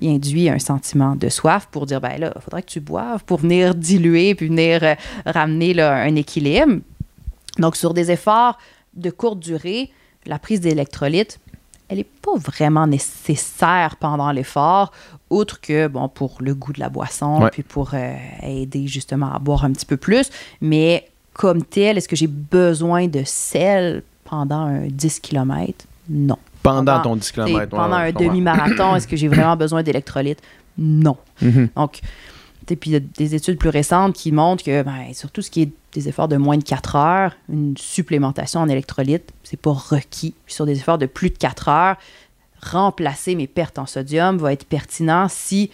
il 0.00 0.14
induit 0.14 0.48
un 0.48 0.58
sentiment 0.58 1.16
de 1.16 1.28
soif 1.28 1.68
pour 1.70 1.86
dire, 1.86 2.00
ben 2.00 2.18
là, 2.18 2.32
il 2.34 2.42
faudrait 2.42 2.62
que 2.62 2.70
tu 2.70 2.80
boives 2.80 3.24
pour 3.24 3.38
venir 3.38 3.74
diluer 3.74 4.34
puis 4.34 4.48
venir 4.48 4.82
euh, 4.82 4.94
ramener 5.26 5.74
là, 5.74 5.94
un 5.96 6.14
équilibre. 6.16 6.80
Donc, 7.58 7.76
sur 7.76 7.94
des 7.94 8.10
efforts 8.10 8.58
de 8.94 9.10
courte 9.10 9.38
durée, 9.40 9.90
la 10.26 10.38
prise 10.38 10.60
d'électrolytes, 10.60 11.38
elle 11.88 11.98
n'est 11.98 12.04
pas 12.04 12.36
vraiment 12.36 12.86
nécessaire 12.86 13.96
pendant 13.96 14.30
l'effort, 14.30 14.92
outre 15.30 15.60
que, 15.60 15.86
bon, 15.88 16.08
pour 16.08 16.36
le 16.40 16.54
goût 16.54 16.72
de 16.72 16.80
la 16.80 16.88
boisson, 16.88 17.42
Ouais. 17.42 17.50
puis 17.50 17.62
pour 17.62 17.90
euh, 17.94 18.14
aider 18.42 18.86
justement 18.86 19.32
à 19.32 19.38
boire 19.38 19.64
un 19.64 19.72
petit 19.72 19.86
peu 19.86 19.96
plus. 19.96 20.30
Mais 20.60 21.08
comme 21.32 21.62
tel, 21.64 21.96
est-ce 21.98 22.08
que 22.08 22.16
j'ai 22.16 22.26
besoin 22.26 23.06
de 23.08 23.22
sel 23.24 24.02
pendant 24.24 24.60
un 24.66 24.86
10 24.88 25.20
km? 25.20 25.84
Non. 26.10 26.36
Pendant 26.62 26.84
pendant- 26.84 27.02
ton 27.02 27.16
10 27.16 27.32
T'sais, 27.32 27.44
km. 27.44 27.68
pendant 27.70 27.96
un 27.96 28.12
demi-marathon, 28.12 28.94
est-ce 28.96 29.06
que 29.08 29.16
j'ai 29.16 29.28
vraiment 29.28 29.56
besoin 29.64 29.82
d'électrolytes? 29.82 30.40
Non. 30.76 31.16
Mhm. 31.40 31.68
Donc, 31.76 32.00
t'sais, 32.66 32.76
puis 32.76 32.90
il 32.90 32.92
y 32.92 32.96
a 32.96 33.00
des 33.00 33.34
études 33.34 33.58
plus 33.58 33.68
récentes 33.70 34.14
qui 34.14 34.32
montrent 34.32 34.64
que, 34.64 34.82
ben, 34.82 35.12
surtout 35.14 35.42
ce 35.42 35.50
qui 35.50 35.62
est 35.62 35.70
des 35.92 36.08
efforts 36.08 36.28
de 36.28 36.36
moins 36.36 36.56
de 36.58 36.64
4 36.64 36.96
heures, 36.96 37.32
une 37.48 37.76
supplémentation 37.76 38.60
en 38.60 38.68
électrolytes, 38.68 39.32
c'est 39.42 39.58
pas 39.60 39.72
requis. 39.72 40.34
Puis 40.44 40.54
sur 40.54 40.66
des 40.66 40.76
efforts 40.78 40.98
de 40.98 41.06
plus 41.06 41.30
de 41.30 41.38
4 41.38 41.68
heures, 41.68 41.96
remplacer 42.62 43.34
mes 43.34 43.46
pertes 43.46 43.78
en 43.78 43.86
sodium 43.86 44.36
va 44.38 44.52
être 44.52 44.64
pertinent 44.66 45.26
si, 45.28 45.70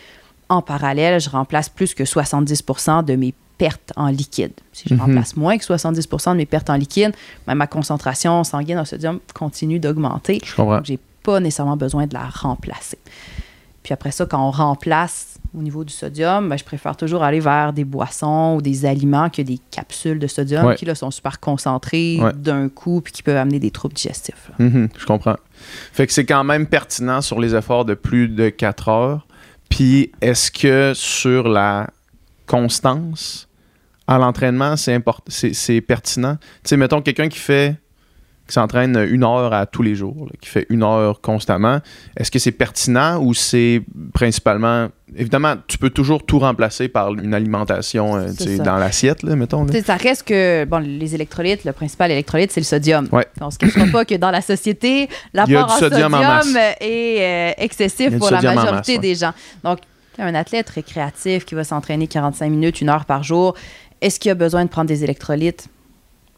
en 0.48 0.62
parallèle, 0.62 1.20
je 1.20 1.30
remplace 1.30 1.68
plus 1.68 1.94
que 1.94 2.04
70% 2.04 3.04
de 3.04 3.16
mes 3.16 3.34
pertes 3.58 3.92
en 3.96 4.08
liquide. 4.08 4.52
Si 4.72 4.88
je 4.88 4.94
Mhm. 4.94 5.00
remplace 5.00 5.36
moins 5.36 5.56
que 5.58 5.64
70% 5.64 6.32
de 6.32 6.38
mes 6.38 6.46
pertes 6.46 6.70
en 6.70 6.74
liquide, 6.76 7.12
ben, 7.46 7.54
ma 7.54 7.66
concentration 7.66 8.42
sanguine 8.44 8.78
en 8.78 8.84
sodium 8.84 9.20
continue 9.34 9.78
d'augmenter. 9.78 10.40
Je 10.44 10.54
comprends. 10.54 10.80
J'ai 10.84 10.98
pas 11.22 11.40
nécessairement 11.40 11.76
besoin 11.76 12.06
de 12.06 12.14
la 12.14 12.24
remplacer. 12.24 12.98
Puis 13.82 13.92
après 13.92 14.10
ça, 14.12 14.24
quand 14.26 14.46
on 14.46 14.50
remplace 14.50 15.38
au 15.56 15.60
niveau 15.62 15.84
du 15.84 15.92
sodium, 15.92 16.48
ben, 16.48 16.56
je 16.56 16.64
préfère 16.64 16.96
toujours 16.96 17.22
aller 17.22 17.38
vers 17.40 17.72
des 17.72 17.84
boissons 17.84 18.54
ou 18.56 18.62
des 18.62 18.86
aliments 18.86 19.28
que 19.30 19.42
des 19.42 19.58
capsules 19.70 20.18
de 20.18 20.26
sodium 20.26 20.66
Ouais. 20.66 20.74
qui 20.74 20.84
là, 20.86 20.94
sont 20.94 21.10
super 21.10 21.38
concentrées 21.38 22.18
Ouais. 22.20 22.32
d'un 22.34 22.68
coup 22.68 23.00
puis 23.02 23.12
qui 23.12 23.22
peuvent 23.22 23.36
amener 23.36 23.58
des 23.60 23.70
troubles 23.70 23.94
digestifs. 23.94 24.50
Mhm, 24.58 24.88
je 24.98 25.04
comprends. 25.06 25.36
Fait 25.92 26.06
que 26.06 26.12
c'est 26.12 26.24
quand 26.24 26.44
même 26.44 26.66
pertinent 26.66 27.20
sur 27.20 27.38
les 27.40 27.54
efforts 27.54 27.84
de 27.84 27.94
plus 27.94 28.28
de 28.28 28.48
4 28.48 28.88
heures. 28.88 29.26
Puis 29.68 30.12
est-ce 30.20 30.50
que 30.50 30.92
sur 30.94 31.46
la 31.48 31.88
constance 32.46 33.48
à 34.06 34.18
l'entraînement, 34.18 34.76
c'est 34.76 35.02
c'est 35.28 35.80
pertinent? 35.80 36.36
Tu 36.36 36.70
sais, 36.70 36.76
mettons 36.76 37.00
quelqu'un 37.02 37.28
qui 37.28 37.38
fait 37.38 37.76
qui 38.46 38.52
s'entraîne 38.52 38.94
une 39.10 39.24
heure 39.24 39.54
à 39.54 39.64
tous 39.64 39.82
les 39.82 39.94
jours, 39.94 40.26
là, 40.26 40.32
qui 40.38 40.50
fait 40.50 40.66
une 40.68 40.82
heure 40.82 41.22
constamment, 41.22 41.78
est-ce 42.14 42.30
que 42.30 42.38
c'est 42.38 42.52
pertinent 42.52 43.18
ou 43.18 43.32
c'est 43.32 43.82
principalement... 44.12 44.88
Évidemment, 45.16 45.54
tu 45.66 45.78
peux 45.78 45.88
toujours 45.88 46.26
tout 46.26 46.40
remplacer 46.40 46.88
par 46.88 47.14
une 47.14 47.32
alimentation 47.32 48.16
euh, 48.16 48.32
dans 48.58 48.76
l'assiette, 48.76 49.22
mettons. 49.22 49.64
là. 49.64 49.82
Ça 49.82 49.96
reste 49.96 50.24
que, 50.24 50.66
bon, 50.66 50.78
les 50.78 51.14
électrolytes, 51.14 51.64
le 51.64 51.72
principal 51.72 52.10
électrolyte, 52.10 52.50
c'est 52.50 52.60
le 52.60 52.66
sodium. 52.66 53.08
Ouais. 53.12 53.26
On 53.40 53.46
ne 53.46 53.50
se 53.50 53.56
cachera 53.56 53.86
pas 53.86 54.04
que 54.04 54.16
dans 54.16 54.30
la 54.30 54.42
société, 54.42 55.08
l'apport 55.32 55.46
du 55.46 55.56
en 55.56 55.68
sodium 55.78 56.12
en 56.12 56.40
est 56.80 57.16
euh, 57.20 57.52
excessif 57.56 58.18
pour 58.18 58.30
la 58.30 58.42
majorité 58.42 58.72
masse, 58.72 58.88
ouais. 58.88 58.98
des 58.98 59.14
gens. 59.14 59.32
Donc, 59.62 59.78
un 60.18 60.34
athlète 60.34 60.68
récréatif 60.70 61.44
qui 61.44 61.54
va 61.54 61.64
s'entraîner 61.64 62.06
45 62.06 62.48
minutes, 62.50 62.80
une 62.80 62.88
heure 62.88 63.04
par 63.04 63.22
jour, 63.22 63.54
est-ce 64.00 64.18
qu'il 64.20 64.30
a 64.30 64.34
besoin 64.34 64.64
de 64.64 64.70
prendre 64.70 64.88
des 64.88 65.02
électrolytes? 65.04 65.68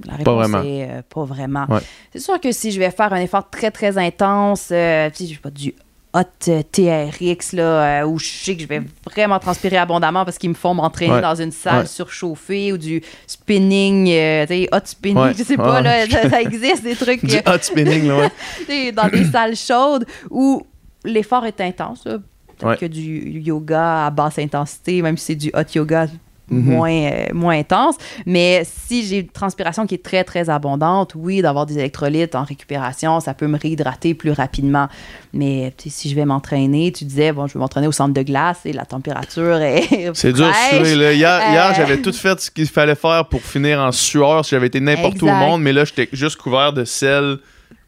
La 0.04 0.14
réponse 0.16 0.34
vraiment. 0.48 0.62
est 0.62 0.90
euh, 0.90 1.02
pas 1.08 1.24
vraiment. 1.24 1.64
Ouais. 1.68 1.80
C'est 2.12 2.18
sûr 2.20 2.38
que 2.40 2.52
si 2.52 2.70
je 2.70 2.78
vais 2.78 2.90
faire 2.90 3.12
un 3.12 3.20
effort 3.20 3.48
très, 3.48 3.70
très 3.70 3.96
intense, 3.96 4.68
euh, 4.70 5.08
tu 5.10 5.26
sais, 5.26 5.34
je 5.34 5.40
pas, 5.40 5.50
du 5.50 5.74
hot 6.12 6.20
euh, 6.48 6.62
TRX, 6.70 7.52
là, 7.54 8.02
euh, 8.02 8.06
où 8.06 8.18
je 8.18 8.26
sais 8.26 8.56
que 8.56 8.62
je 8.62 8.66
vais 8.66 8.82
vraiment 9.10 9.38
transpirer 9.38 9.76
abondamment 9.78 10.24
parce 10.26 10.36
qu'ils 10.38 10.50
me 10.50 10.54
font 10.54 10.74
m'entraîner 10.74 11.14
Ouais. 11.14 11.20
dans 11.22 11.34
une 11.34 11.50
salle 11.52 11.80
Ouais. 11.80 11.86
surchauffée 11.86 12.72
ou 12.72 12.78
du 12.78 13.02
spinning, 13.26 14.08
euh, 14.10 14.42
tu 14.46 14.54
sais, 14.54 14.68
hot 14.72 14.78
spinning, 14.84 15.22
Ouais. 15.24 15.34
je 15.36 15.42
sais 15.42 15.56
pas, 15.56 15.80
là, 15.80 16.06
ça, 16.08 16.28
ça 16.28 16.40
existe, 16.42 16.82
des 16.84 16.94
trucs 16.94 17.24
Du 17.24 17.36
euh, 17.36 17.40
hot 17.54 17.58
spinning, 17.62 18.06
là, 18.08 18.18
ouais. 18.18 18.30
tu 18.58 18.64
sais, 18.66 18.92
dans 18.92 19.08
des 19.08 19.24
salles 19.24 19.56
chaudes 19.56 20.06
où 20.30 20.66
l'effort 21.04 21.44
est 21.46 21.60
intense. 21.60 22.04
là. 22.04 22.18
Peut-être 22.58 22.70
Ouais. 22.70 22.76
que 22.76 22.86
du 22.86 23.40
yoga 23.40 24.06
à 24.06 24.10
basse 24.10 24.38
intensité, 24.38 25.02
même 25.02 25.16
si 25.16 25.24
c'est 25.26 25.34
du 25.34 25.50
hot 25.54 25.60
yoga, 25.74 26.06
Mhm. 26.48 26.60
moins, 26.74 26.90
euh, 26.92 27.26
moins 27.34 27.58
intense. 27.58 27.96
Mais 28.24 28.62
si 28.64 29.04
j'ai 29.04 29.18
une 29.18 29.28
transpiration 29.28 29.84
qui 29.84 29.96
est 29.96 30.02
très, 30.04 30.22
très 30.22 30.48
abondante, 30.48 31.14
oui, 31.16 31.42
d'avoir 31.42 31.66
des 31.66 31.76
électrolytes 31.76 32.36
en 32.36 32.44
récupération, 32.44 33.18
ça 33.18 33.34
peut 33.34 33.48
me 33.48 33.58
réhydrater 33.58 34.14
plus 34.14 34.30
rapidement. 34.30 34.86
Mais 35.32 35.74
si 35.88 36.08
je 36.08 36.14
vais 36.14 36.24
m'entraîner, 36.24 36.92
tu 36.92 37.04
disais, 37.04 37.32
bon, 37.32 37.48
je 37.48 37.54
vais 37.54 37.58
m'entraîner 37.58 37.88
au 37.88 37.92
centre 37.92 38.14
de 38.14 38.22
glace 38.22 38.60
et 38.64 38.72
la 38.72 38.84
température 38.84 39.56
est. 39.56 40.10
C'est 40.14 40.32
dur 40.32 40.52
suer, 40.70 40.94
là. 40.94 41.12
Hier, 41.12 41.40
hier, 41.50 41.70
Euh, 41.70 41.74
j'avais 41.76 42.00
tout 42.00 42.12
fait 42.12 42.38
ce 42.40 42.48
qu'il 42.48 42.68
fallait 42.68 42.94
faire 42.94 43.26
pour 43.28 43.40
finir 43.40 43.80
en 43.80 43.90
sueur 43.90 44.44
si 44.44 44.52
j'avais 44.52 44.68
été 44.68 44.78
n'importe 44.78 45.20
où 45.22 45.26
au 45.28 45.32
monde, 45.32 45.62
mais 45.62 45.72
là, 45.72 45.84
j'étais 45.84 46.08
juste 46.12 46.36
couvert 46.36 46.72
de 46.72 46.84
sel 46.84 47.38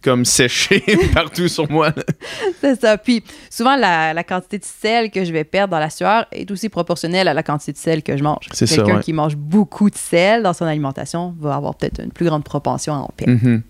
comme 0.02 0.24
séché 0.24 0.82
partout 1.14 1.48
sur 1.48 1.70
moi. 1.70 1.92
C'est 2.60 2.80
ça. 2.80 2.96
Puis 2.98 3.24
souvent, 3.50 3.76
la, 3.76 4.14
la 4.14 4.24
quantité 4.24 4.58
de 4.58 4.64
sel 4.64 5.10
que 5.10 5.24
je 5.24 5.32
vais 5.32 5.44
perdre 5.44 5.72
dans 5.72 5.78
la 5.78 5.90
sueur 5.90 6.26
est 6.32 6.50
aussi 6.50 6.68
proportionnelle 6.68 7.28
à 7.28 7.34
la 7.34 7.42
quantité 7.42 7.72
de 7.72 7.78
sel 7.78 8.02
que 8.02 8.16
je 8.16 8.22
mange. 8.22 8.46
C'est 8.52 8.66
ça, 8.66 8.76
Quelqu'un 8.76 8.96
ouais. 8.96 9.02
qui 9.02 9.12
mange 9.12 9.36
beaucoup 9.36 9.90
de 9.90 9.96
sel 9.96 10.42
dans 10.42 10.52
son 10.52 10.66
alimentation 10.66 11.34
va 11.40 11.54
avoir 11.56 11.74
peut-être 11.74 12.00
une 12.00 12.12
plus 12.12 12.26
grande 12.26 12.44
propension 12.44 12.94
à 12.94 12.98
en 12.98 13.10
perdre. 13.16 13.32
Mhm. 13.42 13.62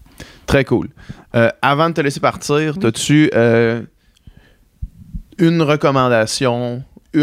Très 0.46 0.64
cool. 0.64 0.88
Euh, 1.34 1.50
avant 1.62 1.88
de 1.90 1.94
te 1.94 2.00
laisser 2.00 2.20
partir, 2.20 2.74
as-tu 2.82 3.30
euh, 3.34 3.82
une 5.38 5.62
recommandation, 5.62 6.82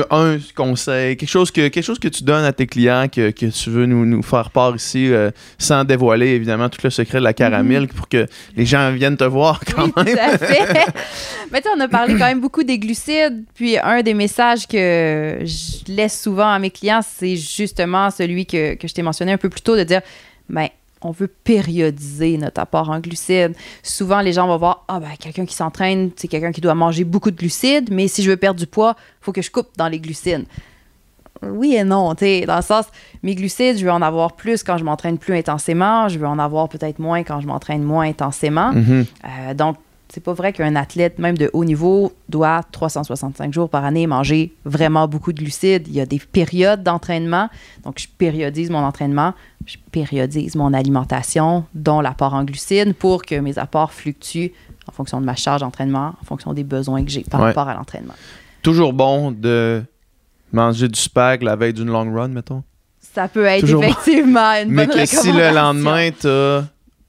un 0.09 0.37
conseil, 0.55 1.17
quelque 1.17 1.29
chose 1.29 1.51
que, 1.51 1.67
quelque 1.67 1.83
chose 1.83 1.99
que 1.99 2.07
tu 2.07 2.23
donnes 2.23 2.45
à 2.45 2.53
tes 2.53 2.67
clients 2.67 3.07
que, 3.07 3.31
que 3.31 3.45
tu 3.45 3.69
veux 3.69 3.85
nous, 3.85 4.05
nous 4.05 4.21
faire 4.21 4.49
part 4.51 4.75
ici, 4.75 5.11
euh, 5.11 5.31
sans 5.57 5.83
dévoiler 5.83 6.27
évidemment 6.29 6.69
tout 6.69 6.79
le 6.83 6.89
secret 6.89 7.19
de 7.19 7.23
la 7.23 7.33
caramel 7.33 7.87
pour 7.87 8.07
que 8.07 8.27
les 8.55 8.65
gens 8.65 8.91
viennent 8.91 9.17
te 9.17 9.23
voir 9.23 9.59
quand. 9.59 9.85
Oui, 9.97 10.03
même? 10.03 10.15
tout 10.15 10.21
à 10.21 10.37
fait. 10.37 10.85
Mais 11.51 11.61
tu 11.61 11.67
sais, 11.67 11.73
on 11.75 11.79
a 11.79 11.87
parlé 11.87 12.13
quand 12.13 12.25
même 12.25 12.41
beaucoup 12.41 12.63
des 12.63 12.79
glucides. 12.79 13.43
Puis 13.53 13.77
un 13.77 14.01
des 14.01 14.13
messages 14.13 14.67
que 14.67 15.39
je 15.41 15.91
laisse 15.91 16.21
souvent 16.21 16.49
à 16.49 16.59
mes 16.59 16.71
clients, 16.71 17.01
c'est 17.01 17.35
justement 17.35 18.11
celui 18.11 18.45
que, 18.45 18.75
que 18.75 18.87
je 18.87 18.93
t'ai 18.93 19.01
mentionné 19.01 19.31
un 19.31 19.37
peu 19.37 19.49
plus 19.49 19.61
tôt, 19.61 19.77
de 19.77 19.83
dire, 19.83 20.01
ben, 20.49 20.67
on 21.01 21.11
veut 21.11 21.27
périodiser 21.27 22.37
notre 22.37 22.61
apport 22.61 22.89
en 22.89 22.99
glucides. 22.99 23.55
Souvent, 23.83 24.21
les 24.21 24.33
gens 24.33 24.47
vont 24.47 24.57
voir, 24.57 24.85
ah 24.87 24.99
ben, 24.99 25.11
quelqu'un 25.19 25.45
qui 25.45 25.53
s'entraîne, 25.53 26.11
c'est 26.15 26.27
quelqu'un 26.27 26.51
qui 26.51 26.61
doit 26.61 26.75
manger 26.75 27.03
beaucoup 27.03 27.31
de 27.31 27.37
glucides, 27.37 27.91
mais 27.91 28.07
si 28.07 28.23
je 28.23 28.29
veux 28.29 28.37
perdre 28.37 28.59
du 28.59 28.67
poids, 28.67 28.95
il 28.97 29.25
faut 29.25 29.31
que 29.31 29.41
je 29.41 29.51
coupe 29.51 29.69
dans 29.77 29.87
les 29.87 29.99
glucides. 29.99 30.45
Oui 31.43 31.75
et 31.75 31.83
non, 31.83 32.15
tu 32.15 32.25
sais, 32.25 32.41
dans 32.45 32.55
le 32.55 32.61
sens, 32.61 32.85
mes 33.21 33.35
glucides, 33.35 33.77
je 33.77 33.85
veux 33.85 33.91
en 33.91 34.01
avoir 34.01 34.33
plus 34.33 34.63
quand 34.63 34.77
je 34.77 34.83
m'entraîne 34.83 35.17
plus 35.17 35.35
intensément, 35.35 36.07
je 36.07 36.17
veux 36.17 36.27
en 36.27 36.39
avoir 36.39 36.69
peut-être 36.69 36.97
moins 36.99 37.23
quand 37.23 37.41
je 37.41 37.47
m'entraîne 37.47 37.83
moins 37.83 38.07
intensément. 38.07 38.71
Mhm. 38.71 39.05
Euh, 39.25 39.53
donc, 39.53 39.77
c'est 40.09 40.23
pas 40.23 40.33
vrai 40.33 40.53
qu'un 40.53 40.75
athlète, 40.75 41.19
même 41.19 41.37
de 41.37 41.49
haut 41.53 41.65
niveau, 41.65 42.13
doit 42.29 42.61
365 42.71 43.53
jours 43.53 43.69
par 43.69 43.83
année 43.85 44.07
manger 44.07 44.53
vraiment 44.65 45.07
beaucoup 45.07 45.33
de 45.33 45.39
glucides. 45.39 45.87
Il 45.87 45.93
y 45.95 46.01
a 46.01 46.05
des 46.05 46.19
périodes 46.19 46.83
d'entraînement. 46.83 47.49
Donc, 47.83 47.99
je 47.99 48.07
périodise 48.17 48.69
mon 48.69 48.79
entraînement, 48.83 49.33
je 49.65 49.77
périodise 49.91 50.55
mon 50.55 50.73
alimentation, 50.73 51.65
dont 51.73 52.01
l'apport 52.01 52.33
en 52.33 52.43
glucides, 52.43 52.93
pour 52.95 53.23
que 53.23 53.35
mes 53.35 53.57
apports 53.57 53.91
fluctuent 53.91 54.51
en 54.87 54.91
fonction 54.91 55.19
de 55.19 55.25
ma 55.25 55.35
charge 55.35 55.61
d'entraînement, 55.61 56.13
en 56.21 56.25
fonction 56.25 56.53
des 56.53 56.63
besoins 56.63 57.03
que 57.03 57.09
j'ai 57.09 57.23
par 57.23 57.39
Ouais. 57.41 57.47
rapport 57.47 57.67
à 57.67 57.73
l'entraînement. 57.73 58.13
Toujours 58.61 58.93
bon 58.93 59.31
de 59.31 59.83
manger 60.53 60.87
du 60.87 60.99
spag 60.99 61.41
la 61.41 61.55
veille 61.55 61.73
d'une 61.73 61.87
long 61.89 62.13
run, 62.13 62.27
mettons? 62.29 62.63
Ça 63.01 63.27
peut 63.27 63.45
être 63.45 63.61
Toujours 63.61 63.81
bon. 63.81 63.87
effectivement 63.87 64.53
une 64.61 64.69
Mais 64.71 64.85
bonne 64.87 64.95
que 64.97 65.05
si 65.05 65.31
le 65.31 65.53
lendemain, 65.53 66.09
t'as 66.11 66.63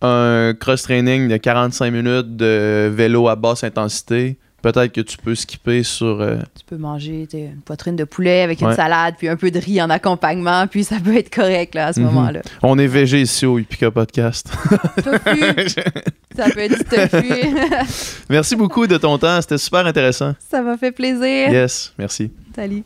un 0.07 0.55
cross-training 0.55 1.29
de 1.29 1.37
45 1.37 1.91
minutes 1.93 2.37
de 2.37 2.91
vélo 2.93 3.29
à 3.29 3.37
basse 3.37 3.65
intensité, 3.65 4.37
peut-être 4.63 4.93
que 4.93 5.01
tu 5.01 5.17
peux 5.19 5.35
skipper 5.35 5.83
sur... 5.83 6.21
euh, 6.21 6.37
Tu 6.59 6.65
peux 6.65 6.77
manger 6.77 7.29
une 7.33 7.61
poitrine 7.65 7.95
de 7.97 8.05
poulet 8.05 8.43
avec 8.43 8.61
une 8.63 8.73
salade, 8.75 9.15
puis 9.19 9.29
un 9.29 9.37
peu 9.37 9.51
de 9.51 9.59
riz 9.61 9.81
en 9.81 9.91
accompagnement, 9.91 10.67
puis 10.67 10.83
ça 10.85 10.97
peut 11.05 11.17
être 11.17 11.33
correct 11.35 11.75
là, 11.75 11.89
à 11.89 11.93
ce 11.93 12.01
Mhm. 12.01 12.07
moment-là. 12.07 12.41
On 12.63 12.79
est 12.79 12.87
VG 12.89 13.21
ici 13.23 13.47
au 13.47 13.59
Upica 13.59 13.91
Podcast. 13.91 14.51
Tofu, 15.05 15.41
ça 16.37 16.51
peut 16.51 16.61
être 16.61 16.79
du 16.79 16.85
tofu. 16.85 17.57
Merci 18.29 18.57
beaucoup 18.57 18.87
de 18.87 18.97
ton 18.97 19.19
temps, 19.19 19.41
c'était 19.41 19.59
super 19.59 19.87
intéressant. 19.87 20.35
ça 20.51 20.63
m'a 20.63 20.77
fait 20.77 20.93
plaisir. 20.93 21.49
Yes, 21.51 21.93
merci. 21.99 22.31
Salut. 22.55 22.83